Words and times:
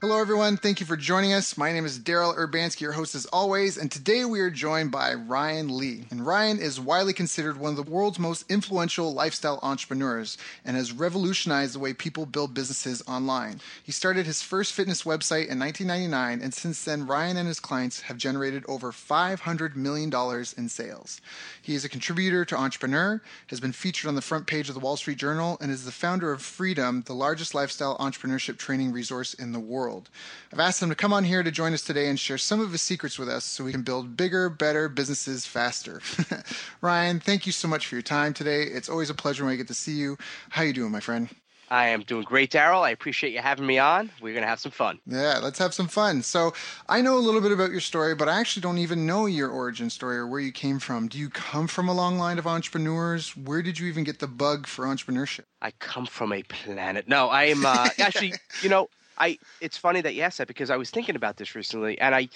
Hello, 0.00 0.20
everyone. 0.20 0.56
Thank 0.56 0.78
you 0.78 0.86
for 0.86 0.96
joining 0.96 1.32
us. 1.32 1.58
My 1.58 1.72
name 1.72 1.84
is 1.84 1.98
Daryl 1.98 2.38
Urbanski, 2.38 2.82
your 2.82 2.92
host 2.92 3.16
as 3.16 3.26
always, 3.26 3.76
and 3.76 3.90
today 3.90 4.24
we 4.24 4.38
are 4.38 4.48
joined 4.48 4.92
by 4.92 5.12
Ryan 5.12 5.76
Lee. 5.76 6.04
And 6.12 6.24
Ryan 6.24 6.60
is 6.60 6.78
widely 6.78 7.12
considered 7.12 7.56
one 7.56 7.76
of 7.76 7.84
the 7.84 7.90
world's 7.90 8.20
most 8.20 8.48
influential 8.48 9.12
lifestyle 9.12 9.58
entrepreneurs 9.60 10.38
and 10.64 10.76
has 10.76 10.92
revolutionized 10.92 11.74
the 11.74 11.80
way 11.80 11.94
people 11.94 12.26
build 12.26 12.54
businesses 12.54 13.02
online. 13.08 13.60
He 13.82 13.90
started 13.90 14.24
his 14.24 14.40
first 14.40 14.72
fitness 14.72 15.02
website 15.02 15.48
in 15.48 15.58
1999, 15.58 16.42
and 16.42 16.54
since 16.54 16.84
then, 16.84 17.04
Ryan 17.04 17.36
and 17.36 17.48
his 17.48 17.58
clients 17.58 18.02
have 18.02 18.18
generated 18.18 18.64
over 18.68 18.92
$500 18.92 19.74
million 19.74 20.12
in 20.56 20.68
sales. 20.68 21.20
He 21.60 21.74
is 21.74 21.84
a 21.84 21.88
contributor 21.88 22.44
to 22.44 22.56
Entrepreneur, 22.56 23.20
has 23.48 23.58
been 23.58 23.72
featured 23.72 24.08
on 24.08 24.14
the 24.14 24.22
front 24.22 24.46
page 24.46 24.68
of 24.68 24.76
the 24.76 24.80
Wall 24.80 24.96
Street 24.96 25.18
Journal, 25.18 25.58
and 25.60 25.72
is 25.72 25.84
the 25.84 25.90
founder 25.90 26.30
of 26.30 26.40
Freedym, 26.40 27.04
the 27.04 27.14
largest 27.14 27.52
lifestyle 27.52 27.98
entrepreneurship 27.98 28.58
training 28.58 28.92
resource 28.92 29.34
in 29.34 29.50
the 29.50 29.58
world 29.58 29.87
world. 29.88 30.10
I've 30.52 30.60
asked 30.60 30.82
him 30.82 30.90
to 30.90 30.94
come 30.94 31.12
on 31.12 31.24
here 31.24 31.42
to 31.42 31.50
join 31.50 31.72
us 31.72 31.82
today 31.82 32.08
and 32.08 32.20
share 32.20 32.36
some 32.36 32.60
of 32.60 32.72
his 32.72 32.82
secrets 32.82 33.18
with 33.18 33.28
us 33.28 33.44
so 33.44 33.64
we 33.64 33.72
can 33.72 33.82
build 33.82 34.16
bigger, 34.16 34.50
better 34.50 34.88
businesses 34.88 35.46
faster. 35.46 36.02
Ryan, 36.82 37.20
thank 37.20 37.46
you 37.46 37.52
so 37.52 37.68
much 37.68 37.86
for 37.86 37.94
your 37.94 38.02
time 38.02 38.34
today. 38.34 38.64
It's 38.64 38.88
always 38.88 39.08
a 39.08 39.14
pleasure 39.14 39.44
when 39.44 39.54
I 39.54 39.56
get 39.56 39.68
to 39.68 39.74
see 39.74 39.92
you. 39.92 40.18
How 40.50 40.62
you 40.62 40.74
doing, 40.74 40.92
my 40.92 41.00
friend? 41.00 41.28
I 41.70 41.88
am 41.88 42.02
doing 42.02 42.24
great, 42.24 42.50
Daryl. 42.50 42.82
I 42.82 42.90
appreciate 42.90 43.32
you 43.32 43.40
having 43.40 43.66
me 43.66 43.78
on. 43.78 44.10
We're 44.22 44.32
going 44.32 44.42
to 44.42 44.48
have 44.48 44.60
some 44.60 44.72
fun. 44.72 45.00
Yeah, 45.06 45.38
let's 45.42 45.58
have 45.58 45.74
some 45.74 45.88
fun. 45.88 46.22
So, 46.22 46.54
I 46.88 47.02
know 47.02 47.18
a 47.18 47.20
little 47.20 47.42
bit 47.42 47.52
about 47.52 47.70
your 47.70 47.80
story, 47.80 48.14
but 48.14 48.28
I 48.28 48.40
actually 48.40 48.62
don't 48.62 48.78
even 48.78 49.06
know 49.06 49.26
your 49.26 49.50
origin 49.50 49.90
story 49.90 50.16
or 50.16 50.26
where 50.26 50.40
you 50.40 50.52
came 50.52 50.78
from. 50.78 51.08
Do 51.08 51.18
you 51.18 51.28
come 51.28 51.66
from 51.66 51.88
a 51.88 51.92
long 51.92 52.18
line 52.18 52.38
of 52.38 52.46
entrepreneurs? 52.46 53.36
Where 53.36 53.60
did 53.60 53.78
you 53.78 53.86
even 53.86 54.04
get 54.04 54.18
the 54.18 54.26
bug 54.26 54.66
for 54.66 54.86
entrepreneurship? 54.86 55.44
I 55.60 55.72
come 55.72 56.06
from 56.06 56.32
a 56.32 56.42
planet. 56.42 57.06
No, 57.06 57.28
I 57.28 57.44
am 57.44 57.66
uh, 57.66 57.88
actually, 57.98 58.32
you 58.62 58.70
know, 58.70 58.88
I 59.18 59.38
it's 59.60 59.76
funny 59.76 60.00
that 60.00 60.14
you 60.14 60.22
asked 60.22 60.38
that 60.38 60.48
because 60.48 60.70
I 60.70 60.76
was 60.76 60.90
thinking 60.90 61.16
about 61.16 61.36
this 61.36 61.54
recently, 61.54 61.98
and 62.00 62.14
I, 62.14 62.28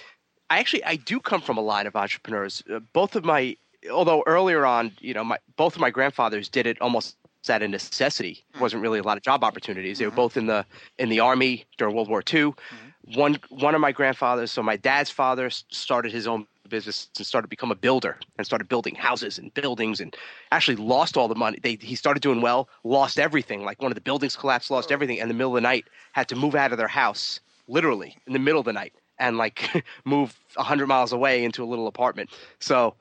I 0.50 0.58
actually 0.58 0.84
I 0.84 0.96
do 0.96 1.20
come 1.20 1.40
from 1.40 1.56
a 1.56 1.60
line 1.60 1.86
of 1.86 1.96
entrepreneurs. 1.96 2.62
Uh, 2.72 2.80
both 2.92 3.16
of 3.16 3.24
my, 3.24 3.56
although 3.90 4.22
earlier 4.26 4.66
on, 4.66 4.92
you 5.00 5.14
know, 5.14 5.24
my 5.24 5.38
both 5.56 5.74
of 5.74 5.80
my 5.80 5.90
grandfathers 5.90 6.48
did 6.48 6.66
it 6.66 6.80
almost 6.80 7.16
out 7.48 7.62
of 7.62 7.70
necessity. 7.70 8.44
There 8.52 8.62
wasn't 8.62 8.82
really 8.82 9.00
a 9.00 9.02
lot 9.02 9.16
of 9.16 9.22
job 9.22 9.42
opportunities. 9.42 9.98
They 9.98 10.04
were 10.04 10.10
mm-hmm. 10.10 10.16
both 10.16 10.36
in 10.36 10.46
the 10.46 10.64
in 10.98 11.08
the 11.08 11.20
army 11.20 11.64
during 11.78 11.94
World 11.94 12.08
War 12.08 12.20
II. 12.20 12.40
Mm-hmm. 12.40 13.18
One 13.18 13.38
one 13.50 13.74
of 13.74 13.80
my 13.80 13.92
grandfathers, 13.92 14.52
so 14.52 14.62
my 14.62 14.76
dad's 14.76 15.10
father, 15.10 15.50
started 15.50 16.12
his 16.12 16.26
own 16.26 16.46
business 16.72 17.08
and 17.18 17.26
started 17.26 17.46
to 17.46 17.50
become 17.50 17.70
a 17.70 17.76
builder 17.76 18.16
and 18.38 18.46
started 18.46 18.66
building 18.66 18.94
houses 18.94 19.38
and 19.38 19.52
buildings 19.54 20.00
and 20.00 20.16
actually 20.50 20.76
lost 20.76 21.16
all 21.16 21.28
the 21.28 21.34
money. 21.34 21.58
They, 21.62 21.76
he 21.80 21.94
started 21.94 22.22
doing 22.22 22.40
well, 22.40 22.68
lost 22.82 23.20
everything. 23.20 23.62
Like 23.62 23.80
one 23.80 23.92
of 23.92 23.94
the 23.94 24.00
buildings 24.00 24.34
collapsed, 24.34 24.70
lost 24.70 24.90
oh. 24.90 24.94
everything. 24.94 25.20
And 25.20 25.30
in 25.30 25.36
the 25.36 25.38
middle 25.38 25.52
of 25.52 25.62
the 25.62 25.68
night, 25.68 25.84
had 26.12 26.28
to 26.30 26.36
move 26.36 26.54
out 26.54 26.72
of 26.72 26.78
their 26.78 26.88
house, 26.88 27.40
literally 27.68 28.16
in 28.26 28.32
the 28.32 28.38
middle 28.38 28.58
of 28.58 28.64
the 28.64 28.72
night, 28.72 28.94
and 29.18 29.36
like 29.36 29.84
move 30.04 30.38
100 30.54 30.86
miles 30.86 31.12
away 31.12 31.44
into 31.44 31.62
a 31.62 31.66
little 31.66 31.86
apartment. 31.86 32.30
So, 32.58 32.94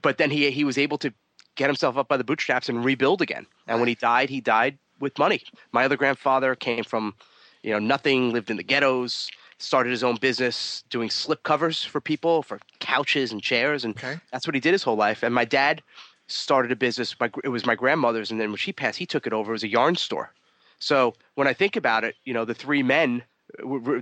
but 0.00 0.16
then 0.16 0.30
he, 0.30 0.50
he 0.50 0.64
was 0.64 0.78
able 0.78 0.98
to 0.98 1.12
get 1.54 1.68
himself 1.68 1.98
up 1.98 2.08
by 2.08 2.16
the 2.16 2.24
bootstraps 2.24 2.70
and 2.70 2.82
rebuild 2.82 3.20
again. 3.20 3.46
And 3.68 3.78
when 3.78 3.88
he 3.88 3.94
died, 3.94 4.30
he 4.30 4.40
died 4.40 4.78
with 5.00 5.18
money. 5.18 5.42
My 5.70 5.84
other 5.84 5.98
grandfather 5.98 6.54
came 6.54 6.82
from, 6.82 7.14
you 7.62 7.72
know, 7.72 7.78
nothing, 7.78 8.32
lived 8.32 8.50
in 8.50 8.56
the 8.56 8.62
ghettos, 8.62 9.30
started 9.62 9.90
his 9.90 10.02
own 10.02 10.16
business 10.16 10.84
doing 10.90 11.08
slip 11.08 11.42
covers 11.42 11.82
for 11.82 12.00
people 12.00 12.42
for 12.42 12.58
couches 12.80 13.32
and 13.32 13.42
chairs 13.42 13.84
and 13.84 13.96
okay. 13.96 14.18
that's 14.30 14.46
what 14.46 14.54
he 14.54 14.60
did 14.60 14.72
his 14.72 14.82
whole 14.82 14.96
life 14.96 15.22
and 15.22 15.34
my 15.34 15.44
dad 15.44 15.82
started 16.26 16.72
a 16.72 16.76
business 16.76 17.14
my, 17.20 17.30
it 17.44 17.48
was 17.48 17.64
my 17.66 17.74
grandmother's 17.74 18.30
and 18.30 18.40
then 18.40 18.48
when 18.48 18.56
she 18.56 18.72
passed 18.72 18.98
he 18.98 19.06
took 19.06 19.26
it 19.26 19.32
over 19.32 19.52
it 19.52 19.54
was 19.54 19.62
a 19.62 19.68
yarn 19.68 19.94
store 19.94 20.32
so 20.78 21.14
when 21.34 21.46
i 21.46 21.52
think 21.52 21.76
about 21.76 22.04
it 22.04 22.16
you 22.24 22.34
know 22.34 22.44
the 22.44 22.54
three 22.54 22.82
men 22.82 23.22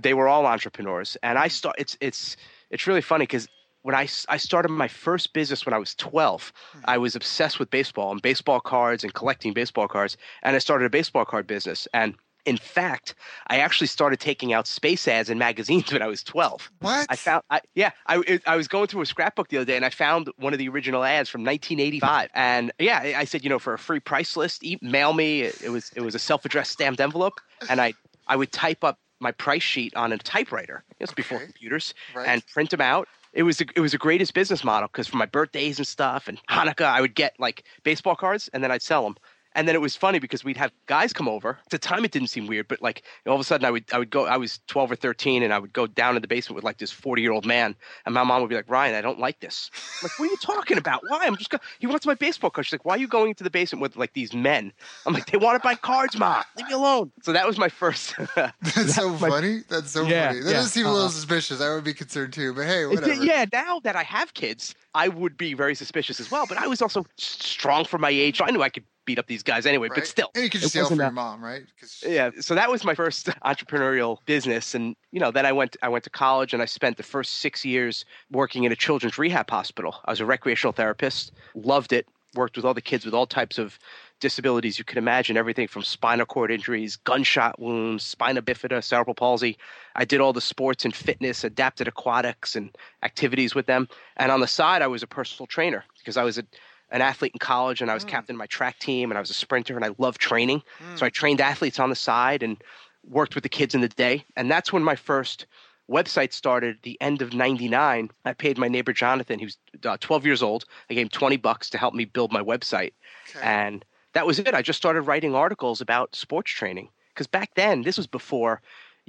they 0.01 0.13
were 0.13 0.27
all 0.27 0.45
entrepreneurs 0.45 1.17
and 1.23 1.37
i 1.37 1.47
start 1.47 1.75
it's 1.77 1.97
it's 2.01 2.37
it's 2.69 2.87
really 2.87 3.01
funny 3.01 3.23
because 3.23 3.47
when 3.83 3.95
I, 3.95 4.07
I 4.29 4.37
started 4.37 4.69
my 4.69 4.87
first 4.87 5.33
business 5.33 5.65
when 5.65 5.73
I 5.73 5.77
was 5.77 5.95
12, 5.95 6.53
hmm. 6.73 6.79
I 6.85 6.97
was 6.97 7.15
obsessed 7.15 7.59
with 7.59 7.69
baseball 7.71 8.11
and 8.11 8.21
baseball 8.21 8.59
cards 8.59 9.03
and 9.03 9.13
collecting 9.13 9.53
baseball 9.53 9.87
cards. 9.87 10.17
And 10.43 10.55
I 10.55 10.59
started 10.59 10.85
a 10.85 10.89
baseball 10.89 11.25
card 11.25 11.47
business. 11.47 11.87
And 11.93 12.15
in 12.45 12.57
fact, 12.57 13.15
I 13.47 13.57
actually 13.57 13.87
started 13.87 14.19
taking 14.19 14.53
out 14.53 14.67
space 14.67 15.07
ads 15.07 15.29
in 15.29 15.37
magazines 15.37 15.91
when 15.93 16.01
I 16.01 16.07
was 16.07 16.23
12. 16.23 16.71
What? 16.79 17.07
I 17.09 17.15
found, 17.15 17.43
I, 17.49 17.61
yeah, 17.75 17.91
I, 18.07 18.39
I 18.45 18.55
was 18.55 18.67
going 18.67 18.87
through 18.87 19.01
a 19.01 19.05
scrapbook 19.05 19.49
the 19.49 19.57
other 19.57 19.65
day 19.65 19.75
and 19.75 19.85
I 19.85 19.89
found 19.89 20.29
one 20.37 20.53
of 20.53 20.59
the 20.59 20.69
original 20.69 21.03
ads 21.03 21.29
from 21.29 21.41
1985. 21.41 22.29
And 22.33 22.71
yeah, 22.79 23.13
I 23.15 23.25
said, 23.25 23.43
you 23.43 23.49
know, 23.49 23.59
for 23.59 23.73
a 23.73 23.79
free 23.79 23.99
price 23.99 24.35
list, 24.35 24.63
mail 24.81 25.13
me. 25.13 25.41
It, 25.41 25.61
it 25.61 25.69
was 25.69 25.91
it 25.95 26.01
was 26.01 26.15
a 26.15 26.19
self-addressed 26.19 26.71
stamped 26.71 26.99
envelope, 26.99 27.39
and 27.69 27.81
I 27.81 27.93
I 28.27 28.35
would 28.35 28.51
type 28.51 28.83
up 28.83 28.99
my 29.19 29.31
price 29.31 29.63
sheet 29.63 29.95
on 29.95 30.11
a 30.11 30.17
typewriter. 30.17 30.83
It 30.99 31.03
was 31.03 31.13
before 31.13 31.37
okay. 31.37 31.45
computers, 31.45 31.93
right. 32.15 32.27
and 32.27 32.45
print 32.47 32.71
them 32.71 32.81
out. 32.81 33.07
It 33.33 33.43
was 33.43 33.61
a, 33.61 33.65
it 33.75 33.79
was 33.79 33.93
the 33.93 33.97
greatest 33.97 34.33
business 34.33 34.63
model 34.63 34.89
because 34.89 35.07
for 35.07 35.17
my 35.17 35.25
birthdays 35.25 35.77
and 35.77 35.87
stuff 35.87 36.27
and 36.27 36.37
Hanukkah, 36.49 36.85
I 36.85 36.99
would 36.99 37.15
get 37.15 37.33
like 37.39 37.63
baseball 37.83 38.15
cards 38.15 38.49
and 38.51 38.61
then 38.63 38.71
I'd 38.71 38.81
sell 38.81 39.03
them. 39.03 39.15
And 39.53 39.67
then 39.67 39.75
it 39.75 39.81
was 39.81 39.95
funny 39.95 40.19
because 40.19 40.43
we'd 40.43 40.57
have 40.57 40.71
guys 40.85 41.11
come 41.11 41.27
over. 41.27 41.59
At 41.65 41.69
the 41.71 41.77
time, 41.77 42.05
it 42.05 42.11
didn't 42.11 42.29
seem 42.29 42.47
weird, 42.47 42.67
but 42.67 42.81
like 42.81 43.03
all 43.27 43.35
of 43.35 43.41
a 43.41 43.43
sudden, 43.43 43.65
I 43.65 43.71
would 43.71 43.85
I 43.91 43.99
would 43.99 44.09
go. 44.09 44.25
I 44.25 44.37
was 44.37 44.59
twelve 44.67 44.91
or 44.91 44.95
thirteen, 44.95 45.43
and 45.43 45.53
I 45.53 45.59
would 45.59 45.73
go 45.73 45.87
down 45.87 46.15
in 46.15 46.21
the 46.21 46.27
basement 46.27 46.55
with 46.55 46.63
like 46.63 46.77
this 46.77 46.91
forty 46.91 47.21
year 47.21 47.31
old 47.31 47.45
man, 47.45 47.75
and 48.05 48.15
my 48.15 48.23
mom 48.23 48.41
would 48.41 48.49
be 48.49 48.55
like, 48.55 48.69
"Ryan, 48.69 48.95
I 48.95 49.01
don't 49.01 49.19
like 49.19 49.39
this." 49.39 49.69
I'm 50.01 50.05
like, 50.05 50.19
what 50.19 50.25
are 50.27 50.31
you 50.31 50.37
talking 50.37 50.77
about? 50.77 51.01
Why? 51.07 51.25
I'm 51.25 51.35
just. 51.35 51.49
Go-. 51.49 51.59
He 51.79 51.87
wants 51.87 52.05
my 52.05 52.15
baseball 52.15 52.49
card. 52.49 52.65
She's 52.65 52.73
like, 52.73 52.85
"Why 52.85 52.95
are 52.95 52.99
you 52.99 53.07
going 53.07 53.29
into 53.29 53.43
the 53.43 53.49
basement 53.49 53.81
with 53.81 53.97
like 53.97 54.13
these 54.13 54.33
men?" 54.33 54.71
I'm 55.05 55.13
like, 55.13 55.25
"They 55.25 55.37
want 55.37 55.61
to 55.61 55.67
buy 55.67 55.75
cards, 55.75 56.17
mom. 56.17 56.43
Leave 56.55 56.67
me 56.67 56.73
alone." 56.73 57.11
So 57.23 57.33
that 57.33 57.45
was 57.45 57.57
my 57.57 57.69
first. 57.69 58.15
That's 58.35 58.95
so 58.95 59.09
my, 59.09 59.29
funny. 59.29 59.61
That's 59.67 59.91
so 59.91 60.03
yeah, 60.03 60.27
funny. 60.27 60.39
That 60.41 60.49
yeah, 60.51 60.53
does 60.57 60.71
seem 60.71 60.85
uh-huh. 60.85 60.93
a 60.93 60.95
little 60.95 61.09
suspicious. 61.09 61.61
I 61.61 61.73
would 61.75 61.83
be 61.83 61.93
concerned 61.93 62.33
too, 62.33 62.53
but 62.53 62.65
hey, 62.65 62.85
whatever. 62.85 63.13
Yeah, 63.13 63.45
now 63.51 63.79
that 63.81 63.95
I 63.95 64.03
have 64.03 64.33
kids, 64.33 64.75
I 64.93 65.09
would 65.09 65.37
be 65.37 65.53
very 65.53 65.75
suspicious 65.75 66.19
as 66.19 66.31
well. 66.31 66.45
But 66.47 66.57
I 66.57 66.67
was 66.67 66.81
also 66.81 67.05
strong 67.17 67.85
for 67.85 67.97
my 67.97 68.09
age. 68.09 68.37
So 68.37 68.45
I 68.45 68.51
knew 68.51 68.61
I 68.61 68.69
could 68.69 68.85
beat 69.05 69.19
up 69.19 69.27
these 69.27 69.43
guys 69.43 69.65
anyway. 69.65 69.89
Right. 69.89 69.99
But 69.99 70.07
still, 70.07 70.29
and 70.35 70.43
you 70.43 70.49
could 70.49 70.61
just 70.61 70.75
yell 70.75 70.87
for 70.87 70.95
your 70.95 71.11
mom, 71.11 71.43
right? 71.43 71.63
Yeah. 72.05 72.31
So 72.39 72.55
that 72.55 72.69
was 72.69 72.83
my 72.83 72.95
first 72.95 73.27
entrepreneurial 73.45 74.17
business, 74.25 74.75
and 74.75 74.95
you 75.11 75.19
know, 75.19 75.31
then 75.31 75.45
I 75.45 75.51
went 75.51 75.77
I 75.81 75.89
went 75.89 76.03
to 76.05 76.09
college 76.09 76.53
and 76.53 76.61
I 76.61 76.65
spent 76.65 76.97
the 76.97 77.03
first 77.03 77.37
six 77.37 77.65
years 77.65 78.05
working 78.31 78.63
in 78.63 78.71
a 78.71 78.75
children's 78.75 79.17
rehab 79.17 79.49
hospital. 79.49 79.95
I 80.05 80.11
was 80.11 80.19
a 80.19 80.25
recreational 80.25 80.73
therapist. 80.73 81.31
Loved 81.55 81.93
it. 81.93 82.07
Worked 82.35 82.55
with 82.55 82.65
all 82.65 82.73
the 82.73 82.81
kids 82.81 83.03
with 83.03 83.13
all 83.13 83.27
types 83.27 83.57
of 83.57 83.77
disabilities 84.21 84.77
you 84.77 84.85
can 84.85 84.99
imagine 84.99 85.35
everything 85.35 85.67
from 85.67 85.81
spinal 85.81 86.25
cord 86.25 86.51
injuries 86.51 86.95
gunshot 86.95 87.59
wounds 87.59 88.05
spina 88.05 88.41
bifida 88.41 88.81
cerebral 88.81 89.15
palsy 89.15 89.57
i 89.95 90.05
did 90.05 90.21
all 90.21 90.31
the 90.31 90.39
sports 90.39 90.85
and 90.85 90.95
fitness 90.95 91.43
adapted 91.43 91.87
aquatics 91.87 92.55
and 92.55 92.69
activities 93.03 93.55
with 93.55 93.65
them 93.65 93.89
and 94.17 94.31
on 94.31 94.39
the 94.39 94.47
side 94.47 94.83
i 94.83 94.87
was 94.87 95.01
a 95.01 95.07
personal 95.07 95.47
trainer 95.47 95.83
because 95.97 96.17
i 96.17 96.23
was 96.23 96.37
a 96.37 96.43
an 96.91 97.01
athlete 97.01 97.31
in 97.33 97.39
college 97.39 97.81
and 97.81 97.89
I 97.89 97.93
was 97.93 98.05
mm. 98.05 98.09
captain 98.09 98.35
of 98.35 98.37
my 98.37 98.47
track 98.47 98.79
team 98.79 99.11
and 99.11 99.17
I 99.17 99.21
was 99.21 99.29
a 99.29 99.35
sprinter 99.35 99.75
and 99.75 99.85
I 99.85 99.91
loved 99.97 100.19
training. 100.19 100.61
Mm. 100.79 100.99
So 100.99 101.05
I 101.05 101.09
trained 101.09 101.41
athletes 101.41 101.79
on 101.79 101.89
the 101.89 101.95
side 101.95 102.43
and 102.43 102.61
worked 103.07 103.33
with 103.35 103.43
the 103.43 103.49
kids 103.49 103.73
in 103.73 103.81
the 103.81 103.87
day. 103.87 104.25
And 104.35 104.51
that's 104.51 104.71
when 104.71 104.83
my 104.83 104.95
first 104.95 105.47
website 105.89 106.31
started 106.31 106.77
the 106.83 106.97
end 107.01 107.21
of 107.21 107.33
99 107.33 108.09
i 108.23 108.33
paid 108.33 108.57
my 108.57 108.69
neighbor 108.69 108.93
jonathan 108.93 109.39
he 109.39 109.45
was 109.45 109.57
uh, 109.83 109.97
12 109.99 110.25
years 110.25 110.41
old 110.41 110.63
i 110.89 110.93
gave 110.93 111.03
him 111.03 111.09
20 111.09 111.35
bucks 111.37 111.69
to 111.69 111.77
help 111.77 111.93
me 111.93 112.05
build 112.05 112.31
my 112.31 112.41
website 112.41 112.93
okay. 113.29 113.41
and 113.43 113.83
that 114.13 114.25
was 114.25 114.39
it 114.39 114.53
i 114.53 114.61
just 114.61 114.77
started 114.77 115.01
writing 115.01 115.35
articles 115.35 115.81
about 115.81 116.15
sports 116.15 116.51
training 116.51 116.87
because 117.09 117.27
back 117.27 117.53
then 117.55 117.81
this 117.81 117.97
was 117.97 118.07
before 118.07 118.61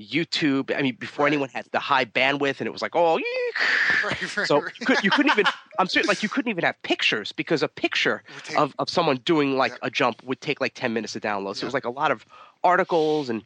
YouTube. 0.03 0.77
I 0.77 0.83
mean, 0.83 0.97
before 0.97 1.25
right. 1.25 1.33
anyone 1.33 1.49
had 1.49 1.67
the 1.73 1.79
high 1.79 2.05
bandwidth, 2.05 2.61
and 2.61 2.67
it 2.67 2.73
was 2.73 2.83
like, 2.83 2.95
oh, 2.95 3.17
right, 4.05 4.37
right, 4.37 4.47
so 4.47 4.63
you, 4.79 4.87
could, 4.87 5.05
you 5.05 5.11
couldn't 5.11 5.33
even. 5.33 5.47
I'm 5.79 5.87
serious, 5.87 6.09
like 6.09 6.23
you 6.23 6.29
couldn't 6.29 6.51
even 6.51 6.65
have 6.65 6.81
pictures 6.83 7.33
because 7.33 7.63
a 7.63 7.69
picture 7.69 8.23
take, 8.45 8.59
of, 8.59 8.75
of 8.79 8.91
someone 8.91 9.19
doing 9.25 9.57
like 9.57 9.73
yeah. 9.73 9.79
a 9.89 9.91
jump 9.91 10.23
would 10.25 10.41
take 10.41 10.61
like 10.61 10.75
ten 10.75 10.93
minutes 10.93 11.15
to 11.15 11.21
download. 11.21 11.57
So 11.57 11.61
yeah. 11.61 11.65
it 11.65 11.69
was 11.69 11.75
like 11.75 11.85
a 11.85 11.91
lot 11.91 12.11
of 12.11 12.27
articles, 12.65 13.29
and 13.29 13.43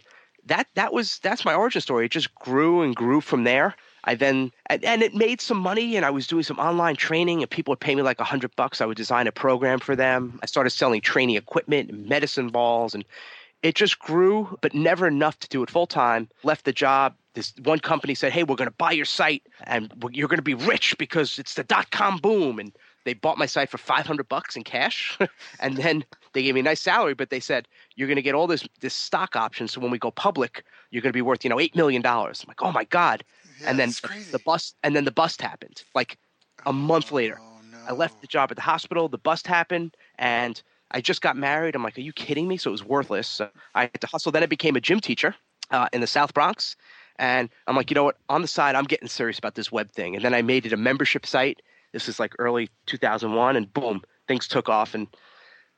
that 0.47 0.67
that 0.75 0.93
was 0.93 1.19
that's 1.21 1.45
my 1.45 1.55
origin 1.55 1.81
story. 1.81 2.07
It 2.07 2.11
just 2.11 2.35
grew 2.35 2.83
and 2.83 2.95
grew 2.95 3.21
from 3.21 3.45
there. 3.45 3.75
I 4.05 4.15
then 4.15 4.53
and, 4.67 4.85
and 4.85 5.03
it 5.03 5.15
made 5.15 5.41
some 5.41 5.59
money, 5.59 5.97
and 5.97 6.07
I 6.07 6.11
was 6.11 6.27
doing 6.27 6.45
some 6.45 6.59
online 6.59 6.97
training, 6.97 7.43
and 7.43 7.51
people 7.51 7.73
would 7.73 7.81
pay 7.81 7.95
me 7.95 8.03
like 8.03 8.21
a 8.21 8.25
hundred 8.25 8.55
bucks. 8.57 8.81
I 8.81 8.87
would 8.87 8.97
design 8.97 9.27
a 9.27 9.33
program 9.33 9.81
for 9.81 9.97
them. 9.97 10.39
I 10.43 10.47
started 10.47 10.71
selling 10.71 11.01
training 11.01 11.37
equipment, 11.37 11.91
and 11.91 12.09
medicine 12.09 12.49
balls, 12.49 12.95
and 12.95 13.05
it 13.67 13.75
just 13.75 13.99
grew, 13.99 14.57
but 14.61 14.75
never 14.75 15.07
enough 15.09 15.39
to 15.41 15.49
do 15.49 15.63
it 15.63 15.71
full 15.71 15.87
time. 15.87 16.29
Left 16.45 16.65
the 16.65 16.73
job. 16.73 17.15
This 17.35 17.53
one 17.65 17.81
company 17.81 18.15
said, 18.15 18.33
"Hey, 18.33 18.45
we're 18.45 18.57
going 18.57 18.71
to 18.71 18.75
buy 18.77 18.93
your 18.93 19.05
site, 19.05 19.43
and 19.65 19.93
you're 20.13 20.29
going 20.29 20.39
to 20.39 20.43
be 20.43 20.55
rich 20.55 20.97
because 20.99 21.39
it's 21.39 21.55
the 21.55 21.65
dot 21.65 21.91
com 21.91 22.19
boom." 22.19 22.59
And 22.59 22.73
they 23.05 23.15
bought 23.15 23.39
my 23.39 23.47
site 23.47 23.71
for 23.71 23.79
500 23.79 24.29
bucks 24.29 24.57
in 24.57 24.65
cash 24.65 25.17
and 25.61 25.77
then 25.77 26.05
they 26.33 26.43
gave 26.43 26.55
me 26.55 26.61
a 26.61 26.65
nice 26.65 26.81
salary 26.81 27.15
but 27.15 27.31
they 27.31 27.39
said 27.39 27.69
you're 27.95 28.09
going 28.09 28.17
to 28.17 28.23
get 28.23 28.35
all 28.35 28.49
this 28.49 28.67
this 28.81 28.95
stock 28.95 29.37
options 29.37 29.71
so 29.73 29.81
when 29.81 29.93
we 29.93 29.99
go 29.99 30.11
public 30.11 30.65
you're 30.91 31.01
going 31.03 31.13
to 31.13 31.17
be 31.17 31.23
worth 31.23 31.45
you 31.45 31.51
know 31.51 31.61
8 31.61 31.77
million 31.77 32.03
dollars 32.03 32.43
i'm 32.43 32.49
like 32.49 32.63
oh 32.63 32.73
my 32.73 32.83
god 32.83 33.23
Yeah, 33.61 33.71
and 33.71 33.79
then 33.79 33.91
the 34.33 34.41
bust 34.41 34.75
and 34.83 34.97
then 34.97 35.05
the 35.05 35.13
bust 35.13 35.41
happened 35.41 35.85
like 35.95 36.19
a 36.67 36.73
month 36.73 37.13
later 37.13 37.39
Oh, 37.41 37.61
no. 37.71 37.79
i 37.89 37.93
left 37.93 38.21
the 38.23 38.27
job 38.27 38.51
at 38.51 38.57
the 38.57 38.63
hospital 38.63 39.09
the 39.09 39.19
bust 39.19 39.47
happened 39.47 39.97
and 40.19 40.61
i 40.91 41.01
just 41.01 41.21
got 41.21 41.37
married. 41.37 41.75
I'm 41.75 41.83
like 41.83 41.99
are 41.99 42.03
you 42.03 42.13
kidding 42.13 42.49
me? 42.49 42.57
So 42.57 42.71
it 42.71 42.73
was 42.73 42.85
worthless. 42.85 43.29
So 43.29 43.49
i 43.75 43.83
had 43.83 44.01
to 44.01 44.07
hustle. 44.07 44.33
Then 44.33 44.43
i 44.43 44.47
became 44.47 44.77
a 44.77 44.81
gym 44.81 45.01
teacher 45.01 45.35
uh, 45.71 45.89
in 45.93 46.01
the 46.01 46.07
south 46.07 46.35
bronx. 46.35 46.77
And 47.19 47.49
i'm 47.67 47.77
like 47.77 47.91
you 47.91 47.95
know 47.95 48.05
what? 48.05 48.19
On 48.29 48.43
the 48.43 48.49
side 48.49 48.75
i'm 48.75 48.85
getting 48.85 49.09
serious 49.09 49.39
about 49.39 49.55
this 49.55 49.71
web 49.73 49.91
thing. 49.91 50.17
And 50.17 50.25
then 50.25 50.35
i 50.35 50.43
made 50.43 50.67
it 50.67 50.73
a 50.73 50.77
membership 50.77 51.27
site. 51.27 51.63
This 51.93 52.09
is 52.09 52.21
like 52.21 52.35
early 52.39 52.69
2001 52.87 53.57
and 53.57 53.73
boom 53.73 54.03
things 54.29 54.49
took 54.49 54.69
off 54.69 54.95
and 54.95 55.07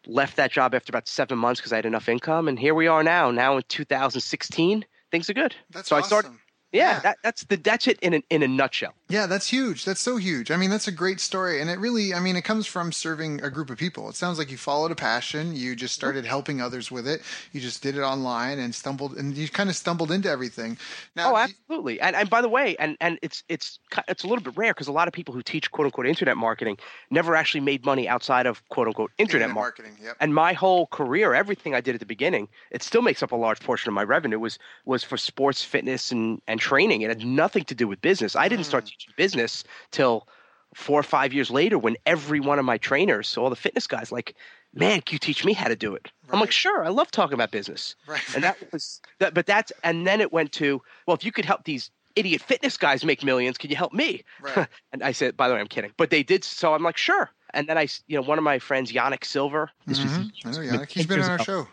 left 0.06 0.36
that 0.36 0.50
job 0.50 0.74
after 0.74 0.90
about 0.90 1.06
seven 1.06 1.38
months 1.38 1.60
because 1.60 1.72
i 1.72 1.76
had 1.76 1.86
enough 1.86 2.08
income. 2.08 2.48
And 2.48 2.58
here 2.58 2.74
we 2.74 2.86
are 2.86 3.02
now. 3.02 3.30
Now 3.30 3.56
in 3.56 3.62
2016 3.68 4.84
things 5.10 5.30
are 5.30 5.34
good. 5.34 5.54
That's 5.70 5.88
so 5.88 5.96
awesome. 5.96 6.04
i 6.04 6.08
started 6.08 6.38
yeah, 6.72 6.92
Yeah. 6.94 7.00
That, 7.00 7.18
that's 7.22 7.44
the 7.44 7.56
that's 7.56 7.86
it 7.86 7.98
in 8.00 8.14
a, 8.14 8.22
in 8.30 8.42
a 8.42 8.48
nutshell 8.48 8.94
Yeah, 9.08 9.26
that's 9.26 9.48
huge. 9.48 9.84
That's 9.84 10.00
so 10.00 10.16
huge. 10.16 10.50
I 10.50 10.56
mean, 10.56 10.70
that's 10.70 10.88
a 10.88 10.92
great 10.92 11.20
story. 11.20 11.60
And 11.60 11.70
it 11.70 11.78
really, 11.78 12.12
I 12.12 12.20
mean, 12.20 12.36
it 12.36 12.42
comes 12.42 12.66
from 12.66 12.92
serving 12.92 13.42
a 13.42 13.50
group 13.50 13.70
of 13.70 13.78
people. 13.78 14.08
It 14.08 14.16
sounds 14.16 14.38
like 14.38 14.50
you 14.50 14.58
followed 14.58 14.90
a 14.90 14.94
passion. 14.94 15.56
You 15.56 15.74
just 15.74 15.94
started 15.94 16.26
helping 16.26 16.60
others 16.60 16.90
with 16.90 17.08
it. 17.08 17.22
You 17.52 17.60
just 17.60 17.82
did 17.82 17.96
it 17.96 18.02
online 18.02 18.58
and 18.58 18.74
stumbled, 18.74 19.16
and 19.16 19.36
you 19.36 19.48
kind 19.48 19.70
of 19.70 19.76
stumbled 19.76 20.10
into 20.10 20.28
everything. 20.28 20.76
Now, 21.16 21.32
oh, 21.32 21.36
absolutely. 21.36 22.00
And 22.00 22.14
and 22.14 22.28
by 22.28 22.42
the 22.42 22.48
way, 22.48 22.76
and 22.78 22.96
and 23.00 23.18
it's 23.22 23.44
it's 23.48 23.78
it's 24.06 24.24
a 24.24 24.26
little 24.26 24.42
bit 24.42 24.56
rare 24.56 24.74
because 24.74 24.88
a 24.88 24.92
lot 24.92 25.08
of 25.08 25.14
people 25.14 25.34
who 25.34 25.42
teach 25.42 25.70
quote 25.70 25.86
unquote 25.86 26.06
internet 26.06 26.36
marketing 26.36 26.78
never 27.10 27.34
actually 27.34 27.60
made 27.60 27.84
money 27.84 28.08
outside 28.08 28.46
of 28.46 28.66
quote 28.68 28.88
unquote 28.88 29.10
internet, 29.16 29.50
marketing. 29.50 29.92
marketing. 29.92 30.06
Yep. 30.06 30.16
And 30.20 30.34
my 30.34 30.52
whole 30.52 30.86
career, 30.88 31.34
everything 31.34 31.74
I 31.74 31.80
did 31.80 31.94
at 31.94 32.00
the 32.00 32.06
beginning, 32.06 32.48
it 32.70 32.82
still 32.82 33.02
makes 33.02 33.22
up 33.22 33.32
a 33.32 33.36
large 33.36 33.60
portion 33.60 33.88
of 33.88 33.94
my 33.94 34.04
revenue 34.04 34.38
was 34.38 34.58
was 34.84 35.02
for 35.02 35.16
sports, 35.16 35.64
fitness, 35.64 36.12
and 36.12 36.42
and 36.46 36.57
training. 36.58 37.02
It 37.02 37.08
had 37.08 37.24
nothing 37.24 37.64
to 37.64 37.74
do 37.74 37.88
with 37.88 38.00
business. 38.00 38.36
I 38.36 38.48
didn't 38.48 38.64
start 38.64 38.86
teaching 38.86 39.14
business 39.16 39.64
till 39.90 40.26
four 40.74 41.00
or 41.00 41.04
five 41.04 41.32
years 41.32 41.50
later 41.50 41.78
when 41.78 41.96
every 42.06 42.40
one 42.40 42.58
of 42.58 42.64
my 42.64 42.78
trainers, 42.78 43.36
all 43.36 43.50
the 43.50 43.56
fitness 43.56 43.86
guys, 43.86 44.12
like, 44.12 44.34
man, 44.74 45.00
can 45.00 45.14
you 45.14 45.18
teach 45.18 45.44
me 45.44 45.52
how 45.54 45.68
to 45.68 45.76
do 45.76 45.94
it? 45.94 46.08
I'm 46.30 46.40
like, 46.40 46.52
sure, 46.52 46.84
I 46.84 46.88
love 46.88 47.10
talking 47.10 47.32
about 47.34 47.50
business 47.50 47.94
Right. 48.06 48.20
and 48.34 48.44
that 48.44 48.56
was 48.72 49.00
that 49.18 49.32
but 49.32 49.46
that's 49.46 49.72
and 49.82 50.06
then 50.06 50.20
it 50.20 50.30
went 50.32 50.52
to 50.52 50.82
well 51.06 51.16
if 51.16 51.24
you 51.24 51.32
could 51.32 51.46
help 51.46 51.64
these 51.64 51.90
idiot 52.16 52.42
fitness 52.42 52.76
guys 52.76 53.04
make 53.04 53.22
millions 53.24 53.56
can 53.56 53.70
you 53.70 53.76
help 53.76 53.92
me 53.94 54.24
Right. 54.42 54.66
and 54.92 55.02
i 55.02 55.12
said 55.12 55.36
by 55.38 55.48
the 55.48 55.54
way 55.54 55.60
i'm 55.60 55.68
kidding 55.68 55.92
but 55.96 56.10
they 56.10 56.22
did 56.22 56.44
so 56.44 56.74
i'm 56.74 56.82
like 56.82 56.96
sure 56.98 57.30
and 57.54 57.66
then 57.68 57.78
I, 57.78 57.86
you 58.08 58.16
know 58.16 58.22
one 58.26 58.36
of 58.38 58.44
my 58.44 58.58
friends 58.58 58.92
yanik 58.92 59.24
silver 59.24 59.70
this 59.86 60.02
was 60.02 60.12
Mhm. 60.12 60.30
I 60.44 60.50
know 60.50 60.58
Yanik. 60.58 60.90
He's 60.90 61.06
been 61.06 61.20
on 61.22 61.30
our 61.30 61.38
show. 61.38 61.68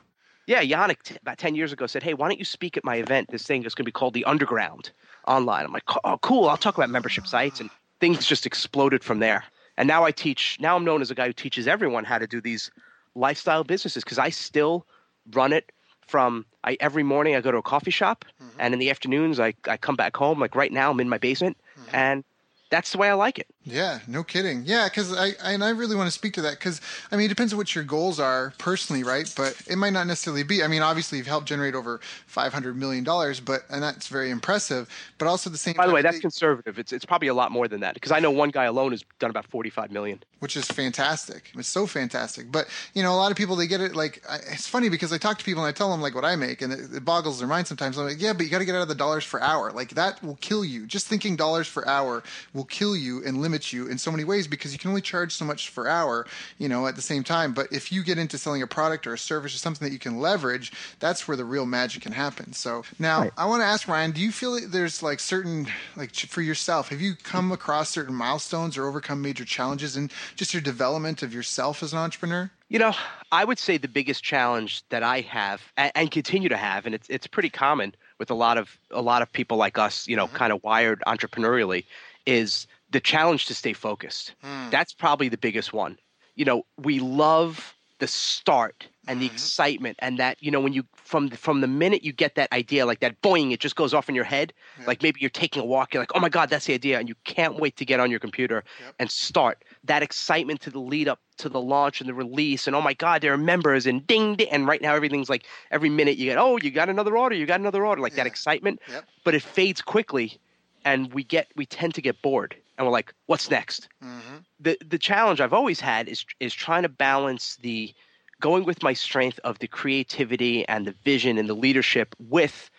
Yeah 0.48 0.62
yanik 0.62 1.02
t- 1.04 1.16
about 1.22 1.38
10 1.38 1.56
years 1.56 1.72
ago 1.74 1.88
said 1.88 2.04
hey 2.04 2.14
why 2.14 2.28
don't 2.28 2.40
you 2.40 2.46
speak 2.46 2.78
at 2.78 2.84
my 2.84 2.96
event 2.98 3.30
this 3.32 3.44
thing 3.44 3.64
is 3.64 3.74
going 3.76 3.84
to 3.84 3.88
be 3.88 3.92
called 3.92 4.14
the 4.14 4.26
underground 4.26 4.92
online 5.28 5.66
i'm 5.66 5.74
like 5.74 5.84
oh 6.04 6.18
cool 6.22 6.48
i'll 6.50 6.58
talk 6.58 6.78
about 6.78 6.90
membership 6.90 7.26
sites 7.26 7.60
and 7.60 7.70
things 8.00 8.26
just 8.26 8.46
exploded 8.46 9.04
from 9.04 9.20
there 9.20 9.44
and 9.78 9.88
now 9.88 10.04
i 10.04 10.12
teach 10.12 10.58
now 10.60 10.76
i'm 10.76 10.86
known 10.86 11.02
as 11.02 11.10
a 11.10 11.16
guy 11.16 11.26
who 11.28 11.34
teaches 11.34 11.68
everyone 11.68 12.04
how 12.04 12.18
to 12.20 12.28
do 12.28 12.40
these 12.42 12.70
lifestyle 13.16 13.64
businesses 13.64 14.04
because 14.04 14.20
i 14.20 14.30
still 14.30 14.86
run 15.34 15.52
it 15.52 15.72
from 16.06 16.46
I 16.64 16.78
every 16.80 17.02
morning 17.02 17.36
I 17.36 17.42
go 17.42 17.52
to 17.52 17.58
a 17.58 17.64
coffee 17.64 17.90
shop 17.92 18.26
Mm-hmm. 18.40 18.60
and 18.60 18.74
in 18.76 18.80
the 18.80 18.92
afternoons 18.92 19.40
I, 19.40 19.56
I 19.68 19.78
come 19.78 19.96
back 19.96 20.16
home 20.16 20.40
like 20.40 20.54
right 20.56 20.72
now 20.72 20.92
I'm 20.92 21.00
in 21.00 21.10
my 21.10 21.18
basement 21.18 21.58
Mm-hmm. 21.80 21.96
and 21.96 22.24
that's 22.70 22.92
the 22.92 22.98
way 23.00 23.10
I 23.10 23.14
like 23.14 23.40
it. 23.40 23.48
Yeah, 23.66 24.00
no 24.08 24.24
kidding. 24.24 24.62
Yeah, 24.66 24.86
because 24.86 25.12
I, 25.12 25.30
I 25.44 25.54
and 25.54 25.64
I 25.64 25.70
really 25.70 25.96
want 25.96 26.08
to 26.08 26.12
speak 26.12 26.34
to 26.36 26.42
that 26.44 26.52
because 26.60 26.80
I 27.12 27.16
mean 27.18 27.26
it 27.26 27.30
depends 27.30 27.52
on 27.52 27.58
what 27.58 27.74
your 27.74 27.84
goals 27.84 28.20
are 28.20 28.54
personally, 28.60 29.04
right? 29.04 29.32
But 29.36 29.60
it 29.68 29.76
might 29.78 29.94
not 29.94 30.06
necessarily 30.06 30.44
be. 30.44 30.64
I 30.64 30.68
mean, 30.68 30.84
obviously 30.84 31.18
you've 31.18 31.26
helped 31.28 31.48
generate 31.48 31.74
over 31.74 32.00
five 32.28 32.54
hundred 32.54 32.78
million 32.78 33.04
dollars, 33.04 33.40
but 33.40 33.64
and 33.72 33.82
that's 33.82 34.08
very 34.08 34.30
impressive. 34.30 34.88
But 35.18 35.28
also 35.28 35.50
the 35.50 35.58
same 35.58 35.74
By 35.74 35.88
the 35.88 35.94
way, 35.94 36.04
that's 36.04 36.18
they- 36.18 36.22
conservative. 36.22 36.78
It's 36.78 36.94
it's 36.94 37.06
probably 37.06 37.28
a 37.28 37.34
lot 37.34 37.52
more 37.52 37.68
than 37.68 37.80
that 37.80 37.96
because 37.96 38.12
I 38.12 38.20
know 38.20 38.30
one 38.30 38.50
guy 38.52 38.66
alone 38.66 38.92
has 38.92 39.04
done 39.20 39.32
about 39.32 39.48
45 39.48 39.92
million. 39.92 40.20
which 40.40 40.56
is 40.56 40.68
fantastic. 40.68 41.52
It's 41.58 41.68
so 41.68 41.88
fantastic. 41.88 42.52
But 42.52 42.68
you 42.94 43.02
know, 43.02 43.14
a 43.14 43.18
lot 43.18 43.32
of 43.32 43.38
people 43.38 43.56
they 43.56 43.66
get 43.66 43.82
it 43.82 43.96
like 43.96 44.22
I, 44.30 44.36
it's 44.52 44.68
funny 44.68 44.90
because 44.90 45.12
I 45.12 45.18
talk 45.18 45.40
to 45.40 45.44
people 45.44 45.64
and 45.66 45.70
I 45.70 45.76
tell 45.76 45.90
them 45.90 46.02
like 46.02 46.14
what 46.14 46.24
I 46.26 46.36
make, 46.36 46.62
and 46.62 46.72
it, 46.72 46.80
it 46.98 47.04
boggles 47.06 47.40
their 47.40 47.48
mind 47.48 47.66
sometimes. 47.66 47.98
I'm 47.98 48.06
like, 48.06 48.22
yeah, 48.22 48.34
but 48.34 48.44
you 48.44 48.50
got 48.52 48.60
to 48.60 48.66
get 48.66 48.76
out 48.76 48.84
of 48.84 48.90
the 48.90 48.96
dollars 48.96 49.26
per 49.26 49.40
hour. 49.40 49.72
Like 49.72 49.90
that 49.96 50.24
will 50.24 50.38
kill 50.40 50.64
you. 50.64 50.86
Just 50.86 51.08
thinking 51.08 51.36
dollars 51.36 51.68
per 51.68 51.84
hour 51.88 52.22
will 52.54 52.66
kill 52.66 52.96
you 52.96 53.24
and 53.26 53.42
limit 53.42 53.55
you 53.74 53.88
in 53.88 53.98
so 53.98 54.12
many 54.12 54.24
ways 54.24 54.48
because 54.48 54.72
you 54.74 54.80
can 54.80 54.90
only 54.90 55.02
charge 55.02 55.34
so 55.34 55.46
much 55.46 55.74
per 55.76 55.88
hour. 55.88 56.26
You 56.58 56.70
know, 56.70 56.88
at 56.88 56.96
the 56.96 57.02
same 57.02 57.24
time. 57.24 57.54
But 57.54 57.72
if 57.72 57.92
you 57.92 58.04
get 58.04 58.18
into 58.18 58.38
selling 58.38 58.62
a 58.62 58.68
product 58.68 59.06
or 59.08 59.14
a 59.14 59.18
service 59.18 59.54
or 59.54 59.58
something 59.58 59.86
that 59.88 59.94
you 59.94 60.00
can 60.00 60.20
leverage, 60.20 60.72
that's 61.00 61.28
where 61.28 61.38
the 61.38 61.46
real 61.46 61.66
magic 61.66 62.04
can 62.04 62.12
happen. 62.12 62.54
So 62.54 62.84
now 63.00 63.26
Right. 63.26 63.32
I 63.38 63.46
want 63.46 63.62
to 63.62 63.66
ask 63.66 63.88
Ryan, 63.88 64.12
do 64.12 64.22
you 64.22 64.32
feel 64.32 64.54
that 64.54 64.72
there's 64.72 65.02
like 65.02 65.20
certain 65.20 65.68
like 65.96 66.16
for 66.16 66.42
yourself, 66.42 66.90
have 66.90 67.02
you 67.02 67.16
come 67.16 67.52
across 67.52 67.90
certain 67.90 68.14
milestones 68.16 68.78
or 68.78 68.88
overcome 68.88 69.22
major 69.22 69.46
challenges 69.46 69.98
in 69.98 70.10
just 70.36 70.54
your 70.54 70.62
development 70.62 71.24
of 71.24 71.34
yourself 71.34 71.82
as 71.84 71.94
an 71.94 72.00
entrepreneur? 72.00 72.52
You 72.70 72.80
know, 72.80 72.94
I 73.32 73.44
would 73.46 73.60
say 73.60 73.78
the 73.78 73.88
biggest 73.88 74.24
challenge 74.24 74.88
that 74.90 75.04
I 75.04 75.22
have 75.22 75.62
and, 75.78 75.92
and 75.96 76.12
continue 76.12 76.50
to 76.50 76.58
have, 76.58 76.86
and 76.86 76.96
it's 76.96 77.08
it's 77.10 77.28
pretty 77.28 77.50
common 77.50 77.96
with 78.20 78.30
a 78.32 78.36
lot 78.36 78.58
of 78.58 78.78
a 78.92 79.02
lot 79.02 79.22
of 79.22 79.32
people 79.32 79.58
like 79.58 79.78
us, 79.78 80.08
you 80.08 80.16
know, 80.16 80.28
mm-hmm. 80.28 80.36
kind 80.36 80.54
of 80.54 80.64
wired 80.64 81.04
entrepreneurially, 81.08 81.86
is 82.26 82.68
the 82.90 83.00
challenge 83.00 83.46
to 83.48 83.54
stay 83.56 83.74
focused. 83.74 84.36
Hmm. 84.42 84.70
That's 84.70 84.94
probably 84.94 85.30
the 85.30 85.38
biggest 85.38 85.74
one. 85.74 85.98
You 86.36 86.46
know, 86.46 86.64
we 86.78 87.00
love 87.00 87.76
the 88.00 88.08
start 88.08 88.88
and 89.08 89.22
the 89.22 89.26
mm-hmm. 89.28 89.36
excitement 89.36 89.96
and 90.00 90.18
that 90.20 90.42
you 90.42 90.52
know 90.52 90.60
when 90.60 90.74
you 90.74 90.84
from 90.96 91.30
the, 91.30 91.38
from 91.38 91.62
the 91.62 91.68
minute 91.68 92.04
you 92.04 92.12
get 92.12 92.36
that 92.36 92.52
idea 92.52 92.86
like 92.86 93.00
that 93.00 93.22
boing 93.22 93.52
it 93.52 93.60
just 93.60 93.76
goes 93.76 93.94
off 93.94 94.10
in 94.10 94.16
your 94.16 94.26
head 94.26 94.52
like 94.86 95.02
maybe 95.02 95.22
you're 95.22 95.30
taking 95.30 95.62
a 95.62 95.66
walk 95.66 95.94
you're 95.94 96.02
like 96.02 96.12
oh 96.14 96.20
my 96.20 96.28
god 96.28 96.50
that's 96.50 96.66
the 96.66 96.74
idea 96.74 97.00
and 97.00 97.08
you 97.08 97.16
can't 97.24 97.58
wait 97.58 97.78
to 97.78 97.86
get 97.86 98.00
on 98.00 98.12
your 98.12 98.20
computer 98.20 98.64
Yep. 98.84 98.96
and 99.00 99.12
start 99.12 99.64
that 99.86 100.04
excitement 100.04 100.60
to 100.62 100.70
the 100.70 100.80
lead 100.80 101.08
up 101.08 101.20
to 101.38 101.48
the 101.48 101.62
launch 101.62 102.02
and 102.02 102.10
the 102.10 102.14
release 102.14 102.68
and 102.68 102.76
oh 102.76 102.82
my 102.82 102.94
god 102.94 103.22
there 103.22 103.32
are 103.32 103.38
members 103.38 103.86
and 103.86 104.06
ding 104.06 104.36
ding 104.36 104.50
and 104.50 104.68
right 104.68 104.82
now 104.82 104.94
everything's 104.94 105.30
like 105.30 105.46
every 105.72 105.90
minute 105.90 106.18
you 106.18 106.26
get 106.26 106.38
oh 106.38 106.58
you 106.58 106.72
got 106.72 106.90
another 106.90 107.16
order 107.16 107.36
you 107.36 107.46
got 107.46 107.60
another 107.60 107.86
order 107.86 108.02
like 108.02 108.16
that 108.16 108.28
excitement 108.28 108.82
Yep. 108.90 109.06
but 109.24 109.36
it 109.36 109.42
fades 109.42 109.82
quickly 109.82 110.38
and 110.86 111.14
we 111.14 111.24
get 111.24 111.48
we 111.56 111.66
tend 111.66 111.94
to 111.96 112.02
get 112.02 112.22
bored 112.22 112.56
and 112.78 112.88
we're 112.88 112.94
like 112.94 113.14
what's 113.28 113.50
next 113.50 113.90
Mm-hmm. 114.04 114.38
the 114.60 114.78
the 114.88 115.00
challenge 115.00 115.42
I've 115.42 115.54
always 115.54 115.80
had 115.82 116.08
is 116.08 116.26
is 116.40 116.54
trying 116.54 116.84
to 116.84 116.90
balance 116.90 117.58
the 117.62 117.94
going 118.42 118.66
with 118.66 118.84
my 118.84 118.94
strength 118.94 119.40
of 119.44 119.60
the 119.60 119.68
creativity 119.68 120.68
and 120.68 120.86
the 120.88 120.96
vision 121.04 121.38
and 121.38 121.50
the 121.50 121.54
leadership 121.56 122.16
with 122.20 122.70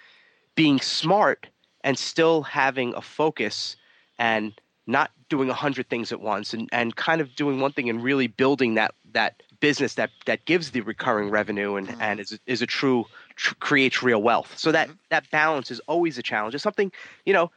being 0.55 0.81
smart 0.81 1.49
and 1.83 1.99
still 1.99 2.43
having 2.43 2.95
a 2.95 3.03
focus 3.03 3.77
and 4.19 4.55
not 4.87 5.11
doing 5.29 5.51
a 5.51 5.55
hundred 5.55 5.89
things 5.89 6.13
at 6.13 6.21
once 6.21 6.55
and, 6.55 6.69
and 6.73 6.97
kind 6.97 7.21
of 7.21 7.35
doing 7.35 7.61
one 7.61 7.73
thing 7.73 7.91
and 7.91 8.03
really 8.03 8.27
building 8.29 8.75
that 8.75 8.95
that 9.13 9.43
business 9.61 9.95
that 9.95 10.11
that 10.27 10.45
gives 10.45 10.71
the 10.71 10.81
recurring 10.83 11.31
revenue 11.31 11.77
and, 11.77 11.95
and 11.99 12.21
is, 12.21 12.39
is 12.47 12.63
a 12.63 12.67
true 12.67 13.07
tr- 13.37 13.55
creates 13.61 14.03
real 14.03 14.23
wealth. 14.23 14.57
So 14.59 14.71
that 14.73 14.91
that 15.11 15.29
balance 15.31 15.71
is 15.71 15.81
always 15.89 16.19
a 16.19 16.23
challenge. 16.23 16.55
It's 16.55 16.63
something 16.63 16.93
you 17.25 17.33
know 17.33 17.51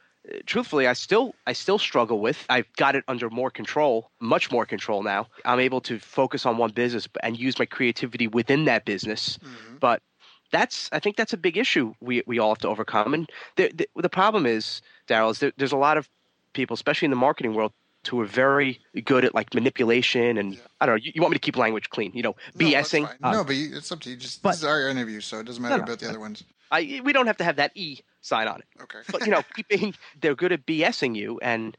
truthfully 0.46 0.86
i 0.86 0.92
still 0.92 1.34
i 1.46 1.52
still 1.52 1.78
struggle 1.78 2.20
with 2.20 2.44
i've 2.48 2.70
got 2.76 2.94
it 2.94 3.04
under 3.08 3.30
more 3.30 3.50
control 3.50 4.10
much 4.20 4.50
more 4.50 4.66
control 4.66 5.02
now. 5.02 5.26
I'm 5.44 5.60
able 5.60 5.80
to 5.82 5.98
focus 5.98 6.44
on 6.46 6.58
one 6.58 6.70
business 6.72 7.08
and 7.22 7.38
use 7.38 7.58
my 7.58 7.64
creativity 7.64 8.26
within 8.28 8.66
that 8.66 8.84
business. 8.84 9.38
Mm-hmm. 9.38 9.76
But 9.78 10.02
that's 10.52 10.88
i 10.92 10.98
think 10.98 11.16
that's 11.16 11.32
a 11.32 11.36
big 11.36 11.56
issue 11.56 11.94
we, 12.00 12.22
we 12.26 12.38
all 12.38 12.50
have 12.50 12.58
to 12.58 12.68
overcome. 12.68 13.14
And 13.14 13.30
the, 13.56 13.72
the, 13.74 13.88
the 13.96 14.08
problem 14.08 14.46
is 14.46 14.82
daryl 15.08 15.30
is 15.30 15.38
there, 15.38 15.52
there's 15.56 15.72
a 15.72 15.76
lot 15.76 15.96
of 15.96 16.08
people 16.52 16.74
especially 16.74 17.06
in 17.06 17.10
the 17.10 17.16
marketing 17.16 17.54
world 17.54 17.72
who 18.08 18.20
are 18.20 18.26
very 18.26 18.80
good 19.04 19.24
at 19.24 19.34
like 19.34 19.52
manipulation 19.54 20.38
and 20.38 20.58
i 20.80 20.86
don't 20.86 20.94
know 20.96 21.00
you, 21.02 21.12
you 21.14 21.20
want 21.20 21.30
me 21.30 21.36
to 21.36 21.40
keep 21.40 21.56
language 21.56 21.90
clean 21.90 22.10
you 22.14 22.22
know 22.22 22.34
bsing 22.58 23.08
Uh, 23.22 23.32
no, 23.32 23.44
but 23.44 23.54
you, 23.54 23.76
it's 23.76 23.92
up 23.92 24.00
to 24.00 24.10
you. 24.10 24.16
Just 24.16 24.42
but- 24.42 24.50
this 24.50 24.58
is 24.60 24.64
our 24.64 24.88
interview, 24.88 25.20
so 25.20 25.38
it 25.38 25.44
doesn't 25.44 25.62
matter 25.62 25.76
no, 25.76 25.82
about 25.84 25.98
the 25.98 26.08
other 26.08 26.20
ones. 26.20 26.42
I, 26.72 27.00
we 27.04 27.12
don't 27.12 27.26
have 27.26 27.36
to 27.38 27.44
have 27.44 27.56
that 27.56 27.72
e 27.74 27.98
sign 28.20 28.46
on 28.48 28.60
it 28.60 28.66
Okay. 28.82 29.00
but 29.10 29.26
you 29.26 29.32
know, 29.32 29.42
keeping 29.56 29.94
they're 30.20 30.34
good 30.34 30.52
at 30.52 30.66
BSing 30.66 31.16
you, 31.16 31.38
and 31.42 31.76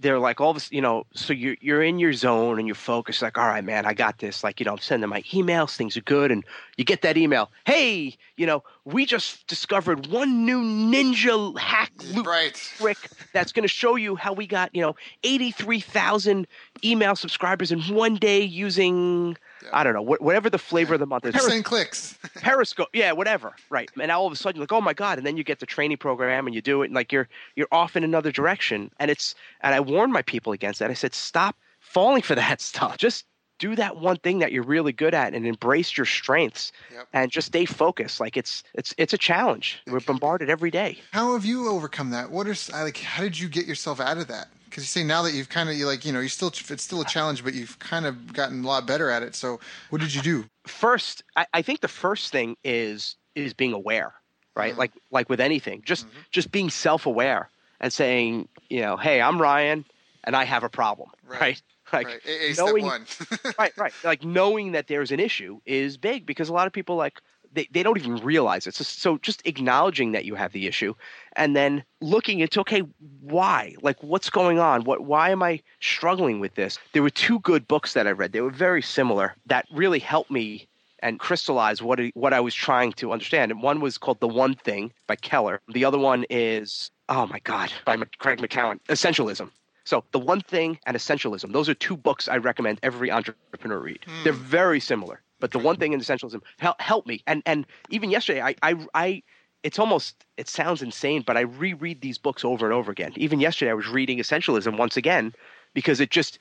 they're 0.00 0.18
like 0.18 0.40
all 0.40 0.54
this, 0.54 0.70
you 0.70 0.80
know. 0.80 1.04
So 1.14 1.32
you're 1.32 1.56
you're 1.60 1.82
in 1.82 1.98
your 1.98 2.12
zone 2.12 2.58
and 2.58 2.66
you're 2.66 2.74
focused. 2.74 3.20
Like, 3.20 3.36
all 3.36 3.46
right, 3.46 3.64
man, 3.64 3.84
I 3.84 3.94
got 3.94 4.18
this. 4.18 4.44
Like, 4.44 4.60
you 4.60 4.66
know, 4.66 4.72
I'm 4.72 4.78
sending 4.78 5.08
my 5.08 5.22
emails. 5.22 5.76
Things 5.76 5.96
are 5.96 6.02
good, 6.02 6.30
and 6.30 6.44
you 6.76 6.84
get 6.84 7.02
that 7.02 7.16
email. 7.16 7.50
Hey, 7.66 8.16
you 8.36 8.46
know, 8.46 8.62
we 8.84 9.04
just 9.04 9.46
discovered 9.46 10.06
one 10.06 10.44
new 10.46 10.60
ninja 10.62 11.58
hack 11.58 11.92
loop 12.14 12.26
right. 12.26 12.54
trick 12.54 12.98
that's 13.32 13.52
going 13.52 13.64
to 13.64 13.68
show 13.68 13.96
you 13.96 14.16
how 14.16 14.32
we 14.32 14.46
got 14.46 14.74
you 14.74 14.80
know 14.80 14.94
83,000 15.24 16.46
email 16.84 17.16
subscribers 17.16 17.72
in 17.72 17.80
one 17.82 18.14
day 18.16 18.40
using 18.40 19.36
Yeah. 19.62 19.70
I 19.72 19.84
don't 19.84 19.94
know 19.94 20.04
wh- 20.04 20.20
whatever 20.22 20.48
the 20.50 20.58
flavor 20.58 20.94
of 20.94 21.00
the 21.00 21.06
month 21.06 21.26
is. 21.26 21.34
Percent 21.34 21.64
clicks. 21.64 22.16
Periscope, 22.36 22.88
yeah, 22.92 23.12
whatever, 23.12 23.54
right? 23.70 23.90
And 23.98 24.08
now 24.08 24.20
all 24.20 24.26
of 24.26 24.32
a 24.32 24.36
sudden 24.36 24.56
you're 24.58 24.62
like, 24.64 24.72
oh 24.72 24.80
my 24.80 24.94
god! 24.94 25.18
And 25.18 25.26
then 25.26 25.36
you 25.36 25.44
get 25.44 25.60
the 25.60 25.66
training 25.66 25.96
program 25.98 26.46
and 26.46 26.54
you 26.54 26.62
do 26.62 26.82
it, 26.82 26.86
and 26.86 26.94
like 26.94 27.12
you're 27.12 27.28
you're 27.56 27.68
off 27.72 27.96
in 27.96 28.04
another 28.04 28.30
direction. 28.32 28.90
And 29.00 29.10
it's 29.10 29.34
and 29.60 29.74
I 29.74 29.80
warned 29.80 30.12
my 30.12 30.22
people 30.22 30.52
against 30.52 30.78
that. 30.80 30.90
I 30.90 30.94
said, 30.94 31.14
stop 31.14 31.56
falling 31.80 32.22
for 32.22 32.34
that 32.34 32.60
stuff. 32.70 32.96
Just 32.98 33.24
do 33.58 33.74
that 33.74 33.96
one 33.96 34.16
thing 34.18 34.38
that 34.38 34.52
you're 34.52 34.62
really 34.62 34.92
good 34.92 35.14
at 35.14 35.34
and 35.34 35.44
embrace 35.44 35.96
your 35.96 36.06
strengths 36.06 36.70
Yep. 36.92 37.08
and 37.12 37.28
just 37.32 37.48
stay 37.48 37.64
focused. 37.64 38.20
Like 38.20 38.36
it's 38.36 38.62
it's 38.74 38.94
it's 38.98 39.12
a 39.12 39.18
challenge. 39.18 39.80
We're 39.88 39.98
bombarded 39.98 40.48
every 40.48 40.70
day. 40.70 41.00
How 41.10 41.32
have 41.32 41.44
you 41.44 41.68
overcome 41.68 42.10
that? 42.10 42.30
What 42.30 42.46
are 42.46 42.54
like? 42.72 42.98
How 42.98 43.22
did 43.24 43.38
you 43.38 43.48
get 43.48 43.66
yourself 43.66 43.98
out 44.00 44.18
of 44.18 44.28
that? 44.28 44.46
Because 44.68 44.82
you 44.84 44.86
say 44.88 45.04
now 45.04 45.22
that 45.22 45.32
you've 45.34 45.48
kind 45.48 45.68
of 45.68 45.76
you 45.76 45.86
like 45.86 46.04
you 46.04 46.12
know 46.12 46.20
you 46.20 46.28
still 46.28 46.48
it's 46.48 46.82
still 46.82 47.00
a 47.00 47.04
challenge, 47.04 47.42
but 47.44 47.54
you've 47.54 47.78
kind 47.78 48.06
of 48.06 48.32
gotten 48.32 48.64
a 48.64 48.66
lot 48.66 48.86
better 48.86 49.10
at 49.10 49.22
it. 49.22 49.34
So 49.34 49.60
what 49.90 50.00
did 50.00 50.14
you 50.14 50.22
do? 50.22 50.44
First, 50.66 51.22
I, 51.36 51.46
I 51.54 51.62
think 51.62 51.80
the 51.80 51.88
first 51.88 52.32
thing 52.32 52.56
is 52.64 53.16
is 53.34 53.54
being 53.54 53.72
aware, 53.72 54.14
right? 54.56 54.74
Mhm. 54.74 54.78
Like 54.78 54.92
like 55.10 55.28
with 55.28 55.40
anything, 55.40 55.82
just 55.84 56.06
Mhm. 56.06 56.10
just 56.30 56.50
being 56.52 56.70
self 56.70 57.06
aware 57.06 57.48
and 57.80 57.92
saying, 57.92 58.48
you 58.68 58.80
know, 58.80 58.96
hey, 58.96 59.20
I'm 59.20 59.40
Ryan 59.40 59.84
and 60.24 60.34
I 60.36 60.44
have 60.44 60.64
a 60.64 60.68
problem, 60.68 61.10
Right. 61.26 61.40
right? 61.40 61.62
Like 61.90 62.06
right. 62.06 62.20
Step 62.52 62.66
knowing- 62.66 62.84
one. 62.84 63.06
right, 63.58 63.72
right. 63.78 63.92
Like 64.04 64.22
knowing 64.22 64.72
that 64.72 64.88
there's 64.88 65.10
an 65.10 65.20
issue 65.20 65.58
is 65.64 65.96
big 65.96 66.26
because 66.26 66.50
a 66.50 66.52
lot 66.52 66.66
of 66.66 66.72
people 66.74 66.96
like 66.96 67.18
they, 67.52 67.68
they 67.72 67.82
don't 67.82 67.98
even 67.98 68.16
realize 68.16 68.66
it. 68.66 68.74
So, 68.74 68.84
so 68.84 69.18
just 69.18 69.42
acknowledging 69.46 70.12
that 70.12 70.24
you 70.24 70.34
have 70.34 70.52
the 70.52 70.66
issue 70.66 70.94
and 71.36 71.54
then 71.54 71.84
looking 72.00 72.40
into 72.40 72.60
okay, 72.60 72.82
why? 73.20 73.74
Like 73.82 74.02
what's 74.02 74.30
going 74.30 74.58
on? 74.58 74.84
What 74.84 75.02
why 75.02 75.30
am 75.30 75.42
I 75.42 75.60
struggling 75.80 76.40
with 76.40 76.54
this? 76.54 76.78
There 76.92 77.02
were 77.02 77.10
two 77.10 77.40
good 77.40 77.66
books 77.68 77.94
that 77.94 78.06
I 78.06 78.10
read. 78.10 78.32
They 78.32 78.40
were 78.40 78.50
very 78.50 78.82
similar 78.82 79.34
that 79.46 79.66
really 79.72 79.98
helped 79.98 80.30
me 80.30 80.68
and 81.00 81.20
crystallize 81.20 81.80
what 81.80 82.00
it, 82.00 82.16
what 82.16 82.32
I 82.32 82.40
was 82.40 82.54
trying 82.54 82.92
to 82.94 83.12
understand. 83.12 83.52
And 83.52 83.62
one 83.62 83.80
was 83.80 83.98
called 83.98 84.20
The 84.20 84.28
One 84.28 84.54
Thing 84.54 84.92
by 85.06 85.16
Keller. 85.16 85.60
The 85.68 85.84
other 85.84 85.98
one 85.98 86.24
is 86.28 86.90
oh 87.08 87.26
my 87.26 87.38
god, 87.40 87.72
by 87.84 87.96
Greg 88.18 88.38
McKeown, 88.38 88.80
Essentialism. 88.88 89.50
So 89.84 90.04
The 90.12 90.18
One 90.18 90.42
Thing 90.42 90.78
and 90.86 90.96
Essentialism. 90.96 91.52
Those 91.52 91.68
are 91.68 91.74
two 91.74 91.96
books 91.96 92.28
I 92.28 92.36
recommend 92.36 92.78
every 92.82 93.10
entrepreneur 93.10 93.78
read. 93.78 94.00
Hmm. 94.06 94.24
They're 94.24 94.32
very 94.32 94.80
similar, 94.80 95.22
but 95.40 95.52
The 95.52 95.58
One 95.58 95.76
Thing 95.76 95.92
in 95.92 96.00
Essentialism 96.00 96.40
help, 96.58 96.80
help 96.80 97.06
me. 97.06 97.22
And 97.26 97.42
and 97.46 97.66
even 97.90 98.10
yesterday, 98.10 98.42
I, 98.42 98.54
I 98.62 98.86
I 98.94 99.22
it's 99.62 99.78
almost 99.78 100.24
it 100.36 100.48
sounds 100.48 100.82
insane, 100.82 101.22
but 101.26 101.36
I 101.36 101.40
reread 101.40 102.00
these 102.00 102.18
books 102.18 102.44
over 102.44 102.66
and 102.66 102.74
over 102.74 102.90
again. 102.90 103.12
Even 103.16 103.40
yesterday, 103.40 103.70
I 103.70 103.74
was 103.74 103.88
reading 103.88 104.18
Essentialism 104.18 104.76
once 104.76 104.96
again 104.96 105.34
because 105.74 106.00
it 106.00 106.10
just 106.10 106.38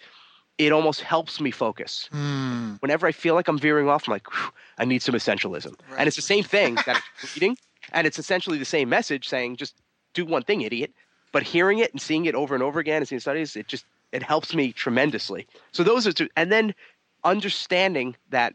it 0.57 0.71
almost 0.71 1.01
helps 1.01 1.39
me 1.39 1.51
focus. 1.51 2.09
Hmm. 2.11 2.73
Whenever 2.79 3.05
I 3.05 3.11
feel 3.11 3.35
like 3.35 3.47
I'm 3.47 3.59
veering 3.59 3.87
off, 3.87 4.07
I'm 4.07 4.13
like, 4.13 4.27
I 4.77 4.85
need 4.85 5.01
some 5.01 5.13
essentialism. 5.13 5.75
Right. 5.89 5.99
And 5.99 6.07
it's 6.07 6.15
the 6.15 6.21
same 6.21 6.43
thing 6.43 6.75
that 6.85 6.95
I'm 6.95 7.29
reading, 7.35 7.57
and 7.91 8.07
it's 8.07 8.19
essentially 8.19 8.57
the 8.57 8.65
same 8.65 8.89
message 8.89 9.27
saying, 9.27 9.57
just 9.57 9.75
do 10.13 10.25
one 10.25 10.43
thing, 10.43 10.61
idiot. 10.61 10.91
But 11.31 11.43
hearing 11.43 11.79
it 11.79 11.91
and 11.91 12.01
seeing 12.01 12.25
it 12.25 12.35
over 12.35 12.55
and 12.55 12.63
over 12.63 12.79
again 12.79 12.97
and 12.97 13.07
seeing 13.07 13.19
studies, 13.19 13.55
it 13.55 13.67
just 13.67 13.85
it 14.11 14.23
helps 14.23 14.55
me 14.55 14.71
tremendously. 14.71 15.47
So 15.71 15.83
those 15.83 16.07
are 16.07 16.13
two, 16.13 16.29
and 16.35 16.51
then 16.51 16.73
understanding 17.23 18.15
that 18.29 18.53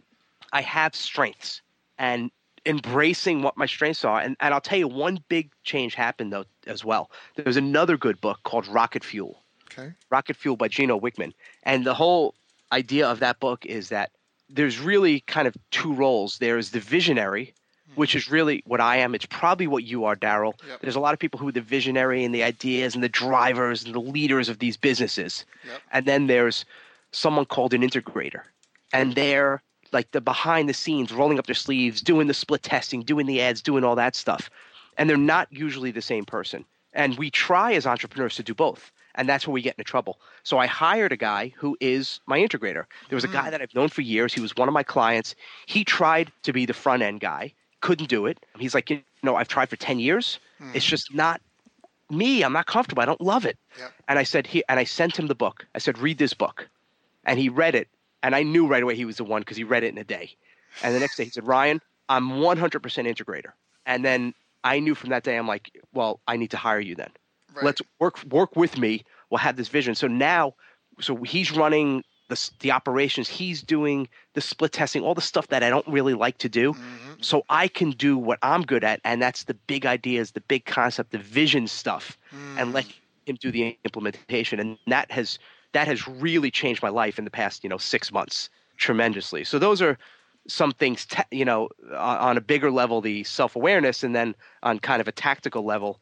I 0.52 0.62
have 0.62 0.94
strengths 0.94 1.62
and 1.98 2.30
embracing 2.66 3.42
what 3.42 3.56
my 3.56 3.66
strengths 3.66 4.04
are. 4.04 4.20
And, 4.20 4.36
and 4.40 4.54
I'll 4.54 4.60
tell 4.60 4.78
you, 4.78 4.88
one 4.88 5.18
big 5.28 5.50
change 5.64 5.94
happened 5.94 6.32
though 6.32 6.44
as 6.66 6.84
well. 6.84 7.10
There's 7.36 7.56
another 7.56 7.96
good 7.96 8.20
book 8.20 8.40
called 8.44 8.66
Rocket 8.68 9.04
Fuel. 9.04 9.42
Okay. 9.72 9.92
Rocket 10.10 10.36
Fuel 10.36 10.56
by 10.56 10.68
Gino 10.68 10.98
Wickman. 10.98 11.32
And 11.62 11.84
the 11.84 11.94
whole 11.94 12.34
idea 12.70 13.08
of 13.08 13.20
that 13.20 13.40
book 13.40 13.64
is 13.66 13.88
that 13.88 14.10
there's 14.48 14.78
really 14.78 15.20
kind 15.20 15.48
of 15.48 15.56
two 15.70 15.92
roles. 15.92 16.38
There's 16.38 16.70
the 16.70 16.80
visionary, 16.80 17.54
hmm. 17.88 17.94
which 17.94 18.14
is 18.14 18.30
really 18.30 18.62
what 18.66 18.80
I 18.80 18.98
am. 18.98 19.14
It's 19.14 19.26
probably 19.26 19.66
what 19.66 19.84
you 19.84 20.04
are, 20.04 20.14
Daryl. 20.14 20.52
Yep. 20.68 20.80
There's 20.82 20.96
a 20.96 21.00
lot 21.00 21.14
of 21.14 21.18
people 21.18 21.40
who 21.40 21.48
are 21.48 21.52
the 21.52 21.62
visionary 21.62 22.24
and 22.24 22.34
the 22.34 22.42
ideas 22.42 22.94
and 22.94 23.02
the 23.02 23.08
drivers 23.08 23.84
and 23.84 23.94
the 23.94 24.00
leaders 24.00 24.48
of 24.48 24.58
these 24.58 24.76
businesses. 24.76 25.44
Yep. 25.66 25.80
And 25.92 26.06
then 26.06 26.26
there's 26.26 26.64
someone 27.12 27.46
called 27.46 27.74
an 27.74 27.82
integrator. 27.82 28.42
And 28.92 29.14
they're 29.14 29.62
like 29.92 30.10
the 30.12 30.20
behind 30.20 30.68
the 30.68 30.74
scenes, 30.74 31.12
rolling 31.12 31.38
up 31.38 31.46
their 31.46 31.54
sleeves, 31.54 32.00
doing 32.00 32.26
the 32.26 32.34
split 32.34 32.62
testing, 32.62 33.02
doing 33.02 33.26
the 33.26 33.40
ads, 33.40 33.62
doing 33.62 33.84
all 33.84 33.96
that 33.96 34.16
stuff. 34.16 34.50
And 34.96 35.08
they're 35.08 35.16
not 35.16 35.48
usually 35.50 35.90
the 35.90 36.02
same 36.02 36.24
person. 36.24 36.64
And 36.92 37.16
we 37.16 37.30
try 37.30 37.72
as 37.72 37.86
entrepreneurs 37.86 38.36
to 38.36 38.42
do 38.42 38.54
both. 38.54 38.92
And 39.14 39.28
that's 39.28 39.46
where 39.46 39.52
we 39.52 39.62
get 39.62 39.74
into 39.74 39.84
trouble. 39.84 40.18
So 40.42 40.58
I 40.58 40.66
hired 40.66 41.12
a 41.12 41.16
guy 41.16 41.52
who 41.56 41.76
is 41.80 42.20
my 42.26 42.38
integrator. 42.38 42.84
There 43.08 43.16
was 43.16 43.24
a 43.24 43.28
guy 43.28 43.48
mm. 43.48 43.50
that 43.50 43.60
I've 43.60 43.74
known 43.74 43.88
for 43.88 44.00
years. 44.00 44.32
He 44.32 44.40
was 44.40 44.56
one 44.56 44.68
of 44.68 44.74
my 44.74 44.82
clients. 44.82 45.34
He 45.66 45.84
tried 45.84 46.32
to 46.44 46.52
be 46.52 46.64
the 46.64 46.74
front 46.74 47.02
end 47.02 47.20
guy, 47.20 47.52
couldn't 47.80 48.08
do 48.08 48.26
it. 48.26 48.38
He's 48.58 48.74
like, 48.74 48.88
you 48.88 49.02
know, 49.22 49.36
I've 49.36 49.48
tried 49.48 49.68
for 49.68 49.76
10 49.76 49.98
years. 49.98 50.38
It's 50.58 50.68
mm-hmm. 50.68 50.78
just 50.78 51.14
not 51.14 51.42
me. 52.10 52.42
I'm 52.42 52.52
not 52.52 52.66
comfortable. 52.66 53.02
I 53.02 53.06
don't 53.06 53.20
love 53.20 53.44
it. 53.44 53.58
Yep. 53.78 53.92
And 54.08 54.18
I 54.18 54.22
said, 54.22 54.46
he, 54.46 54.62
and 54.68 54.78
I 54.78 54.84
sent 54.84 55.18
him 55.18 55.26
the 55.26 55.34
book. 55.34 55.66
I 55.74 55.78
said, 55.78 55.98
read 55.98 56.18
this 56.18 56.34
book. 56.34 56.68
And 57.24 57.38
he 57.38 57.48
read 57.48 57.74
it. 57.74 57.88
And 58.22 58.34
I 58.34 58.42
knew 58.42 58.66
right 58.66 58.82
away 58.82 58.94
he 58.94 59.04
was 59.04 59.16
the 59.16 59.24
one 59.24 59.42
because 59.42 59.56
he 59.56 59.64
read 59.64 59.84
it 59.84 59.88
in 59.88 59.98
a 59.98 60.04
day. 60.04 60.36
And 60.82 60.94
the 60.94 61.00
next 61.00 61.16
day 61.16 61.24
he 61.24 61.30
said, 61.30 61.46
Ryan, 61.46 61.80
I'm 62.08 62.30
100% 62.30 62.80
integrator. 62.80 63.52
And 63.86 64.04
then 64.04 64.34
I 64.64 64.78
knew 64.78 64.94
from 64.94 65.10
that 65.10 65.24
day, 65.24 65.36
I'm 65.36 65.48
like, 65.48 65.70
well, 65.92 66.20
I 66.26 66.36
need 66.36 66.50
to 66.52 66.56
hire 66.56 66.80
you 66.80 66.94
then. 66.94 67.10
Right. 67.54 67.64
Let's 67.64 67.82
work 67.98 68.22
work 68.30 68.56
with 68.56 68.78
me. 68.78 69.04
We'll 69.30 69.38
have 69.38 69.56
this 69.56 69.68
vision. 69.68 69.94
So 69.94 70.06
now, 70.06 70.54
so 71.00 71.16
he's 71.16 71.52
running 71.52 72.04
the 72.28 72.50
the 72.60 72.70
operations. 72.70 73.28
He's 73.28 73.62
doing 73.62 74.08
the 74.34 74.40
split 74.40 74.72
testing, 74.72 75.02
all 75.02 75.14
the 75.14 75.20
stuff 75.20 75.48
that 75.48 75.62
I 75.62 75.68
don't 75.68 75.86
really 75.86 76.14
like 76.14 76.38
to 76.38 76.48
do. 76.48 76.72
Mhm. 76.72 77.24
So 77.24 77.44
I 77.50 77.68
can 77.68 77.90
do 77.90 78.16
what 78.16 78.38
I'm 78.42 78.62
good 78.62 78.84
at, 78.84 79.00
and 79.04 79.20
that's 79.20 79.44
the 79.44 79.54
big 79.54 79.84
ideas, 79.84 80.30
the 80.30 80.40
big 80.40 80.64
concept, 80.64 81.10
the 81.10 81.18
vision 81.18 81.66
stuff, 81.66 82.16
and 82.56 82.72
let 82.72 82.86
him 83.26 83.36
do 83.36 83.50
the 83.50 83.76
implementation. 83.84 84.58
And 84.60 84.78
that 84.86 85.10
has 85.10 85.38
that 85.72 85.86
has 85.88 86.06
really 86.06 86.50
changed 86.50 86.82
my 86.82 86.88
life 86.88 87.18
in 87.18 87.24
the 87.24 87.30
past, 87.30 87.64
you 87.64 87.70
know, 87.70 87.78
six 87.78 88.12
months 88.12 88.48
tremendously. 88.76 89.44
So 89.44 89.58
those 89.58 89.80
are 89.82 89.98
some 90.48 90.72
things, 90.72 91.06
te- 91.06 91.22
you 91.30 91.44
know, 91.44 91.68
on, 91.96 92.36
a 92.36 92.40
bigger 92.40 92.70
level, 92.70 93.00
the 93.00 93.24
self 93.24 93.56
awareness, 93.56 94.02
and 94.02 94.14
then 94.14 94.34
on 94.62 94.78
kind 94.78 95.00
of 95.00 95.08
a 95.08 95.12
tactical 95.12 95.64
level, 95.64 96.00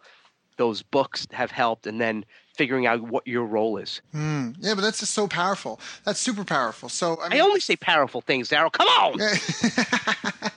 those 0.57 0.83
books 0.83 1.27
have 1.33 1.51
helped, 1.51 1.87
and 1.87 2.01
then 2.01 2.25
figuring 2.61 2.87
out 2.87 3.01
what 3.01 3.27
your 3.27 3.47
role 3.47 3.79
is. 3.79 4.03
Hmm. 4.13 4.51
Yeah, 4.61 4.75
but 4.75 4.83
that's 4.83 5.01
just 5.01 5.15
so 5.15 5.27
powerful. 5.27 5.81
That's 6.05 6.21
super 6.21 6.45
powerful. 6.45 6.91
So 6.91 7.19
I 7.23 7.39
I 7.39 7.41
only 7.41 7.61
say 7.61 7.75
powerful 7.75 8.21
things, 8.21 8.51
Daryl. 8.51 8.71
Come 8.71 8.87
on. 8.89 9.17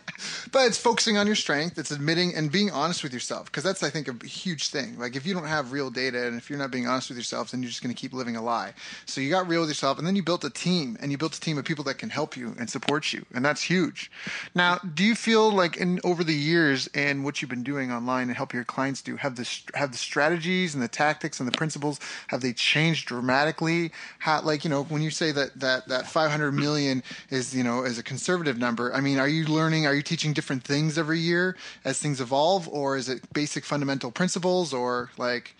but 0.52 0.68
it's 0.68 0.78
focusing 0.78 1.18
on 1.18 1.28
your 1.28 1.36
strength. 1.36 1.78
It's 1.78 1.92
admitting 1.92 2.36
and 2.36 2.52
being 2.52 2.72
honest 2.72 3.04
with 3.04 3.14
yourself 3.14 3.46
because 3.46 3.64
that's, 3.64 3.84
I 3.84 3.90
think, 3.90 4.08
a 4.08 4.26
huge 4.26 4.70
thing. 4.70 4.98
Like 5.00 5.16
if 5.16 5.26
you 5.26 5.34
don't 5.34 5.48
have 5.48 5.72
real 5.72 5.90
data 5.90 6.28
and 6.28 6.38
if 6.38 6.50
you're 6.50 6.60
not 6.60 6.72
being 6.72 6.88
honest 6.88 7.10
with 7.10 7.18
yourself, 7.18 7.52
then 7.52 7.62
you're 7.62 7.70
just 7.70 7.82
going 7.82 7.94
to 7.94 8.00
keep 8.00 8.14
living 8.14 8.36
a 8.36 8.42
lie. 8.42 8.74
So 9.06 9.22
you 9.22 9.30
got 9.30 9.48
real 9.48 9.62
with 9.62 9.70
yourself, 9.70 9.98
and 9.98 10.06
then 10.06 10.16
you 10.16 10.24
built 10.24 10.44
a 10.44 10.50
team, 10.50 10.98
and 11.02 11.12
you 11.12 11.18
built 11.18 11.36
a 11.36 11.40
team 11.40 11.58
of 11.58 11.66
people 11.66 11.84
that 11.86 11.98
can 11.98 12.10
help 12.10 12.38
you 12.38 12.56
and 12.60 12.70
support 12.70 13.14
you, 13.14 13.26
and 13.34 13.44
that's 13.44 13.62
huge. 13.62 14.12
Now, 14.54 14.80
do 14.94 15.04
you 15.04 15.16
feel 15.16 15.52
like 15.52 15.78
in 15.78 16.00
over 16.04 16.24
the 16.24 16.36
years 16.36 16.88
and 16.94 17.24
what 17.24 17.42
you've 17.42 17.50
been 17.50 17.64
doing 17.64 17.92
online 17.92 18.28
and 18.28 18.38
help 18.38 18.54
your 18.54 18.64
clients 18.64 19.02
do 19.02 19.16
have 19.18 19.36
the 19.36 19.50
have 19.74 19.92
the 19.92 19.98
strategies 19.98 20.74
and 20.74 20.84
the 20.84 20.88
tactics 20.88 21.40
and 21.40 21.48
the 21.48 21.58
principles 21.58 21.93
have 22.28 22.42
they 22.42 22.54
changed 22.54 23.08
dramatically? 23.08 23.92
How 24.20 24.42
like 24.42 24.64
you 24.64 24.70
know 24.70 24.84
when 24.84 25.02
you 25.02 25.12
say 25.12 25.32
that 25.32 25.60
that 25.60 25.88
that 25.88 26.08
500 26.08 26.52
million 26.52 27.04
is 27.30 27.56
you 27.56 27.64
know 27.64 27.84
is 27.84 27.98
a 27.98 28.04
conservative 28.04 28.58
number. 28.58 28.94
I 28.94 29.02
mean, 29.02 29.20
are 29.20 29.28
you 29.28 29.46
learning? 29.46 29.86
Are 29.86 29.94
you 29.94 30.02
teaching 30.02 30.34
different 30.34 30.64
things 30.64 30.98
every 30.98 31.20
year 31.20 31.56
as 31.86 32.00
things 32.00 32.22
evolve, 32.22 32.68
or 32.68 32.98
is 32.98 33.10
it 33.10 33.32
basic 33.34 33.66
fundamental 33.66 34.12
principles, 34.12 34.74
or 34.74 35.10
like? 35.18 35.56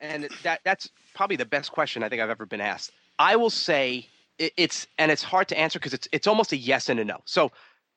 And 0.00 0.28
that 0.42 0.60
that's 0.64 0.90
probably 1.14 1.36
the 1.36 1.44
best 1.44 1.72
question 1.72 2.02
I 2.02 2.08
think 2.08 2.22
I've 2.22 2.30
ever 2.30 2.46
been 2.46 2.60
asked. 2.60 2.90
I 3.18 3.36
will 3.36 3.50
say 3.50 4.08
it's 4.38 4.86
and 4.98 5.10
it's 5.10 5.22
hard 5.22 5.48
to 5.48 5.58
answer 5.58 5.78
because 5.78 5.94
it's 5.94 6.08
it's 6.12 6.26
almost 6.26 6.52
a 6.52 6.56
yes 6.56 6.88
and 6.88 6.98
a 6.98 7.04
no. 7.04 7.20
So 7.24 7.52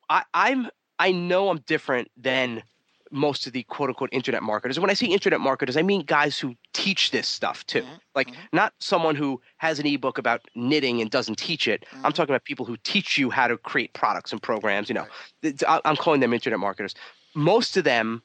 I, 0.10 0.24
I'm 0.34 0.70
I 1.00 1.12
know 1.12 1.50
I'm 1.50 1.60
different 1.60 2.12
than 2.18 2.64
most 3.12 3.48
of 3.48 3.54
the 3.54 3.64
quote 3.64 3.90
unquote 3.90 4.10
internet 4.12 4.44
marketers. 4.44 4.78
And 4.78 4.82
when 4.84 4.90
I 4.90 4.94
say 4.94 5.08
internet 5.08 5.40
marketers, 5.40 5.78
I 5.78 5.82
mean 5.82 6.02
guys 6.04 6.38
who 6.40 6.56
teach 6.74 7.12
this 7.12 7.28
stuff 7.28 7.66
too. 7.66 7.84
Mhm, 7.84 8.00
Like 8.16 8.32
mhm. 8.32 8.48
not 8.54 8.74
someone 8.80 9.16
who 9.16 9.42
has 9.58 9.80
an 9.80 9.86
ebook 9.88 10.18
about 10.18 10.42
knitting 10.56 11.02
and 11.02 11.10
doesn't 11.10 11.38
teach 11.38 11.68
it. 11.68 11.86
I'm 12.04 12.12
Mhm. 12.12 12.16
talking 12.16 12.34
about 12.34 12.44
people 12.46 12.66
who 12.66 12.78
teach 12.78 13.18
you 13.18 13.30
how 13.30 13.48
to 13.48 13.58
create 13.58 13.94
products 13.94 14.32
and 14.32 14.42
programs. 14.42 14.90
You 14.90 14.96
know, 14.96 15.08
Right. 15.44 15.82
I'm 15.86 15.96
calling 15.98 16.20
them 16.22 16.34
internet 16.34 16.60
marketers. 16.60 16.94
Most 17.36 17.78
of 17.78 17.84
them 17.84 18.24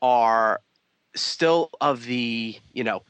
are 0.00 0.60
still 1.14 1.70
of 1.80 2.04
the 2.04 2.58
you 2.72 2.82
know 2.84 3.02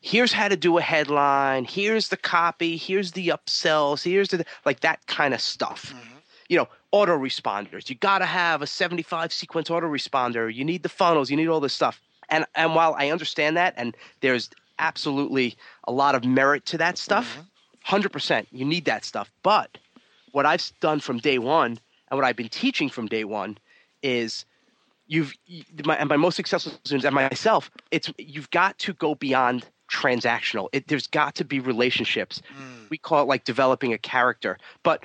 here's 0.00 0.32
how 0.32 0.48
to 0.48 0.56
do 0.56 0.78
a 0.78 0.82
headline 0.82 1.64
here's 1.64 2.08
the 2.08 2.16
copy 2.16 2.76
here's 2.76 3.12
the 3.12 3.28
upsells 3.28 4.02
here's 4.02 4.28
the 4.28 4.44
like 4.64 4.80
that 4.80 5.06
kind 5.06 5.34
of 5.34 5.40
stuff 5.42 5.92
Mhm. 5.94 6.19
You 6.50 6.56
know 6.56 6.68
autoresponders. 6.92 7.88
You 7.88 7.94
got 7.94 8.18
to 8.18 8.26
have 8.26 8.60
a 8.60 8.66
75 8.66 9.32
sequence 9.32 9.70
autoresponder. 9.70 10.52
You 10.52 10.64
need 10.64 10.82
the 10.82 10.88
funnels. 10.90 11.30
You 11.30 11.36
need 11.38 11.46
all 11.46 11.60
this 11.60 11.72
stuff. 11.72 12.02
And 12.28 12.44
and 12.54 12.74
while 12.74 12.94
I 12.98 13.10
understand 13.10 13.56
that, 13.56 13.72
and 13.78 13.96
there's 14.20 14.50
absolutely 14.78 15.56
a 15.84 15.92
lot 15.92 16.14
of 16.14 16.24
merit 16.24 16.66
to 16.66 16.78
that 16.78 16.98
stuff, 16.98 17.30
mm-hmm. 17.30 17.40
100 17.40 18.12
percent, 18.12 18.48
you 18.50 18.66
need 18.66 18.84
that 18.84 19.04
stuff. 19.04 19.30
But 19.42 19.78
what 20.32 20.44
I've 20.44 20.70
done 20.80 21.00
from 21.00 21.18
day 21.18 21.38
one, 21.38 21.78
and 22.10 22.18
what 22.18 22.24
I've 22.24 22.36
been 22.36 22.48
teaching 22.48 22.90
from 22.90 23.06
day 23.06 23.24
one, 23.24 23.56
is 24.02 24.44
you've 25.06 25.32
my, 25.84 25.96
and 25.96 26.08
my 26.08 26.16
most 26.16 26.34
successful 26.34 26.72
students 26.84 27.06
and 27.06 27.14
myself, 27.14 27.70
it's 27.92 28.12
you've 28.18 28.50
got 28.50 28.76
to 28.80 28.92
go 28.94 29.14
beyond 29.14 29.66
transactional. 29.88 30.68
It, 30.72 30.88
there's 30.88 31.06
got 31.06 31.36
to 31.36 31.44
be 31.44 31.60
relationships. 31.60 32.42
Mm. 32.56 32.90
We 32.90 32.98
call 32.98 33.22
it 33.22 33.26
like 33.26 33.44
developing 33.44 33.92
a 33.92 33.98
character, 33.98 34.58
but 34.82 35.04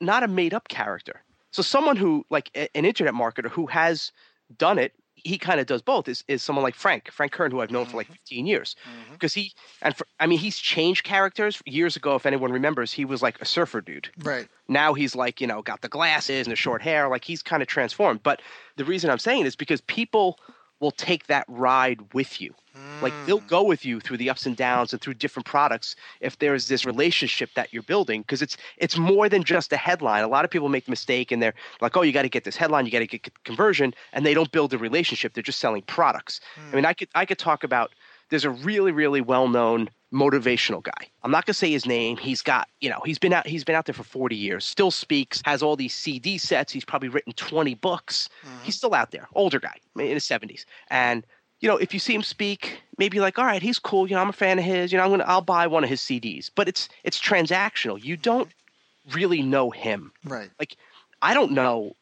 not 0.00 0.22
a 0.22 0.28
made 0.28 0.54
up 0.54 0.68
character. 0.68 1.22
So 1.52 1.62
someone 1.62 1.96
who 1.96 2.24
like 2.30 2.50
a- 2.54 2.74
an 2.76 2.84
internet 2.84 3.14
marketer 3.14 3.50
who 3.50 3.66
has 3.66 4.12
done 4.56 4.78
it, 4.78 4.92
he 5.14 5.36
kind 5.36 5.60
of 5.60 5.66
does 5.66 5.82
both. 5.82 6.08
Is 6.08 6.24
is 6.28 6.42
someone 6.42 6.62
like 6.62 6.74
Frank 6.74 7.10
Frank 7.10 7.32
Kern, 7.32 7.50
who 7.50 7.60
I've 7.60 7.70
known 7.70 7.84
for 7.86 7.96
like 7.98 8.06
mm-hmm. 8.06 8.14
15 8.14 8.46
years, 8.46 8.76
mm-hmm. 8.88 9.12
because 9.12 9.34
he 9.34 9.52
and 9.82 9.94
for, 9.94 10.06
I 10.18 10.26
mean 10.26 10.38
he's 10.38 10.58
changed 10.58 11.04
characters 11.04 11.60
years 11.66 11.96
ago. 11.96 12.14
If 12.14 12.24
anyone 12.24 12.52
remembers, 12.52 12.92
he 12.92 13.04
was 13.04 13.20
like 13.20 13.40
a 13.40 13.44
surfer 13.44 13.80
dude 13.82 14.08
Right. 14.22 14.48
now 14.68 14.94
he's 14.94 15.14
like 15.14 15.40
you 15.40 15.46
know 15.46 15.60
got 15.60 15.82
the 15.82 15.88
glasses 15.88 16.46
and 16.46 16.52
the 16.52 16.56
short 16.56 16.80
hair 16.80 17.08
like 17.08 17.24
he's 17.24 17.42
kind 17.42 17.60
of 17.62 17.68
transformed 17.68 18.22
but 18.22 18.40
the 18.76 18.84
reason 18.84 19.10
i'm 19.10 19.18
saying 19.18 19.44
is 19.44 19.56
because 19.56 19.80
people 19.82 20.38
will 20.80 20.90
take 20.90 21.26
that 21.26 21.44
ride 21.48 22.00
with 22.14 22.40
you. 22.40 22.54
Like 23.02 23.12
they'll 23.26 23.40
hmm. 23.40 23.46
go 23.46 23.62
with 23.62 23.84
you 23.84 24.00
through 24.00 24.18
the 24.18 24.30
ups 24.30 24.46
and 24.46 24.56
downs 24.56 24.92
and 24.92 25.00
through 25.00 25.14
different 25.14 25.46
products 25.46 25.96
if 26.20 26.38
there's 26.38 26.68
this 26.68 26.84
relationship 26.84 27.50
that 27.54 27.72
you're 27.72 27.82
building 27.82 28.22
because 28.22 28.42
it's 28.42 28.56
it's 28.76 28.96
more 28.96 29.28
than 29.28 29.42
just 29.42 29.72
a 29.72 29.76
headline. 29.76 30.22
A 30.22 30.28
lot 30.28 30.44
of 30.44 30.50
people 30.50 30.68
make 30.68 30.84
the 30.84 30.90
mistake 30.90 31.32
and 31.32 31.42
they're 31.42 31.54
like 31.80 31.96
oh 31.96 32.02
you 32.02 32.12
got 32.12 32.22
to 32.22 32.28
get 32.28 32.44
this 32.44 32.56
headline 32.56 32.86
you 32.86 32.92
got 32.92 33.00
to 33.00 33.06
get 33.06 33.44
conversion 33.44 33.94
and 34.12 34.24
they 34.24 34.34
don't 34.34 34.52
build 34.52 34.72
a 34.72 34.78
relationship 34.78 35.34
they're 35.34 35.42
just 35.42 35.58
selling 35.58 35.82
products. 35.82 36.40
I 36.56 36.60
hmm. 36.60 36.76
mean 36.76 36.84
i 36.84 36.92
could 36.92 37.08
i 37.14 37.24
could 37.24 37.38
talk 37.38 37.64
about 37.64 37.90
there's 38.30 38.44
a 38.44 38.50
really 38.50 38.92
really 38.92 39.20
well 39.20 39.48
known 39.48 39.90
motivational 40.12 40.82
guy. 40.82 41.08
I'm 41.22 41.30
not 41.30 41.46
going 41.46 41.52
to 41.52 41.58
say 41.58 41.70
his 41.70 41.86
name. 41.86 42.16
He's 42.16 42.42
got 42.42 42.68
you 42.80 42.90
know 42.90 43.00
he's 43.04 43.18
been 43.18 43.32
out 43.32 43.46
he's 43.46 43.64
been 43.64 43.76
out 43.76 43.86
there 43.86 43.94
for 43.94 44.02
40 44.02 44.34
years. 44.34 44.64
Still 44.64 44.90
speaks 44.90 45.40
has 45.44 45.62
all 45.62 45.76
these 45.76 45.94
cd 45.94 46.38
sets. 46.38 46.72
He's 46.72 46.84
probably 46.84 47.08
written 47.08 47.32
20 47.32 47.74
books. 47.74 48.28
Mm-hmm. 48.44 48.64
He's 48.64 48.76
still 48.76 48.94
out 48.94 49.12
there 49.12 49.28
older 49.34 49.60
guy 49.60 49.76
in 49.96 50.10
his 50.10 50.24
70s 50.24 50.64
and 50.88 51.24
you 51.60 51.68
know 51.68 51.76
if 51.76 51.94
you 51.94 52.00
see 52.00 52.14
him 52.14 52.22
speak 52.22 52.80
maybe 52.98 53.16
you're 53.16 53.24
like 53.24 53.38
all 53.38 53.44
right 53.44 53.62
he's 53.62 53.78
cool. 53.78 54.08
You 54.08 54.16
know 54.16 54.22
i'm 54.22 54.28
a 54.30 54.32
fan 54.32 54.58
of 54.58 54.64
his. 54.64 54.92
You 54.92 54.98
know 54.98 55.04
i'm 55.04 55.10
gonna 55.10 55.24
i'll 55.26 55.42
buy 55.42 55.66
one 55.66 55.84
of 55.84 55.90
his 55.90 56.00
cds 56.00 56.50
but 56.54 56.68
it's 56.68 56.88
it's 57.04 57.20
transactional. 57.20 58.02
You 58.02 58.16
don't 58.16 58.48
really 59.12 59.42
know 59.42 59.70
him. 59.70 60.12
Right. 60.24 60.50
like 60.58 60.76
I 61.22 61.34
don't 61.34 61.52
know 61.52 61.94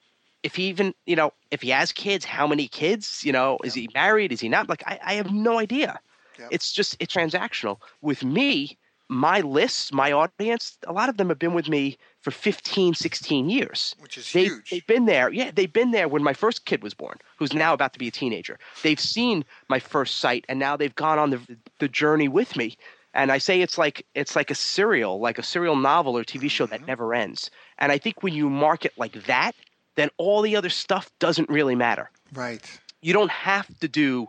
if 0.42 0.54
he 0.54 0.64
even 0.64 0.94
you 1.06 1.16
know 1.16 1.32
if 1.50 1.62
he 1.62 1.70
has 1.70 1.92
kids, 1.92 2.24
how 2.24 2.46
many 2.46 2.68
kids, 2.68 3.22
you 3.24 3.32
know, 3.32 3.58
is 3.64 3.74
he 3.74 3.88
married, 3.94 4.32
is 4.32 4.40
he 4.40 4.48
not? 4.48 4.68
Like 4.68 4.82
I, 4.86 4.98
I 5.04 5.14
have 5.14 5.32
no 5.32 5.58
idea. 5.58 6.00
Yep. 6.38 6.48
It's 6.50 6.72
just 6.72 6.96
it's 7.00 7.14
transactional. 7.14 7.78
With 8.00 8.24
me, 8.24 8.78
my 9.08 9.40
list, 9.40 9.92
my 9.92 10.12
audience, 10.12 10.76
a 10.86 10.92
lot 10.92 11.08
of 11.08 11.16
them 11.16 11.28
have 11.30 11.38
been 11.38 11.54
with 11.54 11.68
me 11.68 11.96
for 12.20 12.30
15, 12.30 12.94
16 12.94 13.48
years. 13.48 13.96
Which 14.00 14.18
is 14.18 14.30
They, 14.32 14.44
huge. 14.44 14.70
They've 14.70 14.86
been 14.86 15.06
there. 15.06 15.30
Yeah, 15.32 15.50
they've 15.54 15.72
been 15.72 15.92
there 15.92 16.08
when 16.08 16.22
my 16.22 16.34
first 16.34 16.66
kid 16.66 16.82
was 16.82 16.92
born, 16.94 17.16
who's 17.38 17.54
now 17.54 17.72
about 17.72 17.92
to 17.94 17.98
be 17.98 18.08
a 18.08 18.10
teenager. 18.10 18.58
They've 18.82 19.00
seen 19.00 19.44
my 19.68 19.78
first 19.78 20.18
site, 20.18 20.44
and 20.48 20.58
now 20.58 20.76
they've 20.76 20.94
gone 20.94 21.18
on 21.18 21.30
the 21.30 21.40
the 21.78 21.88
journey 21.88 22.28
with 22.28 22.54
me. 22.56 22.76
And 23.14 23.32
I 23.32 23.38
say 23.38 23.62
it's 23.62 23.78
like 23.78 24.04
it's 24.14 24.36
like 24.36 24.50
a 24.50 24.54
serial, 24.54 25.18
like 25.20 25.38
a 25.38 25.42
serial 25.42 25.76
novel 25.76 26.16
or 26.16 26.24
TV 26.24 26.50
show 26.50 26.66
Mm-hmm. 26.66 26.72
that 26.72 26.86
never 26.86 27.14
ends. 27.14 27.50
And 27.78 27.90
I 27.90 27.98
think 27.98 28.22
when 28.22 28.34
you 28.34 28.50
market 28.50 28.92
like 28.98 29.24
that, 29.24 29.54
then 29.94 30.10
all 30.18 30.42
the 30.42 30.54
other 30.54 30.68
stuff 30.70 31.10
doesn't 31.18 31.48
really 31.48 31.74
matter. 31.74 32.10
right. 32.34 32.62
You 33.00 33.12
don't 33.14 33.30
have 33.30 33.66
to 33.78 33.88
do 33.88 34.28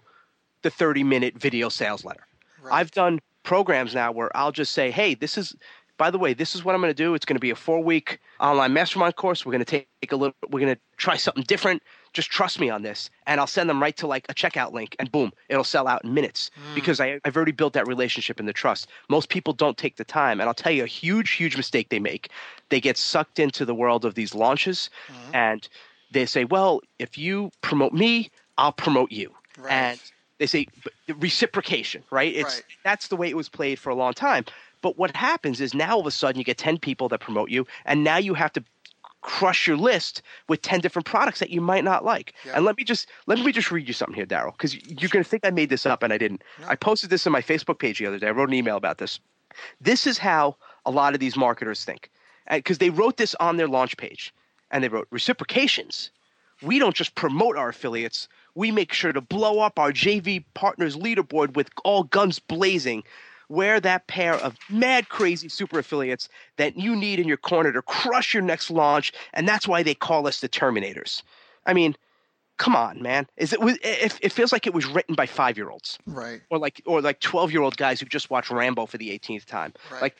the 0.62 0.70
30 0.70 1.04
minute 1.04 1.38
video 1.38 1.70
sales 1.70 2.04
letter. 2.06 2.26
Right. 2.62 2.74
I've 2.74 2.92
done 2.92 3.20
programs 3.44 3.96
now 3.96 4.12
where 4.12 4.36
I'll 4.36 4.52
just 4.52 4.74
say, 4.74 4.92
hey, 4.92 5.16
this 5.16 5.38
is, 5.38 5.56
by 5.98 6.12
the 6.12 6.18
way, 6.18 6.34
this 6.34 6.56
is 6.56 6.64
what 6.64 6.76
I'm 6.76 6.82
going 6.82 6.92
to 6.92 7.04
do. 7.04 7.14
It's 7.14 7.26
going 7.26 7.36
to 7.36 7.42
be 7.42 7.50
a 7.50 7.56
four 7.56 7.82
week 7.82 8.20
online 8.40 8.74
mastermind 8.74 9.16
course. 9.16 9.46
We're 9.46 9.54
going 9.54 9.66
to 9.66 9.86
take 10.02 10.12
a 10.12 10.16
little, 10.16 10.36
we're 10.50 10.60
going 10.60 10.76
to 10.76 10.82
try 10.98 11.16
something 11.16 11.44
different. 11.44 11.84
Just 12.14 12.32
trust 12.32 12.60
me 12.60 12.70
on 12.70 12.82
this. 12.82 13.10
And 13.28 13.40
I'll 13.40 13.48
send 13.48 13.70
them 13.70 13.82
right 13.82 13.96
to 13.98 14.08
like 14.08 14.26
a 14.30 14.34
checkout 14.34 14.74
link 14.74 14.96
and 15.00 15.12
boom, 15.12 15.32
it'll 15.48 15.64
sell 15.64 15.88
out 15.88 16.04
in 16.04 16.14
minutes 16.14 16.52
mm. 16.56 16.76
because 16.76 17.00
I, 17.00 17.20
I've 17.24 17.36
already 17.36 17.52
built 17.52 17.74
that 17.74 17.88
relationship 17.88 18.40
and 18.40 18.48
the 18.48 18.54
trust. 18.54 18.88
Most 19.10 19.30
people 19.30 19.54
don't 19.54 19.78
take 19.78 19.98
the 19.98 20.06
time. 20.06 20.40
And 20.40 20.48
I'll 20.48 20.54
tell 20.54 20.72
you 20.72 20.84
a 20.84 20.88
huge, 20.88 21.32
huge 21.32 21.56
mistake 21.56 21.90
they 21.90 22.00
make. 22.00 22.30
They 22.70 22.82
get 22.82 22.98
sucked 22.98 23.40
into 23.40 23.66
the 23.66 23.76
world 23.76 24.06
of 24.06 24.16
these 24.16 24.34
launches 24.34 24.90
mm. 25.08 25.36
and 25.36 25.68
they 26.12 26.26
say, 26.26 26.46
well, 26.46 26.82
if 26.98 27.18
you 27.18 27.52
promote 27.62 27.94
me, 27.94 28.32
I'll 28.58 28.72
promote 28.72 29.12
you. 29.12 29.34
Right. 29.58 29.72
And 29.72 30.02
they 30.40 30.48
say 30.48 30.66
reciprocation, 31.18 32.04
right? 32.12 32.34
It's 32.34 32.56
Right. 32.56 32.64
that's 32.84 33.08
the 33.10 33.16
way 33.16 33.30
it 33.30 33.38
was 33.38 33.50
played 33.50 33.78
for 33.78 33.90
a 33.90 33.96
long 33.96 34.14
time. 34.14 34.46
But 34.82 34.98
what 34.98 35.16
happens 35.16 35.62
is 35.62 35.74
now 35.74 35.94
all 35.96 36.00
of 36.00 36.08
a 36.08 36.12
sudden 36.12 36.40
you 36.40 36.46
get 36.46 36.58
10 36.58 36.80
people 36.80 37.10
that 37.10 37.20
promote 37.20 37.50
you 37.50 37.68
and 37.86 38.04
now 38.04 38.18
you 38.18 38.34
have 38.34 38.54
to 38.54 38.64
crush 39.22 39.68
your 39.68 39.76
list 39.76 40.22
with 40.48 40.62
10 40.62 40.80
different 40.80 41.06
products 41.06 41.40
that 41.40 41.50
you 41.50 41.60
might 41.60 41.84
not 41.84 42.06
like. 42.06 42.34
Yeah. 42.46 42.54
And 42.56 42.66
let 42.66 42.78
me 42.78 42.86
just 42.86 43.08
let 43.28 43.38
me 43.40 43.52
just 43.52 43.70
read 43.70 43.86
you 43.88 43.94
something 43.94 44.16
here, 44.16 44.26
Daryl, 44.26 44.54
because 44.54 44.76
you're 44.76 45.10
going 45.10 45.24
to 45.24 45.30
think 45.30 45.46
I 45.46 45.50
made 45.52 45.70
this 45.70 45.86
up 45.86 46.04
and 46.04 46.14
I 46.14 46.18
didn't. 46.18 46.42
I 46.68 46.76
posted 46.76 47.10
this 47.10 47.28
on 47.28 47.34
my 47.34 47.42
Facebook 47.42 47.80
page 47.80 48.00
the 48.00 48.06
other 48.06 48.18
day. 48.20 48.28
I 48.28 48.32
wrote 48.32 48.48
an 48.50 48.56
email 48.56 48.78
about 48.78 48.98
this. 48.98 49.20
This 49.82 50.08
is 50.08 50.18
how 50.18 50.56
a 50.86 50.92
lot 50.92 51.14
of 51.14 51.20
these 51.20 51.36
marketers 51.36 51.84
think. 51.84 52.10
Uh, 52.48 52.56
because 52.58 52.78
they 52.78 52.90
wrote 52.90 53.18
this 53.18 53.36
on 53.36 53.58
their 53.58 53.68
launch 53.68 53.98
page 53.98 54.34
and 54.72 54.84
they 54.84 54.88
wrote 54.88 55.08
reciprocations. 55.12 56.12
We 56.62 56.80
don't 56.80 56.96
just 56.96 57.16
promote 57.16 57.58
our 57.58 57.70
affiliates, 57.70 58.28
we 58.60 58.72
make 58.72 58.92
sure 58.92 59.14
to 59.14 59.22
blow 59.22 59.60
up 59.62 59.80
our 59.80 59.94
JV 59.94 60.44
partners 60.54 60.98
leaderboard 60.98 61.56
with 61.56 61.70
all 61.86 62.04
guns 62.04 62.40
blazing. 62.40 63.04
We're 63.48 63.80
that 63.80 64.08
pair 64.08 64.34
of 64.36 64.58
mad 64.70 65.08
crazy 65.08 65.48
super 65.48 65.80
affiliates 65.80 66.28
that 66.58 66.78
you 66.78 66.94
need 66.94 67.20
in 67.22 67.28
your 67.28 67.38
corner 67.38 67.72
to 67.72 67.82
crush 67.82 68.34
your 68.34 68.44
next 68.44 68.70
launch, 68.70 69.14
and 69.34 69.48
that's 69.48 69.66
why 69.66 69.82
they 69.82 69.96
call 69.96 70.28
us 70.28 70.42
the 70.42 70.50
Terminators. 70.50 71.24
I 71.66 71.74
mean, 71.74 71.96
come 72.58 72.76
on, 72.76 73.02
man. 73.02 73.28
Is 73.38 73.54
it, 73.54 73.60
it, 73.82 74.20
it 74.22 74.32
feels 74.34 74.52
like 74.52 74.68
it 74.68 74.74
was 74.74 74.86
written 74.86 75.16
by 75.16 75.26
five 75.26 75.56
year 75.58 75.70
olds 75.70 75.98
Right. 76.06 76.42
or 76.50 76.58
like 76.58 76.82
or 76.86 77.02
like 77.02 77.22
12 77.22 77.54
year 77.54 77.62
old 77.62 77.78
guys 77.78 78.02
who 78.02 78.08
just 78.08 78.30
watched 78.30 78.52
Rambo 78.52 78.88
for 78.88 78.98
the 78.98 79.18
18th 79.18 79.46
time. 79.46 79.74
Right. 79.90 80.02
Like 80.02 80.16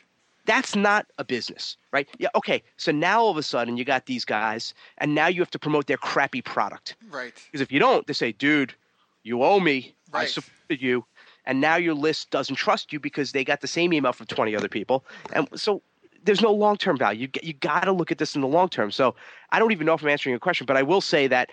that's 0.46 0.74
not 0.74 1.06
a 1.18 1.24
business, 1.24 1.76
right? 1.92 2.08
Yeah, 2.18 2.28
okay. 2.34 2.62
So 2.76 2.92
now 2.92 3.20
all 3.20 3.30
of 3.30 3.36
a 3.36 3.42
sudden 3.42 3.76
you 3.76 3.84
got 3.84 4.06
these 4.06 4.24
guys 4.24 4.74
and 4.98 5.14
now 5.14 5.26
you 5.26 5.40
have 5.40 5.50
to 5.50 5.58
promote 5.58 5.86
their 5.86 5.96
crappy 5.96 6.42
product. 6.42 6.96
Right. 7.10 7.34
Because 7.46 7.60
if 7.60 7.70
you 7.72 7.78
don't, 7.78 8.06
they 8.06 8.12
say, 8.12 8.32
"Dude, 8.32 8.74
you 9.22 9.42
owe 9.42 9.60
me. 9.60 9.94
I 10.12 10.26
supported 10.26 10.82
you." 10.82 11.04
And 11.46 11.60
now 11.60 11.76
your 11.76 11.94
list 11.94 12.30
doesn't 12.30 12.56
trust 12.56 12.92
you 12.92 13.00
because 13.00 13.32
they 13.32 13.44
got 13.44 13.60
the 13.60 13.66
same 13.66 13.92
email 13.92 14.12
from 14.12 14.26
20 14.26 14.54
other 14.54 14.68
people. 14.68 15.04
And 15.32 15.48
so 15.54 15.82
there's 16.22 16.42
no 16.42 16.52
long-term 16.52 16.98
value. 16.98 17.22
You, 17.22 17.40
you 17.42 17.52
got 17.54 17.84
to 17.84 17.92
look 17.92 18.12
at 18.12 18.18
this 18.18 18.34
in 18.34 18.40
the 18.40 18.46
long 18.46 18.68
term. 18.68 18.90
So 18.90 19.14
I 19.50 19.58
don't 19.58 19.72
even 19.72 19.86
know 19.86 19.94
if 19.94 20.02
I'm 20.02 20.08
answering 20.08 20.32
your 20.32 20.40
question, 20.40 20.66
but 20.66 20.76
I 20.76 20.82
will 20.82 21.00
say 21.00 21.26
that 21.28 21.50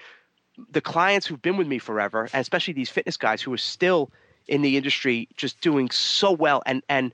the 0.72 0.82
clients 0.82 1.26
who've 1.28 1.42
been 1.42 1.58
with 1.58 1.68
me 1.68 1.80
forever, 1.80 2.30
and 2.34 2.42
especially 2.42 2.74
these 2.74 2.90
fitness 2.90 3.18
guys 3.18 3.42
who 3.42 3.54
are 3.54 3.58
still 3.58 4.12
in 4.48 4.62
the 4.62 4.78
industry 4.78 5.28
just 5.36 5.60
doing 5.62 5.90
so 5.90 6.32
well 6.32 6.64
and 6.66 6.82
and 6.90 7.14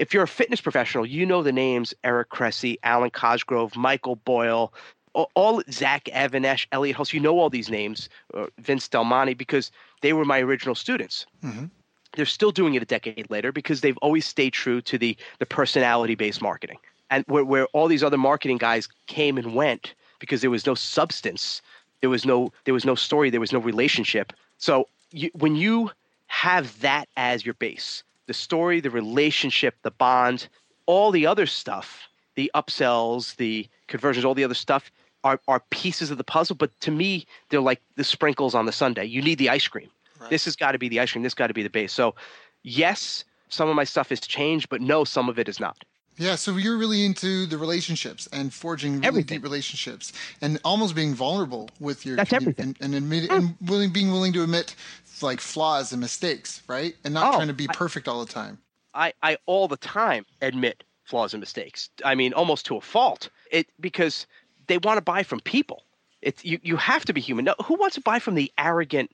if 0.00 0.14
you're 0.14 0.22
a 0.22 0.28
fitness 0.28 0.62
professional, 0.62 1.04
you 1.04 1.26
know 1.26 1.42
the 1.42 1.52
names 1.52 1.92
Eric 2.02 2.30
Cressey, 2.30 2.78
Alwyn 2.82 3.10
Cosgrove, 3.10 3.76
Michael 3.76 4.16
Boyle, 4.16 4.72
all 5.12 5.62
Zach 5.70 6.08
Even-Esh, 6.08 6.66
Elliot 6.72 6.96
Hulse. 6.96 7.12
You 7.12 7.20
know 7.20 7.38
all 7.38 7.50
these 7.50 7.68
names, 7.68 8.08
uh, 8.32 8.46
Vince 8.58 8.88
Del 8.88 9.04
Monte, 9.04 9.34
because 9.34 9.70
they 10.00 10.14
were 10.14 10.24
my 10.24 10.40
original 10.40 10.74
students. 10.74 11.26
Mhm. 11.44 11.70
They're 12.14 12.24
still 12.24 12.50
doing 12.50 12.74
it 12.74 12.82
a 12.82 12.86
decade 12.86 13.28
later 13.28 13.52
because 13.52 13.82
they've 13.82 13.98
always 13.98 14.26
stayed 14.26 14.52
true 14.54 14.80
to 14.82 14.96
the 14.98 15.16
the 15.38 15.46
personality 15.46 16.14
based 16.14 16.40
marketing, 16.40 16.78
and 17.10 17.22
where, 17.28 17.44
where 17.44 17.66
all 17.66 17.86
these 17.86 18.02
other 18.02 18.18
marketing 18.18 18.56
guys 18.56 18.88
came 19.06 19.36
and 19.36 19.54
went 19.54 19.94
because 20.18 20.40
there 20.40 20.50
was 20.50 20.66
no 20.66 20.74
substance, 20.74 21.60
there 22.00 22.10
was 22.10 22.24
no 22.24 22.52
there 22.64 22.74
was 22.74 22.86
no 22.86 22.94
story, 22.94 23.28
there 23.30 23.38
was 23.38 23.52
no 23.52 23.60
relationship. 23.60 24.32
So 24.58 24.88
you, 25.12 25.30
when 25.34 25.56
you 25.56 25.90
have 26.26 26.80
that 26.80 27.08
as 27.16 27.44
your 27.44 27.54
base, 27.54 28.02
the 28.30 28.34
story, 28.34 28.78
the 28.78 28.90
relationship, 28.90 29.74
the 29.82 29.90
bond, 29.90 30.46
all 30.86 31.10
the 31.10 31.26
other 31.26 31.46
stuff, 31.46 32.08
the 32.36 32.48
upsells, 32.54 33.34
the 33.34 33.66
conversions, 33.88 34.24
all 34.24 34.36
the 34.36 34.44
other 34.44 34.54
stuff 34.54 34.92
are, 35.24 35.40
are 35.48 35.64
pieces 35.70 36.12
of 36.12 36.16
the 36.16 36.22
puzzle. 36.22 36.54
But 36.54 36.70
to 36.82 36.92
me, 36.92 37.26
they're 37.48 37.60
like 37.60 37.82
the 37.96 38.04
sprinkles 38.04 38.54
on 38.54 38.66
the 38.66 38.72
sundae. 38.72 39.04
You 39.04 39.20
need 39.20 39.38
the 39.38 39.48
ice 39.48 39.66
cream. 39.66 39.90
Right. 40.20 40.30
This 40.30 40.44
has 40.44 40.54
got 40.54 40.72
to 40.72 40.78
be 40.78 40.88
the 40.88 41.00
ice 41.00 41.10
cream. 41.10 41.24
This 41.24 41.34
got 41.34 41.48
to 41.48 41.54
be 41.54 41.64
the 41.64 41.70
base. 41.70 41.92
So, 41.92 42.14
yes, 42.62 43.24
some 43.48 43.68
of 43.68 43.74
my 43.74 43.82
stuff 43.82 44.10
has 44.10 44.20
changed, 44.20 44.68
but 44.68 44.80
no, 44.80 45.02
some 45.02 45.28
of 45.28 45.36
it 45.40 45.48
is 45.48 45.58
not. 45.58 45.84
Yeah, 46.16 46.34
so 46.34 46.56
you're 46.56 46.76
really 46.76 47.04
into 47.06 47.46
the 47.46 47.56
relationships 47.56 48.28
and 48.32 48.52
forging 48.52 48.94
really 48.96 49.06
Everything. 49.06 49.38
deep 49.38 49.42
relationships 49.42 50.12
and 50.42 50.60
almost 50.64 50.94
being 50.94 51.14
vulnerable 51.14 51.70
with 51.80 52.04
your 52.04 52.16
That's 52.16 52.32
everything. 52.32 52.76
and, 52.80 52.94
and 52.94 52.94
admit 52.94 53.30
hmm. 53.30 53.32
and 53.36 53.56
willing 53.62 53.90
being 53.90 54.10
willing 54.12 54.32
to 54.34 54.42
admit 54.42 54.74
like 55.22 55.40
flaws 55.40 55.92
and 55.92 56.00
mistakes, 56.00 56.62
right? 56.68 56.94
And 57.04 57.14
not 57.14 57.32
Oh, 57.34 57.36
trying 57.36 57.48
to 57.48 57.54
be 57.54 57.68
perfect 57.68 58.08
all 58.08 58.24
the 58.24 58.30
time. 58.32 58.58
I, 58.94 59.12
I 59.22 59.38
all 59.46 59.68
the 59.68 59.76
time 59.76 60.26
admit 60.42 60.84
flaws 61.04 61.32
and 61.34 61.40
mistakes. 61.40 61.90
I 62.04 62.14
mean, 62.14 62.32
almost 62.32 62.66
to 62.66 62.76
a 62.76 62.80
fault. 62.80 63.30
It 63.50 63.66
because 63.80 64.26
they 64.66 64.78
want 64.78 64.98
to 64.98 65.02
buy 65.02 65.22
from 65.22 65.40
people. 65.40 65.84
It's 66.22 66.44
you, 66.44 66.58
you 66.62 66.76
have 66.76 67.04
to 67.06 67.12
be 67.12 67.20
human. 67.20 67.44
No, 67.46 67.54
who 67.64 67.74
wants 67.74 67.94
to 67.96 68.00
buy 68.02 68.18
from 68.18 68.34
the 68.34 68.52
arrogant 68.58 69.10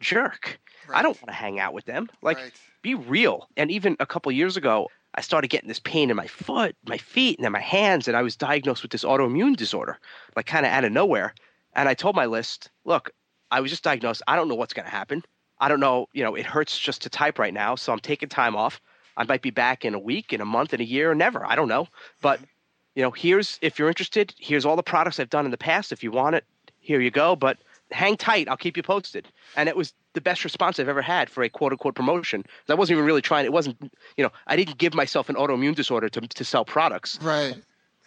jerk? 0.00 0.60
Right. 0.88 0.98
I 0.98 1.02
don't 1.02 1.16
want 1.20 1.28
to 1.28 1.34
hang 1.34 1.58
out 1.58 1.72
with 1.72 1.84
them. 1.86 2.08
Like, 2.22 2.36
right. 2.38 2.52
be 2.82 2.94
real. 2.94 3.48
And 3.56 3.70
even 3.70 3.96
a 4.00 4.06
couple 4.06 4.30
years 4.32 4.56
ago, 4.56 4.88
I 5.14 5.22
started 5.22 5.48
getting 5.48 5.68
this 5.68 5.80
pain 5.80 6.10
in 6.10 6.16
my 6.16 6.26
foot, 6.26 6.76
my 6.86 6.98
feet, 6.98 7.38
and 7.38 7.44
then 7.44 7.52
my 7.52 7.60
hands, 7.60 8.06
and 8.06 8.16
I 8.16 8.22
was 8.22 8.36
diagnosed 8.36 8.82
with 8.82 8.92
this 8.92 9.04
autoimmune 9.04 9.56
disorder, 9.56 9.98
like 10.36 10.46
kind 10.46 10.64
of 10.64 10.72
out 10.72 10.84
of 10.84 10.92
nowhere. 10.92 11.34
And 11.74 11.88
I 11.88 11.94
told 11.94 12.14
my 12.14 12.26
list, 12.26 12.70
look, 12.84 13.10
I 13.50 13.60
was 13.60 13.70
just 13.70 13.82
diagnosed. 13.82 14.22
I 14.26 14.36
don't 14.36 14.48
know 14.48 14.54
what's 14.54 14.74
going 14.74 14.84
to 14.84 14.90
happen. 14.90 15.24
I 15.58 15.68
don't 15.68 15.80
know. 15.80 16.06
You 16.12 16.22
know, 16.22 16.34
it 16.34 16.46
hurts 16.46 16.78
just 16.78 17.02
to 17.02 17.10
type 17.10 17.38
right 17.38 17.52
now, 17.52 17.74
so 17.74 17.92
I'm 17.92 17.98
taking 17.98 18.28
time 18.28 18.56
off. 18.56 18.80
I 19.16 19.24
might 19.24 19.42
be 19.42 19.50
back 19.50 19.84
in 19.84 19.94
a 19.94 19.98
week, 19.98 20.32
in 20.32 20.40
a 20.40 20.46
month, 20.46 20.72
in 20.72 20.80
a 20.80 20.84
year, 20.84 21.10
or 21.10 21.14
never. 21.14 21.44
I 21.44 21.56
don't 21.56 21.68
know. 21.68 21.88
But 22.22 22.38
mm-hmm. 22.38 22.46
you 22.94 23.02
know, 23.02 23.10
here's 23.10 23.58
if 23.60 23.78
you're 23.78 23.88
interested. 23.88 24.34
Here's 24.38 24.64
all 24.64 24.76
the 24.76 24.82
products 24.82 25.20
I've 25.20 25.28
done 25.30 25.44
in 25.44 25.50
the 25.50 25.58
past. 25.58 25.92
If 25.92 26.02
you 26.02 26.12
want 26.12 26.36
it, 26.36 26.44
here 26.78 27.00
you 27.00 27.10
go. 27.10 27.36
But 27.36 27.58
hang 27.92 28.16
tight. 28.16 28.48
I'll 28.48 28.56
keep 28.56 28.76
you 28.76 28.82
posted. 28.82 29.28
And 29.56 29.68
it 29.68 29.76
was 29.76 29.92
the 30.12 30.20
best 30.20 30.44
response 30.44 30.78
I've 30.78 30.88
ever 30.88 31.02
had 31.02 31.30
for 31.30 31.42
a 31.42 31.48
quote 31.48 31.72
unquote 31.72 31.94
promotion. 31.94 32.44
I 32.68 32.74
wasn't 32.74 32.96
even 32.96 33.06
really 33.06 33.22
trying. 33.22 33.44
It 33.44 33.52
wasn't, 33.52 33.92
you 34.16 34.24
know, 34.24 34.30
I 34.46 34.56
didn't 34.56 34.78
give 34.78 34.94
myself 34.94 35.28
an 35.28 35.36
autoimmune 35.36 35.74
disorder 35.74 36.08
to, 36.08 36.20
to 36.20 36.44
sell 36.44 36.64
products. 36.64 37.18
Right. 37.22 37.56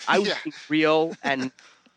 I 0.07 0.19
was 0.19 0.29
yeah. 0.29 0.51
real 0.69 1.15
and 1.23 1.51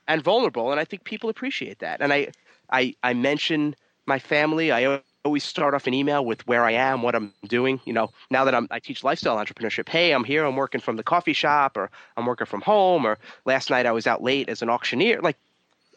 and 0.08 0.22
vulnerable, 0.22 0.70
and 0.70 0.78
I 0.78 0.84
think 0.84 1.04
people 1.04 1.30
appreciate 1.30 1.80
that. 1.80 2.00
And 2.00 2.12
I 2.12 2.28
I 2.70 2.94
I 3.02 3.14
mention 3.14 3.74
my 4.06 4.18
family. 4.18 4.70
I 4.70 5.00
always 5.24 5.42
start 5.42 5.74
off 5.74 5.88
an 5.88 5.94
email 5.94 6.24
with 6.24 6.46
where 6.46 6.64
I 6.64 6.72
am, 6.72 7.02
what 7.02 7.16
I'm 7.16 7.32
doing. 7.46 7.80
You 7.84 7.92
know, 7.92 8.10
now 8.30 8.44
that 8.44 8.54
I'm, 8.54 8.68
I 8.70 8.78
teach 8.78 9.02
lifestyle 9.02 9.36
entrepreneurship, 9.36 9.88
hey, 9.88 10.12
I'm 10.12 10.22
here, 10.22 10.44
I'm 10.44 10.54
working 10.54 10.80
from 10.80 10.96
the 10.96 11.02
coffee 11.02 11.32
shop, 11.32 11.76
or 11.76 11.90
I'm 12.16 12.26
working 12.26 12.46
from 12.46 12.60
home, 12.60 13.04
or 13.04 13.18
last 13.44 13.68
night 13.68 13.86
I 13.86 13.92
was 13.92 14.06
out 14.06 14.22
late 14.22 14.48
as 14.48 14.62
an 14.62 14.70
auctioneer. 14.70 15.20
Like 15.20 15.36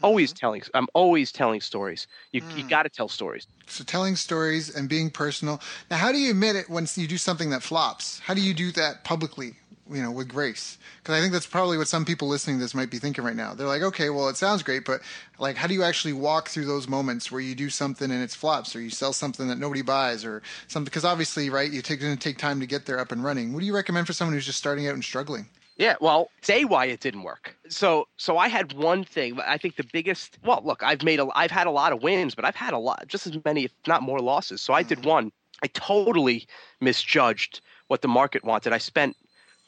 always 0.02 0.34
telling 0.34 0.62
i'm 0.74 0.88
always 0.94 1.32
telling 1.32 1.62
stories. 1.62 2.08
You, 2.32 2.42
mm. 2.42 2.58
you 2.58 2.64
got 2.68 2.84
to 2.84 2.90
tell 2.90 3.08
stories. 3.08 3.48
So 3.68 3.84
telling 3.84 4.16
stories 4.16 4.76
and 4.76 4.90
being 4.90 5.10
personal. 5.10 5.62
Now 5.90 5.98
how 5.98 6.12
do 6.12 6.18
you 6.18 6.32
admit 6.32 6.56
it 6.56 6.70
once 6.70 6.98
you 6.98 7.08
do 7.08 7.18
something 7.18 7.50
that 7.52 7.64
flops? 7.64 8.20
How 8.20 8.34
do 8.34 8.42
you 8.42 8.54
do 8.54 8.72
that 8.74 9.04
publicly 9.04 9.56
you 9.92 10.02
know 10.04 10.12
with 10.12 10.28
grace? 10.28 10.78
Because 10.98 11.18
i 11.18 11.22
think 11.22 11.34
that's 11.34 11.48
probably 11.48 11.78
what 11.78 11.88
some 11.88 12.06
people 12.06 12.28
listening 12.28 12.58
to 12.58 12.62
this 12.62 12.76
might 12.76 12.92
be 12.92 13.00
thinking 13.00 13.24
right 13.24 13.36
now. 13.36 13.54
They're 13.54 13.68
like 13.68 13.82
okay 13.82 14.10
well 14.10 14.30
it 14.30 14.38
sounds 14.38 14.64
great 14.64 14.86
but 14.86 15.02
like 15.38 15.56
how 15.56 15.68
do 15.68 15.74
you 15.74 15.84
actually 15.84 16.14
walk 16.14 16.50
through 16.50 16.66
those 16.66 16.88
moments 16.88 17.32
where 17.32 17.42
you 17.42 17.56
do 17.56 17.70
something 17.70 18.10
and 18.10 18.24
it's 18.24 18.36
flops 18.36 18.76
or 18.76 18.82
you 18.82 18.90
sell 18.90 19.14
something 19.14 19.48
that 19.48 19.60
nobody 19.60 19.82
buys 19.82 20.26
or 20.26 20.42
something 20.68 20.86
because 20.86 21.06
obviously 21.06 21.50
right 21.50 21.72
you 21.72 21.82
take 21.82 22.00
going 22.00 22.16
to 22.16 22.20
take 22.20 22.38
time 22.38 22.60
to 22.60 22.66
get 22.66 22.86
there 22.86 23.00
up 23.00 23.12
and 23.12 23.24
running. 23.24 23.54
What 23.54 23.60
do 23.60 23.66
you 23.66 23.76
recommend 23.76 24.08
for 24.08 24.14
someone 24.14 24.34
who's 24.34 24.46
just 24.46 24.60
starting 24.60 24.88
out 24.88 24.94
and 24.94 25.04
struggling 25.04 25.48
yeah, 25.80 25.96
well, 26.02 26.30
say 26.42 26.66
why 26.66 26.86
it 26.88 27.00
didn't 27.00 27.24
work. 27.24 27.56
So, 27.70 28.10
so 28.18 28.38
I 28.38 28.50
had 28.50 28.74
one 28.74 29.06
thing. 29.06 29.36
But 29.36 29.48
I 29.48 29.58
think 29.58 29.78
the 29.78 29.88
biggest. 29.94 30.38
Well, 30.44 30.62
look, 30.64 30.84
I've 30.84 31.04
made 31.04 31.22
a, 31.22 31.28
I've 31.34 31.52
had 31.52 31.68
a 31.68 31.72
lot 31.72 31.94
of 31.94 32.04
wins, 32.04 32.36
but 32.36 32.44
I've 32.44 32.56
had 32.56 32.74
a 32.74 32.78
lot, 32.78 33.06
just 33.08 33.26
as 33.26 33.38
many, 33.46 33.64
if 33.64 33.72
not 33.88 34.04
more, 34.04 34.20
losses. 34.20 34.60
So 34.60 34.74
I 34.74 34.84
did 34.84 35.00
mm-hmm. 35.00 35.10
one. 35.10 35.32
I 35.64 35.68
totally 35.68 36.48
misjudged 36.82 37.62
what 37.88 38.02
the 38.02 38.10
market 38.10 38.44
wanted. 38.44 38.74
I 38.74 38.78
spent 38.78 39.16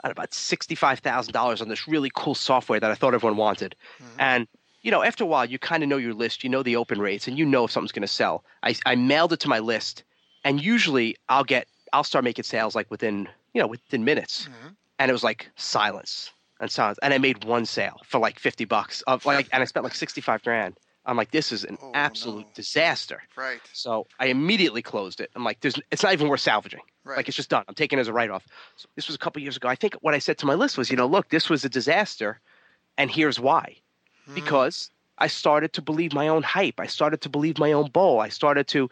about 0.04 0.34
sixty-five 0.34 1.00
thousand 1.00 1.32
dollars 1.32 1.62
on 1.62 1.70
this 1.70 1.88
really 1.88 2.12
cool 2.14 2.36
software 2.36 2.80
that 2.80 2.92
I 2.92 2.96
thought 2.96 3.14
everyone 3.14 3.38
wanted, 3.38 3.76
mm-hmm. 3.98 4.20
and 4.20 4.48
you 4.82 4.92
know, 4.92 5.04
after 5.04 5.24
a 5.24 5.28
while, 5.28 5.46
you 5.46 5.60
kind 5.60 5.82
of 5.82 5.88
know 5.88 5.98
your 5.98 6.14
list, 6.14 6.44
you 6.44 6.50
know 6.50 6.62
the 6.62 6.76
open 6.76 7.00
rates, 7.00 7.26
and 7.26 7.38
you 7.38 7.46
know 7.46 7.66
if 7.66 7.72
something's 7.72 7.94
going 7.94 8.02
to 8.02 8.08
sell. 8.08 8.44
I, 8.64 8.76
I 8.86 8.96
mailed 8.96 9.32
it 9.32 9.40
to 9.42 9.48
my 9.48 9.60
list, 9.60 10.04
and 10.44 10.62
usually 10.62 11.16
I'll 11.30 11.44
get, 11.44 11.68
I'll 11.94 12.04
start 12.04 12.26
making 12.26 12.44
sales 12.44 12.74
like 12.74 12.90
within, 12.90 13.30
you 13.54 13.62
know, 13.62 13.68
within 13.68 14.04
minutes. 14.04 14.50
Mm-hmm 14.50 14.70
and 15.02 15.10
it 15.10 15.14
was 15.14 15.24
like 15.24 15.50
silence 15.56 16.32
and 16.60 16.70
silence. 16.70 17.00
And 17.02 17.12
I 17.12 17.18
made 17.18 17.44
one 17.44 17.66
sale 17.66 18.00
for 18.06 18.20
like 18.20 18.38
fifty 18.38 18.66
bucks 18.66 19.02
of 19.08 19.26
like, 19.26 19.50
and 19.52 19.64
I 19.64 19.66
spent 19.66 19.84
like 19.84 19.96
sixty 19.96 20.22
five 20.22 20.44
grand. 20.44 20.78
I'm 21.04 21.18
like, 21.18 21.32
this 21.32 21.52
is 21.52 21.64
an 21.64 21.80
oh, 21.82 21.92
absolute 21.96 22.46
no. 22.46 22.52
disaster. 22.54 23.24
Right. 23.36 23.60
So 23.74 24.06
I 24.20 24.28
immediately 24.28 24.84
closed 24.84 25.20
it. 25.20 25.32
I'm 25.36 25.44
like, 25.44 25.60
there's, 25.62 25.74
it's 25.92 26.04
not 26.04 26.14
even 26.14 26.28
worth 26.28 26.42
salvaging. 26.42 26.82
Right. 27.04 27.18
Like 27.18 27.28
it's 27.28 27.36
just 27.36 27.50
done. 27.50 27.64
I'm 27.68 27.74
taking 27.74 27.98
it 27.98 28.02
as 28.02 28.08
a 28.08 28.14
write 28.14 28.30
off. 28.30 28.46
So 28.76 28.88
this 28.96 29.08
was 29.08 29.16
a 29.16 29.18
couple 29.18 29.42
years 29.42 29.58
ago. 29.58 29.68
I 29.68 29.74
think 29.74 29.96
what 30.02 30.14
I 30.14 30.20
said 30.20 30.38
to 30.38 30.46
my 30.46 30.54
list 30.54 30.78
was, 30.78 30.92
you 30.92 30.98
know, 30.98 31.08
look, 31.08 31.30
this 31.30 31.50
was 31.50 31.66
a 31.66 31.70
disaster, 31.70 32.40
and 33.00 33.10
here's 33.10 33.40
why. 33.40 33.78
Hmm. 34.28 34.36
Because 34.36 34.92
I 35.18 35.26
started 35.26 35.74
to 35.74 35.82
believe 35.82 36.14
my 36.14 36.28
own 36.28 36.44
hype. 36.44 36.80
I 36.80 36.86
started 36.86 37.22
to 37.22 37.30
believe 37.30 37.58
my 37.58 37.72
own 37.72 37.90
bull. 37.90 38.20
I 38.20 38.30
started 38.30 38.68
to 38.68 38.88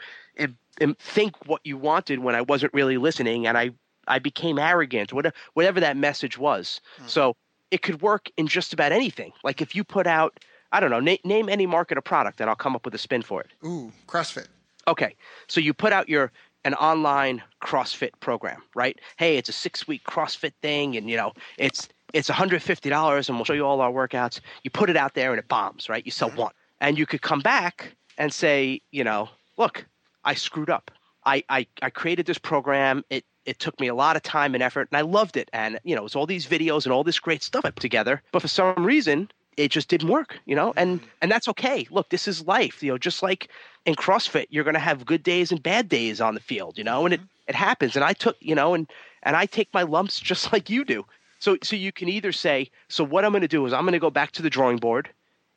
think 0.97 1.35
what 1.45 1.61
you 1.63 1.77
wanted 1.77 2.19
when 2.19 2.33
I 2.33 2.41
wasn't 2.41 2.73
really 2.73 2.97
listening, 2.97 3.45
and 3.45 3.55
I 3.55 3.69
I 4.09 4.19
became 4.19 4.59
arrogant, 4.59 5.13
whatever, 5.13 5.35
whatever 5.53 5.79
that 5.79 5.95
message 5.95 6.37
was. 6.37 6.81
Mm-hmm. 6.97 7.07
So 7.07 7.35
it 7.71 7.81
could 7.81 8.01
work 8.01 8.29
in 8.37 8.47
just 8.47 8.73
about 8.73 8.91
anything. 8.91 9.31
Like 9.43 9.61
if 9.61 9.75
you 9.75 9.83
put 9.83 10.07
out, 10.07 10.39
I 10.71 10.79
don't 10.79 10.89
know, 10.89 10.99
na- 10.99 11.17
name 11.23 11.47
any 11.49 11.65
market 11.65 11.97
or 11.97 12.01
product, 12.01 12.41
and 12.41 12.49
I'll 12.49 12.55
come 12.55 12.75
up 12.75 12.85
with 12.85 12.95
a 12.95 12.97
spin 12.97 13.21
for 13.21 13.41
it. 13.41 13.51
Ooh, 13.65 13.91
CrossFit. 14.07 14.47
Okay, 14.87 15.15
so 15.47 15.61
you 15.61 15.73
put 15.73 15.93
out 15.93 16.09
your 16.09 16.31
an 16.65 16.73
online 16.73 17.41
CrossFit 17.63 18.11
program, 18.19 18.61
right? 18.75 18.99
Hey, 19.17 19.37
it's 19.37 19.47
a 19.47 19.53
six 19.53 19.87
week 19.87 20.03
CrossFit 20.03 20.51
thing, 20.61 20.97
and 20.97 21.09
you 21.09 21.15
know 21.15 21.33
it's 21.57 21.87
it's 22.13 22.29
$150 22.29 23.29
and 23.29 23.37
we'll 23.37 23.45
show 23.45 23.53
you 23.53 23.65
all 23.65 23.81
our 23.81 23.91
workouts. 23.91 24.39
You 24.63 24.71
put 24.71 24.89
it 24.89 24.97
out 24.97 25.13
there 25.13 25.31
and 25.31 25.39
it 25.39 25.47
bombs, 25.47 25.89
right? 25.89 26.05
You 26.05 26.11
sell 26.11 26.29
mm-hmm. 26.29 26.39
one. 26.39 26.53
And 26.81 26.97
you 26.97 27.05
could 27.05 27.21
come 27.21 27.41
back 27.41 27.95
and 28.17 28.33
say, 28.33 28.81
you 28.91 29.03
know, 29.03 29.29
look, 29.57 29.85
I 30.23 30.33
screwed 30.33 30.69
up. 30.69 30.91
I, 31.25 31.43
I, 31.49 31.67
I 31.81 31.89
created 31.89 32.25
this 32.25 32.37
program. 32.37 33.03
It 33.09 33.25
it 33.49 33.57
took 33.57 33.79
me 33.79 33.87
a 33.87 33.95
lot 33.95 34.15
of 34.15 34.21
time 34.21 34.53
and 34.53 34.61
effort, 34.61 34.87
and 34.91 34.97
I 34.97 35.01
loved 35.01 35.35
it. 35.35 35.49
And 35.53 35.79
you 35.83 35.95
know, 35.95 36.01
it 36.01 36.03
was 36.03 36.15
all 36.15 36.27
these 36.27 36.45
videos 36.45 36.85
and 36.85 36.93
all 36.93 37.03
this 37.03 37.19
great 37.19 37.41
stuff 37.41 37.65
I 37.65 37.71
put 37.71 37.81
together. 37.81 38.21
But 38.31 38.43
for 38.43 38.47
some 38.47 38.85
reason, 38.85 39.31
it 39.57 39.71
just 39.71 39.89
didn't 39.89 40.07
work. 40.07 40.37
You 40.45 40.55
know, 40.55 40.71
and 40.77 41.01
mm. 41.01 41.05
and 41.23 41.31
that's 41.31 41.47
okay. 41.47 41.87
Look, 41.89 42.09
this 42.09 42.27
is 42.27 42.45
life. 42.45 42.83
You 42.83 42.91
know, 42.91 42.97
just 42.99 43.23
like 43.23 43.49
in 43.85 43.95
CrossFit, 43.95 44.45
you're 44.51 44.63
going 44.63 44.75
to 44.75 44.79
have 44.79 45.03
good 45.03 45.23
days 45.23 45.51
and 45.51 45.63
bad 45.63 45.89
days 45.89 46.21
on 46.21 46.35
the 46.35 46.39
field. 46.39 46.77
You 46.77 46.83
know, 46.83 47.05
and 47.05 47.15
it 47.15 47.21
mm-hmm. 47.21 47.49
it 47.49 47.55
happens. 47.55 47.95
And 47.95 48.05
I 48.05 48.13
took 48.13 48.37
you 48.39 48.53
know, 48.53 48.75
and 48.75 48.87
and 49.23 49.35
I 49.35 49.47
take 49.47 49.73
my 49.73 49.81
lumps 49.81 50.19
just 50.31 50.53
like 50.53 50.69
you 50.69 50.85
do. 50.85 51.03
So 51.39 51.57
so 51.63 51.75
you 51.75 51.91
can 51.91 52.07
either 52.07 52.31
say, 52.31 52.69
so 52.87 53.03
what 53.03 53.25
I'm 53.25 53.31
going 53.31 53.41
to 53.41 53.47
do 53.47 53.65
is 53.65 53.73
I'm 53.73 53.83
going 53.83 53.93
to 53.93 53.99
go 53.99 54.11
back 54.11 54.31
to 54.33 54.43
the 54.43 54.49
drawing 54.51 54.77
board 54.77 55.09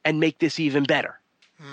and 0.07 0.18
make 0.18 0.38
this 0.38 0.59
even 0.59 0.85
better. 0.85 1.18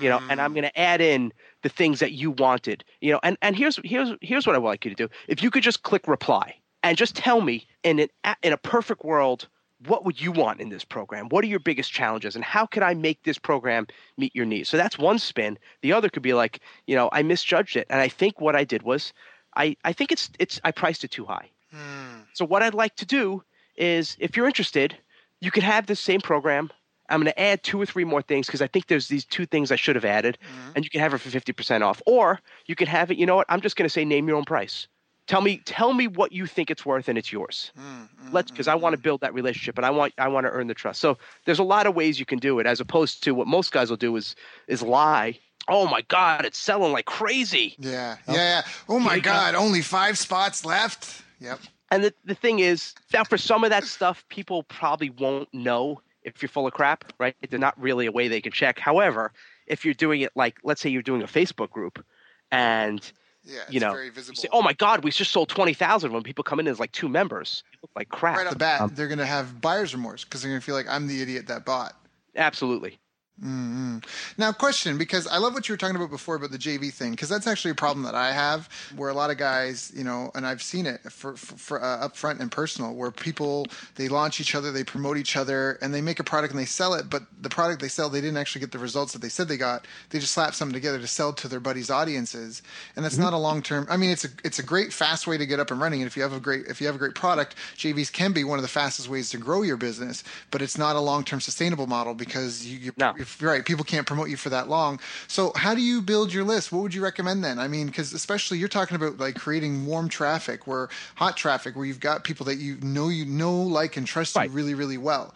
You 0.01 0.10
know, 0.10 0.21
and 0.29 0.39
I'm 0.39 0.51
mm. 0.51 0.55
going 0.55 0.69
to 0.69 0.79
add 0.79 1.01
in 1.01 1.34
the 1.63 1.69
things 1.69 2.00
that 2.00 2.12
you 2.13 2.32
wanted. 2.32 2.84
You 3.02 3.13
know, 3.13 3.19
and, 3.24 3.38
and 3.41 3.56
here's 3.56 3.80
here's 3.84 4.12
here's 4.22 4.48
what 4.48 4.56
I 4.56 4.60
would 4.60 4.67
like 4.67 4.86
you 4.86 4.91
to 4.91 5.08
do. 5.08 5.10
If 5.28 5.43
you 5.43 5.52
could 5.52 5.63
just 5.63 5.84
click 5.84 6.08
reply 6.08 6.56
and 6.84 6.98
just 6.98 7.15
tell 7.15 7.41
me 7.41 7.67
in 7.84 8.00
an 8.00 8.36
in 8.43 8.54
a 8.54 8.58
perfect 8.58 9.04
world, 9.04 9.48
what 9.88 10.06
would 10.06 10.19
you 10.19 10.32
want 10.32 10.60
in 10.60 10.69
this 10.69 10.84
program? 10.84 11.30
What 11.30 11.43
are 11.43 11.48
your 11.48 11.60
biggest 11.60 11.91
challenges, 11.91 12.36
and 12.36 12.43
how 12.43 12.65
could 12.65 12.84
I 12.84 12.93
make 12.93 13.24
this 13.24 13.38
program 13.38 13.88
meet 14.17 14.36
your 14.36 14.45
needs? 14.45 14.69
So 14.69 14.78
that's 14.78 14.98
one 14.98 15.19
spin. 15.19 15.58
The 15.82 15.93
other 15.93 16.10
could 16.10 16.24
be 16.24 16.34
like, 16.34 16.60
you 16.88 16.95
know, 16.95 17.10
I 17.12 17.24
misjudged 17.24 17.76
it, 17.76 17.88
and 17.89 18.02
I 18.02 18.08
think 18.08 18.41
what 18.41 18.56
I 18.56 18.63
did 18.63 18.84
was, 18.84 19.13
I 19.56 19.76
I 19.84 19.93
think 19.93 20.12
it's 20.12 20.30
it's 20.39 20.60
I 20.63 20.72
priced 20.72 21.04
it 21.04 21.12
too 21.12 21.26
high. 21.26 21.50
Hmm. 21.72 22.22
So 22.34 22.45
what 22.45 22.63
I'd 22.63 22.74
like 22.74 22.95
to 22.98 23.06
do 23.06 23.43
is, 23.76 24.17
if 24.19 24.36
you're 24.36 24.48
interested, 24.48 24.98
you 25.39 25.52
could 25.52 25.63
have 25.63 25.88
this 25.88 26.00
same 26.00 26.22
program 26.22 26.69
I'm 27.10 27.22
going 27.22 27.32
to 27.32 27.39
add 27.39 27.63
two 27.63 27.82
or 27.82 27.86
three 27.86 28.04
more 28.04 28.22
things 28.22 28.48
because 28.48 28.62
I 28.62 28.67
think 28.67 28.88
there's 28.88 29.08
these 29.08 29.26
two 29.26 29.45
things 29.45 29.72
I 29.72 29.76
should 29.76 29.95
have 29.95 30.06
added, 30.06 30.38
mm-hmm. 30.41 30.72
and 30.76 30.86
you 30.86 30.91
can 30.91 31.02
have 31.02 31.13
it 31.13 31.19
for 31.19 31.30
50% 31.30 31.82
off. 31.82 32.02
Or 32.06 32.39
you 32.65 32.76
can 32.76 32.88
have 32.88 33.12
it, 33.12 33.17
you 33.17 33.26
know 33.26 33.36
what? 33.36 33.48
I'm 33.50 33.62
just 33.62 33.76
going 33.76 33.86
to 33.86 33.89
say 33.89 34.06
name 34.06 34.28
your 34.28 34.38
own 34.38 34.45
price. 34.45 34.88
Tell 35.28 35.41
me, 35.41 35.62
tell 35.65 35.93
me 35.93 36.08
what 36.08 36.32
you 36.32 36.48
think 36.48 36.72
it's 36.72 36.86
worth, 36.86 37.08
and 37.08 37.17
it's 37.17 37.32
yours. 37.32 37.72
Mm-hmm. 37.80 38.34
Let's, 38.34 38.50
because 38.50 38.67
I 38.67 38.76
want 38.76 38.93
to 38.93 38.98
mm-hmm. 38.98 39.04
build 39.04 39.22
that 39.22 39.34
relationship, 39.34 39.78
and 39.78 39.86
I 39.86 39.91
want, 39.91 40.13
I 40.17 40.28
want 40.28 40.45
to 40.45 40.52
earn 40.52 40.67
the 40.67 40.74
trust. 40.74 41.00
So 41.00 41.17
there's 41.45 41.60
a 41.60 41.63
lot 41.63 41.86
of 41.86 41.95
ways 41.95 42.19
you 42.19 42.26
can 42.26 42.39
do 42.39 42.60
it, 42.60 42.65
as 42.65 42.80
opposed 42.80 43.24
to 43.24 43.36
what 43.36 43.48
most 43.48 43.72
guys 43.72 43.89
will 43.89 43.98
do 43.98 44.15
is, 44.15 44.36
is 44.67 44.82
lie. 44.82 45.38
Oh 45.67 45.88
my 45.88 46.02
God, 46.08 46.45
it's 46.45 46.58
selling 46.58 46.91
like 46.93 47.06
crazy. 47.06 47.76
Yeah, 47.78 48.17
yeah, 48.28 48.34
yeah. 48.34 48.62
Oh 48.88 49.00
my 49.00 49.19
God, 49.19 49.54
only 49.54 49.82
five 49.82 50.17
spots 50.17 50.65
left. 50.65 51.22
Yep. 51.39 51.60
And 51.91 52.04
the, 52.04 52.13
the 52.26 52.36
thing 52.36 52.60
is, 52.60 52.93
now 53.13 53.24
for 53.24 53.38
some 53.38 53.63
of 53.63 53.69
that 53.72 53.84
stuff, 53.84 54.24
people 54.30 54.63
probably 54.63 55.10
won't 55.10 55.52
know 55.54 56.02
if 56.36 56.42
you're 56.42 56.50
full 56.50 56.68
of 56.68 56.74
crap, 56.74 57.12
right? 57.20 57.36
There's 57.48 57.60
not 57.60 57.80
really 57.80 58.06
a 58.06 58.12
way 58.12 58.28
they 58.28 58.42
can 58.42 58.52
check. 58.52 58.80
However, 58.80 59.32
if 59.68 59.86
you're 59.86 59.94
doing 59.94 60.22
it 60.22 60.32
like, 60.36 60.58
let's 60.63 60.82
say 60.82 60.89
you're 60.89 61.02
doing 61.02 61.22
a 61.22 61.28
Facebook 61.28 61.70
group, 61.70 62.04
and 62.52 63.12
yeah, 63.44 63.62
you 63.70 63.80
know, 63.80 63.96
you 63.96 64.12
say, 64.34 64.48
oh 64.52 64.62
my 64.62 64.74
God, 64.74 65.04
we 65.04 65.12
just 65.12 65.32
sold 65.32 65.50
twenty 65.50 65.74
thousand. 65.74 66.12
When 66.12 66.24
people 66.24 66.44
come 66.44 66.60
in 66.60 66.68
as 66.68 66.80
like 66.80 66.92
two 66.92 67.10
members, 67.10 67.63
look 67.82 67.92
like 67.96 68.10
crap. 68.10 68.38
Right 68.38 68.48
off 68.48 68.54
the 68.54 68.60
bat, 68.60 68.82
um, 68.82 68.92
they're 68.94 69.08
going 69.08 69.20
to 69.20 69.26
have 69.26 69.62
buyer's 69.62 69.94
remorse 69.94 70.24
because 70.24 70.42
they're 70.42 70.52
going 70.52 70.62
to 70.62 70.65
feel 70.65 70.76
like 70.76 70.88
I'm 70.89 71.08
the 71.08 71.22
idiot 71.22 71.48
that 71.48 71.65
bought. 71.65 71.94
Absolutely. 72.36 73.00
Mm-hmm. 73.43 73.99
Now, 74.38 74.52
question 74.52 74.97
because 74.97 75.25
I 75.25 75.38
love 75.38 75.54
what 75.54 75.69
you 75.69 75.73
were 75.73 75.78
talking 75.78 75.95
about 75.95 76.10
before 76.10 76.36
about 76.36 76.52
the 76.52 76.58
JV 76.58 76.91
thing 76.91 77.12
because 77.12 77.30
that's 77.30 77.47
actually 77.47 77.71
a 77.71 77.75
problem 77.75 78.04
that 78.04 78.15
I 78.15 78.34
have 78.34 78.67
where 78.97 79.10
a 79.10 79.13
lot 79.13 79.32
of 79.32 79.38
guys, 79.38 79.93
you 79.95 80.04
know, 80.04 80.30
and 80.36 80.45
I've 80.45 80.62
seen 80.62 80.86
it 80.86 81.02
for, 81.10 81.38
for, 81.38 81.56
for 81.56 81.84
uh, 81.84 82.06
up 82.06 82.17
front 82.17 82.41
and 82.41 82.52
personal 82.52 82.93
where 82.93 83.12
people 83.12 83.65
they 83.95 84.10
launch 84.10 84.41
each 84.41 84.56
other, 84.56 84.73
they 84.73 84.84
promote 84.84 85.15
each 85.15 85.38
other, 85.38 85.78
and 85.82 85.93
they 85.93 86.02
make 86.02 86.19
a 86.19 86.23
product 86.23 86.54
and 86.54 86.60
they 86.60 86.65
sell 86.65 86.93
it, 86.93 87.10
but 87.10 87.23
the 87.41 87.49
product 87.49 87.82
they 87.82 87.88
sell 87.88 88.10
they 88.10 88.19
didn't 88.19 88.38
actually 88.38 88.60
get 88.60 88.73
the 88.73 88.80
results 88.80 89.13
that 89.13 89.21
they 89.21 89.30
said 89.30 89.47
they 89.47 89.58
got. 89.58 89.86
They 90.10 90.19
just 90.19 90.34
slap 90.34 90.54
something 90.54 90.73
together 90.73 90.99
to 90.99 91.08
sell 91.08 91.32
to 91.34 91.47
their 91.47 91.62
buddies' 91.62 91.89
audiences, 91.89 92.62
and 92.95 93.06
that's 93.06 93.15
mm-hmm. 93.15 93.23
not 93.23 93.34
a 93.34 93.38
long 93.38 93.62
term. 93.62 93.88
I 93.89 93.95
mean, 93.95 94.10
it's 94.10 94.25
a 94.25 94.30
it's 94.43 94.60
a 94.60 94.63
great 94.63 94.91
fast 94.91 95.28
way 95.28 95.38
to 95.38 95.45
get 95.45 95.62
up 95.62 95.71
and 95.71 95.80
running, 95.80 96.02
and 96.02 96.08
if 96.08 96.17
you 96.17 96.23
have 96.23 96.34
a 96.34 96.39
great 96.41 96.65
if 96.67 96.82
you 96.82 96.88
have 96.88 96.95
a 96.95 96.99
great 96.99 97.15
product, 97.15 97.56
JVs 97.78 98.12
can 98.12 98.34
be 98.34 98.43
one 98.43 98.60
of 98.60 98.63
the 98.63 98.69
fastest 98.69 99.08
ways 99.08 99.30
to 99.30 99.38
grow 99.38 99.62
your 99.62 99.78
business, 99.78 100.25
but 100.52 100.62
it's 100.62 100.78
not 100.78 100.97
a 100.97 100.99
long 100.99 101.23
term 101.23 101.39
sustainable 101.39 101.88
model 101.88 102.13
because 102.13 102.67
you, 102.67 102.78
you're, 102.80 102.93
no. 102.97 103.13
You're 103.39 103.50
if 103.50 103.58
right, 103.58 103.65
people 103.65 103.84
can't 103.84 104.08
promote 104.08 104.30
you 104.30 104.38
for 104.38 104.50
that 104.50 104.70
long. 104.70 105.00
So 105.28 105.52
how 105.56 105.76
do 105.76 105.82
you 105.82 106.02
build 106.02 106.34
your 106.34 106.44
list? 106.44 106.72
What 106.72 106.82
would 106.82 106.94
you 106.94 107.04
recommend 107.04 107.44
then? 107.44 107.60
I 107.60 107.68
mean, 107.68 107.88
because 107.88 108.13
especially 108.13 108.58
you're 108.58 108.68
talking 108.68 108.96
about 108.96 109.18
like 109.18 109.36
creating 109.36 109.86
warm 109.86 110.10
traffic, 110.10 110.68
where 110.68 110.89
hot 111.15 111.38
traffic, 111.38 111.76
where 111.76 111.86
you've 111.86 112.00
got 112.00 112.24
people 112.24 112.46
that 112.46 112.56
you 112.56 112.78
know 112.82 113.10
you 113.10 113.26
know, 113.26 113.56
like, 113.62 113.98
and 113.98 114.08
trust 114.08 114.36
right. 114.36 114.50
you 114.50 114.56
really, 114.56 114.74
really 114.74 114.98
well. 114.98 115.34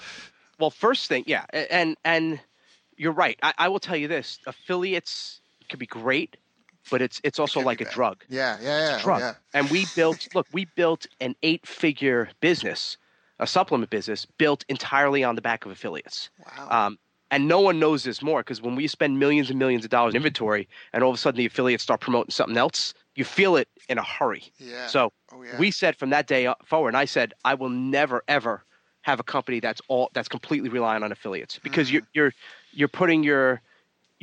Well, 0.59 0.71
first 0.71 1.07
thing, 1.07 1.23
yeah, 1.27 1.45
and 1.51 1.97
and 2.05 2.39
you're 2.97 3.11
right. 3.11 3.37
I, 3.43 3.53
I 3.57 3.67
will 3.69 3.79
tell 3.79 3.97
you 3.97 4.07
this: 4.07 4.39
affiliates 4.45 5.41
can 5.69 5.79
be 5.79 5.87
great 5.87 6.37
but 6.89 7.01
it's 7.01 7.21
it's 7.23 7.39
also 7.39 7.61
it 7.61 7.65
like 7.65 7.81
a 7.81 7.85
drug. 7.85 8.23
Yeah, 8.29 8.57
yeah, 8.61 8.91
yeah. 8.91 9.01
drug. 9.01 9.21
Oh, 9.21 9.25
yeah. 9.25 9.33
And 9.53 9.69
we 9.69 9.85
built 9.95 10.27
look, 10.33 10.47
we 10.51 10.65
built 10.75 11.07
an 11.21 11.35
eight 11.43 11.65
figure 11.65 12.29
business, 12.39 12.97
a 13.39 13.47
supplement 13.47 13.89
business 13.89 14.25
built 14.25 14.65
entirely 14.69 15.23
on 15.23 15.35
the 15.35 15.41
back 15.41 15.65
of 15.65 15.71
affiliates. 15.71 16.29
Wow. 16.57 16.87
Um, 16.87 16.99
and 17.33 17.47
no 17.47 17.59
one 17.59 17.79
knows 17.79 18.03
this 18.03 18.21
more 18.21 18.41
because 18.41 18.61
when 18.61 18.75
we 18.75 18.85
spend 18.85 19.17
millions 19.17 19.49
and 19.49 19.57
millions 19.57 19.83
of 19.83 19.89
dollars 19.89 20.13
in 20.13 20.17
inventory 20.17 20.69
and 20.93 21.03
all 21.03 21.09
of 21.09 21.15
a 21.15 21.17
sudden 21.17 21.39
the 21.39 21.47
affiliates 21.47 21.81
start 21.81 21.99
promoting 21.99 22.29
something 22.29 22.57
else, 22.57 22.93
you 23.15 23.25
feel 23.25 23.55
it 23.55 23.67
in 23.89 23.97
a 23.97 24.03
hurry. 24.03 24.43
Yeah. 24.59 24.85
So 24.85 25.11
oh, 25.31 25.41
yeah. 25.41 25.57
we 25.57 25.71
said 25.71 25.95
from 25.95 26.11
that 26.11 26.27
day 26.27 26.53
forward, 26.63 26.89
and 26.89 26.97
I 26.97 27.05
said, 27.05 27.33
I 27.43 27.55
will 27.55 27.69
never 27.69 28.23
ever 28.27 28.63
have 29.01 29.19
a 29.19 29.23
company 29.23 29.59
that's 29.59 29.81
all 29.87 30.11
that's 30.13 30.29
completely 30.29 30.69
reliant 30.69 31.03
on 31.03 31.11
affiliates 31.11 31.57
because 31.57 31.87
mm-hmm. 31.87 32.05
you're 32.13 32.25
you're 32.25 32.33
you're 32.71 32.87
putting 32.87 33.23
your 33.23 33.63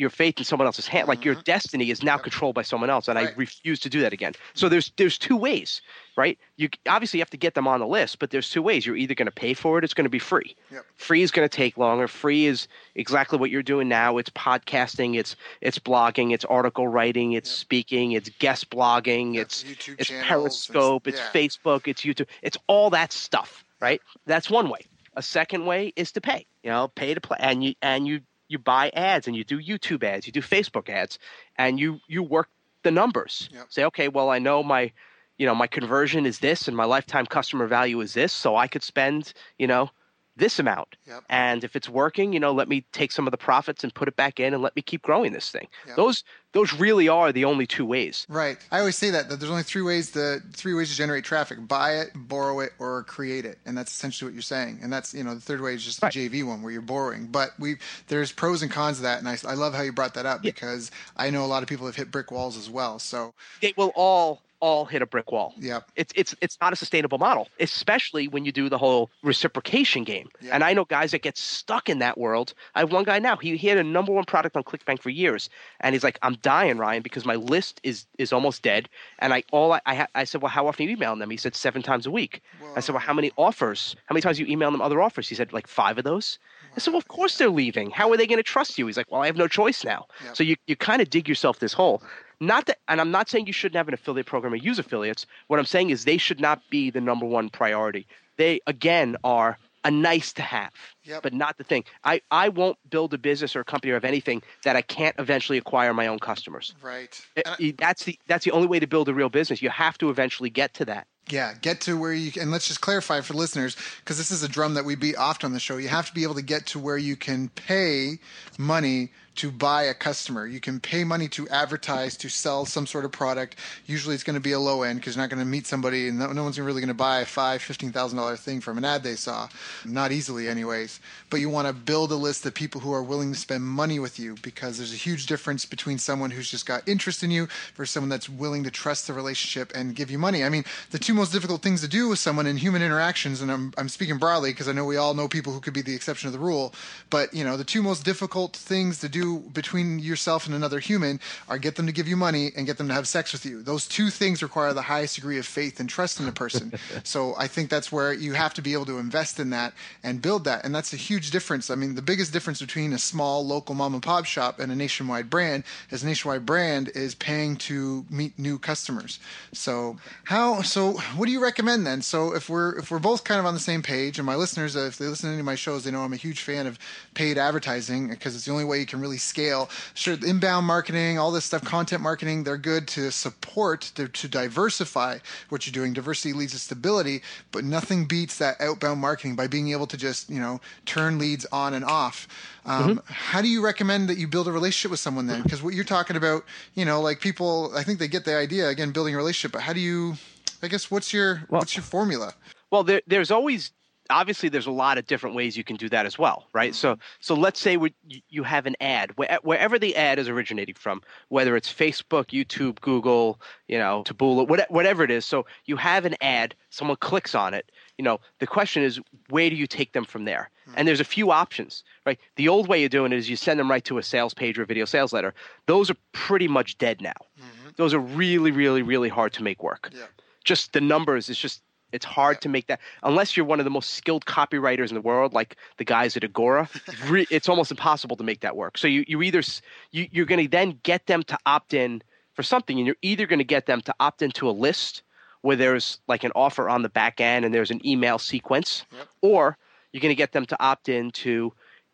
your 0.00 0.10
faith 0.10 0.38
in 0.38 0.44
someone 0.44 0.66
else's 0.66 0.88
hand. 0.88 1.06
Like 1.06 1.24
your 1.24 1.34
mm-hmm. 1.34 1.42
destiny 1.42 1.90
is 1.90 2.02
now 2.02 2.16
controlled 2.16 2.54
by 2.54 2.62
someone 2.62 2.88
else, 2.88 3.06
and 3.06 3.16
right. 3.16 3.28
I 3.28 3.34
refuse 3.36 3.78
to 3.80 3.90
do 3.90 4.00
that 4.00 4.14
again. 4.14 4.32
So 4.54 4.68
there's 4.68 4.92
there's 4.96 5.18
two 5.18 5.36
ways, 5.36 5.82
right? 6.16 6.38
You 6.56 6.70
obviously 6.88 7.18
you 7.18 7.22
have 7.22 7.30
to 7.30 7.36
get 7.36 7.54
them 7.54 7.68
on 7.68 7.80
the 7.80 7.86
list, 7.86 8.18
but 8.18 8.30
there's 8.30 8.48
two 8.48 8.62
ways. 8.62 8.86
You're 8.86 8.96
either 8.96 9.14
going 9.14 9.26
to 9.26 9.32
pay 9.32 9.52
for 9.52 9.78
it, 9.78 9.84
it's 9.84 9.92
going 9.92 10.06
to 10.06 10.10
be 10.10 10.18
free. 10.18 10.56
Yep. 10.72 10.84
Free 10.96 11.22
is 11.22 11.30
going 11.30 11.46
to 11.46 11.54
take 11.54 11.76
longer. 11.76 12.08
Free 12.08 12.46
is 12.46 12.66
exactly 12.94 13.38
what 13.38 13.50
you're 13.50 13.62
doing 13.62 13.88
now. 13.88 14.16
It's 14.16 14.30
podcasting, 14.30 15.16
it's 15.16 15.36
it's 15.60 15.78
blogging, 15.78 16.32
it's 16.32 16.46
article 16.46 16.88
writing, 16.88 17.32
it's 17.32 17.50
yep. 17.50 17.56
speaking, 17.56 18.12
it's 18.12 18.30
guest 18.38 18.70
blogging, 18.70 19.34
yep. 19.34 19.46
it's 19.46 19.64
YouTube 19.64 19.96
it's 19.98 20.10
Periscope, 20.22 21.06
it's, 21.06 21.18
yeah. 21.18 21.28
it's 21.34 21.56
Facebook, 21.56 21.86
it's 21.86 22.02
YouTube, 22.02 22.26
it's 22.42 22.56
all 22.68 22.88
that 22.90 23.12
stuff, 23.12 23.64
right? 23.80 24.00
That's 24.24 24.48
one 24.48 24.70
way. 24.70 24.80
A 25.16 25.22
second 25.22 25.66
way 25.66 25.92
is 25.96 26.12
to 26.12 26.20
pay. 26.20 26.46
You 26.62 26.70
know, 26.70 26.88
pay 26.88 27.14
to 27.14 27.20
play, 27.20 27.36
and 27.40 27.64
you 27.64 27.74
and 27.82 28.06
you 28.06 28.20
you 28.50 28.58
buy 28.58 28.90
ads 28.90 29.28
and 29.28 29.36
you 29.36 29.44
do 29.44 29.60
YouTube 29.60 30.02
ads, 30.02 30.26
you 30.26 30.32
do 30.32 30.42
Facebook 30.42 30.88
ads, 30.88 31.18
and 31.56 31.78
you 31.78 32.00
you 32.08 32.22
work 32.22 32.48
the 32.82 32.90
numbers. 32.90 33.48
Yep. 33.52 33.66
Say, 33.68 33.84
okay, 33.84 34.08
well, 34.08 34.28
I 34.28 34.38
know 34.38 34.62
my 34.62 34.92
you 35.38 35.46
know 35.46 35.54
my 35.54 35.68
conversion 35.68 36.26
is 36.26 36.40
this 36.40 36.68
and 36.68 36.76
my 36.76 36.84
lifetime 36.84 37.26
customer 37.26 37.66
value 37.66 38.00
is 38.00 38.12
this, 38.12 38.32
so 38.32 38.56
I 38.56 38.66
could 38.66 38.82
spend 38.82 39.32
you 39.58 39.66
know 39.66 39.90
this 40.40 40.58
amount. 40.58 40.96
Yep. 41.06 41.22
And 41.28 41.62
if 41.62 41.76
it's 41.76 41.88
working, 41.88 42.32
you 42.32 42.40
know, 42.40 42.50
let 42.50 42.68
me 42.68 42.84
take 42.92 43.12
some 43.12 43.28
of 43.28 43.30
the 43.30 43.36
profits 43.36 43.84
and 43.84 43.94
put 43.94 44.08
it 44.08 44.16
back 44.16 44.40
in 44.40 44.52
and 44.52 44.62
let 44.62 44.74
me 44.74 44.82
keep 44.82 45.02
growing 45.02 45.32
this 45.32 45.50
thing. 45.50 45.68
Yep. 45.86 45.96
Those 45.96 46.24
those 46.52 46.72
really 46.72 47.08
are 47.08 47.30
the 47.30 47.44
only 47.44 47.64
two 47.64 47.84
ways. 47.84 48.26
Right. 48.28 48.58
I 48.72 48.80
always 48.80 48.96
say 48.96 49.10
that 49.10 49.28
that 49.28 49.38
there's 49.38 49.50
only 49.50 49.62
three 49.62 49.82
ways 49.82 50.10
to 50.12 50.40
three 50.52 50.74
ways 50.74 50.90
to 50.90 50.96
generate 50.96 51.24
traffic: 51.24 51.68
buy 51.68 51.98
it, 51.98 52.10
borrow 52.14 52.58
it, 52.60 52.72
or 52.80 53.04
create 53.04 53.44
it. 53.44 53.58
And 53.64 53.78
that's 53.78 53.92
essentially 53.92 54.28
what 54.28 54.34
you're 54.34 54.42
saying. 54.42 54.80
And 54.82 54.92
that's 54.92 55.14
you 55.14 55.22
know 55.22 55.34
the 55.34 55.40
third 55.40 55.60
way 55.60 55.74
is 55.74 55.84
just 55.84 56.02
right. 56.02 56.12
the 56.12 56.28
JV 56.28 56.44
one 56.44 56.62
where 56.62 56.72
you're 56.72 56.82
borrowing. 56.82 57.26
But 57.26 57.52
we 57.58 57.76
there's 58.08 58.32
pros 58.32 58.62
and 58.62 58.70
cons 58.70 58.96
of 58.96 59.04
that, 59.04 59.20
and 59.20 59.28
I, 59.28 59.36
I 59.46 59.54
love 59.54 59.74
how 59.74 59.82
you 59.82 59.92
brought 59.92 60.14
that 60.14 60.26
up 60.26 60.42
yeah. 60.42 60.50
because 60.50 60.90
I 61.16 61.30
know 61.30 61.44
a 61.44 61.46
lot 61.46 61.62
of 61.62 61.68
people 61.68 61.86
have 61.86 61.96
hit 61.96 62.10
brick 62.10 62.32
walls 62.32 62.56
as 62.56 62.68
well. 62.68 62.98
So 62.98 63.34
it 63.60 63.76
will 63.76 63.92
all 63.94 64.42
all 64.60 64.84
hit 64.84 65.02
a 65.02 65.06
brick 65.06 65.32
wall. 65.32 65.54
Yeah. 65.58 65.80
It's 65.96 66.12
it's 66.16 66.34
it's 66.40 66.58
not 66.60 66.72
a 66.72 66.76
sustainable 66.76 67.18
model, 67.18 67.48
especially 67.58 68.28
when 68.28 68.44
you 68.44 68.52
do 68.52 68.68
the 68.68 68.78
whole 68.78 69.10
reciprocation 69.22 70.04
game. 70.04 70.28
Yep. 70.40 70.54
And 70.54 70.64
I 70.64 70.72
know 70.74 70.84
guys 70.84 71.10
that 71.12 71.22
get 71.22 71.36
stuck 71.36 71.88
in 71.88 71.98
that 71.98 72.18
world. 72.18 72.54
I 72.74 72.80
have 72.80 72.92
one 72.92 73.04
guy 73.04 73.18
now. 73.18 73.36
He, 73.36 73.56
he 73.56 73.68
had 73.68 73.78
a 73.78 73.84
number 73.84 74.12
one 74.12 74.24
product 74.24 74.56
on 74.56 74.62
ClickBank 74.62 75.00
for 75.00 75.10
years, 75.10 75.50
and 75.80 75.94
he's 75.94 76.04
like, 76.04 76.18
"I'm 76.22 76.34
dying, 76.36 76.78
Ryan, 76.78 77.02
because 77.02 77.24
my 77.24 77.36
list 77.36 77.80
is 77.82 78.06
is 78.18 78.32
almost 78.32 78.62
dead." 78.62 78.88
And 79.18 79.32
I 79.32 79.42
all 79.50 79.72
I 79.72 79.80
I, 79.86 79.94
ha- 79.94 80.06
I 80.14 80.24
said, 80.24 80.42
"Well, 80.42 80.50
how 80.50 80.66
often 80.66 80.86
are 80.86 80.90
you 80.90 80.96
emailing 80.96 81.18
them?" 81.18 81.30
He 81.30 81.36
said, 81.36 81.54
seven 81.54 81.82
times 81.82 82.06
a 82.06 82.10
week." 82.10 82.42
Whoa. 82.60 82.74
I 82.76 82.80
said, 82.80 82.92
"Well, 82.92 83.02
how 83.02 83.14
many 83.14 83.32
offers? 83.36 83.96
How 84.06 84.12
many 84.14 84.22
times 84.22 84.38
you 84.38 84.46
email 84.46 84.70
them 84.70 84.82
other 84.82 85.00
offers?" 85.00 85.28
He 85.28 85.34
said, 85.34 85.52
"Like 85.52 85.66
five 85.66 85.98
of 85.98 86.04
those." 86.04 86.38
I 86.76 86.78
said, 86.78 86.92
well, 86.92 86.98
of 86.98 87.08
course 87.08 87.36
they're 87.38 87.50
leaving. 87.50 87.90
How 87.90 88.10
are 88.12 88.16
they 88.16 88.26
going 88.26 88.38
to 88.38 88.44
trust 88.44 88.78
you? 88.78 88.86
He's 88.86 88.96
like, 88.96 89.10
well, 89.10 89.22
I 89.22 89.26
have 89.26 89.36
no 89.36 89.48
choice 89.48 89.84
now. 89.84 90.06
Yep. 90.24 90.36
So 90.36 90.44
you, 90.44 90.56
you 90.68 90.76
kind 90.76 91.02
of 91.02 91.10
dig 91.10 91.28
yourself 91.28 91.58
this 91.58 91.72
hole. 91.72 92.00
Not 92.40 92.66
that, 92.66 92.78
and 92.88 93.00
I'm 93.00 93.10
not 93.10 93.28
saying 93.28 93.46
you 93.46 93.52
shouldn't 93.52 93.76
have 93.76 93.88
an 93.88 93.94
affiliate 93.94 94.26
program 94.26 94.52
or 94.52 94.56
use 94.56 94.78
affiliates. 94.78 95.26
What 95.48 95.58
I'm 95.58 95.66
saying 95.66 95.90
is 95.90 96.04
they 96.04 96.16
should 96.16 96.40
not 96.40 96.62
be 96.70 96.90
the 96.90 97.00
number 97.00 97.26
one 97.26 97.50
priority. 97.50 98.06
They, 98.36 98.60
again, 98.66 99.16
are 99.22 99.58
a 99.84 99.90
nice 99.90 100.32
to 100.34 100.42
have, 100.42 100.72
yep. 101.04 101.22
but 101.22 101.32
not 101.32 101.58
the 101.58 101.64
thing. 101.64 101.84
I, 102.04 102.20
I 102.30 102.48
won't 102.48 102.78
build 102.88 103.14
a 103.14 103.18
business 103.18 103.56
or 103.56 103.60
a 103.60 103.64
company 103.64 103.92
or 103.92 103.96
of 103.96 104.04
anything 104.04 104.42
that 104.64 104.76
I 104.76 104.82
can't 104.82 105.16
eventually 105.18 105.58
acquire 105.58 105.94
my 105.94 106.06
own 106.06 106.18
customers. 106.18 106.74
Right. 106.82 107.20
Eh, 107.36 107.40
it, 107.40 107.48
I, 107.48 107.56
eh, 107.62 107.72
that's 107.78 108.04
the 108.04 108.18
that's 108.26 108.44
the 108.44 108.52
only 108.52 108.66
way 108.66 108.78
to 108.80 108.86
build 108.86 109.08
a 109.08 109.14
real 109.14 109.28
business. 109.28 109.62
You 109.62 109.70
have 109.70 109.96
to 109.98 110.10
eventually 110.10 110.50
get 110.50 110.74
to 110.74 110.84
that. 110.86 111.06
Yeah, 111.28 111.54
get 111.60 111.80
to 111.82 111.96
where 111.96 112.12
you 112.12 112.32
and 112.40 112.50
let's 112.50 112.66
just 112.66 112.80
clarify 112.80 113.20
for 113.20 113.34
listeners 113.34 113.76
because 113.98 114.18
this 114.18 114.30
is 114.30 114.42
a 114.42 114.48
drum 114.48 114.74
that 114.74 114.84
we 114.84 114.96
beat 114.96 115.16
often 115.16 115.46
on 115.46 115.52
the 115.52 115.60
show. 115.60 115.76
You 115.76 115.88
have 115.88 116.06
to 116.08 116.14
be 116.14 116.24
able 116.24 116.34
to 116.34 116.42
get 116.42 116.66
to 116.66 116.78
where 116.78 116.98
you 116.98 117.16
can 117.16 117.48
pay 117.50 118.18
money 118.58 119.10
to 119.40 119.50
buy 119.50 119.84
a 119.84 119.94
customer. 119.94 120.46
You 120.46 120.60
can 120.60 120.80
pay 120.80 121.02
money 121.02 121.26
to 121.28 121.48
advertise 121.48 122.14
to 122.18 122.28
sell 122.28 122.66
some 122.66 122.86
sort 122.86 123.06
of 123.06 123.12
product. 123.12 123.56
Usually, 123.86 124.14
it's 124.14 124.22
going 124.22 124.34
to 124.34 124.40
be 124.40 124.52
a 124.52 124.60
low 124.60 124.82
end 124.82 125.00
because 125.00 125.16
you're 125.16 125.22
not 125.22 125.30
going 125.30 125.40
to 125.40 125.46
meet 125.46 125.66
somebody, 125.66 126.08
and 126.08 126.18
no, 126.18 126.30
no 126.32 126.42
one's 126.42 126.60
really 126.60 126.82
going 126.82 126.88
to 126.88 126.94
buy 126.94 127.20
a 127.20 127.24
five, 127.24 127.62
fifteen 127.62 127.90
thousand 127.90 128.18
dollar 128.18 128.36
thing 128.36 128.60
from 128.60 128.76
an 128.76 128.84
ad 128.84 129.02
they 129.02 129.14
saw, 129.14 129.48
not 129.86 130.12
easily, 130.12 130.46
anyways. 130.46 131.00
But 131.30 131.40
you 131.40 131.48
want 131.48 131.68
to 131.68 131.72
build 131.72 132.12
a 132.12 132.16
list 132.16 132.44
of 132.44 132.52
people 132.52 132.82
who 132.82 132.92
are 132.92 133.02
willing 133.02 133.32
to 133.32 133.38
spend 133.38 133.64
money 133.64 133.98
with 133.98 134.18
you 134.18 134.36
because 134.42 134.76
there's 134.76 134.92
a 134.92 134.96
huge 134.96 135.24
difference 135.24 135.64
between 135.64 135.96
someone 135.96 136.30
who's 136.30 136.50
just 136.50 136.66
got 136.66 136.86
interest 136.86 137.22
in 137.22 137.30
you 137.30 137.48
versus 137.76 137.94
someone 137.94 138.10
that's 138.10 138.28
willing 138.28 138.62
to 138.64 138.70
trust 138.70 139.06
the 139.06 139.14
relationship 139.14 139.72
and 139.74 139.96
give 139.96 140.10
you 140.10 140.18
money. 140.18 140.44
I 140.44 140.50
mean, 140.50 140.64
the 140.90 140.98
two 140.98 141.14
most 141.14 141.32
difficult 141.32 141.62
things 141.62 141.80
to 141.80 141.88
do 141.88 142.08
with 142.08 142.18
someone 142.18 142.46
in 142.46 142.58
human 142.58 142.82
interactions, 142.82 143.40
and 143.40 143.50
I'm 143.50 143.72
I'm 143.78 143.88
speaking 143.88 144.18
broadly 144.18 144.50
because 144.50 144.68
I 144.68 144.72
know 144.72 144.84
we 144.84 144.98
all 144.98 145.14
know 145.14 145.28
people 145.28 145.54
who 145.54 145.60
could 145.60 145.72
be 145.72 145.82
the 145.82 145.94
exception 145.94 146.26
of 146.26 146.34
the 146.34 146.38
rule, 146.38 146.74
but 147.08 147.32
you 147.32 147.42
know, 147.42 147.56
the 147.56 147.64
two 147.64 147.82
most 147.82 148.04
difficult 148.04 148.54
things 148.54 148.98
to 149.00 149.08
do 149.08 149.29
between 149.38 149.98
yourself 149.98 150.46
and 150.46 150.54
another 150.54 150.80
human 150.80 151.20
are 151.48 151.58
get 151.58 151.76
them 151.76 151.86
to 151.86 151.92
give 151.92 152.08
you 152.08 152.16
money 152.16 152.50
and 152.56 152.66
get 152.66 152.78
them 152.78 152.88
to 152.88 152.94
have 152.94 153.08
sex 153.08 153.32
with 153.32 153.46
you. 153.46 153.62
Those 153.62 153.86
two 153.86 154.10
things 154.10 154.42
require 154.42 154.72
the 154.72 154.82
highest 154.82 155.14
degree 155.14 155.38
of 155.38 155.46
faith 155.46 155.80
and 155.80 155.88
trust 155.88 156.20
in 156.20 156.28
a 156.28 156.32
person. 156.32 156.72
so 157.04 157.34
I 157.38 157.46
think 157.46 157.70
that's 157.70 157.90
where 157.90 158.12
you 158.12 158.32
have 158.34 158.54
to 158.54 158.62
be 158.62 158.72
able 158.72 158.86
to 158.86 158.98
invest 158.98 159.40
in 159.40 159.50
that 159.50 159.72
and 160.02 160.20
build 160.20 160.44
that. 160.44 160.64
And 160.64 160.74
that's 160.74 160.92
a 160.92 160.96
huge 160.96 161.30
difference. 161.30 161.70
I 161.70 161.74
mean, 161.74 161.94
the 161.94 162.02
biggest 162.02 162.32
difference 162.32 162.60
between 162.60 162.92
a 162.92 162.98
small 162.98 163.46
local 163.46 163.74
mom 163.74 163.94
and 163.94 164.02
pop 164.02 164.24
shop 164.24 164.60
and 164.60 164.70
a 164.72 164.76
nationwide 164.76 165.30
brand 165.30 165.64
is 165.90 166.02
a 166.02 166.06
nationwide 166.06 166.46
brand 166.46 166.90
is 166.94 167.14
paying 167.14 167.56
to 167.56 168.04
meet 168.10 168.38
new 168.38 168.58
customers. 168.58 169.18
So 169.52 169.96
how 170.24 170.62
so 170.62 170.92
what 171.16 171.26
do 171.26 171.32
you 171.32 171.42
recommend 171.42 171.86
then? 171.86 172.02
So 172.02 172.34
if 172.34 172.48
we're 172.48 172.78
if 172.78 172.90
we're 172.90 172.98
both 172.98 173.24
kind 173.24 173.40
of 173.40 173.46
on 173.46 173.54
the 173.54 173.60
same 173.60 173.82
page 173.82 174.18
and 174.18 174.26
my 174.26 174.36
listeners 174.36 174.76
if 174.76 174.98
they 174.98 175.06
listen 175.06 175.28
to 175.28 175.32
any 175.32 175.40
of 175.40 175.46
my 175.46 175.54
shows 175.54 175.84
they 175.84 175.90
know 175.90 176.02
I'm 176.02 176.12
a 176.12 176.16
huge 176.16 176.40
fan 176.40 176.66
of 176.66 176.78
paid 177.14 177.38
advertising 177.38 178.08
because 178.08 178.34
it's 178.34 178.44
the 178.44 178.52
only 178.52 178.64
way 178.64 178.78
you 178.80 178.86
can 178.86 179.00
really 179.00 179.18
scale. 179.20 179.70
Sure, 179.94 180.16
inbound 180.26 180.66
marketing, 180.66 181.18
all 181.18 181.30
this 181.30 181.44
stuff, 181.44 181.64
content 181.64 182.02
marketing, 182.02 182.44
they're 182.44 182.56
good 182.56 182.88
to 182.88 183.10
support, 183.10 183.82
to, 183.94 184.08
to 184.08 184.28
diversify 184.28 185.18
what 185.48 185.66
you're 185.66 185.72
doing. 185.72 185.92
Diversity 185.92 186.32
leads 186.32 186.52
to 186.52 186.58
stability, 186.58 187.22
but 187.52 187.64
nothing 187.64 188.06
beats 188.06 188.38
that 188.38 188.60
outbound 188.60 189.00
marketing 189.00 189.36
by 189.36 189.46
being 189.46 189.70
able 189.72 189.86
to 189.86 189.96
just, 189.96 190.28
you 190.30 190.40
know, 190.40 190.60
turn 190.86 191.18
leads 191.18 191.46
on 191.52 191.74
and 191.74 191.84
off. 191.84 192.28
Um, 192.64 192.96
mm-hmm. 192.96 193.12
How 193.12 193.40
do 193.40 193.48
you 193.48 193.64
recommend 193.64 194.08
that 194.08 194.18
you 194.18 194.28
build 194.28 194.48
a 194.48 194.52
relationship 194.52 194.90
with 194.90 195.00
someone 195.00 195.26
then? 195.26 195.42
Because 195.42 195.62
what 195.62 195.74
you're 195.74 195.84
talking 195.84 196.16
about, 196.16 196.44
you 196.74 196.84
know, 196.84 197.00
like 197.00 197.20
people, 197.20 197.72
I 197.74 197.82
think 197.82 197.98
they 197.98 198.08
get 198.08 198.24
the 198.24 198.36
idea 198.36 198.68
again, 198.68 198.90
building 198.90 199.14
a 199.14 199.16
relationship. 199.16 199.52
But 199.52 199.62
how 199.62 199.72
do 199.72 199.80
you? 199.80 200.14
I 200.62 200.68
guess 200.68 200.90
what's 200.90 201.12
your 201.12 201.42
well, 201.48 201.60
what's 201.60 201.74
your 201.74 201.82
formula? 201.82 202.34
Well, 202.70 202.84
there, 202.84 203.00
there's 203.06 203.30
always 203.30 203.72
obviously 204.10 204.48
there's 204.48 204.66
a 204.66 204.70
lot 204.70 204.98
of 204.98 205.06
different 205.06 205.36
ways 205.36 205.56
you 205.56 205.64
can 205.64 205.76
do 205.76 205.88
that 205.88 206.06
as 206.06 206.18
well 206.18 206.46
right 206.52 206.74
so 206.74 206.94
mm-hmm. 206.94 207.00
so 207.20 207.34
let's 207.34 207.60
say 207.60 207.76
we, 207.76 207.94
you 208.28 208.42
have 208.42 208.66
an 208.66 208.76
ad 208.80 209.12
wherever 209.42 209.78
the 209.78 209.96
ad 209.96 210.18
is 210.18 210.28
originating 210.28 210.74
from 210.74 211.02
whether 211.28 211.56
it's 211.56 211.72
facebook 211.72 212.26
youtube 212.26 212.80
google 212.80 213.40
you 213.68 213.78
know 213.78 214.02
taboola 214.04 214.70
whatever 214.70 215.02
it 215.02 215.10
is 215.10 215.24
so 215.24 215.46
you 215.64 215.76
have 215.76 216.04
an 216.04 216.14
ad 216.20 216.54
someone 216.70 216.96
clicks 216.96 217.34
on 217.34 217.54
it 217.54 217.70
you 217.98 218.04
know 218.04 218.20
the 218.38 218.46
question 218.46 218.82
is 218.82 219.00
where 219.28 219.48
do 219.50 219.56
you 219.56 219.66
take 219.66 219.92
them 219.92 220.04
from 220.04 220.24
there 220.24 220.50
mm-hmm. 220.66 220.74
and 220.76 220.88
there's 220.88 221.00
a 221.00 221.04
few 221.04 221.30
options 221.30 221.84
right 222.06 222.18
the 222.36 222.48
old 222.48 222.68
way 222.68 222.84
of 222.84 222.90
doing 222.90 223.12
it 223.12 223.16
is 223.16 223.30
you 223.30 223.36
send 223.36 223.58
them 223.58 223.70
right 223.70 223.84
to 223.84 223.98
a 223.98 224.02
sales 224.02 224.34
page 224.34 224.58
or 224.58 224.62
a 224.62 224.66
video 224.66 224.84
sales 224.84 225.12
letter 225.12 225.34
those 225.66 225.90
are 225.90 225.96
pretty 226.12 226.48
much 226.48 226.76
dead 226.78 227.00
now 227.00 227.12
mm-hmm. 227.38 227.70
those 227.76 227.94
are 227.94 228.00
really 228.00 228.50
really 228.50 228.82
really 228.82 229.08
hard 229.08 229.32
to 229.32 229.42
make 229.42 229.62
work 229.62 229.90
yeah. 229.92 230.04
just 230.44 230.72
the 230.72 230.80
numbers 230.80 231.28
is 231.28 231.38
just 231.38 231.62
it's 231.92 232.04
hard 232.04 232.40
to 232.42 232.48
make 232.48 232.66
that 232.66 232.80
unless 233.02 233.36
you're 233.36 233.46
one 233.46 233.60
of 233.60 233.64
the 233.64 233.70
most 233.70 233.90
skilled 233.94 234.24
copywriters 234.24 234.88
in 234.88 234.94
the 234.94 235.00
world, 235.00 235.32
like 235.32 235.56
the 235.78 235.84
guys 235.84 236.16
at 236.16 236.24
Agora. 236.24 236.68
it's 237.30 237.48
almost 237.48 237.70
impossible 237.70 238.16
to 238.16 238.24
make 238.24 238.40
that 238.40 238.56
work. 238.56 238.78
So 238.78 238.88
you 238.88 239.04
you 239.06 239.22
either 239.22 239.42
you, 239.90 240.08
you're 240.10 240.26
going 240.26 240.44
to 240.44 240.48
then 240.48 240.78
get 240.82 241.06
them 241.06 241.22
to 241.24 241.38
opt 241.46 241.74
in 241.74 242.02
for 242.34 242.42
something, 242.42 242.78
and 242.78 242.86
you're 242.86 242.96
either 243.02 243.26
going 243.26 243.38
to 243.38 243.44
get 243.44 243.66
them 243.66 243.80
to 243.82 243.94
opt 244.00 244.22
into 244.22 244.48
a 244.48 244.52
list 244.52 245.02
where 245.42 245.56
there's 245.56 245.98
like 246.06 246.24
an 246.24 246.32
offer 246.34 246.68
on 246.68 246.82
the 246.82 246.88
back 246.88 247.20
end 247.20 247.44
and 247.44 247.54
there's 247.54 247.70
an 247.70 247.84
email 247.86 248.18
sequence, 248.18 248.84
yep. 248.96 249.08
or 249.22 249.56
you're 249.92 250.00
going 250.00 250.12
to 250.12 250.16
get 250.16 250.32
them 250.32 250.46
to 250.46 250.62
opt 250.62 250.88
into 250.88 251.52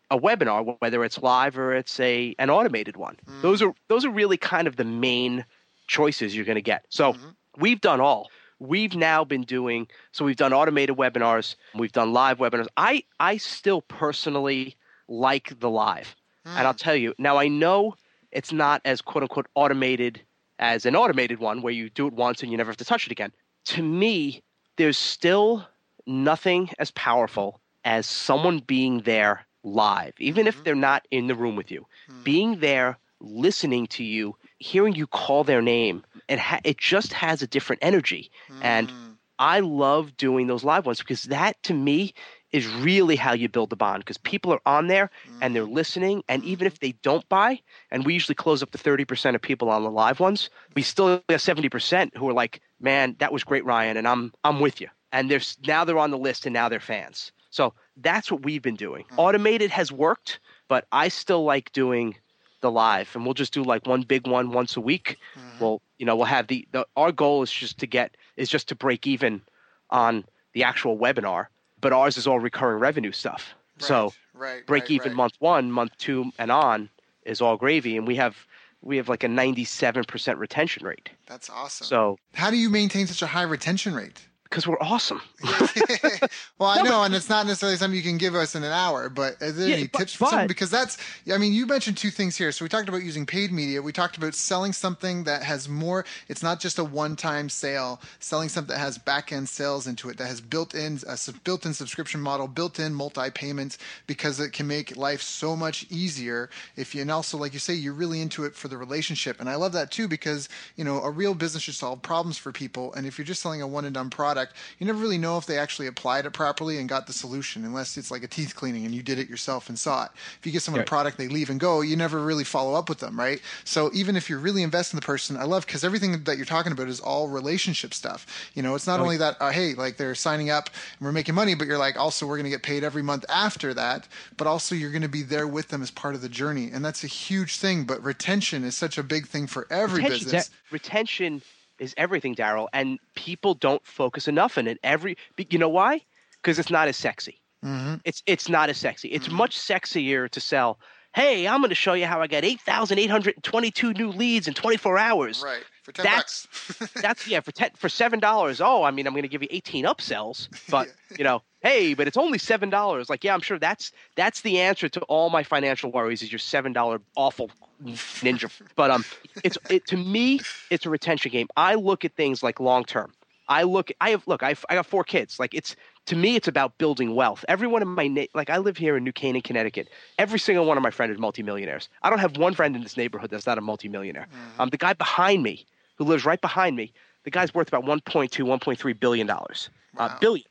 a 0.09 0.19
webinar, 0.19 0.77
whether 0.79 1.03
it's 1.03 1.17
live 1.19 1.57
or 1.57 1.73
it's 1.73 1.99
a 1.99 2.35
an 2.39 2.49
automated 2.49 2.97
one. 2.97 3.17
Mm. 3.25 3.41
Those 3.41 3.61
are 3.61 3.73
those 3.87 4.05
are 4.05 4.09
really 4.09 4.37
kind 4.37 4.67
of 4.67 4.75
the 4.75 4.85
main 4.85 5.45
choices 5.87 6.35
you're 6.35 6.45
going 6.45 6.55
to 6.55 6.61
get. 6.61 6.85
So 6.89 7.13
mm-hmm. 7.13 7.29
we've 7.57 7.81
done 7.81 7.99
all. 7.99 8.29
We've 8.59 8.95
now 8.95 9.23
been 9.23 9.43
doing 9.43 9.87
so 10.11 10.25
we've 10.25 10.35
done 10.35 10.53
automated 10.53 10.97
webinars, 10.97 11.55
we've 11.75 11.91
done 11.91 12.13
live 12.13 12.39
webinars. 12.39 12.67
I 12.75 13.03
I 13.19 13.37
still 13.37 13.81
personally 13.81 14.75
like 15.07 15.59
the 15.59 15.69
live. 15.69 16.15
Mm. 16.45 16.57
And 16.57 16.67
I'll 16.67 16.73
mm. 16.73 16.77
tell 16.77 16.95
you, 16.95 17.13
now 17.17 17.37
I 17.37 17.47
know 17.47 17.95
it's 18.31 18.51
not 18.51 18.81
as 18.85 19.01
quote 19.01 19.23
unquote 19.23 19.47
automated 19.55 20.21
as 20.59 20.85
an 20.85 20.95
automated 20.95 21.39
one 21.39 21.61
where 21.61 21.73
you 21.73 21.89
do 21.89 22.07
it 22.07 22.13
once 22.13 22.41
and 22.41 22.51
you 22.51 22.57
never 22.57 22.71
have 22.71 22.77
to 22.77 22.85
touch 22.85 23.05
it 23.05 23.11
again. 23.11 23.31
To 23.65 23.83
me, 23.83 24.43
there's 24.77 24.97
still 24.97 25.67
nothing 26.05 26.69
as 26.79 26.91
powerful 26.91 27.59
as 27.83 28.05
someone 28.05 28.59
being 28.59 29.01
there 29.01 29.45
live, 29.63 30.13
even 30.19 30.41
mm-hmm. 30.41 30.47
if 30.49 30.63
they're 30.63 30.75
not 30.75 31.07
in 31.11 31.27
the 31.27 31.35
room 31.35 31.55
with 31.55 31.71
you. 31.71 31.85
Mm-hmm. 32.09 32.23
Being 32.23 32.59
there, 32.59 32.97
listening 33.19 33.87
to 33.87 34.03
you, 34.03 34.35
hearing 34.59 34.95
you 34.95 35.07
call 35.07 35.43
their 35.43 35.61
name, 35.61 36.03
it 36.27 36.39
ha- 36.39 36.61
it 36.63 36.77
just 36.77 37.13
has 37.13 37.41
a 37.41 37.47
different 37.47 37.83
energy. 37.83 38.31
Mm-hmm. 38.49 38.63
And 38.63 38.91
I 39.39 39.59
love 39.59 40.17
doing 40.17 40.47
those 40.47 40.63
live 40.63 40.85
ones 40.85 40.99
because 40.99 41.23
that 41.23 41.61
to 41.63 41.73
me 41.73 42.13
is 42.51 42.65
really 42.67 43.17
how 43.17 43.33
you 43.33 43.49
build 43.49 43.69
the 43.69 43.75
bond 43.75 43.99
because 43.99 44.17
people 44.17 44.53
are 44.53 44.61
on 44.65 44.87
there 44.87 45.09
and 45.41 45.53
they're 45.53 45.65
mm-hmm. 45.65 45.73
listening 45.73 46.23
and 46.29 46.43
even 46.45 46.65
if 46.65 46.79
they 46.79 46.93
don't 47.03 47.27
buy 47.27 47.59
and 47.91 48.05
we 48.05 48.13
usually 48.13 48.35
close 48.35 48.63
up 48.63 48.71
to 48.71 48.77
30% 48.77 49.35
of 49.35 49.41
people 49.41 49.69
on 49.69 49.83
the 49.83 49.91
live 49.91 50.21
ones 50.21 50.49
we 50.73 50.81
still 50.81 51.21
have 51.27 51.41
70% 51.41 52.15
who 52.15 52.29
are 52.29 52.33
like 52.33 52.61
man 52.79 53.17
that 53.19 53.33
was 53.33 53.43
great 53.43 53.65
ryan 53.65 53.97
and 53.97 54.07
i'm 54.07 54.33
i'm 54.45 54.61
with 54.61 54.79
you 54.79 54.87
and 55.11 55.29
there's 55.29 55.57
now 55.67 55.83
they're 55.83 55.99
on 55.99 56.09
the 56.09 56.17
list 56.17 56.45
and 56.45 56.53
now 56.53 56.69
they're 56.69 56.79
fans 56.79 57.33
so 57.57 57.73
that's 57.97 58.31
what 58.31 58.43
we've 58.43 58.61
been 58.61 58.75
doing. 58.75 59.05
Automated 59.17 59.71
has 59.71 59.91
worked, 59.91 60.39
but 60.67 60.85
I 60.91 61.07
still 61.07 61.43
like 61.43 61.71
doing 61.71 62.15
the 62.61 62.71
live, 62.71 63.09
and 63.15 63.25
we'll 63.25 63.33
just 63.33 63.53
do 63.53 63.63
like 63.63 63.87
one 63.87 64.03
big 64.03 64.27
one 64.27 64.51
once 64.51 64.77
a 64.77 64.81
week. 64.81 65.17
Mm-hmm. 65.35 65.63
We'll, 65.63 65.81
you 65.97 66.05
know, 66.05 66.15
we'll 66.15 66.25
have 66.25 66.47
the, 66.47 66.67
the 66.71 66.85
our 66.95 67.11
goal 67.11 67.43
is 67.43 67.51
just 67.51 67.79
to 67.79 67.87
get 67.87 68.15
is 68.35 68.49
just 68.49 68.67
to 68.69 68.75
break 68.75 69.07
even 69.07 69.41
on 69.89 70.25
the 70.53 70.63
actual 70.63 70.97
webinar, 70.97 71.47
but 71.81 71.93
ours 71.93 72.17
is 72.17 72.27
all 72.27 72.39
recurring 72.39 72.79
revenue 72.79 73.11
stuff. 73.11 73.53
Right, 73.79 73.87
so 73.87 74.13
right, 74.33 74.65
break 74.65 74.83
right, 74.83 74.91
even 74.91 75.13
month 75.13 75.33
one, 75.39 75.71
month 75.71 75.91
two, 75.97 76.31
and 76.39 76.51
on 76.51 76.89
is 77.23 77.41
all 77.41 77.57
gravy, 77.57 77.97
and 77.97 78.07
we 78.07 78.15
have 78.15 78.35
we 78.81 78.97
have 78.97 79.09
like 79.09 79.23
a 79.23 79.27
97% 79.27 80.37
retention 80.37 80.85
rate. 80.85 81.09
That's 81.25 81.49
awesome. 81.49 81.85
So, 81.85 82.17
how 82.33 82.51
do 82.51 82.57
you 82.57 82.69
maintain 82.69 83.07
such 83.07 83.21
a 83.21 83.27
high 83.27 83.43
retention 83.43 83.93
rate? 83.93 84.27
Because 84.49 84.65
we're 84.65 84.79
awesome. 84.79 85.21
well, 86.57 86.69
I 86.69 86.81
know, 86.81 87.03
and 87.03 87.13
it's 87.13 87.29
not 87.29 87.45
necessarily 87.45 87.77
something 87.77 87.97
you 87.97 88.03
can 88.03 88.17
give 88.17 88.35
us 88.35 88.55
in 88.55 88.63
an 88.63 88.71
hour, 88.71 89.09
but 89.09 89.35
is 89.41 89.57
there 89.57 89.67
yeah, 89.67 89.75
any 89.75 89.87
but, 89.87 89.99
tips 89.99 90.13
for 90.13 90.25
but, 90.25 90.29
something? 90.31 90.47
Because 90.47 90.69
that's, 90.69 90.97
I 91.31 91.37
mean, 91.37 91.53
you 91.53 91.65
mentioned 91.65 91.97
two 91.97 92.09
things 92.09 92.37
here. 92.37 92.51
So 92.51 92.63
we 92.63 92.69
talked 92.69 92.87
about 92.87 93.03
using 93.03 93.25
paid 93.25 93.51
media. 93.51 93.81
We 93.81 93.91
talked 93.91 94.17
about 94.17 94.33
selling 94.35 94.73
something 94.73 95.25
that 95.25 95.43
has 95.43 95.67
more. 95.67 96.05
It's 96.29 96.43
not 96.43 96.59
just 96.59 96.79
a 96.79 96.83
one-time 96.83 97.49
sale. 97.49 98.01
Selling 98.19 98.49
something 98.49 98.73
that 98.73 98.79
has 98.79 98.97
back-end 98.97 99.49
sales 99.49 99.87
into 99.87 100.09
it, 100.09 100.17
that 100.17 100.27
has 100.27 100.39
built-in 100.39 100.99
a 101.07 101.17
built-in 101.43 101.73
subscription 101.73 102.21
model, 102.21 102.47
built-in 102.47 102.93
multi-payments, 102.93 103.77
because 104.07 104.39
it 104.39 104.53
can 104.53 104.67
make 104.67 104.95
life 104.95 105.21
so 105.21 105.55
much 105.55 105.85
easier. 105.89 106.49
If 106.75 106.95
you 106.95 107.01
and 107.01 107.11
also, 107.11 107.37
like 107.37 107.53
you 107.53 107.59
say, 107.59 107.73
you're 107.73 107.93
really 107.93 108.21
into 108.21 108.45
it 108.45 108.55
for 108.55 108.67
the 108.67 108.77
relationship, 108.77 109.39
and 109.39 109.49
I 109.49 109.55
love 109.55 109.73
that 109.73 109.91
too 109.91 110.07
because 110.07 110.47
you 110.75 110.83
know 110.83 111.01
a 111.01 111.09
real 111.09 111.33
business 111.33 111.63
should 111.63 111.75
solve 111.75 112.01
problems 112.01 112.37
for 112.37 112.51
people, 112.51 112.93
and 112.93 113.05
if 113.05 113.17
you're 113.17 113.25
just 113.25 113.41
selling 113.41 113.61
a 113.61 113.67
one-and-done 113.67 114.09
product 114.09 114.36
product, 114.37 114.57
you 114.77 114.85
never 114.85 114.99
really 114.99 115.17
know 115.17 115.37
if 115.37 115.45
they 115.45 115.57
actually 115.57 115.87
applied 115.87 116.25
it 116.25 116.31
properly 116.31 116.77
and 116.77 116.87
got 116.87 117.07
the 117.07 117.13
solution, 117.13 117.65
unless 117.65 117.97
it's 117.97 118.11
like 118.11 118.23
a 118.23 118.27
teeth 118.27 118.55
cleaning 118.55 118.85
and 118.85 118.93
you 118.93 119.01
did 119.01 119.17
it 119.17 119.27
yourself 119.29 119.69
and 119.69 119.79
saw 119.79 120.05
it. 120.05 120.11
If 120.39 120.45
you 120.45 120.51
get 120.51 120.61
someone 120.61 120.79
right. 120.79 120.87
a 120.87 120.89
product, 120.89 121.17
they 121.17 121.27
leave 121.27 121.49
and 121.49 121.59
go, 121.59 121.81
you 121.81 121.95
never 121.95 122.19
really 122.19 122.43
follow 122.43 122.75
up 122.75 122.87
with 122.87 122.99
them, 122.99 123.19
right? 123.19 123.41
So 123.63 123.89
even 123.93 124.15
if 124.15 124.29
you're 124.29 124.39
really 124.39 124.61
investing 124.61 124.97
in 124.97 125.01
the 125.01 125.05
person, 125.05 125.37
I 125.37 125.43
love 125.43 125.65
because 125.65 125.83
everything 125.83 126.23
that 126.23 126.37
you're 126.37 126.45
talking 126.45 126.71
about 126.71 126.87
is 126.87 126.99
all 126.99 127.27
relationship 127.27 127.93
stuff. 127.93 128.51
You 128.53 128.61
know, 128.61 128.75
it's 128.75 128.87
not 128.87 128.99
oh, 128.99 129.03
only 129.03 129.17
that, 129.17 129.37
uh, 129.39 129.49
hey, 129.49 129.73
like 129.73 129.97
they're 129.97 130.15
signing 130.15 130.51
up 130.51 130.69
and 130.99 131.05
we're 131.05 131.11
making 131.11 131.33
money, 131.33 131.55
but 131.55 131.67
you're 131.67 131.79
like, 131.79 131.97
also, 131.97 132.27
we're 132.27 132.37
going 132.37 132.45
to 132.45 132.51
get 132.51 132.63
paid 132.63 132.83
every 132.83 133.03
month 133.03 133.25
after 133.29 133.73
that, 133.73 134.07
but 134.37 134.45
also 134.45 134.75
you're 134.75 134.91
going 134.91 135.01
to 135.01 135.09
be 135.09 135.23
there 135.23 135.47
with 135.47 135.69
them 135.69 135.81
as 135.81 135.89
part 135.89 136.13
of 136.13 136.21
the 136.21 136.29
journey. 136.29 136.69
And 136.71 136.85
that's 136.85 137.03
a 137.03 137.07
huge 137.07 137.57
thing. 137.57 137.85
But 137.85 138.03
retention 138.03 138.63
is 138.63 138.75
such 138.75 138.97
a 138.97 139.03
big 139.03 139.27
thing 139.27 139.47
for 139.47 139.65
every 139.71 140.03
business. 140.03 140.51
retention 140.71 141.41
is 141.79 141.93
everything, 141.97 142.35
Daryl, 142.35 142.67
and 142.73 142.99
people 143.15 143.53
don't 143.53 143.85
focus 143.85 144.27
enough 144.27 144.57
in 144.57 144.67
it. 144.67 144.79
Every 144.83 145.17
you 145.49 145.59
know 145.59 145.69
why? 145.69 146.01
Because 146.41 146.59
it's 146.59 146.69
not 146.69 146.87
as 146.87 146.97
sexy. 146.97 147.41
Mm-hmm. 147.63 147.95
It's 148.05 148.23
it's 148.25 148.49
not 148.49 148.69
as 148.69 148.77
sexy. 148.77 149.09
It's 149.09 149.27
mm-hmm. 149.27 149.37
much 149.37 149.57
sexier 149.57 150.29
to 150.29 150.39
sell. 150.39 150.79
Hey, 151.15 151.47
I'm 151.47 151.61
going 151.61 151.69
to 151.69 151.75
show 151.75 151.93
you 151.93 152.05
how 152.05 152.21
I 152.21 152.27
got 152.27 152.43
eight 152.43 152.61
thousand 152.61 152.99
eight 152.99 153.09
hundred 153.09 153.41
twenty-two 153.43 153.93
new 153.93 154.11
leads 154.11 154.47
in 154.47 154.53
24 154.53 154.97
hours. 154.97 155.41
Right 155.43 155.63
for 155.87 155.93
ten 155.93 156.03
that's, 156.03 156.45
bucks. 156.79 156.91
that's 157.01 157.27
yeah 157.27 157.39
for 157.39 157.53
ten 157.53 157.69
for 157.77 157.87
seven 157.87 158.19
dollars. 158.19 158.59
Oh, 158.59 158.83
I 158.83 158.91
mean, 158.91 159.07
I'm 159.07 159.13
going 159.13 159.23
to 159.23 159.29
give 159.29 159.41
you 159.41 159.47
18 159.49 159.85
upsells, 159.85 160.49
but 160.69 160.93
you 161.17 161.23
know, 161.23 161.41
hey, 161.61 161.93
but 161.93 162.07
it's 162.07 162.17
only 162.17 162.37
seven 162.37 162.69
dollars. 162.69 163.09
Like, 163.09 163.23
yeah, 163.23 163.33
I'm 163.33 163.39
sure 163.39 163.57
that's 163.57 163.93
that's 164.15 164.41
the 164.41 164.59
answer 164.59 164.89
to 164.89 164.99
all 165.01 165.29
my 165.29 165.43
financial 165.43 165.89
worries. 165.89 166.21
Is 166.21 166.31
your 166.31 166.39
seven 166.39 166.73
dollar 166.73 166.99
awful 167.15 167.49
ninja? 167.85 168.51
But 168.75 168.91
um, 168.91 169.05
it's 169.45 169.57
it 169.69 169.87
to 169.87 169.97
me, 169.97 170.41
it's 170.69 170.85
a 170.85 170.89
retention 170.89 171.31
game. 171.31 171.47
I 171.55 171.75
look 171.75 172.03
at 172.03 172.13
things 172.15 172.43
like 172.43 172.59
long 172.59 172.83
term. 172.83 173.13
I 173.47 173.63
look. 173.63 173.89
I 174.01 174.09
have 174.09 174.27
look. 174.27 174.43
I 174.43 174.49
have, 174.49 174.65
I 174.69 174.75
got 174.75 174.85
four 174.85 175.05
kids. 175.05 175.39
Like 175.39 175.53
it's 175.53 175.77
to 176.07 176.17
me, 176.17 176.35
it's 176.35 176.49
about 176.49 176.77
building 176.77 177.15
wealth. 177.15 177.45
Everyone 177.47 177.81
in 177.81 177.87
my 177.87 178.27
like 178.33 178.49
I 178.49 178.57
live 178.57 178.75
here 178.75 178.97
in 178.97 179.05
New 179.05 179.13
Canaan, 179.13 179.41
Connecticut. 179.41 179.87
Every 180.17 180.39
single 180.39 180.65
one 180.65 180.75
of 180.75 180.83
my 180.83 180.91
friends 180.91 181.13
is 181.13 181.19
multimillionaires. 181.19 181.87
I 182.01 182.09
don't 182.09 182.19
have 182.19 182.35
one 182.35 182.53
friend 182.53 182.75
in 182.75 182.83
this 182.83 182.97
neighborhood 182.97 183.29
that's 183.29 183.45
not 183.45 183.57
a 183.57 183.61
multimillionaire. 183.61 184.27
Mm-hmm. 184.29 184.61
Um, 184.61 184.69
the 184.69 184.77
guy 184.77 184.93
behind 184.93 185.43
me, 185.43 185.65
who 185.97 186.05
lives 186.05 186.25
right 186.25 186.41
behind 186.41 186.75
me, 186.75 186.93
the 187.23 187.31
guy's 187.31 187.53
worth 187.53 187.67
about 187.67 187.83
1.2, 187.83 188.29
1.3 188.29 188.99
billion 188.99 189.27
dollars. 189.27 189.69
Uh, 189.97 189.99
wow. 189.99 190.05
Uh, 190.05 190.19
billion. 190.19 190.45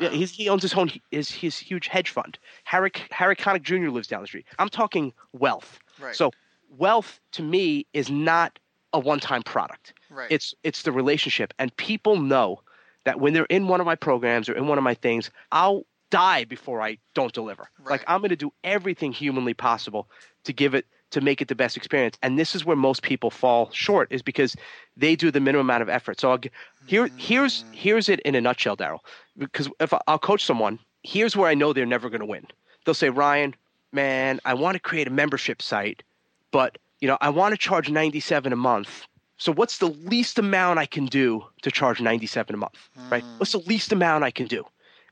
Wow. 0.00 0.08
Yeah, 0.08 0.24
he 0.24 0.48
owns 0.48 0.62
his 0.62 0.74
own 0.74 0.90
his 1.10 1.30
his 1.30 1.58
huge 1.58 1.88
hedge 1.88 2.10
fund. 2.10 2.38
Harry 2.64 2.92
Harry 3.10 3.34
Connick 3.34 3.62
Jr. 3.62 3.88
lives 3.88 4.06
down 4.06 4.20
the 4.20 4.28
street. 4.28 4.46
I'm 4.58 4.68
talking 4.68 5.12
wealth. 5.32 5.80
Right. 6.00 6.14
So 6.14 6.30
wealth 6.78 7.18
to 7.32 7.42
me 7.42 7.86
is 7.92 8.08
not 8.08 8.58
a 8.92 9.00
one-time 9.00 9.42
product. 9.42 9.94
Right. 10.08 10.30
It's 10.30 10.54
it's 10.62 10.82
the 10.82 10.92
relationship, 10.92 11.52
and 11.58 11.74
people 11.76 12.20
know 12.20 12.62
that 13.04 13.18
when 13.18 13.32
they're 13.32 13.46
in 13.46 13.66
one 13.66 13.80
of 13.80 13.86
my 13.86 13.96
programs 13.96 14.48
or 14.48 14.52
in 14.54 14.68
one 14.68 14.78
of 14.78 14.84
my 14.84 14.94
things, 14.94 15.30
I'll 15.50 15.84
die 16.10 16.44
before 16.44 16.82
I 16.82 16.98
don't 17.14 17.32
deliver. 17.32 17.68
Right. 17.78 17.92
Like 17.92 18.04
I'm 18.06 18.20
going 18.20 18.30
to 18.30 18.36
do 18.36 18.52
everything 18.62 19.12
humanly 19.12 19.54
possible 19.54 20.08
to 20.44 20.52
give 20.52 20.74
it 20.74 20.86
to 21.10 21.20
make 21.20 21.40
it 21.40 21.48
the 21.48 21.54
best 21.54 21.76
experience. 21.76 22.16
And 22.22 22.38
this 22.38 22.54
is 22.54 22.64
where 22.64 22.76
most 22.76 23.02
people 23.02 23.30
fall 23.30 23.70
short 23.72 24.08
is 24.10 24.22
because 24.22 24.56
they 24.96 25.16
do 25.16 25.30
the 25.30 25.40
minimum 25.40 25.66
amount 25.66 25.82
of 25.82 25.88
effort. 25.88 26.20
So 26.20 26.32
I'll, 26.32 26.40
here 26.86 27.08
here's 27.16 27.64
here's 27.72 28.08
it 28.08 28.20
in 28.20 28.34
a 28.34 28.40
nutshell, 28.40 28.76
Daryl. 28.76 29.00
Because 29.36 29.68
if 29.80 29.92
I'll 30.06 30.18
coach 30.18 30.44
someone, 30.44 30.78
here's 31.02 31.36
where 31.36 31.48
I 31.48 31.54
know 31.54 31.72
they're 31.72 31.86
never 31.86 32.08
going 32.08 32.20
to 32.20 32.26
win. 32.26 32.46
They'll 32.84 32.94
say, 32.94 33.10
Ryan, 33.10 33.54
man, 33.92 34.40
I 34.44 34.54
want 34.54 34.74
to 34.74 34.80
create 34.80 35.08
a 35.08 35.10
membership 35.10 35.62
site, 35.62 36.02
but 36.50 36.78
you 37.00 37.08
know 37.08 37.18
I 37.20 37.30
want 37.30 37.52
to 37.52 37.58
charge 37.58 37.90
97 37.90 38.52
a 38.52 38.56
month. 38.56 39.06
So 39.36 39.52
what's 39.52 39.78
the 39.78 39.86
least 39.86 40.38
amount 40.38 40.78
I 40.78 40.84
can 40.86 41.06
do 41.06 41.44
to 41.62 41.70
charge 41.70 42.00
97 42.00 42.54
a 42.54 42.58
month, 42.58 42.88
right? 43.10 43.24
Mm. 43.24 43.38
What's 43.38 43.52
the 43.52 43.60
least 43.60 43.90
amount 43.90 44.22
I 44.22 44.30
can 44.30 44.46
do? 44.46 44.66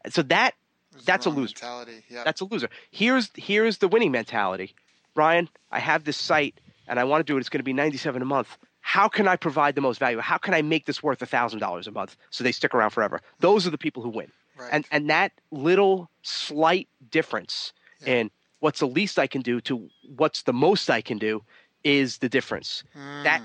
And 0.05 0.13
so 0.13 0.23
that 0.23 0.55
that's 1.05 1.27
a 1.27 1.31
loser. 1.31 1.55
Yep. 2.11 2.25
That's 2.25 2.41
a 2.41 2.45
loser. 2.45 2.69
Here's 2.91 3.31
here's 3.35 3.79
the 3.79 3.89
winning 3.89 4.13
mentality. 4.13 4.75
Ryan, 5.19 5.49
I 5.71 5.81
have 5.81 6.05
this 6.05 6.17
site 6.17 6.61
and 6.87 6.99
I 6.99 7.05
want 7.05 7.21
to 7.27 7.31
do 7.31 7.37
it. 7.37 7.41
It's 7.41 7.49
going 7.49 7.61
to 7.61 7.65
be 7.65 7.75
97 7.75 8.23
a 8.23 8.25
month. 8.25 8.57
How 8.81 9.09
can 9.09 9.29
I 9.29 9.37
provide 9.37 9.75
the 9.75 9.83
most 9.83 9.99
value? 9.99 10.19
How 10.19 10.39
can 10.39 10.55
I 10.55 10.63
make 10.63 10.87
this 10.87 11.03
worth 11.03 11.19
$1,000 11.19 11.87
a 11.87 11.91
month 11.91 12.17
so 12.31 12.43
they 12.43 12.53
stick 12.53 12.75
around 12.75 12.91
forever? 12.91 13.21
Those 13.41 13.67
are 13.67 13.71
the 13.71 13.77
people 13.77 14.03
who 14.03 14.09
win. 14.09 14.33
Right. 14.59 14.71
And, 14.73 14.87
and 14.91 15.11
that 15.11 15.33
little 15.51 16.09
slight 16.23 16.89
difference 17.11 17.73
yeah. 18.01 18.15
in 18.15 18.31
what's 18.61 18.81
the 18.81 18.87
least 18.87 19.19
I 19.19 19.27
can 19.27 19.43
do 19.43 19.61
to 19.63 19.89
what's 20.17 20.43
the 20.43 20.53
most 20.53 20.89
I 20.89 21.01
can 21.01 21.19
do 21.19 21.43
is 21.85 22.19
the 22.19 22.29
difference. 22.29 22.83
Mm. 22.97 23.25
That 23.25 23.43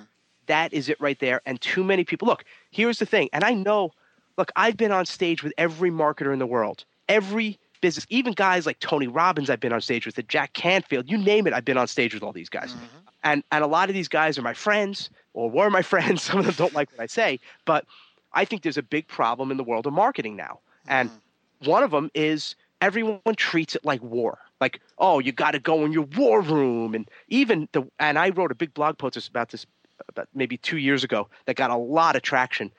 that 0.48 0.74
is 0.74 0.90
it 0.90 1.00
right 1.00 1.20
there. 1.20 1.42
And 1.46 1.60
too 1.62 1.84
many 1.84 2.04
people 2.04 2.28
look, 2.28 2.44
here's 2.72 3.00
the 3.00 3.06
thing, 3.06 3.30
and 3.32 3.44
I 3.44 3.54
know, 3.54 3.92
look, 4.38 4.52
I've 4.56 4.76
been 4.76 4.92
on 4.92 5.06
stage 5.06 5.44
with 5.44 5.54
every 5.58 5.92
marketer 5.92 6.34
in 6.34 6.40
the 6.40 6.48
world. 6.48 6.86
Every 7.08 7.60
business. 7.84 8.08
Even 8.10 8.32
guys 8.32 8.66
like 8.66 8.80
Tony 8.80 9.08
Robbins, 9.08 9.50
I've 9.50 9.60
been 9.60 9.74
on 9.74 9.82
stage 9.82 10.06
with, 10.06 10.16
Jack 10.30 10.54
Canfield, 10.54 11.12
you 11.12 11.18
name 11.18 11.46
it, 11.46 11.54
I've 11.54 11.66
been 11.66 11.78
on 11.78 11.88
stage 11.88 12.14
with 12.14 12.24
all 12.24 12.32
these 12.32 12.48
guys. 12.48 12.72
Mm-hmm. 12.72 12.86
And 13.26 13.44
and 13.52 13.64
a 13.64 13.68
lot 13.68 13.90
of 13.90 13.96
these 13.96 14.08
guys 14.08 14.38
are 14.38 14.42
my 14.42 14.54
friends 14.54 15.10
or 15.34 15.50
were 15.50 15.70
my 15.70 15.82
friends. 15.94 16.24
Some 16.24 16.40
of 16.40 16.46
them 16.46 16.56
don't 16.58 16.74
like 16.74 16.90
what 16.92 17.02
I 17.02 17.06
say, 17.06 17.40
but 17.66 17.86
I 18.32 18.46
think 18.46 18.64
there's 18.64 18.78
a 18.78 18.84
big 18.84 19.08
problem 19.08 19.52
in 19.52 19.58
the 19.58 19.64
world 19.64 19.86
of 19.86 19.94
marketing 19.94 20.36
now. 20.36 20.60
And 20.88 21.10
mm-hmm. 21.10 21.70
one 21.70 21.84
of 21.84 21.92
them 21.92 22.10
is 22.16 22.56
everyone 22.82 23.36
treats 23.36 23.76
it 23.76 23.84
like 23.84 24.02
war. 24.02 24.40
Like, 24.62 24.80
oh, 24.98 25.20
you 25.20 25.34
got 25.34 25.52
to 25.52 25.60
go 25.60 25.84
in 25.84 25.92
your 25.92 26.08
war 26.16 26.42
room, 26.42 26.96
and 26.96 27.10
even 27.28 27.68
the 27.74 27.84
and 28.00 28.18
I 28.18 28.30
wrote 28.30 28.52
a 28.52 28.56
big 28.56 28.74
blog 28.74 28.98
post 28.98 29.28
about 29.28 29.50
this 29.50 29.66
about 30.08 30.30
maybe 30.34 30.58
two 30.58 30.78
years 30.78 31.04
ago 31.04 31.28
that 31.46 31.58
got 31.58 31.70
a 31.70 31.78
lot 31.78 32.16
of 32.16 32.22
traction. 32.22 32.72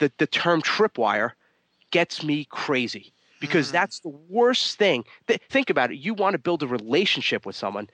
The 0.00 0.12
the 0.18 0.26
term 0.26 0.60
tripwire 0.60 1.32
gets 1.90 2.22
me 2.22 2.46
crazy 2.50 3.12
because 3.40 3.68
Mhm. 3.68 3.72
that's 3.72 4.00
the 4.00 4.08
worst 4.28 4.78
thing. 4.78 5.04
Th- 5.26 5.40
think 5.48 5.70
about 5.70 5.90
it. 5.90 5.96
You 5.98 6.14
want 6.14 6.34
to 6.34 6.38
build 6.38 6.62
a 6.62 6.66
relationship 6.66 7.44
with 7.46 7.56
someone, 7.56 7.88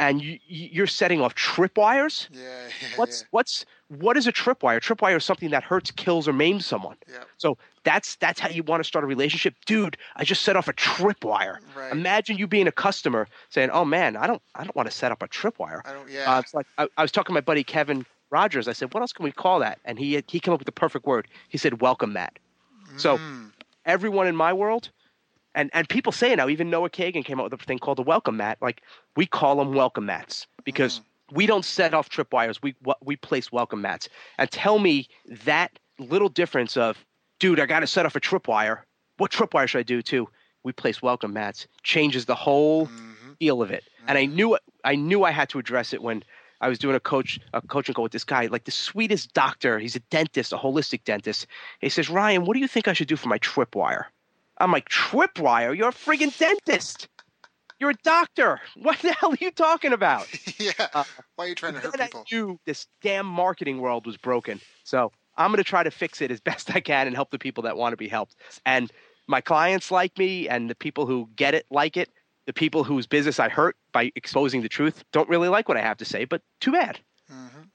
and 0.00 0.20
you, 0.22 0.38
you're 0.46 0.86
setting 0.86 1.20
off 1.20 1.34
tripwires. 1.34 2.28
Yeah, 2.30 2.42
yeah, 2.82 2.88
What's 2.96 3.24
what's 3.30 3.64
what 3.88 4.16
is 4.18 4.26
a 4.26 4.32
tripwire? 4.32 4.76
A 4.76 4.80
tripwire 4.80 5.16
is 5.16 5.24
something 5.24 5.50
that 5.50 5.64
hurts, 5.64 5.90
kills, 5.90 6.28
or 6.28 6.32
maims 6.34 6.66
someone. 6.66 6.96
yeah, 7.10 7.24
So 7.38 7.56
that's 7.84 8.16
that's 8.16 8.38
how 8.38 8.48
you 8.50 8.62
want 8.62 8.80
to 8.80 8.84
start 8.84 9.02
a 9.04 9.08
relationship, 9.08 9.54
dude. 9.66 9.96
I 10.16 10.24
just 10.24 10.42
set 10.42 10.56
off 10.56 10.68
a 10.68 10.72
tripwire. 10.74 11.58
yeah. 11.74 11.80
Right. 11.80 11.92
Imagine 11.92 12.36
you 12.36 12.46
being 12.46 12.66
a 12.68 12.72
customer 12.72 13.26
saying, 13.48 13.70
"Oh 13.70 13.84
man, 13.84 14.16
I 14.16 14.26
don't 14.26 14.42
I 14.54 14.64
don't 14.64 14.76
want 14.76 14.90
to 14.90 14.94
set 14.96 15.10
up 15.12 15.22
a 15.22 15.28
tripwire." 15.28 15.80
I 15.86 15.92
don't. 15.94 16.10
Yeah. 16.10 16.30
Uh, 16.34 16.40
it's 16.40 16.52
like 16.54 16.66
I, 16.76 16.86
I 16.98 17.02
was 17.02 17.10
talking 17.12 17.32
to 17.32 17.34
my 17.34 17.40
buddy 17.40 17.64
Kevin 17.64 18.04
Rogers. 18.30 18.68
I 18.68 18.72
said, 18.74 18.92
"What 18.92 19.00
else 19.00 19.12
can 19.14 19.24
we 19.24 19.32
call 19.32 19.58
that?" 19.60 19.78
And 19.86 19.98
he 19.98 20.22
he 20.28 20.38
came 20.38 20.52
up 20.52 20.60
with 20.60 20.66
the 20.66 20.72
perfect 20.72 21.06
word. 21.06 21.26
He 21.48 21.56
said, 21.58 21.80
"Welcome 21.80 22.12
mat." 22.12 22.38
so- 22.96 23.18
Mm. 23.18 23.52
Everyone 23.88 24.26
in 24.26 24.36
my 24.36 24.52
world, 24.52 24.90
and 25.54 25.70
and 25.72 25.88
people 25.88 26.12
say 26.12 26.34
now. 26.36 26.48
Even 26.48 26.68
Noah 26.68 26.90
Kagan 26.90 27.24
came 27.24 27.40
up 27.40 27.50
with 27.50 27.60
a 27.60 27.64
thing 27.64 27.78
called 27.78 27.98
a 27.98 28.02
welcome 28.02 28.36
mat. 28.36 28.58
Like 28.60 28.82
we 29.16 29.24
call 29.26 29.56
them 29.56 29.72
welcome 29.72 30.04
mats 30.04 30.46
because 30.62 31.00
Mm. 31.00 31.04
we 31.36 31.46
don't 31.46 31.64
set 31.64 31.94
off 31.94 32.10
tripwires. 32.10 32.60
We 32.62 32.74
we 33.00 33.16
place 33.16 33.50
welcome 33.50 33.80
mats. 33.80 34.10
And 34.36 34.50
tell 34.50 34.78
me 34.78 35.08
that 35.46 35.78
little 35.98 36.28
difference 36.28 36.76
of, 36.76 37.02
dude, 37.40 37.58
I 37.58 37.66
got 37.66 37.80
to 37.80 37.86
set 37.86 38.04
off 38.04 38.14
a 38.14 38.20
tripwire. 38.20 38.82
What 39.16 39.32
tripwire 39.32 39.66
should 39.66 39.80
I 39.80 39.84
do? 39.84 40.02
To 40.02 40.28
we 40.64 40.72
place 40.72 41.00
welcome 41.00 41.32
mats 41.32 41.66
changes 41.82 42.26
the 42.26 42.34
whole 42.34 42.88
Mhm. 42.88 43.38
feel 43.38 43.62
of 43.62 43.70
it. 43.70 43.84
And 44.06 44.18
I 44.18 44.26
knew 44.26 44.58
I 44.84 44.96
knew 44.96 45.24
I 45.24 45.30
had 45.30 45.48
to 45.48 45.58
address 45.58 45.94
it 45.94 46.02
when 46.02 46.22
I 46.60 46.68
was 46.68 46.78
doing 46.78 46.96
a 46.96 47.00
coach 47.00 47.38
a 47.54 47.60
coaching 47.62 47.94
call 47.94 48.02
with 48.02 48.12
this 48.12 48.24
guy, 48.24 48.46
like 48.46 48.64
the 48.64 48.70
sweetest 48.70 49.32
doctor. 49.32 49.78
He's 49.78 49.96
a 49.96 50.00
dentist, 50.10 50.52
a 50.52 50.56
holistic 50.56 51.04
dentist. 51.04 51.46
He 51.80 51.88
says, 51.88 52.10
Ryan, 52.10 52.44
what 52.44 52.54
do 52.54 52.60
you 52.60 52.68
think 52.68 52.88
I 52.88 52.92
should 52.92 53.08
do 53.08 53.16
for 53.16 53.28
my 53.28 53.38
tripwire? 53.38 54.04
I'm 54.58 54.72
like, 54.72 54.88
tripwire? 54.88 55.76
You're 55.76 55.90
a 55.90 55.92
friggin' 55.92 56.36
dentist. 56.36 57.08
You're 57.78 57.90
a 57.90 57.94
doctor. 58.02 58.60
What 58.76 58.98
the 59.00 59.12
hell 59.12 59.30
are 59.30 59.38
you 59.40 59.52
talking 59.52 59.92
about? 59.92 60.26
yeah. 60.58 60.72
Uh, 60.92 61.04
Why 61.36 61.44
are 61.44 61.48
you 61.48 61.54
trying 61.54 61.74
to 61.74 61.80
hurt 61.80 61.92
Then 61.92 62.00
I 62.02 62.06
people? 62.06 62.24
knew 62.32 62.58
this 62.66 62.86
damn 63.02 63.26
marketing 63.26 63.78
world 63.80 64.04
was 64.04 64.16
broken. 64.16 64.60
So 64.82 65.12
I'm 65.36 65.50
going 65.52 65.58
to 65.58 65.64
try 65.64 65.84
to 65.84 65.90
fix 65.92 66.20
it 66.20 66.32
as 66.32 66.40
best 66.50 66.74
I 66.74 66.80
can 66.80 67.06
and 67.06 67.14
help 67.14 67.30
the 67.30 67.38
people 67.38 67.62
that 67.64 67.76
want 67.76 67.92
to 67.92 67.96
be 67.96 68.08
helped. 68.08 68.34
And 68.66 68.90
my 69.28 69.40
clients 69.40 69.90
like 69.92 70.18
me, 70.18 70.48
and 70.48 70.68
the 70.68 70.74
people 70.74 71.06
who 71.06 71.28
get 71.36 71.54
it 71.54 71.66
like 71.70 71.96
it. 71.96 72.08
The 72.48 72.54
people 72.54 72.82
whose 72.82 73.06
business 73.06 73.38
I 73.38 73.50
hurt 73.50 73.76
by 73.92 74.10
exposing 74.16 74.62
the 74.62 74.70
truth 74.70 75.04
don't 75.12 75.28
really 75.28 75.48
like 75.48 75.68
what 75.68 75.76
I 75.76 75.82
have 75.82 75.98
to 75.98 76.06
say, 76.06 76.24
but 76.24 76.40
too 76.62 76.72
bad. 76.72 76.98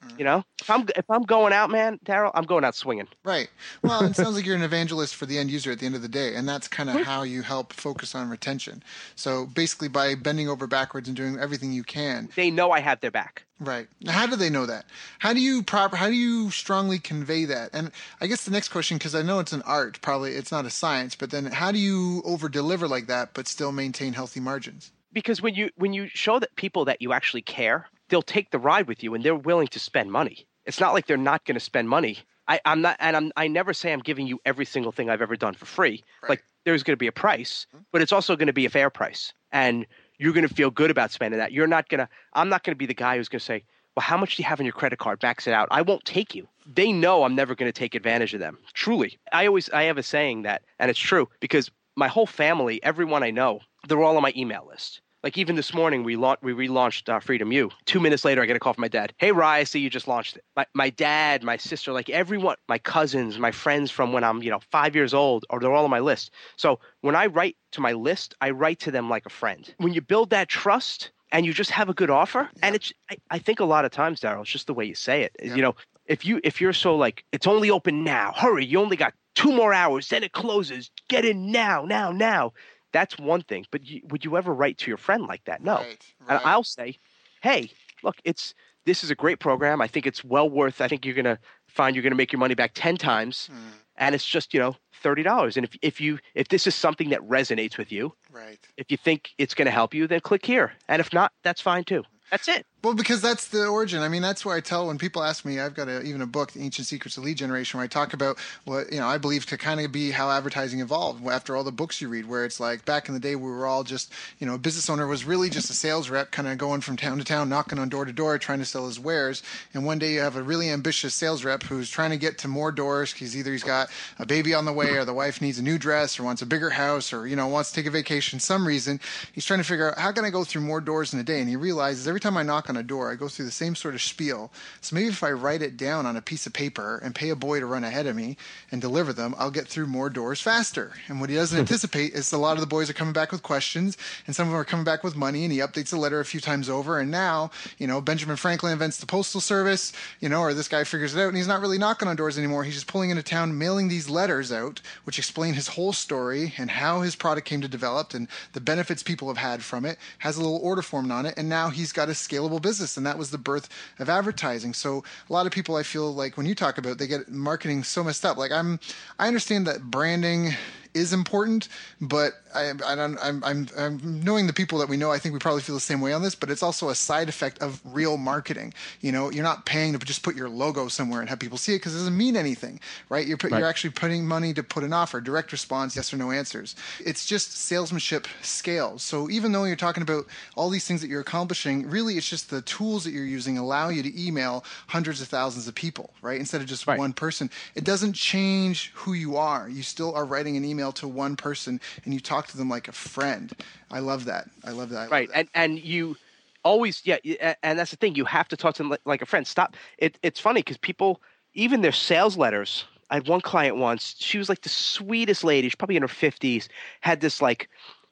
Mhm, 0.04 0.14
mhm. 0.14 0.20
You 0.20 0.26
know, 0.26 0.43
if 0.62 0.70
I'm 0.70 0.88
if 0.95 1.10
I'm 1.10 1.24
going 1.24 1.54
out, 1.54 1.70
man, 1.70 1.99
Daryl, 2.06 2.32
I'm 2.34 2.43
going 2.45 2.64
out 2.64 2.76
swinging. 2.76 3.08
Right. 3.24 3.49
Well, 3.82 4.04
it 4.06 4.16
sounds 4.16 4.36
like 4.36 4.45
you're 4.45 4.56
an 4.56 4.62
evangelist 4.64 5.16
for 5.16 5.26
the 5.26 5.38
end 5.38 5.49
user 5.49 5.72
at 5.72 5.80
the 5.80 5.86
end 5.86 5.95
of 5.95 6.01
the 6.01 6.08
day, 6.08 6.36
and 6.36 6.47
that's 6.47 6.68
kind 6.68 6.89
of 6.89 6.97
Mhm. 6.97 7.04
how 7.04 7.24
you 7.24 7.41
help 7.41 7.74
focus 7.74 8.16
on 8.16 8.30
retention. 8.30 8.84
So 9.16 9.45
basically, 9.45 9.88
by 9.88 10.16
bending 10.16 10.47
over 10.49 10.68
backwards 10.68 11.08
and 11.08 11.18
doing 11.18 11.38
everything 11.39 11.72
you 11.72 11.84
can. 11.84 12.30
They 12.36 12.51
know 12.51 12.72
I 12.72 12.80
have 12.80 12.99
their 13.01 13.12
back. 13.12 13.43
Right. 13.60 13.88
Now, 14.01 14.12
How 14.14 14.26
do 14.28 14.36
they 14.36 14.49
know 14.49 14.66
that? 14.66 14.86
How 15.20 15.32
do 15.34 15.39
you 15.39 15.64
proper? 15.64 15.95
How 15.95 16.08
do 16.08 16.16
you 16.16 16.51
strongly 16.51 16.99
convey 16.99 17.45
that? 17.45 17.70
And 17.72 17.91
I 18.20 18.28
guess 18.28 18.43
the 18.43 18.51
next 18.51 18.70
question, 18.70 18.97
because 18.97 19.16
I 19.16 19.22
know 19.22 19.39
it's 19.39 19.54
an 19.54 19.62
art, 19.62 20.01
probably 20.01 20.34
it's 20.34 20.51
not 20.51 20.66
a 20.66 20.70
science, 20.70 21.16
but 21.16 21.30
then 21.32 21.45
how 21.45 21.72
do 21.72 21.78
you 21.80 22.22
over 22.26 22.49
deliver 22.49 22.88
like 22.88 23.08
that, 23.08 23.34
but 23.34 23.47
still 23.47 23.72
maintain 23.72 24.14
healthy 24.14 24.39
margins? 24.39 24.91
because 25.14 25.43
when 25.43 25.54
you 25.54 25.70
when 25.76 25.93
you 25.93 26.08
show 26.08 26.39
that 26.39 26.56
people 26.56 26.86
that 26.86 26.99
you 26.99 27.14
actually 27.14 27.43
care, 27.43 27.88
they'll 28.10 28.22
take 28.22 28.51
the 28.51 28.60
ride 28.60 28.88
with 28.88 29.04
you 29.04 29.14
and 29.14 29.24
they're 29.24 29.36
willing 29.36 29.68
to 29.68 29.80
spend 29.80 30.12
money. 30.12 30.45
It's 30.66 30.80
not 30.80 30.93
like 30.93 31.08
they're 31.08 31.18
not 31.18 31.45
going 31.45 31.56
to 31.56 31.60
spend 31.60 31.89
money. 31.89 32.20
I, 32.47 32.60
I'm 32.66 32.82
not, 32.82 32.97
and 32.99 33.16
I'm, 33.16 33.32
I 33.38 33.47
never 33.47 33.74
say 33.74 33.93
I'm 33.93 33.99
giving 33.99 34.28
you 34.28 34.39
every 34.45 34.66
single 34.66 34.91
thing 34.91 35.10
I've 35.10 35.22
ever 35.22 35.36
done 35.36 35.54
for 35.54 35.66
free. 35.66 36.04
Right. 36.22 36.30
Like 36.30 36.43
there's 36.66 36.84
going 36.84 36.93
to 36.93 36.97
be 36.97 37.08
a 37.08 37.12
price, 37.12 37.68
mm-hmm. 37.70 37.84
but 37.91 38.01
it's 38.01 38.12
also 38.12 38.36
going 38.36 38.47
to 38.47 38.54
be 38.54 38.66
a 38.66 38.70
fair 38.70 38.89
price, 38.89 39.34
and 39.51 39.86
you're 40.18 40.34
going 40.34 40.47
to 40.47 40.54
feel 40.54 40.70
good 40.70 40.91
about 40.91 41.12
spending 41.12 41.39
that. 41.39 41.51
You're 41.51 41.68
not 41.68 41.89
going 41.89 41.99
to. 41.99 42.10
I'm 42.34 42.49
not 42.49 42.64
going 42.64 42.74
to 42.74 42.78
be 42.78 42.86
the 42.86 42.93
guy 42.93 43.18
who's 43.18 43.30
going 43.30 43.39
to 43.39 43.45
say, 43.45 43.64
"Well, 43.95 44.04
how 44.04 44.18
much 44.18 44.36
do 44.36 44.43
you 44.43 44.49
have 44.49 44.60
on 44.60 44.66
your 44.66 44.74
credit 44.74 44.99
card? 44.99 45.22
Max 45.24 45.47
it 45.47 45.54
out." 45.54 45.70
I 45.72 45.82
won't 45.82 46.04
take 46.04 46.36
you. 46.36 46.47
They 46.66 46.91
know 46.91 47.24
I'm 47.24 47.36
never 47.36 47.56
going 47.56 47.72
to 47.72 47.78
take 47.78 47.95
advantage 47.95 48.34
of 48.34 48.39
them. 48.39 48.58
Truly, 48.74 49.18
I 49.32 49.47
always 49.47 49.70
I 49.70 49.84
have 49.84 49.97
a 49.97 50.04
saying 50.04 50.43
that, 50.43 50.64
and 50.80 50.89
it's 50.89 50.99
true 50.99 51.30
because 51.39 51.72
my 51.95 52.08
whole 52.08 52.28
family, 52.28 52.84
everyone 52.84 53.24
I 53.24 53.32
know, 53.32 53.60
they're 53.88 54.01
all 54.01 54.18
on 54.18 54.24
my 54.24 54.34
email 54.36 54.68
list. 54.70 55.01
Like 55.24 55.38
even 55.38 55.56
this 55.56 55.74
morning, 55.74 56.04
we 56.04 56.18
launched, 56.18 56.44
we 56.44 56.52
relaunched 56.52 57.08
uh, 57.08 57.22
Freedom 57.22 57.50
U. 57.54 57.70
Two 57.86 58.02
minutes 58.02 58.26
later, 58.26 58.42
I 58.44 58.46
get 58.46 58.58
a 58.58 58.60
call 58.60 58.74
from 58.74 58.82
my 58.82 58.90
dad. 58.90 59.14
Hey, 59.18 59.32
Rye, 59.32 59.60
I 59.60 59.64
see 59.64 59.80
you 59.80 59.90
just 59.90 60.08
launched 60.08 60.36
it. 60.36 60.44
My, 60.58 60.66
my 60.74 60.90
dad, 60.90 61.44
my 61.44 61.56
sister, 61.56 61.94
like 61.94 62.10
everyone, 62.10 62.58
my 62.68 62.78
cousins, 62.78 63.40
my 63.40 63.52
friends 63.52 63.90
from 63.90 64.12
when 64.12 64.26
I'm 64.26 64.44
you 64.44 64.52
know 64.52 64.60
five 64.70 64.96
years 64.96 65.14
old, 65.14 65.46
or 65.50 65.60
they're 65.60 65.72
all 65.72 65.86
on 65.86 65.90
my 65.90 66.00
list. 66.00 66.32
So 66.58 66.80
when 67.02 67.16
I 67.16 67.28
write 67.28 67.56
to 67.72 67.82
my 67.82 67.94
list, 67.94 68.36
I 68.42 68.50
write 68.50 68.80
to 68.82 68.92
them 68.92 69.10
like 69.10 69.26
a 69.26 69.30
friend. 69.30 69.74
When 69.78 69.94
you 69.94 70.02
build 70.02 70.30
that 70.32 70.50
trust 70.50 71.12
and 71.32 71.46
you 71.46 71.54
just 71.54 71.72
have 71.72 71.88
a 71.88 71.94
good 71.94 72.10
offer, 72.10 72.50
and 72.62 72.76
it's 72.76 72.92
I, 73.10 73.16
I 73.32 73.40
think 73.40 73.62
a 73.62 73.66
lot 73.66 73.86
of 73.86 73.92
times, 73.92 74.20
Daryl, 74.20 74.42
it's 74.42 74.52
just 74.52 74.68
the 74.68 74.74
way 74.74 74.84
you 74.84 74.96
say 74.96 75.24
it. 75.24 75.36
Yeah. 75.42 75.56
You 75.56 75.62
know, 75.62 75.76
if 76.06 76.26
you 76.26 76.42
if 76.44 76.60
you're 76.60 76.74
so 76.74 76.98
like 76.98 77.24
it's 77.32 77.48
only 77.48 77.70
open 77.70 78.04
now, 78.04 78.34
hurry, 78.36 78.66
you 78.66 78.78
only 78.78 78.98
got 78.98 79.14
two 79.36 79.52
more 79.52 79.74
hours, 79.74 80.10
then 80.10 80.24
it 80.24 80.34
closes. 80.34 80.92
Get 81.08 81.26
in 81.26 81.52
now, 81.52 81.86
now, 81.86 82.12
now. 82.12 82.54
That's 82.94 83.18
one 83.18 83.41
thing. 83.41 83.66
But 83.72 83.86
you, 83.86 84.02
would 84.10 84.24
you 84.24 84.38
ever 84.38 84.54
write 84.54 84.78
to 84.80 84.91
your 84.91 84.98
friend 84.98 85.28
like 85.28 85.44
that? 85.46 85.62
No. 85.62 85.78
Right. 85.78 86.14
And. 86.30 86.39
I'll 86.46 86.64
say, 86.64 86.98
hey, 87.41 87.70
look, 88.04 88.16
it's 88.24 88.54
this 88.86 89.04
is 89.04 89.12
a 89.12 89.16
great 89.16 89.39
program. 89.39 89.82
I 89.82 89.88
think 89.88 90.06
it's 90.06 90.24
well 90.24 90.50
worth. 90.50 90.80
I 90.80 90.88
think 90.88 91.06
you're 91.06 91.16
gonna 91.16 91.39
find 91.68 91.96
you're 91.96 92.04
gonna 92.04 92.16
make 92.16 92.32
your 92.32 92.39
money 92.39 92.56
back 92.56 92.72
ten 92.74 92.98
times, 92.98 93.50
Mm, 93.52 93.56
and 93.98 94.16
it's 94.16 94.26
just 94.26 94.54
you 94.54 94.60
know 94.60 94.76
thirty 95.02 95.24
dollars. 95.24 95.58
And 95.58 95.66
if 95.66 95.76
if 95.82 96.00
you 96.00 96.20
if 96.36 96.48
this 96.50 96.68
is 96.68 96.76
something 96.76 97.10
that 97.10 97.22
resonates 97.22 97.78
with 97.78 97.91
you, 97.91 98.14
right. 98.32 98.60
if 98.78 98.91
you 98.91 98.98
think 98.98 99.32
it's 99.38 99.54
gonna 99.54 99.72
help 99.72 99.94
you, 99.94 100.08
then 100.08 100.20
click 100.20 100.46
here. 100.46 100.74
And 100.88 101.00
if 101.00 101.14
not, 101.14 101.32
that's 101.44 101.62
fine 101.62 101.84
too. 101.84 102.04
That's 102.34 102.48
it. 102.48 102.66
Well, 102.84 102.96
because 102.96 103.22
that's 103.22 103.50
the 103.50 103.68
origin. 103.68 104.02
I 104.02 104.10
mean, 104.10 104.24
that's 104.24 104.44
why 104.44 104.58
I 104.58 104.60
tell 104.60 104.88
when 104.88 104.98
people 104.98 105.24
ask 105.24 105.46
me. 105.46 105.60
I've 105.60 105.76
got 105.76 105.88
a, 105.88 106.02
even 106.02 106.22
a 106.22 106.26
book, 106.26 106.52
The 106.52 106.62
Ancient 106.62 106.88
Secrets 106.88 107.16
of 107.16 107.24
Lead 107.24 107.38
Generation, 107.38 107.78
where 107.78 107.86
I 107.86 107.88
talk 107.88 108.14
about 108.14 108.40
what 108.66 108.92
you 108.92 109.00
know 109.00 109.08
I 109.08 109.20
believe 109.20 109.46
to 109.46 109.58
kind 109.58 109.80
of 109.80 109.92
be 109.92 110.10
how 110.10 110.32
advertising 110.32 110.80
evolved 110.80 111.26
after 111.28 111.56
all 111.56 111.64
the 111.64 111.72
books 111.72 112.02
you 112.02 112.10
read. 112.10 112.28
Where 112.28 112.44
it's 112.44 112.60
like 112.60 112.86
back 112.86 113.08
in 113.08 113.14
the 113.14 113.20
day, 113.20 113.36
we 113.36 113.50
were 113.50 113.68
all 113.68 113.84
just 113.84 114.12
you 114.40 114.48
know 114.48 114.56
a 114.56 114.58
business 114.58 114.90
owner 114.90 115.06
was 115.06 115.26
really 115.26 115.52
just 115.52 115.70
a 115.70 115.74
sales 115.74 116.10
rep, 116.10 116.32
kind 116.32 116.48
of 116.48 116.58
going 116.58 116.82
from 116.82 116.98
town 116.98 117.20
to 117.20 117.24
town, 117.24 117.50
knocking 117.50 117.78
on 117.78 117.88
door 117.88 118.04
to 118.04 118.12
door, 118.12 118.40
trying 118.40 118.60
to 118.60 118.66
sell 118.66 118.88
his 118.88 119.00
wares. 119.00 119.44
And 119.76 119.86
one 119.86 120.00
day 120.00 120.14
you 120.16 120.22
have 120.22 120.36
a 120.36 120.42
really 120.42 120.72
ambitious 120.72 121.14
sales 121.14 121.46
rep 121.46 121.62
who's 121.62 121.92
trying 121.92 122.10
to 122.10 122.18
get 122.18 122.40
to 122.40 122.48
more 122.48 122.72
doors. 122.72 123.14
He's 123.14 123.38
either 123.38 123.52
he's 123.52 123.64
got 123.64 123.90
a 124.18 124.26
baby 124.26 124.56
on 124.56 124.66
the 124.66 124.74
way, 124.74 124.90
or 124.98 125.06
the 125.06 125.14
wife 125.14 125.40
needs 125.40 125.60
a 125.60 125.64
new 125.64 125.78
dress, 125.78 126.20
or 126.20 126.24
wants 126.24 126.42
a 126.42 126.48
bigger 126.48 126.72
house, 126.72 127.14
or 127.14 127.28
you 127.28 127.36
know 127.36 127.48
wants 127.48 127.70
to 127.70 127.76
take 127.76 127.86
a 127.86 127.92
vacation. 127.92 128.40
Some 128.40 128.68
reason 128.68 129.00
he's 129.34 129.46
trying 129.46 129.60
to 129.60 129.64
figure 129.64 129.92
out 129.92 130.00
how 130.00 130.12
can 130.12 130.26
I 130.26 130.32
go 130.32 130.44
through 130.44 130.64
more 130.64 130.82
doors 130.82 131.14
in 131.14 131.20
a 131.20 131.24
day. 131.24 131.40
And 131.40 131.48
he 131.48 131.56
realizes 131.56 132.08
every 132.08 132.23
time 132.24 132.38
I 132.38 132.44
knock 132.44 132.70
on 132.70 132.78
a 132.78 132.84
door, 132.84 133.12
I 133.12 133.16
go 133.16 133.28
through 133.28 133.46
the 133.46 133.52
same 133.52 133.76
sort 133.76 133.94
of 133.94 134.02
spiel. 134.02 134.52
So 134.82 134.96
maybe 134.96 135.10
if 135.10 135.24
I 135.24 135.32
write 135.32 135.62
it 135.62 135.78
down 135.78 136.06
on 136.06 136.18
a 136.18 136.22
piece 136.22 136.48
of 136.48 136.54
paper 136.54 137.00
and 137.04 137.14
pay 137.14 137.30
a 137.30 137.36
boy 137.36 137.60
to 137.60 137.66
run 137.66 137.84
ahead 137.84 138.08
of 138.08 138.16
me 138.16 138.38
and 138.72 138.82
deliver 138.82 139.14
them, 139.14 139.36
I'll 139.38 139.52
get 139.52 139.68
through 139.68 139.88
more 139.88 140.10
doors 140.10 140.42
faster. 140.42 140.94
And 141.08 141.22
what 141.22 141.30
he 141.30 141.36
doesn't 141.36 141.60
anticipate 141.64 142.14
is 142.14 142.34
a 142.34 142.38
lot 142.38 142.58
of 142.58 142.62
the 142.62 142.68
boys 142.68 142.90
are 142.90 142.94
coming 142.94 143.14
back 143.14 143.32
with 143.32 143.44
questions, 143.44 143.98
and 144.26 144.36
some 144.36 144.48
of 144.48 144.52
them 144.52 144.60
are 144.60 144.66
coming 144.66 144.84
back 144.84 145.04
with 145.04 145.16
money. 145.16 145.44
And 145.44 145.54
he 145.54 145.60
updates 145.60 145.90
the 145.90 145.98
letter 145.98 146.20
a 146.20 146.26
few 146.26 146.40
times 146.40 146.70
over. 146.70 147.00
And 147.00 147.12
now, 147.12 147.52
you 147.78 147.88
know, 147.88 148.02
Benjamin 148.02 148.36
Franklin 148.36 148.74
invents 148.74 148.98
the 148.98 149.06
postal 149.06 149.42
service, 149.42 149.94
you 150.20 150.30
know, 150.30 150.42
or 150.42 150.54
this 150.54 150.68
guy 150.68 150.84
figures 150.84 151.16
it 151.16 151.22
out, 151.22 151.28
and 151.28 151.38
he's 151.38 151.48
not 151.48 151.62
really 151.62 151.78
knocking 151.78 152.08
on 152.08 152.16
doors 152.16 152.38
anymore. 152.38 152.64
He's 152.64 152.74
just 152.74 152.88
pulling 152.88 153.12
into 153.12 153.24
town, 153.24 153.58
mailing 153.58 153.88
these 153.88 154.10
letters 154.10 154.52
out, 154.52 154.82
which 155.04 155.20
explain 155.20 155.54
his 155.54 155.68
whole 155.70 155.94
story 155.94 156.54
and 156.58 156.72
how 156.72 157.02
his 157.02 157.16
product 157.16 157.48
came 157.48 157.62
to 157.62 157.68
develop 157.68 158.14
and 158.14 158.28
the 158.54 158.62
benefits 158.62 159.04
people 159.04 159.28
have 159.28 159.38
had 159.38 159.64
from 159.64 159.86
it. 159.86 159.98
Has 160.20 160.38
a 160.38 160.42
little 160.42 160.58
order 160.58 160.82
form 160.82 161.12
on 161.12 161.26
it, 161.26 161.36
and 161.38 161.50
now 161.50 161.70
he's 161.70 161.92
got 161.92 162.03
a 162.10 162.14
scalable 162.14 162.62
business, 162.62 162.97
and 162.97 163.06
that 163.06 163.18
was 163.18 163.32
the 163.32 163.38
birth 163.38 163.70
of 163.99 164.10
advertising. 164.10 164.74
So 164.74 165.04
a 165.30 165.34
lot 165.34 165.45
of 165.45 165.51
people, 165.51 165.76
I 165.76 165.84
feel 165.84 166.14
like 166.14 166.38
when 166.38 166.45
you 166.45 166.56
talk 166.56 166.78
about, 166.78 166.97
they 166.97 167.08
get 167.08 167.30
marketing 167.30 167.84
so 167.84 168.04
messed 168.04 168.26
up. 168.26 168.38
Like 168.38 168.51
I'm, 168.51 168.80
I 169.20 169.28
understand 169.28 169.68
that 169.68 169.84
branding 169.84 170.54
is 170.94 171.14
important, 171.14 171.68
but 172.02 172.34
I, 172.54 172.72
I 172.86 172.96
don't, 172.96 173.18
I'm, 173.22 173.44
I'm, 173.44 173.68
I'm 173.78 174.24
knowing 174.24 174.48
the 174.48 174.54
people 174.54 174.78
that 174.80 174.89
we 174.89 174.98
know. 174.98 175.12
I 175.12 175.18
think 175.18 175.34
we 175.34 175.39
probably 175.39 175.62
feel 175.62 175.76
the 175.76 175.82
same 175.82 176.02
way 176.02 176.14
on 176.14 176.22
this, 176.22 176.36
but 176.36 176.52
it's 176.52 176.62
also 176.62 176.89
a 176.89 176.96
side 176.96 177.30
effect 177.30 177.62
of 177.62 177.82
real 177.84 178.18
marketing. 178.18 178.74
You 179.02 179.12
know, 179.12 179.32
you're 179.32 179.44
not 179.44 179.66
paying 179.66 179.94
to 179.94 180.00
just 180.00 180.22
put 180.24 180.36
your 180.36 180.50
logo 180.50 180.88
somewhere 180.88 181.20
and 181.22 181.30
have 181.30 181.39
people 181.39 181.58
see 181.58 181.74
it 181.74 181.80
because 181.80 181.96
it 181.96 182.00
doesn't 182.00 182.16
mean 182.18 182.36
anything, 182.38 182.80
right? 183.10 183.26
You're, 183.26 183.38
put, 183.38 183.52
Right. 183.52 183.60
you're 183.60 183.68
actually 183.68 183.89
putting 183.91 184.26
money 184.28 184.54
to 184.54 184.62
put 184.64 184.84
an 184.84 184.94
offer, 184.94 185.20
direct 185.20 185.52
response, 185.52 185.96
yes 185.96 186.14
or 186.14 186.18
no 186.18 186.32
answers. 186.32 186.76
It's 187.04 187.26
just 187.26 187.54
salesmanship 187.58 188.28
scale. 188.44 189.00
So 189.00 189.30
even 189.30 189.52
though 189.52 189.64
you're 189.64 189.76
talking 189.76 190.04
about 190.04 190.26
all 190.56 190.70
these 190.70 190.86
things 190.86 191.02
that 191.02 191.08
you're 191.08 191.22
accomplishing, 191.22 191.89
really 191.89 192.18
it's 192.18 192.30
just 192.30 192.50
the 192.50 192.62
tools 192.62 193.04
that 193.06 193.12
you're 193.12 193.26
using 193.26 193.58
allow 193.58 193.89
you 193.89 194.04
to 194.04 194.22
email 194.28 194.64
hundreds 194.88 195.22
of 195.22 195.28
thousands 195.28 195.68
of 195.68 195.74
people, 195.76 196.14
right? 196.22 196.39
Instead 196.39 196.62
of 196.62 196.68
just 196.68 196.86
Right. 196.86 197.00
one 197.00 197.14
person. 197.14 197.50
It 197.76 197.84
doesn't 197.84 198.14
change 198.14 198.91
who 198.94 199.14
you 199.14 199.38
are. 199.38 199.70
You 199.70 199.84
still 199.84 200.14
are 200.14 200.26
writing 200.26 200.58
an 200.58 200.66
email 200.66 200.83
to 200.92 201.08
one 201.08 201.36
person 201.36 201.80
and 202.06 202.14
you 202.14 202.20
talk 202.20 202.48
to 202.48 202.58
them 202.58 202.70
like 202.70 202.88
a 202.88 202.92
friend. 202.92 203.52
I 203.92 204.00
love 204.00 204.26
that. 204.26 204.50
I 204.64 204.72
love 204.72 204.90
that. 204.90 204.98
I 204.98 205.02
love 205.04 205.12
right 205.12 205.30
that. 205.30 205.38
and 205.38 205.50
and 205.54 205.80
you 205.80 206.18
always 206.64 207.02
yeah 207.06 207.18
and 207.62 207.78
that's 207.78 207.92
the 207.92 207.98
thing 207.98 208.16
you 208.16 208.26
have 208.26 208.48
to 208.48 208.58
talk 208.58 208.76
to 208.76 208.84
them 208.84 208.96
like, 209.06 209.22
a 209.22 209.26
friend 209.26 209.46
stop 209.46 209.76
it 209.98 210.18
it's 210.24 210.40
funny 210.40 210.62
because 210.62 210.78
people 210.78 211.22
even 211.54 211.82
their 211.82 211.92
sales 211.92 212.38
letters 212.38 212.86
I 213.14 213.18
had 213.18 213.28
one 213.28 213.42
client 213.42 213.78
once. 213.78 214.16
She 214.18 214.40
was 214.40 214.50
like 214.50 214.62
the 214.62 214.70
sweetest 214.70 215.44
lady. 215.44 215.68
She's 215.70 215.76
probably 215.76 215.98
in 215.98 216.02
her 216.02 216.08
fifties. 216.08 216.68
Had 217.02 217.22
this 217.22 217.44
like 217.44 217.70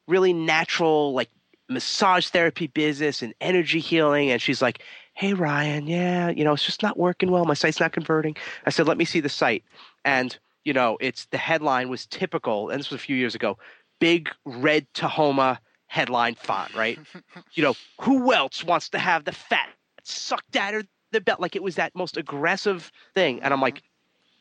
really 0.08 0.32
natural 0.32 1.14
like 1.14 1.30
massage 1.70 2.28
therapy 2.28 2.68
business 2.68 3.24
and 3.24 3.34
energy 3.42 3.80
healing, 3.80 4.30
and 4.30 4.40
she's 4.40 4.62
like, 4.62 4.84
"Hey 5.14 5.34
Ryan, 5.34 5.88
yeah, 5.88 6.30
you 6.30 6.44
know, 6.44 6.54
it's 6.54 6.66
just 6.66 6.84
not 6.84 7.00
working 7.00 7.32
well. 7.32 7.46
My 7.46 7.56
site's 7.56 7.80
not 7.80 7.94
converting." 7.94 8.36
I 8.68 8.70
said, 8.70 8.88
"Let 8.88 8.98
me 8.98 9.06
see 9.06 9.22
the 9.22 9.30
site," 9.30 9.64
and 10.06 10.38
you 10.64 10.74
know, 10.74 10.98
it's 11.00 11.26
the 11.28 11.38
headline 11.38 11.90
was 11.90 12.06
typical, 12.06 12.70
and 12.70 12.80
this 12.80 12.90
was 12.90 13.00
a 13.00 13.04
few 13.04 13.16
years 13.16 13.36
ago. 13.36 13.58
Big 14.00 14.30
red 14.46 14.88
Tahoma 14.94 15.60
headline 15.88 16.36
font, 16.36 16.74
right? 16.74 16.98
you 17.54 17.64
know, 17.64 17.76
who 18.00 18.34
else 18.34 18.64
wants 18.64 18.90
to 18.90 19.00
have 19.00 19.26
the 19.26 19.32
fat 19.32 19.70
sucked 20.04 20.56
out 20.56 20.74
of 20.74 20.88
the 21.12 21.22
belt? 21.22 21.40
Like 21.40 21.56
it 21.56 21.64
was 21.64 21.76
that 21.76 21.96
most 21.96 22.18
aggressive 22.18 22.92
thing, 23.14 23.42
and 23.42 23.54
I'm 23.54 23.62
like 23.62 23.84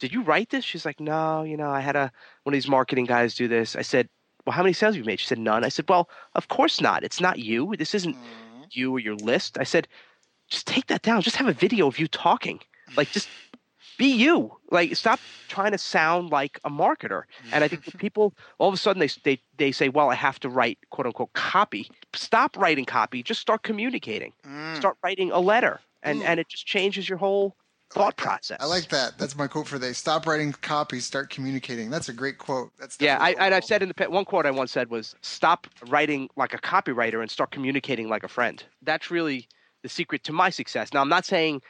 did 0.00 0.12
you 0.12 0.22
write 0.22 0.48
this? 0.48 0.64
She's 0.64 0.84
like, 0.84 0.98
no, 0.98 1.42
you 1.42 1.56
know, 1.56 1.70
I 1.70 1.80
had 1.80 1.94
a 1.94 2.10
one 2.42 2.52
of 2.52 2.56
these 2.56 2.68
marketing 2.68 3.04
guys 3.04 3.34
do 3.34 3.46
this. 3.46 3.76
I 3.76 3.82
said, 3.82 4.08
well, 4.44 4.54
how 4.54 4.62
many 4.62 4.72
sales 4.72 4.94
have 4.94 5.04
you 5.04 5.06
made? 5.06 5.20
She 5.20 5.26
said, 5.26 5.38
none. 5.38 5.62
I 5.62 5.68
said, 5.68 5.84
well, 5.88 6.08
of 6.34 6.48
course 6.48 6.80
not. 6.80 7.04
It's 7.04 7.20
not 7.20 7.38
you. 7.38 7.74
This 7.78 7.94
isn't 7.94 8.16
mm-hmm. 8.16 8.62
you 8.70 8.90
or 8.92 8.98
your 8.98 9.14
list. 9.14 9.58
I 9.60 9.64
said, 9.64 9.86
just 10.48 10.66
take 10.66 10.86
that 10.86 11.02
down. 11.02 11.20
Just 11.22 11.36
have 11.36 11.46
a 11.46 11.52
video 11.52 11.86
of 11.86 11.98
you 11.98 12.08
talking. 12.08 12.60
Like, 12.96 13.10
just 13.10 13.28
be 14.00 14.16
you. 14.16 14.56
Like, 14.70 14.96
stop 14.96 15.20
trying 15.48 15.72
to 15.72 15.78
sound 15.78 16.30
like 16.30 16.58
a 16.64 16.70
marketer. 16.70 17.24
And 17.52 17.62
I 17.62 17.68
think 17.68 17.98
people 17.98 18.34
all 18.58 18.66
of 18.66 18.74
a 18.74 18.78
sudden 18.78 18.98
they 18.98 19.10
they 19.24 19.42
they 19.58 19.72
say, 19.72 19.90
well, 19.90 20.08
I 20.08 20.14
have 20.14 20.40
to 20.40 20.48
write 20.48 20.78
quote 20.88 21.06
unquote 21.06 21.34
copy. 21.34 21.90
Stop 22.14 22.56
writing 22.56 22.86
copy. 22.86 23.22
Just 23.22 23.40
start 23.40 23.62
communicating. 23.62 24.32
Mm. 24.46 24.76
Start 24.76 24.96
writing 25.04 25.30
a 25.30 25.38
letter, 25.38 25.80
and 26.02 26.22
and 26.22 26.40
it 26.40 26.48
just 26.48 26.66
changes 26.66 27.10
your 27.10 27.18
whole 27.18 27.56
thought 27.90 28.04
like 28.04 28.16
process. 28.16 28.56
I 28.58 28.64
like 28.64 28.88
that. 28.88 29.18
That's 29.18 29.36
my 29.36 29.46
quote 29.46 29.68
for 29.68 29.78
the 29.78 29.88
day. 29.88 29.92
Stop 29.92 30.26
writing 30.26 30.52
copies, 30.52 31.04
start 31.04 31.28
communicating. 31.28 31.90
That's 31.90 32.08
a 32.08 32.14
great 32.14 32.38
quote. 32.38 32.70
That's 32.80 32.96
yeah. 33.00 33.18
I, 33.20 33.32
and 33.32 33.54
I've 33.54 33.64
said 33.64 33.82
in 33.82 33.92
the 33.94 34.10
one 34.10 34.24
quote 34.24 34.46
I 34.46 34.50
once 34.50 34.72
said 34.72 34.88
was, 34.88 35.14
"Stop 35.20 35.66
writing 35.88 36.30
like 36.36 36.54
a 36.54 36.58
copywriter 36.58 37.20
and 37.20 37.30
start 37.30 37.50
communicating 37.50 38.08
like 38.08 38.24
a 38.24 38.28
friend." 38.28 38.64
That's 38.80 39.10
really 39.10 39.46
the 39.82 39.90
secret 39.90 40.24
to 40.24 40.32
my 40.32 40.48
success. 40.48 40.94
Now, 40.94 41.02
I'm 41.02 41.08
not 41.10 41.26
saying 41.26 41.60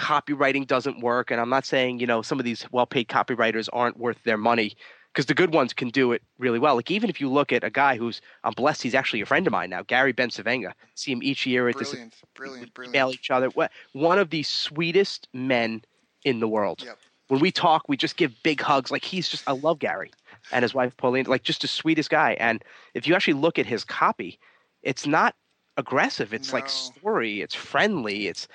copywriting 0.00 0.66
doesn't 0.66 1.00
work, 1.00 1.30
and 1.30 1.40
I'm 1.40 1.50
not 1.50 1.66
saying 1.66 2.00
you 2.00 2.06
know 2.06 2.22
some 2.22 2.38
of 2.38 2.44
these 2.44 2.66
well-paid 2.72 3.08
copywriters 3.08 3.68
aren't 3.72 3.98
worth 3.98 4.22
their 4.24 4.38
money 4.38 4.74
because 5.12 5.26
the 5.26 5.34
good 5.34 5.52
ones 5.52 5.72
can 5.72 5.88
do 5.88 6.12
it 6.12 6.22
really 6.38 6.58
well. 6.58 6.76
Like 6.76 6.90
even 6.90 7.10
if 7.10 7.20
you 7.20 7.28
look 7.28 7.52
at 7.52 7.64
a 7.64 7.70
guy 7.70 7.96
who's 7.96 8.20
I'm 8.42 8.52
blessed, 8.52 8.82
he's 8.82 8.94
actually 8.94 9.20
a 9.20 9.26
friend 9.26 9.46
of 9.46 9.52
mine 9.52 9.70
now, 9.70 9.82
Gary 9.82 10.12
Bencivenga. 10.12 10.72
See 10.94 11.12
him 11.12 11.22
each 11.22 11.46
year 11.46 11.68
at 11.68 11.76
brilliant, 11.76 12.12
this 12.12 12.22
brilliant, 12.34 12.74
brilliant. 12.74 12.96
Email 12.96 13.10
each 13.12 13.30
other. 13.30 13.50
One 13.92 14.18
of 14.18 14.30
the 14.30 14.42
sweetest 14.42 15.28
men 15.34 15.82
in 16.24 16.40
the 16.40 16.48
world. 16.48 16.82
Yep. 16.84 16.98
When 17.28 17.40
we 17.40 17.52
talk, 17.52 17.88
we 17.88 17.96
just 17.96 18.16
give 18.16 18.32
big 18.42 18.60
hugs. 18.60 18.90
Like 18.90 19.04
he's 19.04 19.28
just 19.28 19.48
I 19.48 19.52
love 19.52 19.78
Gary 19.78 20.10
and 20.50 20.62
his 20.62 20.74
wife 20.74 20.96
Pauline, 20.96 21.26
like 21.26 21.42
just 21.42 21.60
the 21.62 21.68
sweetest 21.68 22.10
guy. 22.10 22.36
And 22.40 22.64
if 22.94 23.06
you 23.06 23.14
actually 23.14 23.34
look 23.34 23.58
at 23.58 23.66
his 23.66 23.84
copy, 23.84 24.38
it's 24.82 25.06
not 25.06 25.34
aggressive. 25.76 26.34
It's 26.34 26.52
no. 26.52 26.58
like 26.58 26.68
story. 26.68 27.40
It's 27.40 27.54
friendly. 27.54 28.28
It's, 28.28 28.48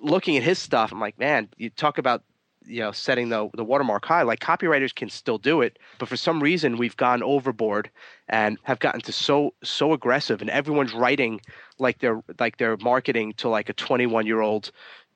looking 0.00 0.36
at 0.36 0.42
his 0.42 0.58
stuff. 0.58 0.92
I'm 0.92 1.00
like, 1.00 1.18
man, 1.18 1.48
you 1.56 1.70
talk 1.70 1.98
about 1.98 2.22
you 2.66 2.80
know 2.80 2.92
setting 2.92 3.30
the 3.30 3.48
the 3.54 3.64
watermark 3.64 4.04
high 4.04 4.20
like 4.20 4.38
copywriters 4.38 4.94
can 4.94 5.08
still 5.08 5.38
do 5.38 5.62
it 5.62 5.78
but 5.98 6.10
for 6.10 6.16
some 6.18 6.42
reason 6.42 6.76
we've 6.76 6.96
gone 6.96 7.22
overboard 7.22 7.90
and 8.28 8.58
have 8.64 8.78
gotten 8.80 9.00
to 9.00 9.12
so 9.12 9.54
so 9.64 9.94
aggressive 9.94 10.42
and 10.42 10.50
everyone's 10.50 10.92
writing 10.92 11.40
like 11.78 11.98
they're 12.00 12.20
like 12.38 12.58
they're 12.58 12.76
marketing 12.76 13.32
to 13.32 13.48
like 13.48 13.70
a 13.70 13.72
21 13.72 14.26
year 14.26 14.42
old 14.42 14.72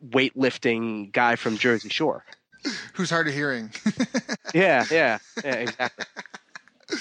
weightlifting 0.08 1.12
guy 1.12 1.36
from 1.36 1.58
jersey 1.58 1.90
shore 1.90 2.24
who's 2.94 3.10
hard 3.10 3.28
of 3.28 3.34
hearing 3.34 3.70
yeah 4.54 4.86
yeah 4.90 5.18
yeah 5.44 5.52
exactly 5.54 6.04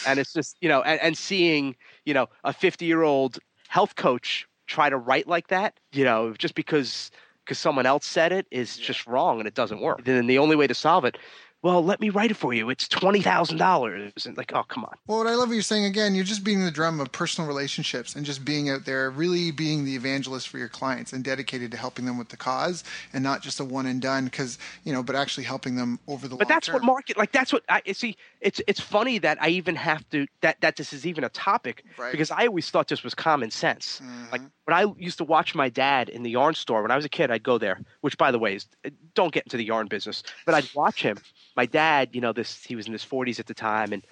and 0.08 0.20
it's 0.20 0.34
just 0.34 0.58
you 0.62 0.70
know 0.70 0.82
and, 0.82 1.00
and 1.02 1.18
seeing 1.18 1.76
you 2.06 2.14
know 2.14 2.28
a 2.44 2.54
50 2.54 2.86
year 2.86 3.04
old 3.04 3.40
health 3.74 3.96
coach 3.96 4.48
try 4.68 4.88
to 4.88 4.98
write 4.98 5.28
like 5.28 5.48
that 5.48 5.80
you 5.92 6.04
know 6.04 6.34
just 6.38 6.54
because 6.54 7.10
because 7.44 7.60
someone 7.60 7.86
else 7.86 8.06
said 8.06 8.32
it 8.32 8.48
is 8.52 8.78
just 8.78 9.06
wrong 9.06 9.40
and 9.40 9.48
it 9.48 9.54
doesn't 9.54 9.82
work. 9.82 10.04
Then 10.06 10.28
the 10.28 10.38
only 10.38 10.56
way 10.56 10.68
to 10.68 10.74
solve 10.74 11.06
it 11.06 11.18
well, 11.64 11.84
let 11.84 12.02
me 12.02 12.10
write 12.10 12.30
it 12.30 12.36
for 12.36 12.54
you. 12.54 12.70
It's 12.70 12.90
twenty 12.90 13.22
thousand 13.22 13.58
dollars, 13.58 14.26
and 14.26 14.36
like, 14.36 14.52
oh, 14.54 14.64
come 14.64 14.84
on. 14.84 14.94
Well, 15.08 15.20
what 15.20 15.28
I 15.28 15.36
love 15.36 15.48
what 15.48 15.54
you're 15.54 15.64
saying 15.64 15.86
again, 15.86 16.14
you're 16.14 16.26
just 16.26 16.44
beating 16.44 16.66
the 16.66 16.72
drum 16.72 17.00
of 17.00 17.10
personal 17.14 17.48
relationships 17.48 18.16
and 18.16 18.26
just 18.26 18.44
being 18.44 18.70
out 18.70 18.84
there, 18.86 19.10
really 19.10 19.50
being 19.50 19.86
the 19.86 19.96
evangelist 19.96 20.50
for 20.50 20.58
your 20.58 20.68
clients 20.68 21.14
and 21.14 21.24
dedicated 21.24 21.72
to 21.72 21.78
helping 21.78 22.04
them 22.04 22.18
with 22.18 22.28
the 22.28 22.36
cause, 22.36 22.84
and 23.14 23.24
not 23.24 23.42
just 23.42 23.62
a 23.62 23.64
one 23.64 23.86
and 23.86 24.02
done. 24.02 24.26
Because 24.26 24.60
you 24.84 24.92
know, 24.92 25.02
but 25.02 25.16
actually 25.16 25.46
helping 25.46 25.76
them 25.76 26.00
over 26.10 26.28
the. 26.28 26.36
But 26.36 26.50
that's 26.50 26.68
term. 26.68 26.76
what 26.76 26.84
market 26.84 27.18
like. 27.18 27.32
That's 27.32 27.54
what 27.54 27.64
I 27.70 27.82
see. 27.94 28.18
It's 28.42 28.62
it's 28.68 28.82
funny 28.82 29.18
that 29.20 29.42
I 29.42 29.48
even 29.48 29.78
have 29.78 30.08
to 30.10 30.28
that 30.42 30.60
that 30.60 30.76
this 30.76 30.92
is 30.92 31.08
even 31.08 31.24
a 31.24 31.30
topic 31.30 31.86
right. 31.98 32.12
because 32.12 32.30
I 32.30 32.46
always 32.48 32.70
thought 32.70 32.90
this 32.90 33.04
was 33.04 33.16
common 33.16 33.52
sense. 33.52 34.02
Mm-hmm. 34.04 34.32
Like 34.34 34.42
when 34.66 34.78
I 34.78 34.94
used 34.98 35.18
to 35.18 35.24
watch 35.24 35.56
my 35.56 35.70
dad 35.70 36.10
in 36.10 36.24
the 36.24 36.32
yarn 36.32 36.56
store 36.56 36.82
when 36.82 36.92
I 36.92 36.96
was 36.96 37.06
a 37.06 37.10
kid, 37.10 37.32
I'd 37.32 37.44
go 37.44 37.58
there. 37.58 37.80
Which, 38.02 38.18
by 38.18 38.32
the 38.32 38.40
way, 38.40 38.56
is 38.56 38.68
don't 39.14 39.34
get 39.34 39.44
into 39.44 39.58
the 39.58 39.66
yarn 39.66 39.88
business, 39.88 40.24
but 40.46 40.56
I'd 40.56 40.68
watch 40.74 41.02
him. 41.02 41.18
My 41.56 41.66
dad, 41.66 42.10
you 42.14 42.22
know 42.22 42.34
this 42.34 42.64
he 42.64 42.76
was 42.76 42.88
in 42.88 42.94
his 42.94 43.06
40s 43.06 43.40
at 43.40 43.48
the 43.48 43.54
time 43.54 43.94
and 43.94 44.04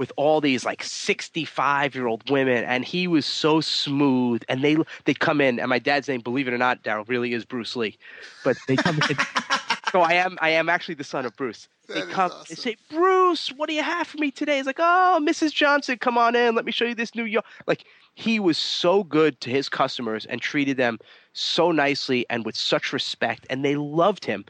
with 0.00 0.12
all 0.16 0.40
these 0.40 0.64
like 0.64 0.82
65 0.82 1.94
year 1.94 2.06
old 2.06 2.28
women 2.30 2.64
and 2.64 2.86
he 2.86 3.06
was 3.06 3.26
so 3.26 3.60
smooth 3.60 4.42
and 4.48 4.64
they 4.64 4.78
they'd 5.04 5.20
come 5.20 5.42
in 5.42 5.60
and 5.60 5.68
my 5.68 5.78
dad's 5.78 6.08
name 6.08 6.22
believe 6.22 6.48
it 6.48 6.54
or 6.54 6.58
not 6.58 6.82
daryl 6.82 7.06
really 7.06 7.34
is 7.34 7.44
bruce 7.44 7.76
lee 7.76 7.98
but 8.42 8.56
they 8.66 8.76
come 8.76 8.98
in 9.10 9.16
so 9.92 10.00
i 10.00 10.14
am 10.14 10.38
i 10.40 10.48
am 10.48 10.70
actually 10.70 10.94
the 10.94 11.04
son 11.04 11.26
of 11.26 11.36
bruce. 11.36 11.68
They 11.86 12.00
come 12.02 12.30
awesome. 12.30 12.46
they 12.48 12.54
say 12.54 12.76
bruce 12.88 13.48
what 13.48 13.68
do 13.68 13.74
you 13.74 13.82
have 13.82 14.06
for 14.06 14.16
me 14.16 14.30
today? 14.30 14.56
He's 14.56 14.64
like 14.64 14.80
oh 14.80 15.20
mrs 15.22 15.52
johnson 15.52 15.98
come 15.98 16.16
on 16.16 16.34
in 16.34 16.54
let 16.54 16.64
me 16.64 16.72
show 16.72 16.86
you 16.86 16.94
this 16.94 17.14
new 17.14 17.26
york 17.26 17.44
like 17.66 17.84
he 18.14 18.40
was 18.40 18.56
so 18.56 19.04
good 19.04 19.38
to 19.42 19.50
his 19.50 19.68
customers 19.68 20.24
and 20.24 20.40
treated 20.40 20.78
them 20.78 20.98
so 21.34 21.72
nicely 21.72 22.24
and 22.30 22.46
with 22.46 22.56
such 22.56 22.94
respect 22.94 23.46
and 23.50 23.62
they 23.62 23.76
loved 23.76 24.24
him 24.24 24.46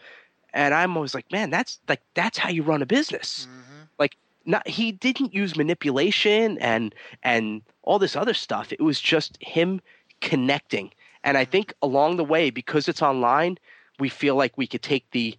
and 0.53 0.75
I'm 0.75 0.97
always 0.97 1.15
like, 1.15 1.31
man, 1.31 1.51
that's 1.51 1.79
like 1.89 2.03
that's 2.15 2.39
how 2.39 2.51
you 2.51 2.63
run 2.63 2.83
a 2.83 2.87
business. 2.87 3.47
Mm-hmm. 3.49 3.83
Like, 3.99 4.17
not 4.47 4.67
he 4.67 4.93
didn't 4.93 5.35
use 5.35 5.57
manipulation 5.57 6.59
and 6.59 6.95
and 7.23 7.63
all 7.83 7.99
this 7.99 8.17
other 8.17 8.35
stuff. 8.35 8.73
It 8.73 8.81
was 8.81 9.01
just 9.01 9.39
him 9.43 9.81
connecting. 10.21 10.91
And 11.25 11.37
I 11.37 11.45
think 11.45 11.75
along 11.83 12.17
the 12.17 12.25
way, 12.25 12.51
because 12.51 12.89
it's 12.89 13.03
online, 13.03 13.59
we 13.99 14.09
feel 14.09 14.37
like 14.37 14.57
we 14.57 14.67
could 14.67 14.83
take 14.83 15.11
the 15.11 15.37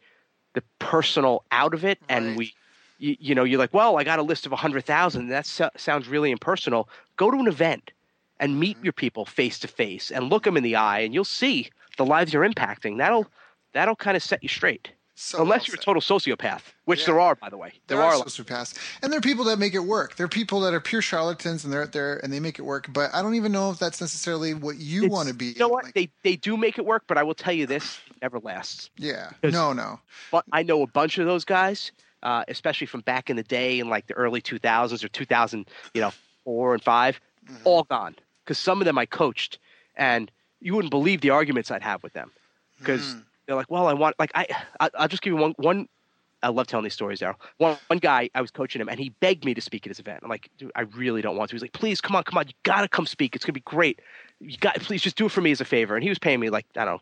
the 0.54 0.64
personal 0.80 1.44
out 1.52 1.74
of 1.74 1.86
it, 1.86 1.98
right. 2.02 2.18
and 2.18 2.38
we, 2.38 2.54
you, 3.00 3.16
you, 3.20 3.36
know, 3.36 3.46
you're 3.46 3.58
like, 3.58 3.74
well, 3.74 3.98
I 3.98 4.04
got 4.04 4.20
a 4.20 4.24
list 4.24 4.46
of 4.46 4.52
a 4.52 4.58
hundred 4.58 4.86
thousand. 4.86 5.30
That 5.30 5.46
so- 5.46 5.70
sounds 5.78 6.10
really 6.10 6.30
impersonal. 6.30 6.90
Go 7.16 7.32
to 7.32 7.38
an 7.38 7.48
event 7.48 7.92
and 8.40 8.60
meet 8.60 8.76
mm-hmm. 8.78 8.86
your 8.86 8.94
people 8.94 9.26
face 9.26 9.60
to 9.60 9.68
face 9.68 10.12
and 10.12 10.30
look 10.30 10.44
them 10.44 10.58
in 10.58 10.64
the 10.64 10.76
eye, 10.76 11.00
and 11.00 11.14
you'll 11.14 11.24
see 11.24 11.70
the 11.98 12.06
lives 12.06 12.34
you're 12.34 12.48
impacting. 12.48 12.98
That'll 12.98 13.28
that'll 13.74 13.96
kind 13.96 14.18
of 14.18 14.24
set 14.24 14.44
you 14.44 14.50
straight. 14.50 14.92
So 15.16 15.42
Unless 15.42 15.68
you're 15.68 15.76
a 15.76 15.80
total 15.80 16.02
sociopath, 16.02 16.62
which 16.86 17.02
yeah. 17.02 17.06
there 17.08 17.20
are, 17.20 17.36
by 17.36 17.50
the 17.50 17.58
way. 17.58 17.74
There, 17.88 17.98
there 17.98 18.06
are, 18.06 18.16
are 18.16 18.24
sociopaths, 18.24 18.78
and 19.02 19.12
there 19.12 19.18
are 19.18 19.22
people 19.22 19.46
that 19.46 19.60
make 19.60 19.76
it 19.76 19.84
work. 19.84 20.16
There 20.16 20.26
are 20.26 20.30
people 20.30 20.62
that 20.62 20.74
are 20.74 20.80
pure 20.80 21.02
charlatans, 21.02 21.64
and 21.64 21.72
they're 21.72 21.84
out 21.84 21.92
there 21.92 22.18
and 22.24 22.32
they 22.32 22.40
make 22.40 22.60
it 22.60 22.64
work. 22.64 22.92
But 22.92 23.14
I 23.14 23.22
don't 23.22 23.36
even 23.36 23.52
know 23.52 23.70
if 23.70 23.78
that's 23.78 24.02
necessarily 24.02 24.54
what 24.54 24.78
you 24.78 25.10
want 25.10 25.28
to 25.28 25.36
be. 25.36 25.48
You 25.48 25.60
know 25.60 25.68
what? 25.68 25.86
Like, 25.86 25.94
they 25.94 26.10
they 26.24 26.36
do 26.38 26.58
make 26.58 26.78
it 26.78 26.86
work, 26.86 27.04
but 27.08 27.18
I 27.18 27.24
will 27.24 27.36
tell 27.36 27.54
you 27.54 27.68
this: 27.68 28.00
it 28.10 28.16
never 28.22 28.40
lasts. 28.40 28.90
Yeah. 28.98 29.32
No, 29.44 29.74
no. 29.74 30.00
But 30.32 30.46
I 30.52 30.64
know 30.64 30.82
a 30.82 30.88
bunch 30.88 31.18
of 31.18 31.26
those 31.26 31.46
guys, 31.46 31.92
uh, 32.24 32.46
especially 32.48 32.88
from 32.88 33.02
back 33.02 33.30
in 33.30 33.36
the 33.36 33.44
day 33.44 33.80
in 33.80 33.90
like 33.90 34.08
the 34.08 34.14
early 34.14 34.42
2000s 34.42 35.04
or 35.04 35.08
2000, 35.10 35.68
you 35.94 36.02
know, 36.02 36.12
four 36.44 36.74
and 36.74 36.82
5 36.82 37.20
mm-hmm. 37.46 37.56
all 37.64 37.84
gone. 37.84 38.16
Because 38.44 38.58
some 38.58 38.82
of 38.82 38.86
them 38.86 38.98
I 38.98 39.06
coached, 39.06 39.60
and 39.96 40.32
you 40.62 40.74
wouldn't 40.74 40.92
believe 40.92 41.22
the 41.22 41.32
arguments 41.32 41.70
I'd 41.70 41.84
have 41.84 42.02
with 42.02 42.14
them. 42.14 42.32
Because 42.80 43.02
mm 43.02 43.24
they're 43.52 43.58
like, 43.58 43.70
well, 43.70 43.88
I 43.88 43.94
want 43.94 44.16
like 44.18 44.32
I 44.34 44.48
I'll 44.80 45.10
just 45.10 45.22
give 45.22 45.34
you 45.34 45.38
one 45.38 45.54
one. 45.58 45.90
I 46.42 46.48
love 46.48 46.68
telling 46.68 46.86
these 46.86 46.94
stories, 46.94 47.20
Daryl. 47.20 47.36
One 47.58 47.78
one 47.88 48.00
guy, 48.00 48.30
I 48.34 48.40
was 48.40 48.50
coaching 48.50 48.82
him, 48.82 48.88
and 48.88 48.98
he 48.98 49.10
begged 49.20 49.44
me 49.44 49.54
to 49.54 49.60
speak 49.60 49.86
at 49.86 49.90
his 49.90 50.00
event. 50.00 50.22
I'm 50.24 50.30
like, 50.30 50.50
dude, 50.58 50.72
I 50.74 50.82
really 50.82 51.22
don't 51.22 51.36
want 51.36 51.50
to. 51.50 51.56
He's 51.56 51.62
like, 51.62 51.74
please, 51.74 52.00
come 52.00 52.16
on, 52.16 52.24
come 52.24 52.38
on, 52.38 52.48
you 52.48 52.54
gotta 52.64 52.88
come 52.88 53.06
speak. 53.06 53.36
It's 53.36 53.44
gonna 53.44 53.54
be 53.54 53.60
great. 53.60 54.00
You 54.40 54.58
got, 54.58 54.80
please, 54.80 55.02
just 55.02 55.18
do 55.18 55.26
it 55.26 55.32
for 55.32 55.42
me 55.42 55.52
as 55.52 55.60
a 55.60 55.66
favor. 55.66 55.96
And 55.96 56.04
he 56.04 56.10
was 56.10 56.18
paying 56.18 56.40
me 56.40 56.50
like 56.50 56.66
I 56.78 56.86
don't 56.86 56.96
know, 56.96 57.02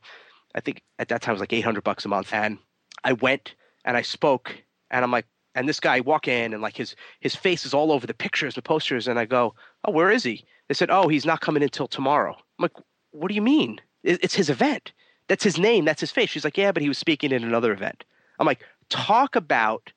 I 0.56 0.60
think 0.62 0.82
at 0.97 1.08
that 1.10 1.22
time 1.22 1.34
it 1.34 1.36
was 1.36 1.41
like 1.41 1.54
800 1.54 1.84
bucks 1.84 2.04
a 2.04 2.08
month. 2.08 2.34
And 2.34 2.58
I 3.04 3.14
went 3.14 3.54
and 3.86 3.95
I 3.95 4.02
spoke, 4.02 4.56
and 4.89 5.06
I'm 5.06 5.12
like, 5.12 5.28
and 5.54 5.70
this 5.70 5.80
guy 5.80 6.00
walk 6.00 6.28
in 6.28 6.52
and 6.54 6.64
like 6.64 6.76
his 6.76 6.95
his 7.20 7.36
face 7.36 7.64
is 7.64 7.76
all 7.76 7.91
over 7.91 8.08
the 8.08 8.14
pictures, 8.16 8.56
the 8.56 8.64
posters, 8.64 9.08
and 9.08 9.20
I 9.20 9.26
go, 9.26 9.54
oh, 9.86 9.91
where 9.91 10.10
is 10.10 10.24
he? 10.24 10.43
They 10.68 10.74
said, 10.74 10.89
oh, 10.89 11.08
he's 11.08 11.26
not 11.26 11.41
coming 11.41 11.62
until 11.62 11.88
tomorrow. 11.88 12.34
I'm 12.34 12.64
like, 12.64 12.74
what 13.12 13.30
do 13.30 13.36
you 13.36 13.41
mean? 13.41 13.80
It's 14.04 14.36
his 14.36 14.50
event 14.50 14.93
that's 15.30 15.43
his 15.43 15.57
name, 15.57 15.86
that's 15.86 16.01
his 16.01 16.11
face. 16.11 16.30
She's 16.30 16.43
like, 16.43 16.57
yeah, 16.57 16.73
but 16.73 16.84
he 16.84 16.89
was 16.89 16.97
speaking 16.97 17.32
in 17.32 17.43
another 17.45 17.71
event. 17.71 18.03
I'm 18.39 18.45
like, 18.45 18.59
talk 18.89 19.38
about 19.38 19.93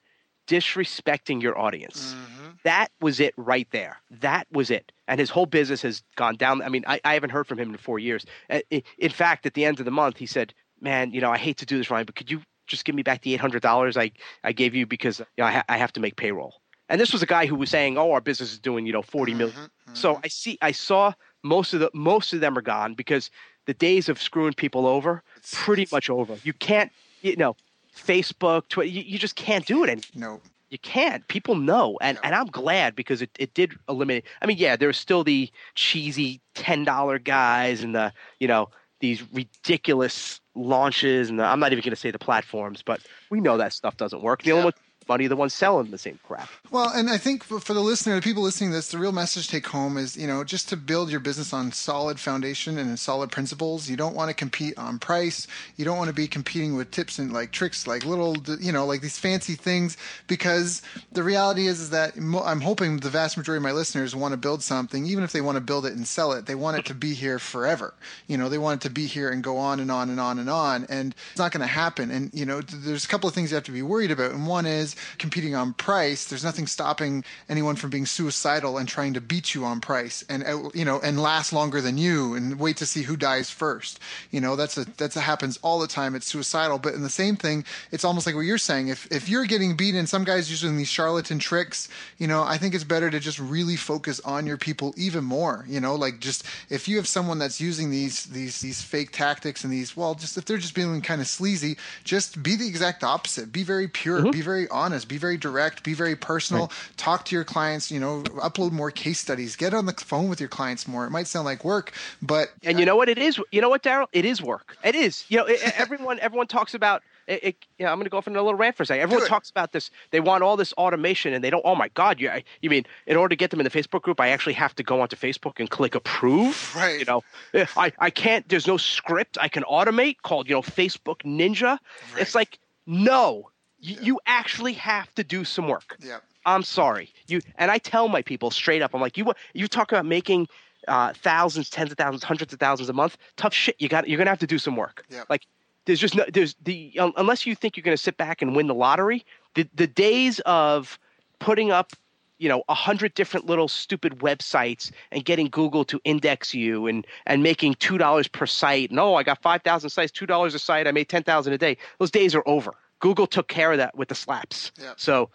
disrespecting 0.47 1.43
your 1.43 1.59
audience. 1.59 2.15
Mm-hmm. 2.15 2.49
That 2.65 2.89
was 3.01 3.19
it 3.19 3.35
right 3.37 3.67
there. 3.73 3.97
That 4.11 4.47
was 4.53 4.71
it. 4.71 4.93
And 5.09 5.19
his 5.19 5.31
whole 5.31 5.47
business 5.47 5.83
has 5.83 6.03
gone 6.17 6.37
down. 6.37 6.63
I 6.63 6.69
mean, 6.69 6.85
I, 6.87 7.01
I 7.05 7.15
haven't 7.15 7.31
heard 7.31 7.47
from 7.47 7.59
him 7.59 7.71
in 7.71 7.77
four 7.77 7.99
years. 7.99 8.25
Uh, 8.49 8.61
in 8.71 9.11
fact, 9.11 9.47
at 9.47 9.55
the 9.55 9.65
end 9.65 9.79
of 9.81 9.85
the 9.85 9.91
month, 9.91 10.19
he 10.19 10.27
said, 10.27 10.55
man, 10.81 11.13
you 11.13 11.21
know, 11.21 11.31
I 11.33 11.39
hate 11.39 11.57
to 11.59 11.67
do 11.67 11.79
this, 11.79 11.91
Ryan, 11.91 12.07
but 12.07 12.15
could 12.15 12.31
you 12.31 12.43
just 12.67 12.85
give 12.85 12.95
me 12.95 13.03
back 13.03 13.23
the 13.23 13.35
eight 13.35 13.41
hundred 13.41 13.61
dollars 13.61 13.97
I 13.97 14.13
I 14.45 14.53
gave 14.53 14.75
you 14.75 14.87
because 14.87 15.19
you 15.19 15.27
know 15.39 15.45
I, 15.45 15.51
ha- 15.53 15.65
I 15.69 15.77
have 15.77 15.93
to 15.95 16.01
make 16.01 16.17
payroll. 16.17 16.55
And 16.89 17.01
this 17.01 17.13
was 17.13 17.23
a 17.23 17.27
guy 17.27 17.47
who 17.47 17.57
was 17.57 17.71
saying, 17.71 17.99
"Oh, 17.99 18.13
our 18.13 18.21
business 18.21 18.53
is 18.53 18.59
doing 18.61 18.87
you 18.87 18.93
know 18.93 19.03
forty 19.03 19.35
million. 19.35 19.57
Mhm, 19.89 19.97
So 19.97 20.15
mhm. 20.15 20.21
I 20.25 20.29
see, 20.29 20.59
I 20.63 20.73
saw 20.73 21.13
most 21.43 21.75
of 21.75 21.81
the 21.81 21.91
most 21.93 22.33
of 22.33 22.41
them 22.41 22.57
are 22.57 22.63
gone 22.63 22.95
because 22.95 23.31
the 23.67 23.75
days 23.75 24.09
of 24.09 24.21
screwing 24.21 24.55
people 24.55 24.87
over 24.87 25.23
pretty 25.53 25.87
much 25.93 26.11
over. 26.11 26.37
You 26.43 26.53
can't, 26.53 26.91
you 27.21 27.37
know, 27.37 27.57
Facebook, 27.97 28.69
Twitter, 28.69 28.89
you, 28.91 29.03
you 29.03 29.19
just 29.19 29.37
can't 29.37 29.67
do 29.67 29.85
it 29.85 29.91
anymore. 29.91 30.39
no. 30.39 30.41
You 30.71 30.79
can't. 30.79 31.29
People 31.29 31.55
know, 31.57 31.99
and 32.01 32.17
Yeah. 32.17 32.27
and 32.29 32.35
I'm 32.35 32.47
glad 32.47 32.97
because 32.97 33.21
it, 33.21 33.29
it 33.39 33.53
did 33.53 33.75
eliminate. 33.91 34.25
I 34.41 34.47
mean, 34.47 34.57
yeah, 34.57 34.75
there's 34.75 34.97
still 34.97 35.23
the 35.23 35.51
cheesy 35.75 36.41
ten 36.55 36.85
dollar 36.85 37.19
guys 37.19 37.83
and 37.83 37.95
the 37.95 38.11
you 38.41 38.49
know 38.49 38.71
these 39.01 39.23
ridiculous 39.35 40.41
launches, 40.55 41.29
and 41.29 41.39
the, 41.39 41.45
I'm 41.45 41.61
not 41.61 41.73
even 41.73 41.83
going 41.83 41.91
to 41.91 41.97
say 41.97 42.11
the 42.11 42.19
platforms, 42.19 42.83
but 42.83 43.03
we 43.29 43.39
know 43.41 43.59
that 43.59 43.75
stuff 43.75 43.99
doesn't 43.99 44.23
work. 44.23 44.43
The 44.43 44.49
Yeah. 44.49 44.55
only 44.55 44.65
one 44.65 44.73
money 45.13 45.27
the 45.27 45.37
ones 45.37 45.53
selling 45.53 45.91
the 45.91 45.99
same 45.99 46.19
crap. 46.27 46.49
Well, 46.71 46.89
and 46.89 47.11
I 47.11 47.19
think 47.19 47.45
for 47.45 47.75
the 47.75 47.81
listener, 47.81 48.15
the 48.15 48.23
people 48.23 48.43
listening 48.43 48.71
to 48.71 48.77
this, 48.77 48.89
the 48.89 48.97
real 48.97 49.13
message 49.13 49.47
take 49.47 49.67
home 49.67 49.99
is, 49.99 50.17
you 50.17 50.27
know, 50.27 50.43
just 50.43 50.71
to 50.71 50.77
build 50.77 51.11
your 51.11 51.21
business 51.21 51.53
on 51.53 51.71
solid 51.71 52.19
foundation 52.19 52.79
and 52.79 52.99
solid 52.99 53.31
principles. 53.31 53.91
You 53.91 53.97
don't 53.99 54.17
want 54.17 54.31
to 54.31 54.35
compete 54.35 54.79
on 54.79 54.99
price. 54.99 55.47
You 55.77 55.85
don't 55.85 55.99
want 55.99 56.09
to 56.09 56.15
be 56.15 56.27
competing 56.27 56.75
with 56.77 56.91
tips 56.91 57.19
and 57.19 57.31
like 57.31 57.53
tricks, 57.53 57.87
like 57.87 58.07
little, 58.07 58.37
you 58.59 58.73
know, 58.73 58.87
like 58.87 59.03
these 59.03 59.19
fancy 59.19 59.55
things. 59.55 59.99
Because 60.29 60.81
the 61.13 61.23
reality 61.23 61.67
is, 61.67 61.79
is 61.79 61.91
that 61.91 62.17
I'm 62.17 62.63
hoping 62.63 62.97
the 62.97 63.11
vast 63.11 63.37
majority 63.37 63.59
of 63.59 63.65
my 63.65 63.73
listeners 63.73 64.17
want 64.17 64.33
to 64.33 64.39
build 64.39 64.63
something, 64.63 65.05
even 65.05 65.25
if 65.25 65.33
they 65.33 65.43
want 65.43 65.57
to 65.57 65.61
build 65.61 65.85
it 65.85 65.93
and 65.93 66.07
sell 66.07 66.33
it, 66.33 66.47
they 66.47 66.55
want 66.55 66.79
it 66.79 66.87
to 66.87 66.95
be 66.95 67.13
here 67.13 67.39
forever. 67.39 67.93
You 68.29 68.39
know, 68.39 68.49
they 68.49 68.57
want 68.57 68.81
it 68.83 68.89
to 68.89 68.95
be 68.95 69.05
here 69.05 69.29
and 69.29 69.45
go 69.45 69.59
on 69.59 69.79
and 69.79 69.91
on 69.91 70.09
and 70.09 70.19
on 70.19 70.39
and 70.39 70.49
on. 70.49 70.87
And 70.89 71.15
it's 71.33 71.39
not 71.39 71.53
going 71.53 71.61
to 71.61 71.67
happen. 71.67 72.11
And 72.11 72.31
you 72.33 72.47
know, 72.47 72.63
there's 72.63 73.05
a 73.05 73.09
couple 73.09 73.29
of 73.29 73.35
things 73.35 73.51
you 73.51 73.57
have 73.57 73.65
to 73.65 73.73
be 73.73 73.83
worried 73.83 74.11
about. 74.11 74.31
And 74.31 74.47
one 74.47 74.65
is 74.65 74.97
competing 75.19 75.55
on 75.55 75.73
price. 75.75 76.25
There's 76.27 76.45
nothing 76.45 76.67
stopping 76.67 77.25
anyone 77.49 77.77
from 77.77 77.91
being 77.91 78.07
suicidal 78.07 78.79
and 78.79 78.89
trying 78.89 79.15
to 79.15 79.21
beat 79.21 79.55
you 79.55 79.65
on 79.65 79.81
price 79.81 80.25
and 80.29 80.45
uh, 80.45 80.71
you 80.75 80.85
know 80.85 81.01
and 81.01 81.21
last 81.21 81.53
longer 81.53 81.81
than 81.81 81.99
you 81.99 82.35
and 82.35 82.59
wait 82.59 82.77
to 82.79 82.87
see 82.87 83.03
who 83.03 83.17
dies 83.17 83.51
first. 83.51 83.99
You 84.31 84.41
know, 84.41 84.57
that's 84.57 84.77
a 84.77 84.85
that's 84.97 85.17
a 85.17 85.21
happens 85.21 85.59
all 85.63 85.79
the 85.79 85.87
time. 85.87 86.15
It's 86.15 86.27
suicidal. 86.27 86.79
But 86.79 86.95
in 86.95 87.03
the 87.03 87.11
same 87.11 87.37
thing, 87.37 87.65
it's 87.91 88.05
almost 88.05 88.27
like 88.27 88.35
what 88.35 88.43
you're 88.43 88.59
saying. 88.59 88.89
If 88.89 89.11
if 89.11 89.29
you're 89.29 89.47
getting 89.47 89.77
beaten, 89.77 90.07
some 90.07 90.25
guys 90.25 90.51
using 90.51 90.77
these 90.77 90.89
charlatan 90.89 91.39
tricks, 91.39 91.89
you 92.19 92.27
know, 92.27 92.43
I 92.43 92.59
think 92.59 92.75
it's 92.75 92.85
better 92.85 93.11
to 93.11 93.21
just 93.21 93.39
really 93.39 93.77
focus 93.77 94.21
on 94.21 94.47
your 94.47 94.57
people 94.57 94.95
even 94.97 95.25
more. 95.25 95.65
You 95.69 95.81
know, 95.81 95.95
like 95.95 96.21
just 96.21 96.45
if 96.69 96.89
you 96.89 96.97
have 96.97 97.09
someone 97.09 97.39
that's 97.39 97.61
using 97.61 97.91
these 97.91 98.25
these 98.25 98.61
these 98.61 98.83
fake 98.83 99.13
tactics 99.13 99.65
and 99.65 99.73
these 99.73 99.97
well, 99.97 100.15
just 100.15 100.37
if 100.37 100.45
they're 100.45 100.59
just 100.59 100.75
being 100.75 101.01
kind 101.01 101.21
of 101.21 101.27
sleazy, 101.27 101.77
just 102.05 102.43
be 102.43 102.57
the 102.57 102.67
exact 102.67 103.05
opposite. 103.05 103.53
Be 103.53 103.63
very 103.63 103.89
pure. 103.89 104.21
Mm-hmm. 104.21 104.31
Be 104.31 104.43
very 104.43 104.69
honest. 104.69 104.82
Be 105.07 105.17
very 105.19 105.37
direct. 105.37 105.85
Be 105.85 105.95
very 105.95 106.17
personal. 106.17 106.71
Talk 106.97 107.25
to 107.27 107.35
your 107.37 107.45
clients. 107.45 107.91
You 107.91 108.01
know, 108.01 108.23
upload 108.23 108.73
more 108.73 108.91
case 108.91 109.19
studies. 109.21 109.55
Get 109.57 109.73
on 109.75 109.87
the 109.87 109.93
phone 109.93 110.29
with 110.29 110.41
your 110.41 110.49
clients 110.49 110.89
more. 110.89 111.07
It 111.07 111.11
might 111.11 111.27
sound 111.29 111.45
like 111.45 111.65
work, 111.65 111.93
but 112.21 112.49
And 112.65 112.79
you 112.81 112.85
know 112.87 112.97
what 112.97 113.09
it 113.09 113.19
is? 113.19 113.41
You 113.53 113.61
know 113.61 113.69
what, 113.69 113.83
Daryl? 113.83 114.07
It 114.13 114.25
is 114.25 114.43
work. 114.43 114.77
It 114.85 114.95
is. 114.95 115.25
You 115.29 115.39
know, 115.39 115.45
it, 115.47 115.63
it- 115.63 115.81
everyone 115.81 116.19
everyone 116.21 116.49
talks 116.49 116.75
about. 116.75 117.03
It, 117.29 117.45
it, 117.45 117.57
you 117.79 117.87
know, 117.87 117.93
I'm 117.93 117.99
going 117.99 118.05
to 118.07 118.11
go 118.11 118.19
off 118.19 118.27
on 118.27 118.35
a 118.35 118.43
little 118.43 118.59
rant 118.59 118.77
for 118.77 118.83
a 118.83 118.87
second. 118.87 119.01
Everyone 119.01 119.23
talks 119.29 119.49
about 119.49 119.71
this. 119.71 119.93
They 120.11 120.19
want 120.19 120.43
all 120.43 120.57
this 120.57 120.73
automation, 120.73 121.33
and 121.33 121.43
they 121.45 121.51
don't. 121.51 121.63
Oh 121.65 121.77
my 121.77 121.87
God! 121.95 122.19
You, 122.19 122.29
I- 122.31 122.43
you 122.63 122.69
mean 122.69 122.85
in 123.07 123.17
order 123.17 123.29
to 123.33 123.37
get 123.37 123.51
them 123.53 123.61
in 123.61 123.65
the 123.65 123.71
Facebook 123.71 124.03
group, 124.03 124.19
I 124.21 124.31
actually 124.31 124.55
have 124.55 124.75
to 124.75 124.83
go 124.83 125.01
onto 125.01 125.15
Facebook 125.15 125.61
and 125.61 125.71
click 125.71 125.95
approve? 125.95 126.75
Right. 126.75 126.99
You 126.99 127.05
know, 127.05 127.23
Eh, 127.55 127.65
I, 127.77 127.93
I 128.01 128.11
can't. 128.11 128.49
There's 128.49 128.67
no 128.67 128.77
script 128.77 129.39
I 129.41 129.47
can 129.47 129.63
automate 129.63 130.17
called 130.23 130.49
you 130.49 130.57
know 130.57 130.63
Facebook 130.63 131.19
Ninja. 131.25 131.79
It's 132.19 132.35
like 132.35 132.59
no, 132.87 133.51
you, 133.83 133.97
you 134.01 134.21
actually 134.27 134.73
have 134.75 135.15
to 135.17 135.25
do 135.25 135.45
some 135.45 135.69
work. 135.69 135.97
yeah. 136.01 136.19
I'm 136.45 136.65
sorry. 136.65 137.13
You 137.29 137.41
and 137.57 137.71
I 137.71 137.79
tell 137.79 138.09
my 138.09 138.21
people 138.21 138.51
straight 138.51 138.83
up. 138.83 138.95
I'm 138.95 139.01
like, 139.01 139.17
you 139.17 139.33
you 139.55 139.69
talk 139.69 139.93
about 139.93 140.07
making 140.07 140.49
uh, 140.89 141.13
thousands, 141.13 141.71
tens 141.71 141.93
of 141.93 141.99
thousands, 141.99 142.25
hundreds 142.25 142.53
of 142.53 142.59
thousands 142.59 142.89
a 142.89 142.93
month. 142.93 143.17
Tough 143.37 143.55
shit. 143.55 143.77
You 143.79 143.89
got. 143.89 144.09
You're 144.09 144.19
gonna 144.19 144.31
have 144.31 144.41
to 144.41 144.47
do 144.49 144.59
some 144.59 144.75
work. 144.75 145.05
Yep. 145.11 145.27
Like 145.31 145.47
there's 145.87 146.01
just 146.01 146.17
no 146.17 146.25
there's 146.33 146.57
the 146.65 146.93
un- 146.99 147.13
unless 147.17 147.47
you 147.47 147.55
think 147.55 147.77
you're 147.77 147.85
gonna 147.85 147.97
sit 147.97 148.17
back 148.17 148.43
and 148.43 148.57
win 148.57 148.67
the 148.67 148.75
lottery. 148.75 149.25
The 149.55 149.69
the 149.73 149.87
days 149.87 150.41
of 150.47 150.99
putting 151.39 151.71
up 151.71 151.93
you 152.39 152.49
know 152.49 152.65
a 152.69 152.75
hundred 152.75 153.15
different 153.15 153.47
little 153.47 153.69
stupid 153.69 154.19
websites 154.19 154.91
and 155.13 155.25
getting 155.25 155.47
Google 155.49 155.85
to 155.85 156.01
index 156.03 156.53
you 156.53 156.89
and 156.89 157.07
and 157.25 157.45
making 157.45 157.75
two 157.75 157.99
dollars 157.99 158.27
per 158.27 158.47
site. 158.47 158.91
No, 158.91 159.15
I 159.15 159.23
got 159.23 159.41
five 159.43 159.63
thousand 159.63 159.91
sites, 159.91 160.11
two 160.11 160.27
dollars 160.27 160.57
a 160.57 160.59
site. 160.59 160.89
I 160.89 160.91
made 160.91 161.09
ten 161.09 161.23
thousand 161.23 161.53
a 161.53 161.59
day. 161.59 161.77
Those 162.01 162.11
days 162.11 162.35
are 162.35 162.43
over. 162.47 162.73
Google 163.03 163.27
took 163.27 163.49
care 163.49 163.73
of 163.73 163.79
that 163.79 163.97
with 163.97 164.09
the 164.09 164.15
slaps. 164.15 164.71
Yep. 164.81 164.95
So 164.99 165.29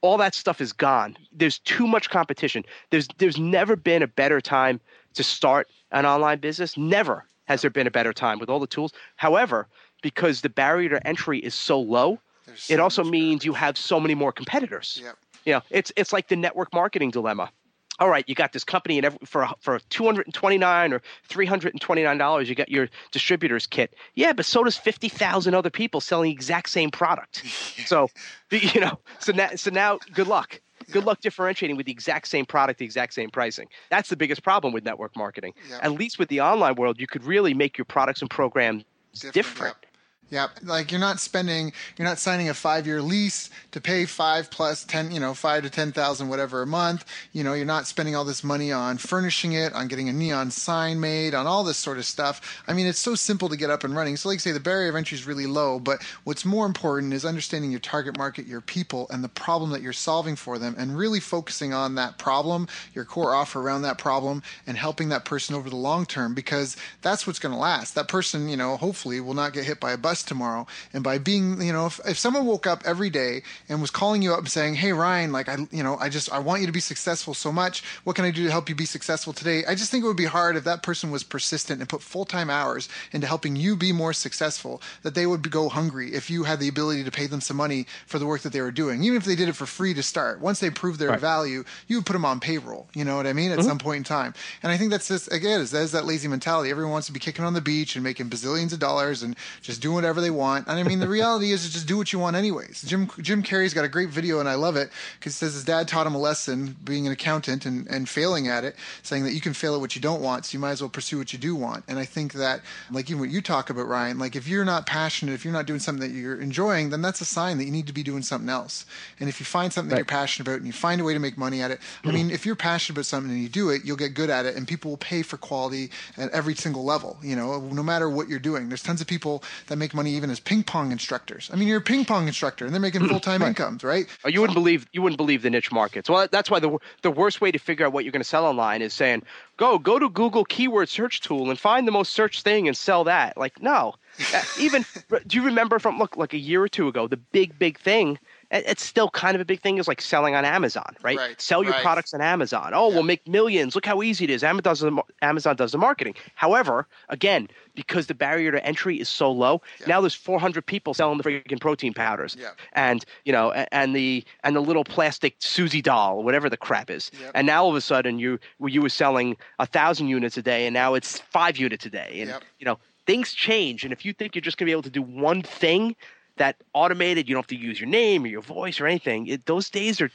all 0.00 0.16
that 0.16 0.34
stuff 0.34 0.60
is 0.60 0.72
gone. 0.72 1.16
There's 1.30 1.58
too 1.58 1.86
much 1.86 2.08
competition. 2.08 2.64
There's 2.88 3.06
there's 3.18 3.38
never 3.38 3.76
been 3.76 4.02
a 4.02 4.08
better 4.08 4.40
time 4.40 4.80
to 5.14 5.22
start 5.22 5.68
an 5.92 6.06
online 6.06 6.38
business. 6.38 6.76
Never 6.76 7.26
has 7.44 7.60
there 7.60 7.70
been 7.70 7.86
a 7.86 7.90
better 7.90 8.14
time 8.14 8.38
with 8.38 8.48
all 8.48 8.58
the 8.58 8.66
tools. 8.66 8.92
However, 9.16 9.68
because 10.02 10.40
the 10.40 10.48
barrier 10.48 10.88
to 10.88 11.06
entry 11.06 11.38
is 11.38 11.54
so 11.54 11.78
low, 11.78 12.18
There's 12.46 12.70
it 12.70 12.80
also 12.80 13.04
means 13.04 13.44
you 13.44 13.52
have 13.52 13.76
so 13.76 14.00
many 14.00 14.14
more 14.14 14.32
competitors. 14.32 14.98
Yep. 15.02 15.16
You 15.44 15.52
know, 15.54 15.62
it's 15.68 15.92
it's 15.96 16.14
like 16.14 16.28
the 16.28 16.36
network 16.36 16.72
marketing 16.72 17.10
dilemma. 17.10 17.52
All 18.00 18.08
right, 18.08 18.24
you 18.26 18.34
got 18.34 18.52
this 18.52 18.64
company, 18.64 18.96
and 18.98 19.04
every, 19.04 19.18
for 19.24 19.46
for 19.60 19.78
two 19.90 20.04
hundred 20.04 20.26
and 20.26 20.34
twenty 20.34 20.56
nine 20.58 20.92
or 20.92 21.02
three 21.28 21.46
hundred 21.46 21.74
and 21.74 21.80
twenty 21.80 22.02
nine 22.02 22.18
dollars, 22.18 22.48
you 22.48 22.54
got 22.54 22.70
your 22.70 22.88
distributor's 23.12 23.66
kit. 23.66 23.94
Yeah, 24.14 24.32
but 24.32 24.46
so 24.46 24.64
does 24.64 24.76
fifty 24.76 25.08
thousand 25.08 25.54
other 25.54 25.70
people 25.70 26.00
selling 26.00 26.28
the 26.28 26.32
exact 26.32 26.70
same 26.70 26.90
product. 26.90 27.44
So, 27.86 28.08
you 28.50 28.80
know, 28.80 28.98
so 29.18 29.32
now 29.32 29.50
so 29.54 29.70
now, 29.70 29.98
good 30.14 30.26
luck. 30.26 30.60
Good 30.90 31.04
luck 31.04 31.20
differentiating 31.20 31.76
with 31.76 31.86
the 31.86 31.92
exact 31.92 32.26
same 32.26 32.46
product, 32.46 32.78
the 32.78 32.84
exact 32.86 33.12
same 33.14 33.30
pricing. 33.30 33.68
That's 33.90 34.08
the 34.08 34.16
biggest 34.16 34.42
problem 34.42 34.72
with 34.72 34.82
network 34.84 35.14
marketing. 35.14 35.52
Yep. 35.68 35.80
At 35.84 35.92
least 35.92 36.18
with 36.18 36.28
the 36.30 36.40
online 36.40 36.74
world, 36.76 36.98
you 36.98 37.06
could 37.06 37.22
really 37.22 37.54
make 37.54 37.76
your 37.78 37.84
products 37.84 38.22
and 38.22 38.30
programs 38.30 38.82
Different, 39.12 39.34
different. 39.34 39.76
yep. 39.82 39.89
Yeah, 40.30 40.46
like 40.62 40.92
you're 40.92 41.00
not 41.00 41.18
spending, 41.18 41.72
you're 41.96 42.06
not 42.06 42.20
signing 42.20 42.48
a 42.48 42.54
five-year 42.54 43.02
lease 43.02 43.50
to 43.72 43.80
pay 43.80 44.04
five 44.04 44.48
plus 44.48 44.84
ten, 44.84 45.10
you 45.10 45.18
know, 45.18 45.34
five 45.34 45.64
to 45.64 45.70
ten 45.70 45.90
thousand 45.90 46.28
whatever 46.28 46.62
a 46.62 46.66
month. 46.68 47.04
You 47.32 47.42
know, 47.42 47.52
you're 47.52 47.66
not 47.66 47.88
spending 47.88 48.14
all 48.14 48.24
this 48.24 48.44
money 48.44 48.70
on 48.70 48.98
furnishing 48.98 49.54
it, 49.54 49.72
on 49.72 49.88
getting 49.88 50.08
a 50.08 50.12
neon 50.12 50.52
sign 50.52 51.00
made, 51.00 51.34
on 51.34 51.48
all 51.48 51.64
this 51.64 51.78
sort 51.78 51.98
of 51.98 52.04
stuff. 52.04 52.62
I 52.68 52.74
mean, 52.74 52.86
it's 52.86 53.00
so 53.00 53.16
simple 53.16 53.48
to 53.48 53.56
get 53.56 53.70
up 53.70 53.82
and 53.82 53.96
running. 53.96 54.16
So, 54.16 54.28
like 54.28 54.36
I 54.36 54.38
say, 54.38 54.52
the 54.52 54.60
barrier 54.60 54.90
of 54.90 54.94
entry 54.94 55.16
is 55.16 55.26
really 55.26 55.46
low. 55.48 55.80
But 55.80 56.00
what's 56.22 56.44
more 56.44 56.64
important 56.64 57.12
is 57.12 57.24
understanding 57.24 57.72
your 57.72 57.80
target 57.80 58.16
market, 58.16 58.46
your 58.46 58.60
people, 58.60 59.08
and 59.10 59.24
the 59.24 59.28
problem 59.28 59.70
that 59.70 59.82
you're 59.82 59.92
solving 59.92 60.36
for 60.36 60.60
them, 60.60 60.76
and 60.78 60.96
really 60.96 61.18
focusing 61.18 61.74
on 61.74 61.96
that 61.96 62.18
problem, 62.18 62.68
your 62.94 63.04
core 63.04 63.34
offer 63.34 63.60
around 63.60 63.82
that 63.82 63.98
problem, 63.98 64.44
and 64.64 64.76
helping 64.76 65.08
that 65.08 65.24
person 65.24 65.56
over 65.56 65.68
the 65.68 65.74
long 65.74 66.06
term 66.06 66.34
because 66.34 66.76
that's 67.02 67.26
what's 67.26 67.40
going 67.40 67.54
to 67.54 67.60
last. 67.60 67.96
That 67.96 68.06
person, 68.06 68.48
you 68.48 68.56
know, 68.56 68.76
hopefully 68.76 69.20
will 69.20 69.34
not 69.34 69.52
get 69.52 69.64
hit 69.64 69.80
by 69.80 69.90
a 69.90 69.98
bus 69.98 70.19
tomorrow. 70.22 70.66
And 70.92 71.04
by 71.04 71.18
being, 71.18 71.60
you 71.62 71.72
know, 71.72 71.86
if, 71.86 72.00
if 72.06 72.18
someone 72.18 72.46
woke 72.46 72.66
up 72.66 72.82
every 72.84 73.10
day 73.10 73.42
and 73.68 73.80
was 73.80 73.90
calling 73.90 74.22
you 74.22 74.32
up 74.32 74.40
and 74.40 74.48
saying, 74.48 74.74
"Hey 74.74 74.92
Ryan, 74.92 75.32
like 75.32 75.48
I, 75.48 75.56
you 75.70 75.82
know, 75.82 75.96
I 75.98 76.08
just 76.08 76.32
I 76.32 76.38
want 76.38 76.60
you 76.60 76.66
to 76.66 76.72
be 76.72 76.80
successful 76.80 77.34
so 77.34 77.52
much. 77.52 77.82
What 78.04 78.16
can 78.16 78.24
I 78.24 78.30
do 78.30 78.44
to 78.44 78.50
help 78.50 78.68
you 78.68 78.74
be 78.74 78.86
successful 78.86 79.32
today?" 79.32 79.64
I 79.66 79.74
just 79.74 79.90
think 79.90 80.04
it 80.04 80.06
would 80.06 80.16
be 80.16 80.24
hard 80.24 80.56
if 80.56 80.64
that 80.64 80.82
person 80.82 81.10
was 81.10 81.22
persistent 81.22 81.80
and 81.80 81.88
put 81.88 82.02
full-time 82.02 82.50
hours 82.50 82.88
into 83.12 83.26
helping 83.26 83.56
you 83.56 83.76
be 83.76 83.92
more 83.92 84.12
successful. 84.12 84.82
That 85.02 85.14
they 85.14 85.26
would 85.26 85.50
go 85.50 85.68
hungry 85.68 86.14
if 86.14 86.30
you 86.30 86.44
had 86.44 86.60
the 86.60 86.68
ability 86.68 87.04
to 87.04 87.10
pay 87.10 87.26
them 87.26 87.40
some 87.40 87.56
money 87.56 87.86
for 88.06 88.18
the 88.18 88.26
work 88.26 88.42
that 88.42 88.52
they 88.52 88.60
were 88.60 88.70
doing, 88.70 89.04
even 89.04 89.16
if 89.16 89.24
they 89.24 89.36
did 89.36 89.48
it 89.48 89.56
for 89.56 89.66
free 89.66 89.94
to 89.94 90.02
start. 90.02 90.40
Once 90.40 90.60
they 90.60 90.70
proved 90.70 90.98
their 90.98 91.10
Right. 91.10 91.20
value, 91.20 91.64
you 91.88 91.96
would 91.96 92.06
put 92.06 92.14
them 92.14 92.24
on 92.24 92.40
payroll. 92.40 92.88
You 92.94 93.04
know 93.04 93.16
what 93.16 93.26
I 93.26 93.32
mean? 93.32 93.50
At 93.50 93.58
mm-hmm. 93.58 93.68
some 93.68 93.78
point 93.78 93.98
in 93.98 94.04
time. 94.04 94.34
And 94.62 94.72
I 94.72 94.76
think 94.76 94.90
that's 94.90 95.08
just 95.08 95.32
again, 95.32 95.60
is 95.60 95.70
that 95.72 95.82
is 95.82 95.92
that 95.92 96.04
lazy 96.06 96.28
mentality. 96.28 96.70
Everyone 96.70 96.92
wants 96.92 97.06
to 97.08 97.12
be 97.12 97.20
kicking 97.20 97.44
on 97.44 97.54
the 97.54 97.60
beach 97.60 97.94
and 97.96 98.02
making 98.04 98.30
bazillions 98.30 98.72
of 98.72 98.78
dollars 98.78 99.22
and 99.22 99.36
just 99.60 99.80
doing 99.80 99.94
whatever 99.94 100.09
they 100.18 100.30
want. 100.30 100.66
And 100.66 100.78
I 100.78 100.82
mean, 100.82 100.98
the 100.98 101.08
reality 101.20 101.52
is, 101.52 101.68
just 101.68 101.86
do 101.86 101.98
what 101.98 102.10
you 102.10 102.18
want 102.18 102.36
anyways. 102.36 102.80
Jim 102.82 103.10
Jim 103.20 103.42
Carrey's 103.42 103.74
got 103.74 103.84
a 103.84 103.88
great 103.88 104.08
video, 104.08 104.40
and 104.40 104.48
I 104.48 104.54
love 104.54 104.76
it 104.76 104.90
because 105.18 105.34
it 105.34 105.36
says 105.36 105.52
his 105.52 105.64
dad 105.64 105.88
taught 105.88 106.06
him 106.06 106.14
a 106.14 106.18
lesson 106.18 106.76
being 106.82 107.06
an 107.06 107.12
accountant 107.12 107.66
and, 107.66 107.86
and 107.88 108.08
failing 108.08 108.48
at 108.48 108.64
it, 108.64 108.76
saying 109.02 109.24
that 109.24 109.32
you 109.32 109.40
can 109.40 109.52
fail 109.52 109.74
at 109.74 109.80
what 109.80 109.94
you 109.94 110.00
don't 110.00 110.22
want, 110.22 110.46
so 110.46 110.54
you 110.54 110.58
might 110.58 110.70
as 110.70 110.80
well 110.80 110.88
pursue 110.88 111.18
what 111.18 111.34
you 111.34 111.38
do 111.38 111.54
want. 111.54 111.84
And 111.86 111.98
I 111.98 112.04
think 112.04 112.32
that, 112.32 112.62
like 112.90 113.10
even 113.10 113.20
what 113.20 113.30
you 113.30 113.42
talk 113.42 113.68
about, 113.68 113.86
Ryan, 113.86 114.18
like 114.18 114.34
if 114.36 114.48
you're 114.48 114.64
not 114.64 114.86
passionate, 114.86 115.34
if 115.34 115.44
you're 115.44 115.52
not 115.52 115.66
doing 115.66 115.80
something 115.80 116.08
that 116.08 116.16
you're 116.16 116.40
enjoying, 116.40 116.90
then 116.90 117.02
that's 117.02 117.20
a 117.20 117.24
sign 117.26 117.58
that 117.58 117.64
you 117.64 117.72
need 117.72 117.86
to 117.86 117.92
be 117.92 118.02
doing 118.02 118.22
something 118.22 118.48
else. 118.48 118.86
And 119.18 119.28
if 119.28 119.40
you 119.40 119.46
find 119.46 119.72
something 119.72 119.90
that 119.90 119.96
you're 119.96 120.04
passionate 120.04 120.48
about 120.48 120.58
and 120.58 120.66
you 120.66 120.72
find 120.72 121.00
a 121.00 121.04
way 121.04 121.12
to 121.12 121.20
make 121.20 121.36
money 121.36 121.62
at 121.62 121.70
it, 121.70 121.80
I 122.04 122.12
mean, 122.12 122.30
if 122.30 122.46
you're 122.46 122.56
passionate 122.56 122.96
about 122.96 123.06
something 123.06 123.30
and 123.30 123.40
you 123.40 123.48
do 123.48 123.70
it, 123.70 123.82
you'll 123.84 123.96
get 123.96 124.14
good 124.14 124.30
at 124.30 124.46
it, 124.46 124.56
and 124.56 124.66
people 124.66 124.90
will 124.90 124.98
pay 124.98 125.22
for 125.22 125.36
quality 125.36 125.90
at 126.16 126.30
every 126.30 126.54
single 126.54 126.84
level. 126.84 127.18
You 127.22 127.36
know, 127.36 127.60
no 127.60 127.82
matter 127.82 128.08
what 128.08 128.28
you're 128.28 128.38
doing. 128.38 128.68
There's 128.68 128.82
tons 128.82 129.00
of 129.00 129.06
people 129.06 129.42
that 129.66 129.76
make 129.76 129.94
money 129.94 129.99
even 130.06 130.30
as 130.30 130.40
ping 130.40 130.62
pong 130.62 130.92
instructors. 130.92 131.50
I 131.52 131.56
mean, 131.56 131.68
you're 131.68 131.78
a 131.78 131.82
ping 131.82 132.04
pong 132.04 132.26
instructor, 132.26 132.64
and 132.64 132.74
they're 132.74 132.80
making 132.80 133.02
hmm. 133.02 133.08
full 133.08 133.20
time 133.20 133.42
incomes, 133.42 133.84
right? 133.84 134.06
Oh, 134.24 134.28
you 134.28 134.40
wouldn't 134.40 134.54
believe 134.54 134.86
you 134.92 135.02
wouldn't 135.02 135.18
believe 135.18 135.42
the 135.42 135.50
niche 135.50 135.72
markets. 135.72 136.08
Well, 136.08 136.28
that's 136.30 136.50
why 136.50 136.60
the 136.60 136.78
the 137.02 137.10
worst 137.10 137.40
way 137.40 137.50
to 137.50 137.58
figure 137.58 137.86
out 137.86 137.92
what 137.92 138.04
you're 138.04 138.12
going 138.12 138.22
to 138.22 138.28
sell 138.28 138.46
online 138.46 138.82
is 138.82 138.94
saying 138.94 139.22
go 139.56 139.78
go 139.78 139.98
to 139.98 140.08
Google 140.08 140.44
keyword 140.44 140.88
search 140.88 141.20
tool 141.20 141.50
and 141.50 141.58
find 141.58 141.86
the 141.86 141.92
most 141.92 142.12
searched 142.12 142.42
thing 142.42 142.68
and 142.68 142.76
sell 142.76 143.04
that. 143.04 143.36
Like 143.36 143.62
no, 143.62 143.94
even 144.58 144.84
do 145.26 145.36
you 145.38 145.44
remember 145.44 145.78
from 145.78 145.98
look 145.98 146.16
like 146.16 146.34
a 146.34 146.38
year 146.38 146.62
or 146.62 146.68
two 146.68 146.88
ago 146.88 147.06
the 147.06 147.16
big 147.16 147.58
big 147.58 147.78
thing 147.78 148.18
it's 148.50 148.82
still 148.84 149.08
kind 149.10 149.34
of 149.34 149.40
a 149.40 149.44
big 149.44 149.60
thing 149.60 149.78
is 149.78 149.86
like 149.86 150.00
selling 150.00 150.34
on 150.34 150.44
Amazon, 150.44 150.96
right? 151.02 151.16
Right, 151.16 151.40
Sell 151.40 151.62
your 151.62 151.72
right. 151.72 151.82
products 151.82 152.12
on 152.14 152.20
Amazon. 152.20 152.72
Oh, 152.74 152.88
we'll 152.88 153.04
make 153.04 153.26
millions. 153.28 153.74
Look 153.74 153.86
how 153.86 154.02
easy 154.02 154.24
it 154.24 154.30
is. 154.30 154.42
Amazon 154.42 154.62
does 154.62 154.80
the, 154.80 155.02
Amazon 155.22 155.56
does 155.56 155.72
the 155.72 155.78
marketing. 155.78 156.14
However, 156.34 156.86
again, 157.08 157.48
because 157.76 158.08
the 158.08 158.14
barrier 158.14 158.50
to 158.50 158.64
entry 158.64 159.00
is 159.00 159.08
so 159.08 159.30
low, 159.30 159.62
now 159.86 160.00
there's 160.00 160.14
400 160.14 160.66
people 160.66 160.94
selling 160.94 161.18
the 161.18 161.24
freaking 161.24 161.60
protein 161.60 161.94
powders, 161.94 162.36
Yeah. 162.38 162.50
and 162.72 163.04
you 163.24 163.32
know, 163.32 163.52
and 163.52 163.94
the 163.94 164.24
and 164.42 164.56
the 164.56 164.60
little 164.60 164.84
plastic 164.84 165.36
Susie 165.38 165.80
doll, 165.82 166.22
whatever 166.24 166.50
the 166.50 166.56
crap 166.56 166.90
is, 166.90 167.10
Yep. 167.20 167.30
and 167.34 167.46
now 167.46 167.62
all 167.62 167.70
of 167.70 167.76
a 167.76 167.80
sudden 167.80 168.18
you 168.18 168.38
you 168.66 168.82
were 168.82 168.88
selling 168.88 169.36
a 169.60 169.66
thousand 169.66 170.08
units 170.08 170.36
a 170.36 170.42
day, 170.42 170.66
and 170.66 170.74
now 170.74 170.94
it's 170.94 171.18
five 171.20 171.56
units 171.56 171.86
a 171.86 171.90
day, 171.90 172.16
and 172.20 172.30
Yep. 172.30 172.44
you 172.58 172.64
know 172.66 172.78
things 173.06 173.32
change, 173.32 173.84
and 173.84 173.92
if 173.92 174.04
you 174.04 174.12
think 174.12 174.34
you're 174.34 174.42
just 174.42 174.58
gonna 174.58 174.66
be 174.66 174.72
able 174.72 174.82
to 174.82 174.90
do 174.90 175.02
one 175.02 175.40
thing 175.42 175.94
that 176.40 176.56
automated, 176.72 177.28
you 177.28 177.34
don't 177.34 177.42
have 177.42 177.48
to 177.48 177.54
use 177.56 177.78
your 177.78 177.88
name 177.88 178.24
or 178.24 178.28
your 178.28 178.40
voice 178.40 178.80
or 178.80 178.86
anything. 178.86 179.26
It, 179.26 179.44
those 179.44 179.68
days 179.68 180.00
are 180.00 180.10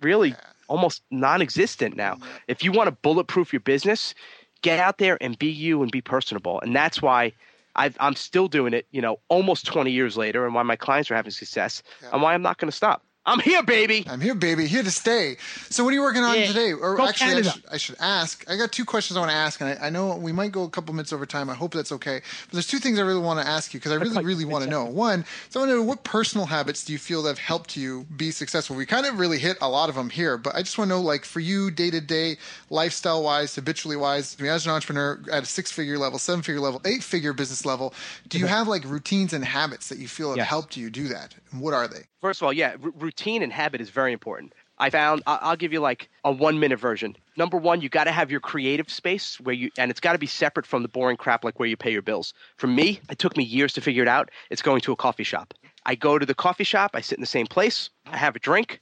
really 0.00 0.34
almost 0.66 1.02
non-existent 1.10 1.94
now. 1.94 2.14
Mm-hmm. 2.14 2.36
If 2.48 2.64
you 2.64 2.72
want 2.72 2.88
to 2.88 2.92
bulletproof 2.92 3.52
your 3.52 3.60
business, 3.60 4.14
get 4.62 4.78
out 4.78 4.96
there 4.96 5.18
and 5.20 5.38
be 5.38 5.48
you 5.48 5.82
and 5.82 5.92
be 5.92 6.00
personable. 6.00 6.58
And 6.62 6.74
that's 6.74 7.02
why 7.02 7.32
I've, 7.76 7.98
I'm 8.00 8.14
still 8.14 8.48
doing 8.48 8.72
it. 8.72 8.86
You 8.92 9.02
know, 9.02 9.18
almost 9.28 9.66
20 9.66 9.90
years 9.90 10.16
later, 10.16 10.46
and 10.46 10.54
why 10.54 10.62
my 10.62 10.76
clients 10.76 11.10
are 11.10 11.14
having 11.14 11.32
success, 11.32 11.82
and 12.12 12.22
why 12.22 12.32
I'm 12.32 12.42
not 12.42 12.56
going 12.56 12.70
to 12.70 12.76
stop. 12.76 13.04
I'm 13.28 13.40
here, 13.40 13.62
baby. 13.62 14.04
I'm 14.08 14.22
here, 14.22 14.34
baby, 14.34 14.66
here 14.66 14.82
to 14.82 14.90
stay. 14.90 15.36
So, 15.68 15.84
what 15.84 15.90
are 15.90 15.94
you 15.94 16.00
working 16.00 16.22
on 16.24 16.38
Yeah. 16.38 16.46
today? 16.46 16.72
Or 16.72 16.96
Go 16.96 17.06
actually, 17.06 17.34
I 17.34 17.42
should, 17.42 17.62
I 17.72 17.76
should 17.76 17.96
ask. 18.00 18.42
I 18.50 18.56
got 18.56 18.72
two 18.72 18.86
questions 18.86 19.18
I 19.18 19.20
want 19.20 19.30
to 19.32 19.36
ask, 19.36 19.60
and 19.60 19.78
I, 19.78 19.88
I 19.88 19.90
know 19.90 20.16
we 20.16 20.32
might 20.32 20.50
go 20.50 20.62
a 20.62 20.70
couple 20.70 20.94
minutes 20.94 21.12
over 21.12 21.26
time. 21.26 21.50
I 21.50 21.54
hope 21.54 21.72
that's 21.74 21.92
okay. 21.92 22.22
But 22.46 22.52
there's 22.52 22.66
two 22.66 22.78
things 22.78 22.98
I 22.98 23.02
really 23.02 23.20
want 23.20 23.38
to 23.40 23.46
ask 23.46 23.74
you 23.74 23.80
because 23.80 23.92
I 23.92 23.96
really, 23.96 24.24
really 24.24 24.46
want 24.46 24.64
to 24.64 24.70
know. 24.70 24.86
One, 24.86 25.26
so 25.50 25.60
I 25.60 25.62
want 25.64 25.70
to 25.72 25.76
know 25.76 25.82
what 25.82 26.04
personal 26.04 26.46
habits 26.46 26.84
do 26.84 26.92
you 26.94 26.98
feel 26.98 27.22
that 27.24 27.28
have 27.28 27.38
helped 27.38 27.76
you 27.76 28.06
be 28.16 28.30
successful? 28.30 28.76
We 28.76 28.86
kind 28.86 29.04
of 29.04 29.18
really 29.18 29.38
hit 29.38 29.58
a 29.60 29.68
lot 29.68 29.90
of 29.90 29.94
them 29.94 30.08
here, 30.08 30.38
but 30.38 30.54
I 30.56 30.62
just 30.62 30.78
want 30.78 30.90
to 30.90 30.96
know, 30.96 31.02
like, 31.02 31.26
for 31.26 31.40
you, 31.40 31.70
day 31.70 31.90
to 31.90 32.00
day, 32.00 32.38
lifestyle 32.70 33.22
wise, 33.22 33.54
habitually 33.54 33.96
wise, 33.96 34.36
I 34.40 34.42
mean, 34.42 34.52
as 34.52 34.64
an 34.64 34.72
entrepreneur 34.72 35.20
at 35.30 35.42
a 35.42 35.46
six 35.46 35.70
figure 35.70 35.98
level, 35.98 36.18
seven 36.18 36.40
figure 36.42 36.60
level, 36.62 36.80
eight 36.86 37.02
figure 37.02 37.34
business 37.34 37.66
level, 37.66 37.92
do 38.28 38.38
you 38.38 38.46
have 38.46 38.68
like 38.68 38.84
routines 38.86 39.34
and 39.34 39.44
habits 39.44 39.90
that 39.90 39.98
you 39.98 40.08
feel 40.08 40.30
have 40.30 40.38
Yes. 40.38 40.48
helped 40.48 40.76
you 40.78 40.88
do 40.88 41.08
that? 41.08 41.34
And 41.52 41.60
what 41.60 41.74
are 41.74 41.86
they? 41.88 42.04
First 42.20 42.40
of 42.40 42.46
all, 42.46 42.52
yeah, 42.52 42.76
r- 42.82 42.92
routine 42.98 43.42
and 43.42 43.52
habit 43.52 43.80
is 43.80 43.90
very 43.90 44.12
important. 44.12 44.52
I 44.80 44.90
found 44.90 45.22
I'll 45.26 45.56
give 45.56 45.72
you 45.72 45.80
like 45.80 46.08
a 46.24 46.30
one 46.30 46.60
minute 46.60 46.78
version. 46.78 47.16
Number 47.36 47.56
one, 47.56 47.80
you 47.80 47.88
got 47.88 48.04
to 48.04 48.12
have 48.12 48.30
your 48.30 48.40
creative 48.40 48.88
space 48.88 49.40
where 49.40 49.54
you, 49.54 49.70
and 49.76 49.90
it's 49.90 49.98
got 50.00 50.12
to 50.12 50.18
be 50.18 50.26
separate 50.26 50.66
from 50.66 50.82
the 50.82 50.88
boring 50.88 51.16
crap 51.16 51.44
like 51.44 51.58
where 51.58 51.68
you 51.68 51.76
pay 51.76 51.90
your 51.90 52.02
bills. 52.02 52.32
For 52.56 52.68
me, 52.68 53.00
it 53.10 53.18
took 53.18 53.36
me 53.36 53.42
years 53.42 53.72
to 53.74 53.80
figure 53.80 54.02
it 54.02 54.08
out. 54.08 54.30
It's 54.50 54.62
going 54.62 54.80
to 54.82 54.92
a 54.92 54.96
coffee 54.96 55.24
shop. 55.24 55.52
I 55.84 55.96
go 55.96 56.18
to 56.18 56.24
the 56.26 56.34
coffee 56.34 56.64
shop. 56.64 56.92
I 56.94 57.00
sit 57.00 57.18
in 57.18 57.22
the 57.22 57.26
same 57.26 57.46
place. 57.46 57.90
I 58.06 58.16
have 58.16 58.36
a 58.36 58.38
drink, 58.38 58.80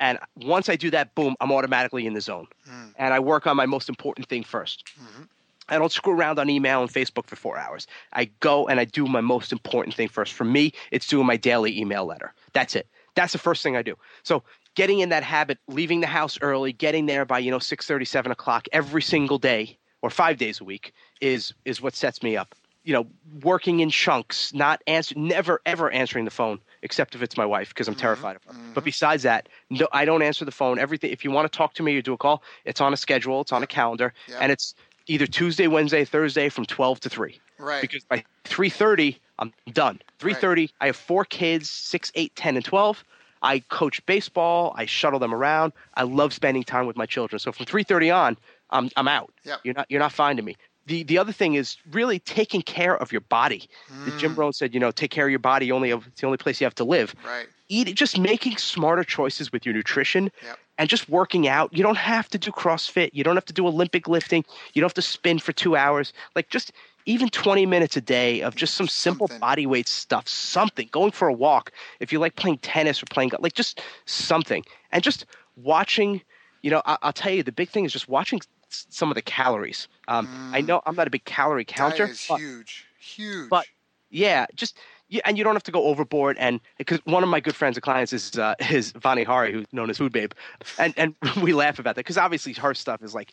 and 0.00 0.18
once 0.36 0.68
I 0.68 0.76
do 0.76 0.90
that, 0.90 1.14
boom, 1.14 1.36
I'm 1.40 1.52
automatically 1.52 2.06
in 2.06 2.14
the 2.14 2.20
zone. 2.20 2.46
Hmm. 2.68 2.88
And 2.98 3.14
I 3.14 3.20
work 3.20 3.46
on 3.46 3.56
my 3.56 3.66
most 3.66 3.88
important 3.88 4.28
thing 4.28 4.42
1st 4.42 4.82
mm-hmm. 5.00 5.22
I 5.68 5.78
don't 5.78 5.90
screw 5.90 6.12
around 6.12 6.38
on 6.38 6.48
email 6.48 6.80
and 6.80 6.90
Facebook 6.92 7.26
for 7.26 7.34
four 7.34 7.58
hours. 7.58 7.88
I 8.12 8.26
go 8.38 8.68
and 8.68 8.78
I 8.78 8.84
do 8.84 9.06
my 9.06 9.20
most 9.20 9.50
important 9.50 9.96
thing 9.96 10.08
first. 10.08 10.32
For 10.32 10.44
me, 10.44 10.72
it's 10.92 11.08
doing 11.08 11.26
my 11.26 11.36
daily 11.36 11.76
email 11.76 12.04
letter. 12.04 12.32
That's 12.56 12.74
it. 12.74 12.86
That's 13.14 13.32
the 13.32 13.38
first 13.38 13.62
thing 13.62 13.76
I 13.76 13.82
do. 13.82 13.96
So 14.22 14.42
getting 14.74 15.00
in 15.00 15.10
that 15.10 15.22
habit, 15.22 15.58
leaving 15.68 16.00
the 16.00 16.06
house 16.06 16.38
early, 16.40 16.72
getting 16.72 17.04
there 17.04 17.26
by, 17.26 17.38
you 17.38 17.50
know, 17.50 17.58
6 17.58 17.86
7 17.86 18.32
o'clock 18.32 18.66
every 18.72 19.02
single 19.02 19.38
day 19.38 19.76
or 20.00 20.08
five 20.08 20.38
days 20.38 20.60
a 20.60 20.64
week 20.64 20.94
is 21.20 21.52
is 21.66 21.82
what 21.82 21.94
sets 21.94 22.22
me 22.22 22.34
up. 22.34 22.54
You 22.84 22.94
know, 22.94 23.06
working 23.42 23.80
in 23.80 23.90
chunks, 23.90 24.54
not 24.54 24.80
answer, 24.86 25.14
never 25.18 25.60
ever 25.66 25.90
answering 25.90 26.24
the 26.24 26.30
phone 26.30 26.60
except 26.82 27.14
if 27.14 27.22
it's 27.22 27.36
my 27.36 27.44
wife 27.44 27.68
because 27.68 27.88
I'm 27.88 27.94
mm-hmm. 27.94 28.00
terrified 28.00 28.36
of 28.36 28.44
her. 28.44 28.52
But 28.52 28.80
mm-hmm. 28.80 28.84
besides 28.84 29.24
that, 29.24 29.50
no, 29.68 29.86
I 29.92 30.06
don't 30.06 30.22
answer 30.22 30.46
the 30.46 30.50
phone. 30.50 30.78
Everything. 30.78 31.10
If 31.10 31.24
you 31.24 31.30
want 31.30 31.50
to 31.50 31.54
talk 31.54 31.74
to 31.74 31.82
me 31.82 31.96
or 31.96 32.02
do 32.02 32.14
a 32.14 32.16
call, 32.16 32.42
it's 32.64 32.80
on 32.80 32.94
a 32.94 32.96
schedule, 32.96 33.42
it's 33.42 33.52
on 33.52 33.62
a 33.62 33.66
calendar, 33.66 34.14
and 34.40 34.50
it's 34.50 34.74
either 35.08 35.26
Tuesday, 35.26 35.66
Wednesday, 35.66 36.04
Thursday 36.04 36.48
from 36.48 36.64
12 36.64 37.00
to 37.00 37.08
3. 37.10 37.40
Right. 37.58 37.80
Because 37.80 38.04
by 38.04 38.24
3:30, 38.44 39.16
I'm 39.38 39.52
done. 39.72 40.00
3:30, 40.18 40.70
I 40.80 40.86
have 40.86 40.96
four 40.96 41.24
kids, 41.24 41.68
6, 41.70 42.12
8, 42.14 42.34
10 42.36 42.56
and 42.56 42.64
12. 42.64 43.04
I 43.42 43.58
coach 43.68 44.04
baseball, 44.06 44.74
I 44.76 44.86
shuttle 44.86 45.18
them 45.18 45.34
around. 45.34 45.72
I 45.94 46.02
love 46.04 46.32
spending 46.32 46.64
time 46.64 46.86
with 46.86 46.96
my 46.96 47.06
children. 47.06 47.38
So 47.38 47.52
from 47.52 47.66
3:30 47.66 48.10
on, 48.10 48.36
I'm 48.70 48.90
I'm 48.96 49.08
out. 49.08 49.32
Yep. 49.44 49.60
You're 49.64 49.74
not 49.74 49.86
you're 49.90 50.00
not 50.00 50.12
finding 50.12 50.44
me. 50.44 50.56
The 50.86 51.02
the 51.02 51.18
other 51.18 51.32
thing 51.32 51.54
is 51.54 51.76
really 51.90 52.18
taking 52.20 52.62
care 52.62 52.96
of 52.96 53.12
your 53.12 53.20
body. 53.22 53.68
The 54.04 54.12
Mm. 54.12 54.18
Jim 54.18 54.34
Rohn 54.34 54.52
said, 54.52 54.72
you 54.72 54.80
know, 54.80 54.90
take 54.90 55.10
care 55.10 55.26
of 55.26 55.30
your 55.30 55.38
body. 55.40 55.66
You 55.66 55.74
only 55.74 55.90
have, 55.90 56.06
it's 56.06 56.20
the 56.20 56.26
only 56.26 56.38
place 56.38 56.60
you 56.60 56.64
have 56.64 56.74
to 56.76 56.84
live 56.84 57.14
Right. 57.24 57.48
eat 57.68 57.92
just 57.94 58.18
making 58.18 58.56
smarter 58.56 59.02
choices 59.04 59.50
with 59.52 59.66
your 59.66 59.74
nutrition 59.74 60.30
Yep. 60.42 60.58
and 60.78 60.88
just 60.88 61.08
working 61.08 61.48
out 61.48 61.72
you 61.76 61.82
don't 61.82 61.96
have 61.98 62.28
to 62.30 62.38
do 62.38 62.50
crossfit 62.52 63.10
you 63.12 63.24
don't 63.24 63.34
have 63.36 63.44
to 63.46 63.52
do 63.52 63.66
olympic 63.66 64.06
lifting 64.08 64.44
you 64.72 64.80
don't 64.80 64.86
have 64.88 64.94
to 64.94 65.02
spin 65.02 65.38
for 65.40 65.52
two 65.52 65.74
hours 65.76 66.12
like 66.36 66.48
just 66.48 66.72
even 67.06 67.28
20 67.28 67.66
minutes 67.66 67.96
a 67.96 68.00
day 68.00 68.42
of 68.42 68.54
just 68.56 68.74
some 68.74 68.88
simple 68.88 69.28
Something. 69.28 69.40
body 69.40 69.66
weight 69.66 69.88
stuff 69.88 70.28
something 70.28 70.88
going 70.90 71.12
for 71.12 71.28
a 71.28 71.32
walk 71.32 71.72
if 72.00 72.12
you 72.12 72.18
like 72.18 72.36
playing 72.36 72.58
tennis 72.58 73.02
or 73.02 73.06
playing 73.06 73.30
like 73.38 73.54
just 73.54 73.80
something 74.04 74.64
and 74.92 75.02
just 75.04 75.24
watching 75.56 76.20
you 76.62 76.70
know 76.70 76.82
I, 76.84 76.98
i'll 77.02 77.12
tell 77.12 77.32
you 77.32 77.42
the 77.42 77.52
big 77.52 77.68
thing 77.70 77.84
is 77.84 77.92
just 77.92 78.08
watching 78.08 78.40
s- 78.70 78.86
some 78.90 79.10
of 79.10 79.14
the 79.14 79.22
calories 79.22 79.88
um, 80.08 80.28
i 80.52 80.60
know 80.60 80.82
i'm 80.84 80.96
not 80.96 81.06
a 81.06 81.10
big 81.10 81.24
calorie 81.24 81.64
counter 81.64 82.06
That 82.06 82.12
is 82.12 82.26
but- 82.28 82.38
huge. 82.40 82.86
Huge. 82.98 83.48
but 83.48 83.66
yeah, 84.10 84.46
just 84.54 84.76
yeah, 85.08 85.20
and 85.24 85.38
you 85.38 85.44
don't 85.44 85.54
have 85.54 85.62
to 85.64 85.72
go 85.72 85.84
overboard. 85.84 86.36
And 86.38 86.60
because 86.78 86.98
one 87.04 87.22
of 87.22 87.28
my 87.28 87.40
good 87.40 87.54
friends 87.54 87.76
and 87.76 87.82
clients 87.82 88.12
is 88.12 88.38
uh, 88.38 88.54
is 88.70 88.92
Vani 88.94 89.24
Hari, 89.24 89.52
who's 89.52 89.66
known 89.72 89.90
as 89.90 89.98
Food 89.98 90.12
Babe, 90.12 90.32
and 90.78 90.94
and 90.96 91.14
we 91.42 91.52
laugh 91.52 91.78
about 91.78 91.94
that 91.96 92.00
because 92.04 92.18
obviously 92.18 92.52
her 92.54 92.74
stuff 92.74 93.02
is 93.02 93.14
like 93.14 93.32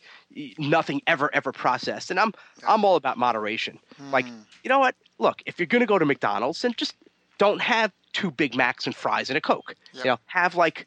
nothing 0.58 1.02
ever 1.06 1.30
ever 1.34 1.52
processed, 1.52 2.10
and 2.10 2.20
I'm 2.20 2.32
I'm 2.66 2.84
all 2.84 2.96
about 2.96 3.18
moderation. 3.18 3.78
Like 4.10 4.26
Mm. 4.26 4.42
you 4.62 4.68
know 4.68 4.78
what? 4.78 4.94
Look, 5.18 5.42
if 5.46 5.58
you're 5.58 5.66
gonna 5.66 5.86
go 5.86 5.98
to 5.98 6.04
McDonald's, 6.04 6.62
then 6.62 6.74
just 6.76 6.94
don't 7.38 7.60
have 7.60 7.90
two 8.12 8.30
Big 8.30 8.54
Macs 8.54 8.86
and 8.86 8.94
fries 8.94 9.28
and 9.30 9.36
a 9.36 9.40
Coke. 9.40 9.74
Yep. 9.94 10.04
You 10.04 10.10
know, 10.12 10.18
have 10.26 10.54
like. 10.54 10.86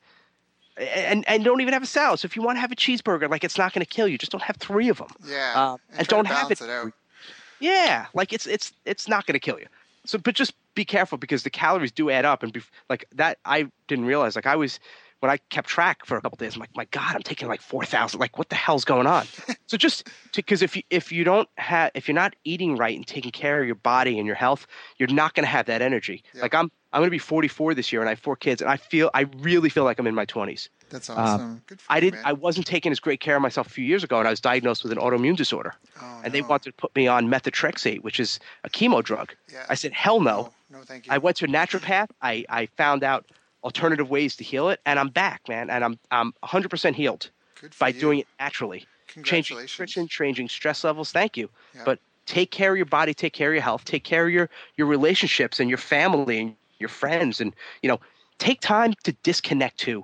And 0.79 1.27
and 1.27 1.43
don't 1.43 1.59
even 1.61 1.73
have 1.73 1.81
a 1.81 1.88
salad. 1.88 2.19
So 2.19 2.27
if 2.27 2.35
you 2.35 2.43
want 2.43 2.57
to 2.57 2.61
have 2.61 2.71
a 2.71 2.75
cheeseburger, 2.75 3.27
like 3.31 3.43
it's 3.43 3.57
not 3.57 3.73
going 3.73 3.83
to 3.83 3.89
kill 3.89 4.07
you, 4.07 4.15
just 4.15 4.31
don't 4.31 4.43
have 4.43 4.57
three 4.57 4.89
of 4.89 4.99
them. 4.99 5.07
yeah. 5.25 5.53
uh, 5.55 5.77
and 5.89 6.07
to 6.07 6.15
don't 6.15 6.25
have 6.27 6.51
it- 6.51 6.61
it. 6.61 6.93
Yeah, 7.59 8.05
like 8.13 8.31
it's 8.31 8.45
it's 8.45 8.73
it's 8.85 9.07
not 9.07 9.25
going 9.25 9.33
to 9.33 9.39
kill 9.39 9.57
you. 9.59 9.65
So, 10.08 10.18
but 10.18 10.36
just 10.36 10.53
be 10.74 10.86
careful 10.86 11.18
because 11.18 11.43
the 11.43 11.49
calories 11.49 11.91
do 11.91 12.10
add 12.10 12.26
up, 12.26 12.43
and 12.43 12.53
bef- 12.53 12.70
like 12.89 13.05
that, 13.14 13.38
I 13.45 13.70
didn't 13.88 14.05
realize. 14.05 14.36
Like 14.36 14.47
I 14.47 14.55
was 14.55 14.80
when 15.20 15.30
I 15.30 15.38
kept 15.49 15.68
track 15.68 16.05
for 16.05 16.18
a 16.18 16.22
couple 16.22 16.38
days. 16.38 16.55
I'm 16.55 16.60
like, 16.60 16.76
my 16.76 16.86
God, 16.86 17.16
I'm 17.16 17.24
taking 17.24 17.47
like 17.47 17.62
four 17.62 17.84
thousand. 17.84 18.20
Like, 18.20 18.38
what 18.38 18.49
the 18.49 18.55
hell's 18.55 18.86
going 18.86 19.08
on? 19.08 19.26
so 19.68 19.78
just 19.78 20.08
because 20.36 20.62
if 20.62 20.76
you 20.76 20.84
if 20.89 21.12
you 21.12 21.24
don't 21.24 21.49
have 21.58 21.91
if 21.93 22.08
you're 22.08 22.16
not 22.16 22.36
eating 22.43 22.76
right 22.78 22.95
and 22.95 23.05
taking 23.05 23.32
care 23.32 23.60
of 23.60 23.66
your 23.66 23.76
body 23.76 24.18
and 24.18 24.26
your 24.26 24.36
health, 24.36 24.66
you're 24.97 25.10
not 25.10 25.34
going 25.34 25.43
to 25.43 25.49
have 25.49 25.66
that 25.66 25.82
energy. 25.82 26.24
Yeah. 26.34 26.41
Like 26.41 26.55
I'm 26.55 26.72
I'm 26.93 27.01
going 27.01 27.08
to 27.08 27.12
be 27.12 27.20
44 27.20 27.74
this 27.74 27.91
year, 27.91 28.01
and 28.01 28.10
I 28.10 28.14
have 28.14 28.20
four 28.20 28.36
kids, 28.36 28.62
and 28.62 28.72
I 28.72 28.78
feel 28.78 29.12
I 29.14 29.22
really 29.39 29.70
feel 29.70 29.84
like 29.84 29.99
I'm 29.99 30.08
in 30.08 30.16
my 30.16 30.26
20s. 30.26 30.70
That's 30.89 31.09
um, 31.09 31.17
awesome. 31.17 31.61
Good 31.67 31.81
for 31.81 31.91
I 31.91 31.95
you, 31.95 32.01
didn't. 32.01 32.15
man. 32.15 32.25
I 32.25 32.33
wasn't 32.33 32.65
taking 32.67 32.91
as 32.91 32.99
great 32.99 33.19
care 33.19 33.35
of 33.35 33.41
myself 33.41 33.67
a 33.67 33.69
few 33.69 33.85
years 33.85 34.03
ago, 34.03 34.19
and 34.19 34.27
I 34.27 34.31
was 34.31 34.39
diagnosed 34.39 34.83
with 34.83 34.91
an 34.91 34.97
autoimmune 34.99 35.35
disorder. 35.35 35.73
oh, 36.01 36.21
And 36.23 36.33
they 36.33 36.41
wanted 36.41 36.71
to 36.71 36.73
put 36.73 36.95
me 36.95 37.07
on 37.07 37.27
methotrexate, 37.27 38.01
which 38.03 38.19
is 38.19 38.39
a 38.63 38.69
chemo 38.69 39.03
drug. 39.03 39.33
Yeah. 39.51 39.65
I 39.69 39.75
said, 39.75 39.93
hell 39.93 40.19
no. 40.21 40.49
Oh, 40.49 40.53
no, 40.69 40.81
thank 40.83 41.05
you. 41.07 41.11
I 41.13 41.17
went 41.17 41.38
to 41.38 41.45
a 41.45 41.47
naturopath. 41.47 42.07
I, 42.21 42.45
I 42.49 42.67
found 42.77 43.03
out 43.03 43.25
alternative 43.63 44.09
ways 44.09 44.35
to 44.38 44.43
heal 44.43 44.69
it, 44.69 44.79
and 44.85 44.99
I'm 44.99 45.09
back, 45.09 45.41
man. 45.49 45.69
And 45.69 45.83
I'm 45.83 45.99
I'm 46.11 46.33
100% 46.43 46.95
healed 46.95 47.29
Good 47.59 47.73
for 47.73 47.79
by 47.79 47.88
you. 47.89 47.99
doing 47.99 48.19
it 48.19 48.27
naturally. 48.39 48.85
Changing 49.07 49.23
Congratulations. 49.23 49.71
nutrition, 49.79 50.07
changing 50.07 50.49
stress 50.49 50.83
levels. 50.83 51.11
Thank 51.11 51.38
you. 51.38 51.49
Yeah. 51.73 51.81
But 51.85 51.99
take 52.25 52.51
care 52.51 52.71
of 52.71 52.77
your 52.77 52.85
body, 52.85 53.13
take 53.13 53.33
care 53.33 53.49
of 53.49 53.55
your 53.55 53.63
health, 53.63 53.85
take 53.85 54.03
care 54.03 54.25
of 54.27 54.31
your 54.33 54.49
your 54.75 54.88
relationships 54.88 55.59
and 55.59 55.69
your 55.69 55.77
family 55.79 56.39
and 56.39 56.55
your 56.79 56.89
friends, 56.89 57.41
and 57.41 57.53
you 57.81 57.89
know, 57.89 57.99
take 58.38 58.59
time 58.61 58.93
to 59.03 59.11
disconnect 59.23 59.77
too. 59.79 60.03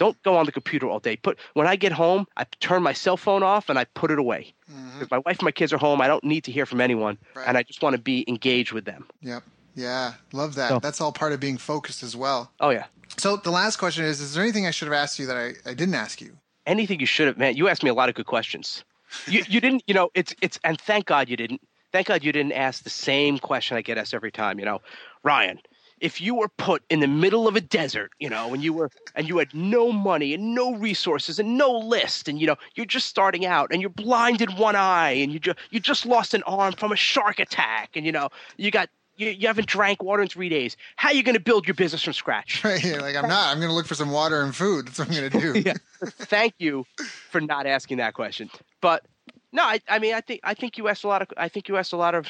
Don't 0.00 0.16
go 0.22 0.36
on 0.38 0.46
the 0.46 0.52
computer 0.52 0.86
all 0.88 0.98
day. 0.98 1.16
Put 1.16 1.38
when 1.58 1.66
I 1.66 1.76
get 1.76 1.92
home, 1.92 2.26
I 2.36 2.44
turn 2.58 2.82
my 2.82 2.94
cell 2.94 3.16
phone 3.18 3.42
off 3.42 3.68
and 3.68 3.78
I 3.78 3.84
put 3.84 4.10
it 4.10 4.18
away. 4.18 4.54
Mhm. 4.72 4.94
Because 4.94 5.10
my 5.10 5.18
wife 5.26 5.38
and 5.40 5.44
my 5.50 5.52
kids 5.52 5.72
are 5.74 5.78
home, 5.78 6.00
I 6.00 6.08
don't 6.08 6.24
need 6.24 6.44
to 6.44 6.52
hear 6.52 6.64
from 6.66 6.80
anyone, 6.80 7.18
Right. 7.34 7.46
and 7.46 7.58
I 7.58 7.62
just 7.62 7.82
want 7.82 7.94
to 7.96 8.00
be 8.02 8.24
engaged 8.26 8.72
with 8.72 8.86
them. 8.86 9.06
Yep. 9.20 9.42
Yeah. 9.74 10.14
Love 10.32 10.54
that. 10.54 10.70
So- 10.70 10.78
That's 10.80 11.00
all 11.02 11.12
part 11.12 11.32
of 11.32 11.38
being 11.40 11.58
focused 11.58 12.02
as 12.02 12.16
well. 12.16 12.50
Oh 12.60 12.70
yeah. 12.70 12.86
So 13.18 13.36
the 13.36 13.50
last 13.50 13.76
question 13.76 14.04
is: 14.06 14.20
Is 14.20 14.32
there 14.34 14.42
anything 14.42 14.66
I 14.66 14.70
should 14.70 14.88
have 14.88 14.94
asked 15.04 15.18
you 15.18 15.26
that 15.26 15.36
I, 15.36 15.46
I 15.70 15.74
didn't 15.74 15.94
ask 15.94 16.20
you? 16.20 16.32
anything 16.66 17.00
you 17.00 17.06
should 17.06 17.26
have 17.26 17.38
man 17.38 17.56
you 17.56 17.68
asked 17.68 17.82
me 17.82 17.90
a 17.90 17.94
lot 17.94 18.08
of 18.10 18.14
good 18.14 18.26
questions 18.26 18.84
you, 19.26 19.42
you 19.48 19.60
didn't 19.62 19.82
you 19.86 19.94
know 19.94 20.10
it's 20.14 20.34
it's 20.42 20.58
and 20.62 20.78
thank 20.80 21.06
god 21.06 21.28
you 21.28 21.36
didn't 21.36 21.60
thank 21.90 22.06
god 22.06 22.22
you 22.22 22.30
didn't 22.32 22.52
ask 22.52 22.84
the 22.84 22.90
same 22.90 23.38
question 23.38 23.76
i 23.78 23.80
get 23.82 23.96
asked 23.96 24.12
every 24.12 24.30
time 24.30 24.58
you 24.58 24.64
know 24.66 24.78
ryan 25.24 25.58
if 26.00 26.20
you 26.20 26.34
were 26.34 26.48
put 26.48 26.82
in 26.90 27.00
the 27.00 27.06
middle 27.06 27.46
of 27.46 27.56
a 27.56 27.60
desert 27.60 28.10
you 28.18 28.28
know 28.28 28.52
and 28.52 28.62
you 28.62 28.72
were 28.72 28.90
and 29.14 29.28
you 29.28 29.38
had 29.38 29.52
no 29.54 29.92
money 29.92 30.34
and 30.34 30.54
no 30.54 30.74
resources 30.74 31.38
and 31.38 31.56
no 31.56 31.70
list 31.70 32.28
and 32.28 32.40
you 32.40 32.46
know 32.46 32.56
you're 32.74 32.86
just 32.86 33.06
starting 33.06 33.46
out 33.46 33.70
and 33.72 33.80
you're 33.80 33.90
blind 33.90 34.40
in 34.40 34.50
one 34.56 34.76
eye 34.76 35.10
and 35.12 35.32
you 35.32 35.38
just 35.38 35.58
you 35.70 35.80
just 35.80 36.06
lost 36.06 36.34
an 36.34 36.42
arm 36.44 36.72
from 36.72 36.92
a 36.92 36.96
shark 36.96 37.38
attack 37.38 37.90
and 37.94 38.06
you 38.06 38.12
know 38.12 38.28
you 38.56 38.70
got 38.70 38.88
you, 39.20 39.28
you 39.30 39.46
haven't 39.46 39.66
drank 39.66 40.02
water 40.02 40.22
in 40.22 40.28
three 40.28 40.48
days. 40.48 40.76
How 40.96 41.10
are 41.10 41.14
you 41.14 41.22
going 41.22 41.34
to 41.34 41.40
build 41.40 41.66
your 41.66 41.74
business 41.74 42.02
from 42.02 42.14
scratch? 42.14 42.64
Right. 42.70 42.82
Like 43.00 43.16
I'm 43.16 43.28
not. 43.28 43.52
I'm 43.52 43.58
going 43.58 43.68
to 43.68 43.74
look 43.74 43.86
for 43.86 43.94
some 43.94 44.10
water 44.10 44.42
and 44.42 44.54
food. 44.54 44.86
That's 44.86 44.98
what 44.98 45.08
I'm 45.08 45.14
going 45.14 45.30
to 45.30 45.40
do. 45.40 45.60
yeah. 45.66 45.74
Thank 46.04 46.54
you 46.58 46.86
for 47.30 47.40
not 47.40 47.66
asking 47.66 47.98
that 47.98 48.14
question. 48.14 48.48
But 48.80 49.04
no, 49.52 49.64
I, 49.64 49.80
I 49.88 49.98
mean, 49.98 50.14
I 50.14 50.20
think 50.20 50.40
I 50.44 50.54
think 50.54 50.78
you 50.78 50.88
asked 50.88 51.04
a 51.04 51.08
lot 51.08 51.20
of 51.22 51.28
I 51.36 51.48
think 51.48 51.68
you 51.68 51.76
asked 51.76 51.92
a 51.92 51.96
lot 51.96 52.14
of 52.14 52.28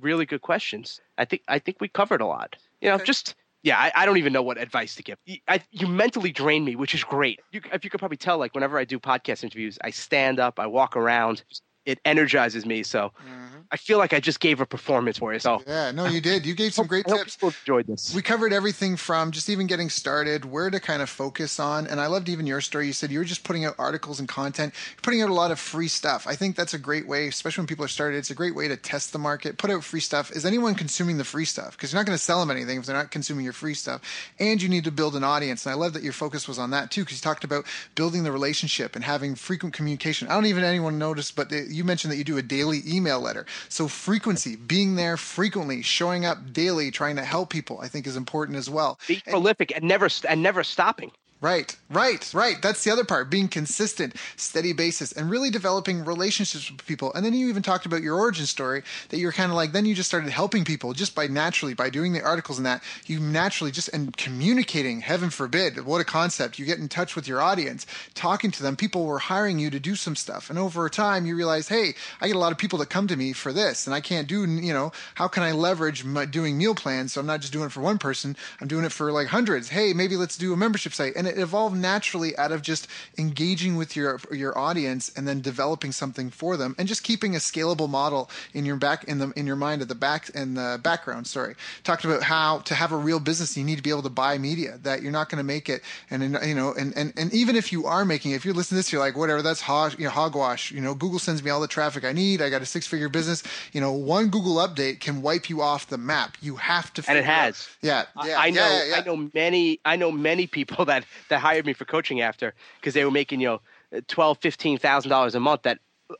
really 0.00 0.26
good 0.26 0.42
questions. 0.42 1.00
I 1.18 1.24
think 1.24 1.42
I 1.48 1.58
think 1.58 1.80
we 1.80 1.88
covered 1.88 2.20
a 2.20 2.26
lot. 2.26 2.56
You 2.80 2.88
know, 2.88 2.94
okay. 2.96 3.04
just 3.04 3.34
yeah, 3.62 3.78
I, 3.78 3.92
I, 3.94 4.06
don't 4.06 4.16
even 4.16 4.32
know 4.32 4.42
what 4.42 4.56
advice 4.56 4.94
to 4.94 5.02
give. 5.02 5.18
You, 5.26 5.36
I, 5.46 5.60
you 5.70 5.86
mentally 5.86 6.32
drain 6.32 6.64
me, 6.64 6.76
which 6.76 6.94
is 6.94 7.04
great. 7.04 7.40
You, 7.52 7.60
if 7.72 7.84
you 7.84 7.90
could 7.90 7.98
probably 7.98 8.16
tell, 8.16 8.38
like 8.38 8.54
whenever 8.54 8.78
I 8.78 8.84
do 8.84 8.98
podcast 8.98 9.44
interviews, 9.44 9.78
I 9.84 9.90
stand 9.90 10.40
up, 10.40 10.58
I 10.58 10.66
walk 10.66 10.96
around, 10.96 11.44
it 11.86 11.98
energizes 12.04 12.66
me. 12.66 12.82
So 12.82 13.12
mm. 13.26 13.50
I 13.72 13.76
feel 13.76 13.98
like 13.98 14.12
I 14.12 14.18
just 14.18 14.40
gave 14.40 14.60
a 14.60 14.66
performance 14.66 15.18
for 15.18 15.32
you. 15.32 15.38
So 15.38 15.62
yeah, 15.66 15.92
no, 15.92 16.06
you 16.06 16.20
did. 16.20 16.44
You 16.44 16.54
gave 16.54 16.74
some 16.74 16.88
great 16.88 17.06
I 17.08 17.16
tips. 17.16 17.36
people 17.36 17.52
enjoyed 17.60 17.86
this. 17.86 18.12
We 18.14 18.20
covered 18.20 18.52
everything 18.52 18.96
from 18.96 19.30
just 19.30 19.48
even 19.48 19.68
getting 19.68 19.88
started, 19.88 20.44
where 20.44 20.70
to 20.70 20.80
kind 20.80 21.02
of 21.02 21.08
focus 21.08 21.60
on, 21.60 21.86
and 21.86 22.00
I 22.00 22.06
loved 22.06 22.28
even 22.28 22.46
your 22.46 22.60
story. 22.60 22.88
You 22.88 22.92
said 22.92 23.12
you 23.12 23.20
were 23.20 23.24
just 23.24 23.44
putting 23.44 23.64
out 23.64 23.76
articles 23.78 24.18
and 24.18 24.28
content, 24.28 24.74
You're 24.90 25.02
putting 25.02 25.22
out 25.22 25.30
a 25.30 25.34
lot 25.34 25.52
of 25.52 25.60
free 25.60 25.86
stuff. 25.86 26.26
I 26.26 26.34
think 26.34 26.56
that's 26.56 26.74
a 26.74 26.78
great 26.78 27.06
way, 27.06 27.28
especially 27.28 27.62
when 27.62 27.68
people 27.68 27.84
are 27.84 27.88
started. 27.88 28.18
It's 28.18 28.30
a 28.30 28.34
great 28.34 28.56
way 28.56 28.66
to 28.66 28.76
test 28.76 29.12
the 29.12 29.18
market. 29.20 29.56
Put 29.56 29.70
out 29.70 29.84
free 29.84 30.00
stuff. 30.00 30.32
Is 30.32 30.44
anyone 30.44 30.74
consuming 30.74 31.18
the 31.18 31.24
free 31.24 31.44
stuff? 31.44 31.72
Because 31.72 31.92
you're 31.92 32.00
not 32.00 32.06
going 32.06 32.18
to 32.18 32.24
sell 32.24 32.40
them 32.40 32.50
anything 32.50 32.78
if 32.78 32.86
they're 32.86 32.96
not 32.96 33.12
consuming 33.12 33.44
your 33.44 33.52
free 33.52 33.74
stuff. 33.74 34.00
And 34.40 34.60
you 34.60 34.68
need 34.68 34.84
to 34.84 34.90
build 34.90 35.14
an 35.14 35.22
audience. 35.22 35.64
And 35.64 35.72
I 35.72 35.76
love 35.76 35.92
that 35.92 36.02
your 36.02 36.12
focus 36.12 36.48
was 36.48 36.58
on 36.58 36.70
that 36.70 36.90
too, 36.90 37.02
because 37.02 37.18
you 37.18 37.22
talked 37.22 37.44
about 37.44 37.66
building 37.94 38.24
the 38.24 38.32
relationship 38.32 38.96
and 38.96 39.04
having 39.04 39.36
frequent 39.36 39.74
communication. 39.74 40.26
I 40.26 40.34
don't 40.34 40.46
even 40.46 40.64
anyone 40.64 40.98
notice, 40.98 41.30
but 41.30 41.50
you 41.70 41.84
mentioned 41.84 42.12
that 42.12 42.16
you 42.16 42.24
do 42.24 42.38
a 42.38 42.42
daily 42.42 42.82
email 42.86 43.20
letter. 43.20 43.46
So 43.68 43.88
frequency 43.88 44.56
being 44.56 44.96
there 44.96 45.16
frequently, 45.16 45.82
showing 45.82 46.24
up 46.24 46.52
daily, 46.52 46.90
trying 46.90 47.16
to 47.16 47.24
help 47.24 47.50
people, 47.50 47.80
I 47.80 47.88
think 47.88 48.06
is 48.06 48.16
important 48.16 48.58
as 48.58 48.68
well. 48.68 48.98
Be 49.06 49.22
prolific 49.26 49.72
and 49.74 49.84
never 49.84 50.08
and 50.28 50.42
never 50.42 50.64
stopping. 50.64 51.12
Right, 51.42 51.74
right, 51.88 52.30
right. 52.34 52.60
That's 52.60 52.84
the 52.84 52.90
other 52.90 53.04
part. 53.04 53.30
Being 53.30 53.48
consistent, 53.48 54.14
steady 54.36 54.74
basis, 54.74 55.10
and 55.10 55.30
really 55.30 55.48
developing 55.48 56.04
relationships 56.04 56.70
with 56.70 56.86
people. 56.86 57.14
And 57.14 57.24
then 57.24 57.32
you 57.32 57.48
even 57.48 57.62
talked 57.62 57.86
about 57.86 58.02
your 58.02 58.16
origin 58.16 58.44
story 58.44 58.82
that 59.08 59.16
you're 59.16 59.32
kind 59.32 59.50
of 59.50 59.56
like, 59.56 59.72
then 59.72 59.86
you 59.86 59.94
just 59.94 60.10
started 60.10 60.28
helping 60.28 60.66
people 60.66 60.92
just 60.92 61.14
by 61.14 61.28
naturally, 61.28 61.72
by 61.72 61.88
doing 61.88 62.12
the 62.12 62.20
articles 62.20 62.58
and 62.58 62.66
that, 62.66 62.82
you 63.06 63.18
naturally 63.18 63.70
just, 63.70 63.88
and 63.88 64.14
communicating, 64.18 65.00
heaven 65.00 65.30
forbid, 65.30 65.82
what 65.86 66.02
a 66.02 66.04
concept. 66.04 66.58
You 66.58 66.66
get 66.66 66.78
in 66.78 66.90
touch 66.90 67.16
with 67.16 67.26
your 67.26 67.40
audience, 67.40 67.86
talking 68.12 68.50
to 68.50 68.62
them. 68.62 68.76
People 68.76 69.06
were 69.06 69.18
hiring 69.18 69.58
you 69.58 69.70
to 69.70 69.80
do 69.80 69.96
some 69.96 70.16
stuff. 70.16 70.50
And 70.50 70.58
over 70.58 70.86
time, 70.90 71.24
you 71.24 71.34
realize, 71.34 71.68
hey, 71.68 71.94
I 72.20 72.26
get 72.26 72.36
a 72.36 72.38
lot 72.38 72.52
of 72.52 72.58
people 72.58 72.78
that 72.80 72.90
come 72.90 73.06
to 73.06 73.16
me 73.16 73.32
for 73.32 73.50
this, 73.50 73.86
and 73.86 73.94
I 73.94 74.02
can't 74.02 74.28
do, 74.28 74.44
you 74.44 74.74
know, 74.74 74.92
how 75.14 75.26
can 75.26 75.42
I 75.42 75.52
leverage 75.52 76.04
my 76.04 76.26
doing 76.26 76.58
meal 76.58 76.74
plans? 76.74 77.14
So 77.14 77.20
I'm 77.22 77.26
not 77.26 77.40
just 77.40 77.54
doing 77.54 77.64
it 77.64 77.72
for 77.72 77.80
one 77.80 77.96
person, 77.96 78.36
I'm 78.60 78.68
doing 78.68 78.84
it 78.84 78.92
for 78.92 79.10
like 79.10 79.28
hundreds. 79.28 79.70
Hey, 79.70 79.94
maybe 79.94 80.16
let's 80.16 80.36
do 80.36 80.52
a 80.52 80.56
membership 80.58 80.92
site. 80.92 81.14
And 81.16 81.29
it 81.30 81.38
evolved 81.38 81.76
naturally 81.76 82.36
out 82.36 82.52
of 82.52 82.62
just 82.62 82.86
engaging 83.18 83.76
with 83.76 83.96
your 83.96 84.20
your 84.32 84.56
audience 84.58 85.10
and 85.16 85.26
then 85.26 85.40
developing 85.40 85.92
something 85.92 86.30
for 86.30 86.56
them 86.56 86.74
and 86.78 86.88
just 86.88 87.02
keeping 87.02 87.34
a 87.34 87.38
scalable 87.38 87.88
model 87.88 88.30
in 88.54 88.64
your 88.64 88.76
back 88.76 89.04
in 89.04 89.18
the 89.18 89.30
in 89.36 89.46
your 89.46 89.56
mind 89.56 89.82
at 89.82 89.88
the 89.88 89.94
back 89.94 90.28
in 90.30 90.54
the 90.54 90.80
background 90.82 91.26
sorry. 91.26 91.54
Talked 91.84 92.04
about 92.04 92.22
how 92.22 92.58
to 92.60 92.74
have 92.74 92.92
a 92.92 92.96
real 92.96 93.20
business 93.20 93.56
you 93.56 93.64
need 93.64 93.76
to 93.76 93.82
be 93.82 93.90
able 93.90 94.02
to 94.02 94.10
buy 94.10 94.38
media 94.38 94.78
that 94.82 95.02
you're 95.02 95.12
not 95.12 95.28
going 95.28 95.38
to 95.38 95.44
make 95.44 95.68
it 95.68 95.82
and 96.10 96.22
you 96.46 96.54
know 96.54 96.72
and, 96.74 96.96
and 96.96 97.12
and 97.16 97.32
even 97.32 97.56
if 97.56 97.72
you 97.72 97.86
are 97.86 98.04
making 98.04 98.32
it 98.32 98.36
if 98.36 98.44
you're 98.44 98.54
listening 98.54 98.76
to 98.76 98.78
this 98.80 98.92
you're 98.92 99.00
like 99.00 99.16
whatever 99.16 99.42
that's 99.42 99.60
hog, 99.60 99.94
you 99.98 100.04
know, 100.04 100.10
hogwash 100.10 100.70
you 100.70 100.80
know 100.80 100.94
google 100.94 101.18
sends 101.18 101.42
me 101.42 101.50
all 101.50 101.60
the 101.60 101.68
traffic 101.68 102.04
i 102.04 102.12
need 102.12 102.42
i 102.42 102.48
got 102.48 102.62
a 102.62 102.66
six 102.66 102.86
figure 102.86 103.08
business. 103.08 103.42
You 103.72 103.80
know 103.80 103.92
one 103.92 104.28
google 104.28 104.56
update 104.56 105.00
can 105.00 105.22
wipe 105.22 105.48
you 105.48 105.62
off 105.62 105.88
the 105.88 105.98
map. 105.98 106.36
You 106.40 106.56
have 106.56 106.92
to 106.94 107.04
and 107.08 107.18
it 107.18 107.24
has 107.24 107.68
out. 107.68 107.76
yeah, 107.82 108.04
yeah 108.24 108.38
I, 108.38 108.46
I 108.46 108.50
know 108.50 108.60
yeah, 108.60 108.84
yeah, 108.84 108.96
i 108.96 109.04
know 109.04 109.28
many 109.34 109.80
i 109.84 109.96
know 109.96 110.10
many 110.10 110.46
people 110.46 110.84
that 110.92 111.04
that 111.28 111.40
hired 111.40 111.66
me 111.66 111.72
for 111.72 111.84
coaching 111.84 112.20
after 112.20 112.54
because 112.80 112.94
they 112.94 113.04
were 113.04 113.10
making 113.10 113.40
you 113.40 113.48
know 113.48 114.02
twelve, 114.08 114.38
fifteen 114.40 114.78
thousand 114.78 115.10
dollars 115.10 115.34
a 115.34 115.40
month 115.40 115.62
that 115.62 115.78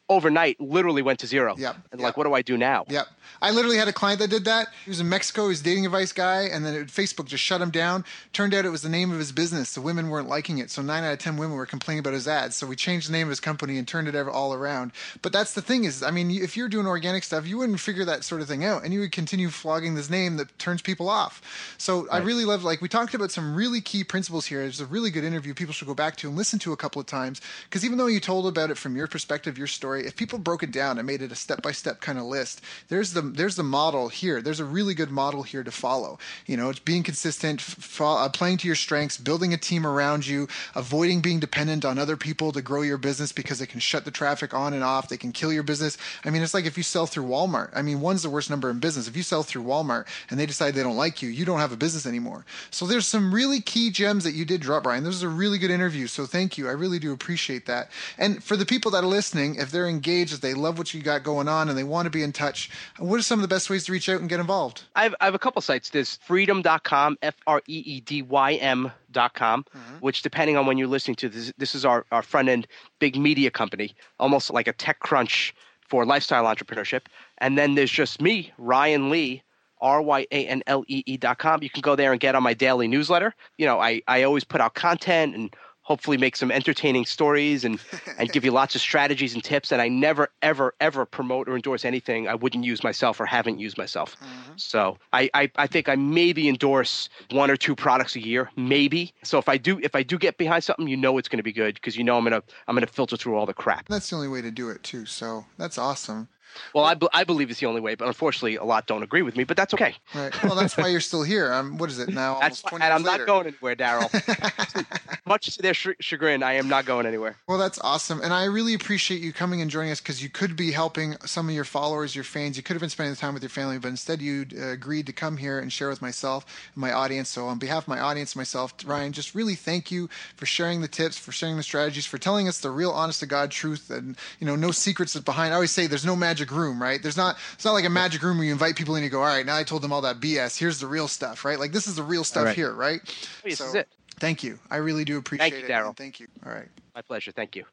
overnight 0.08 0.60
literally 0.60 1.02
went 1.02 1.18
to 1.20 1.26
zero. 1.26 1.54
Yep. 1.56 1.76
And 1.92 2.00
yep. 2.00 2.06
like, 2.06 2.16
what 2.16 2.24
do 2.24 2.34
I 2.34 2.42
do 2.42 2.56
now? 2.56 2.84
Yep. 2.88 3.06
I 3.42 3.52
literally 3.52 3.76
had 3.76 3.88
a 3.88 3.92
client 3.92 4.20
that 4.20 4.28
did 4.28 4.44
that. 4.44 4.68
He 4.84 4.90
was 4.90 5.00
in 5.00 5.08
Mexico. 5.08 5.44
He 5.44 5.48
was 5.50 5.62
dating 5.62 5.86
a 5.86 5.88
vice 5.88 6.12
guy, 6.12 6.42
and 6.42 6.66
then 6.66 6.74
it, 6.74 6.88
Facebook 6.88 7.26
just 7.26 7.42
shut 7.42 7.60
him 7.60 7.70
down. 7.70 8.04
Turned 8.32 8.54
out 8.54 8.64
it 8.64 8.70
was 8.70 8.82
the 8.82 8.88
name 8.88 9.12
of 9.12 9.18
his 9.18 9.32
business. 9.32 9.74
The 9.74 9.80
women 9.80 10.10
weren't 10.10 10.28
liking 10.28 10.58
it, 10.58 10.70
so 10.70 10.82
nine 10.82 11.04
out 11.04 11.12
of 11.12 11.18
ten 11.20 11.36
women 11.36 11.56
were 11.56 11.66
complaining 11.66 12.00
about 12.00 12.12
his 12.12 12.28
ads. 12.28 12.56
So 12.56 12.66
we 12.66 12.76
changed 12.76 13.08
the 13.08 13.12
name 13.12 13.28
of 13.28 13.30
his 13.30 13.40
company 13.40 13.78
and 13.78 13.86
turned 13.86 14.08
it 14.08 14.16
all 14.16 14.52
around. 14.52 14.92
But 15.22 15.32
that's 15.32 15.54
the 15.54 15.62
thing 15.62 15.84
is, 15.84 16.02
I 16.02 16.10
mean, 16.10 16.30
if 16.30 16.56
you're 16.56 16.68
doing 16.68 16.86
organic 16.86 17.24
stuff, 17.24 17.46
you 17.46 17.56
wouldn't 17.58 17.80
figure 17.80 18.04
that 18.04 18.24
sort 18.24 18.40
of 18.40 18.48
thing 18.48 18.64
out, 18.64 18.84
and 18.84 18.92
you 18.92 19.00
would 19.00 19.12
continue 19.12 19.48
flogging 19.48 19.94
this 19.94 20.10
name 20.10 20.36
that 20.36 20.58
turns 20.58 20.82
people 20.82 21.08
off. 21.08 21.74
So 21.78 22.02
right. 22.02 22.14
I 22.14 22.18
really 22.18 22.44
love, 22.44 22.64
like, 22.64 22.82
we 22.82 22.88
talked 22.88 23.14
about 23.14 23.30
some 23.30 23.54
really 23.54 23.80
key 23.80 24.04
principles 24.04 24.46
here. 24.46 24.62
It's 24.62 24.80
a 24.80 24.86
really 24.86 25.10
good 25.10 25.24
interview. 25.24 25.54
People 25.54 25.72
should 25.72 25.88
go 25.88 25.94
back 25.94 26.16
to 26.16 26.28
and 26.28 26.36
listen 26.36 26.58
to 26.60 26.72
a 26.72 26.76
couple 26.76 27.00
of 27.00 27.06
times 27.06 27.40
because 27.64 27.84
even 27.84 27.96
though 27.96 28.06
you 28.06 28.20
told 28.20 28.46
about 28.46 28.70
it 28.70 28.76
from 28.76 28.96
your 28.96 29.06
perspective, 29.06 29.56
your 29.56 29.66
story, 29.80 30.06
if 30.06 30.14
people 30.14 30.38
broke 30.38 30.62
it 30.62 30.72
down 30.72 30.98
and 30.98 31.06
made 31.06 31.22
it 31.22 31.32
a 31.32 31.34
step 31.34 31.62
by 31.62 31.72
step 31.72 32.02
kind 32.02 32.18
of 32.18 32.24
list, 32.24 32.60
there's 32.88 33.14
the 33.14 33.22
there's 33.22 33.56
the 33.56 33.62
model 33.62 34.08
here. 34.08 34.42
There's 34.42 34.60
a 34.60 34.64
really 34.76 34.94
good 34.94 35.10
model 35.10 35.42
here 35.42 35.64
to 35.64 35.70
follow. 35.70 36.18
You 36.44 36.58
know, 36.58 36.68
it's 36.68 36.78
being 36.78 37.02
consistent, 37.02 37.60
f- 37.60 38.00
uh, 38.00 38.28
playing 38.28 38.58
to 38.58 38.66
your 38.66 38.76
strengths, 38.76 39.16
building 39.16 39.54
a 39.54 39.56
team 39.56 39.86
around 39.86 40.26
you, 40.26 40.48
avoiding 40.74 41.20
being 41.22 41.40
dependent 41.40 41.84
on 41.86 41.98
other 41.98 42.16
people 42.16 42.52
to 42.52 42.60
grow 42.60 42.82
your 42.82 42.98
business 42.98 43.32
because 43.32 43.58
they 43.58 43.66
can 43.66 43.80
shut 43.80 44.04
the 44.04 44.10
traffic 44.10 44.52
on 44.52 44.74
and 44.74 44.84
off. 44.84 45.08
They 45.08 45.16
can 45.16 45.32
kill 45.32 45.52
your 45.52 45.62
business. 45.62 45.96
I 46.24 46.30
mean, 46.30 46.42
it's 46.42 46.54
like 46.54 46.66
if 46.66 46.76
you 46.76 46.82
sell 46.82 47.06
through 47.06 47.24
Walmart. 47.24 47.70
I 47.74 47.82
mean, 47.82 48.00
one's 48.00 48.22
the 48.22 48.30
worst 48.30 48.50
number 48.50 48.68
in 48.68 48.80
business. 48.80 49.08
If 49.08 49.16
you 49.16 49.22
sell 49.22 49.42
through 49.42 49.64
Walmart 49.64 50.06
and 50.28 50.38
they 50.38 50.46
decide 50.46 50.74
they 50.74 50.82
don't 50.82 50.96
like 50.96 51.22
you, 51.22 51.30
you 51.30 51.44
don't 51.44 51.60
have 51.60 51.72
a 51.72 51.76
business 51.76 52.06
anymore. 52.06 52.44
So 52.70 52.86
there's 52.86 53.06
some 53.06 53.34
really 53.34 53.60
key 53.60 53.90
gems 53.90 54.24
that 54.24 54.34
you 54.34 54.44
did 54.44 54.60
drop, 54.60 54.82
Brian. 54.82 55.04
This 55.04 55.14
was 55.14 55.22
a 55.22 55.28
really 55.28 55.58
good 55.58 55.70
interview. 55.70 56.06
So 56.06 56.26
thank 56.26 56.58
you. 56.58 56.68
I 56.68 56.72
really 56.72 56.98
do 56.98 57.12
appreciate 57.12 57.66
that. 57.66 57.90
And 58.18 58.42
for 58.42 58.56
the 58.56 58.66
people 58.66 58.90
that 58.90 59.04
are 59.04 59.06
listening, 59.06 59.56
if 59.56 59.69
they're 59.70 59.88
engaged, 59.88 60.32
if 60.32 60.40
they 60.40 60.54
love 60.54 60.78
what 60.78 60.92
you 60.94 61.02
got 61.02 61.22
going 61.22 61.48
on 61.48 61.68
and 61.68 61.76
they 61.76 61.84
want 61.84 62.06
to 62.06 62.10
be 62.10 62.22
in 62.22 62.32
touch, 62.32 62.70
what 62.98 63.18
are 63.18 63.22
some 63.22 63.38
of 63.38 63.42
the 63.42 63.54
best 63.54 63.70
ways 63.70 63.84
to 63.84 63.92
reach 63.92 64.08
out 64.08 64.20
and 64.20 64.28
get 64.28 64.40
involved? 64.40 64.84
I 64.94 65.04
have, 65.04 65.14
I 65.20 65.24
have 65.26 65.34
a 65.34 65.38
couple 65.38 65.62
sites. 65.62 65.90
There's 65.90 66.18
freedym.com, 66.26 67.18
F 67.22 67.36
R 67.46 67.62
E 67.66 67.82
E 67.86 68.00
D 68.00 68.22
Y 68.22 68.54
M.com, 68.54 69.64
mm-hmm. 69.64 69.96
which, 70.00 70.22
depending 70.22 70.56
on 70.56 70.66
when 70.66 70.78
you're 70.78 70.88
listening 70.88 71.16
to 71.16 71.28
this, 71.28 71.52
this 71.58 71.74
is 71.74 71.84
our, 71.84 72.06
our 72.12 72.22
front 72.22 72.48
end 72.48 72.66
big 72.98 73.16
media 73.16 73.50
company, 73.50 73.94
almost 74.18 74.50
like 74.50 74.68
a 74.68 74.72
TechCrunch 74.72 75.52
for 75.88 76.04
lifestyle 76.04 76.44
entrepreneurship. 76.44 77.02
And 77.38 77.58
then 77.58 77.74
there's 77.74 77.90
just 77.90 78.20
me, 78.20 78.52
Ryan 78.58 79.10
Lee. 79.10 79.42
R 79.82 80.02
Y 80.02 80.26
A 80.30 80.46
N 80.46 80.62
L 80.66 80.84
E 80.88 81.02
E 81.06 81.16
dot 81.16 81.38
com. 81.38 81.62
You 81.62 81.70
can 81.70 81.80
go 81.80 81.96
there 81.96 82.12
and 82.12 82.20
get 82.20 82.34
on 82.34 82.42
my 82.42 82.52
daily 82.52 82.86
newsletter. 82.86 83.34
You 83.56 83.64
know, 83.64 83.80
I, 83.80 84.02
I 84.06 84.24
always 84.24 84.44
put 84.44 84.60
out 84.60 84.74
content 84.74 85.34
and 85.34 85.56
hopefully 85.90 86.16
make 86.16 86.36
some 86.36 86.52
entertaining 86.52 87.04
stories 87.04 87.64
and 87.64 87.80
and 88.18 88.30
give 88.30 88.44
you 88.44 88.52
lots 88.52 88.76
of 88.76 88.80
strategies 88.80 89.34
and 89.34 89.42
tips 89.42 89.72
and 89.72 89.82
i 89.82 89.88
never 89.88 90.28
ever 90.40 90.72
ever 90.80 91.04
promote 91.04 91.48
or 91.48 91.56
endorse 91.56 91.84
anything 91.84 92.28
i 92.28 92.34
wouldn't 92.42 92.62
use 92.62 92.84
myself 92.84 93.18
or 93.18 93.26
haven't 93.26 93.58
used 93.58 93.76
myself. 93.76 94.16
Mm-hmm. 94.20 94.52
so 94.54 94.98
I, 95.12 95.28
I 95.34 95.50
i 95.56 95.66
think 95.66 95.88
i 95.88 95.96
maybe 95.96 96.48
endorse 96.48 97.08
one 97.32 97.50
or 97.50 97.56
two 97.56 97.74
products 97.74 98.14
a 98.14 98.20
year 98.20 98.50
maybe. 98.54 99.12
So 99.24 99.38
if 99.38 99.48
i 99.48 99.56
do 99.56 99.80
if 99.82 99.96
i 99.96 100.04
do 100.04 100.16
get 100.16 100.38
behind 100.38 100.62
something 100.62 100.86
you 100.86 100.96
know 100.96 101.18
it's 101.18 101.28
going 101.28 101.38
to 101.38 101.48
be 101.52 101.52
good 101.52 101.74
because 101.74 101.96
you 101.96 102.04
know 102.04 102.16
i'm 102.16 102.24
going 102.24 102.40
to 102.40 102.42
i'm 102.68 102.76
going 102.76 102.86
to 102.86 102.92
filter 102.92 103.16
through 103.16 103.34
all 103.34 103.46
the 103.46 103.54
crap. 103.54 103.88
That's 103.88 104.10
the 104.10 104.14
only 104.14 104.28
way 104.28 104.42
to 104.42 104.52
do 104.52 104.70
it 104.70 104.84
too 104.84 105.06
so 105.06 105.44
that's 105.58 105.76
awesome 105.76 106.28
well, 106.74 106.84
I, 106.84 106.96
I 107.12 107.24
believe 107.24 107.50
it's 107.50 107.60
the 107.60 107.66
only 107.66 107.80
way, 107.80 107.94
but 107.94 108.08
unfortunately, 108.08 108.56
a 108.56 108.64
lot 108.64 108.86
don't 108.86 109.02
agree 109.02 109.22
with 109.22 109.36
me. 109.36 109.44
But 109.44 109.56
that's 109.56 109.74
okay. 109.74 109.94
Right. 110.14 110.42
Well, 110.42 110.54
that's 110.54 110.76
why 110.76 110.88
you're 110.88 111.00
still 111.00 111.22
here. 111.22 111.52
Um, 111.52 111.78
what 111.78 111.90
is 111.90 111.98
it 111.98 112.08
now? 112.08 112.34
Almost 112.34 112.62
that's 112.62 112.72
why, 112.72 112.78
and 112.82 112.92
I'm 112.92 113.02
later. 113.02 113.18
not 113.18 113.26
going 113.26 113.46
anywhere, 113.48 113.76
Daryl. 113.76 115.24
Much 115.26 115.54
to 115.56 115.62
their 115.62 115.74
chagrin, 115.74 116.42
I 116.42 116.54
am 116.54 116.68
not 116.68 116.86
going 116.86 117.06
anywhere. 117.06 117.36
Well, 117.46 117.58
that's 117.58 117.78
awesome, 117.80 118.20
and 118.22 118.32
I 118.32 118.44
really 118.44 118.74
appreciate 118.74 119.20
you 119.20 119.32
coming 119.32 119.60
and 119.60 119.70
joining 119.70 119.92
us 119.92 120.00
because 120.00 120.22
you 120.22 120.28
could 120.28 120.56
be 120.56 120.72
helping 120.72 121.16
some 121.24 121.48
of 121.48 121.54
your 121.54 121.64
followers, 121.64 122.14
your 122.14 122.24
fans. 122.24 122.56
You 122.56 122.62
could 122.62 122.74
have 122.74 122.80
been 122.80 122.90
spending 122.90 123.14
the 123.14 123.20
time 123.20 123.34
with 123.34 123.42
your 123.42 123.50
family, 123.50 123.78
but 123.78 123.88
instead 123.88 124.20
you 124.20 124.46
uh, 124.58 124.68
agreed 124.68 125.06
to 125.06 125.12
come 125.12 125.36
here 125.36 125.58
and 125.58 125.72
share 125.72 125.88
with 125.88 126.02
myself 126.02 126.44
and 126.74 126.80
my 126.80 126.92
audience. 126.92 127.28
So, 127.28 127.46
on 127.46 127.58
behalf 127.58 127.84
of 127.84 127.88
my 127.88 128.00
audience, 128.00 128.34
myself, 128.34 128.74
Ryan, 128.84 129.12
just 129.12 129.34
really 129.34 129.54
thank 129.54 129.90
you 129.90 130.08
for 130.36 130.46
sharing 130.46 130.80
the 130.80 130.88
tips, 130.88 131.18
for 131.18 131.32
sharing 131.32 131.56
the 131.56 131.62
strategies, 131.62 132.06
for 132.06 132.18
telling 132.18 132.48
us 132.48 132.60
the 132.60 132.70
real, 132.70 132.90
honest 132.90 133.20
to 133.20 133.26
God 133.26 133.50
truth, 133.50 133.90
and 133.90 134.16
you 134.38 134.46
know, 134.46 134.56
no 134.56 134.70
secrets 134.70 135.18
behind. 135.20 135.52
I 135.52 135.56
always 135.56 135.70
say 135.70 135.86
there's 135.86 136.06
no 136.06 136.16
magic 136.16 136.39
room, 136.50 136.80
right? 136.80 137.02
There's 137.02 137.16
not 137.16 137.36
it's 137.54 137.64
not 137.64 137.72
like 137.72 137.84
a 137.84 137.90
magic 137.90 138.22
room 138.22 138.38
where 138.38 138.46
you 138.46 138.52
invite 138.52 138.76
people 138.76 138.94
in 138.94 139.02
and 139.02 139.04
you 139.04 139.10
go, 139.10 139.20
all 139.20 139.26
right, 139.26 139.44
now 139.44 139.56
I 139.56 139.64
told 139.64 139.82
them 139.82 139.92
all 139.92 140.00
that 140.02 140.20
BS. 140.20 140.58
Here's 140.58 140.80
the 140.80 140.86
real 140.86 141.08
stuff, 141.08 141.44
right? 141.44 141.58
Like 141.58 141.72
this 141.72 141.86
is 141.86 141.96
the 141.96 142.02
real 142.02 142.24
stuff 142.24 142.46
right. 142.46 142.56
here, 142.56 142.72
right? 142.72 143.00
Oh, 143.04 143.48
this 143.48 143.58
so, 143.58 143.66
is 143.66 143.74
it. 143.74 143.88
Thank 144.18 144.42
you. 144.42 144.58
I 144.70 144.76
really 144.76 145.04
do 145.04 145.18
appreciate 145.18 145.50
thank 145.50 145.62
you, 145.62 145.68
Daryl. 145.68 145.96
Thank 145.96 146.20
you. 146.20 146.28
All 146.46 146.52
right. 146.52 146.68
My 146.94 147.02
pleasure. 147.02 147.32
Thank 147.32 147.56
you. 147.56 147.64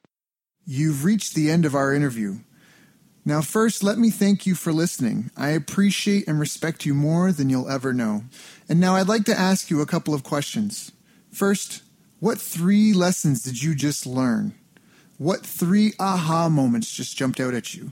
You've 0.66 1.06
reached 1.06 1.36
the 1.36 1.50
end 1.50 1.66
of 1.66 1.76
our 1.76 1.94
interview. 1.94 2.40
Now, 3.28 3.42
first, 3.42 3.84
let 3.84 3.98
me 3.98 4.10
thank 4.10 4.46
you 4.46 4.56
for 4.56 4.72
listening. 4.72 5.32
I 5.36 5.50
appreciate 5.50 6.30
and 6.30 6.40
respect 6.40 6.86
you 6.86 6.94
more 6.94 7.34
than 7.34 7.50
you'll 7.50 7.70
ever 7.70 7.94
know. 7.94 8.24
And 8.70 8.80
now 8.80 8.96
I'd 8.96 9.10
like 9.10 9.26
to 9.26 9.38
ask 9.38 9.70
you 9.70 9.82
a 9.82 9.86
couple 9.86 10.14
of 10.14 10.24
questions. 10.24 10.94
First, 11.30 11.84
what 12.22 12.40
three 12.40 12.94
lessons 12.94 13.44
did 13.44 13.62
you 13.62 13.76
just 13.76 14.06
learn? 14.06 14.56
What 15.18 15.46
three 15.46 15.92
aha 16.00 16.48
moments 16.48 16.90
just 16.94 17.18
jumped 17.18 17.42
out 17.42 17.54
at 17.54 17.74
you? 17.74 17.92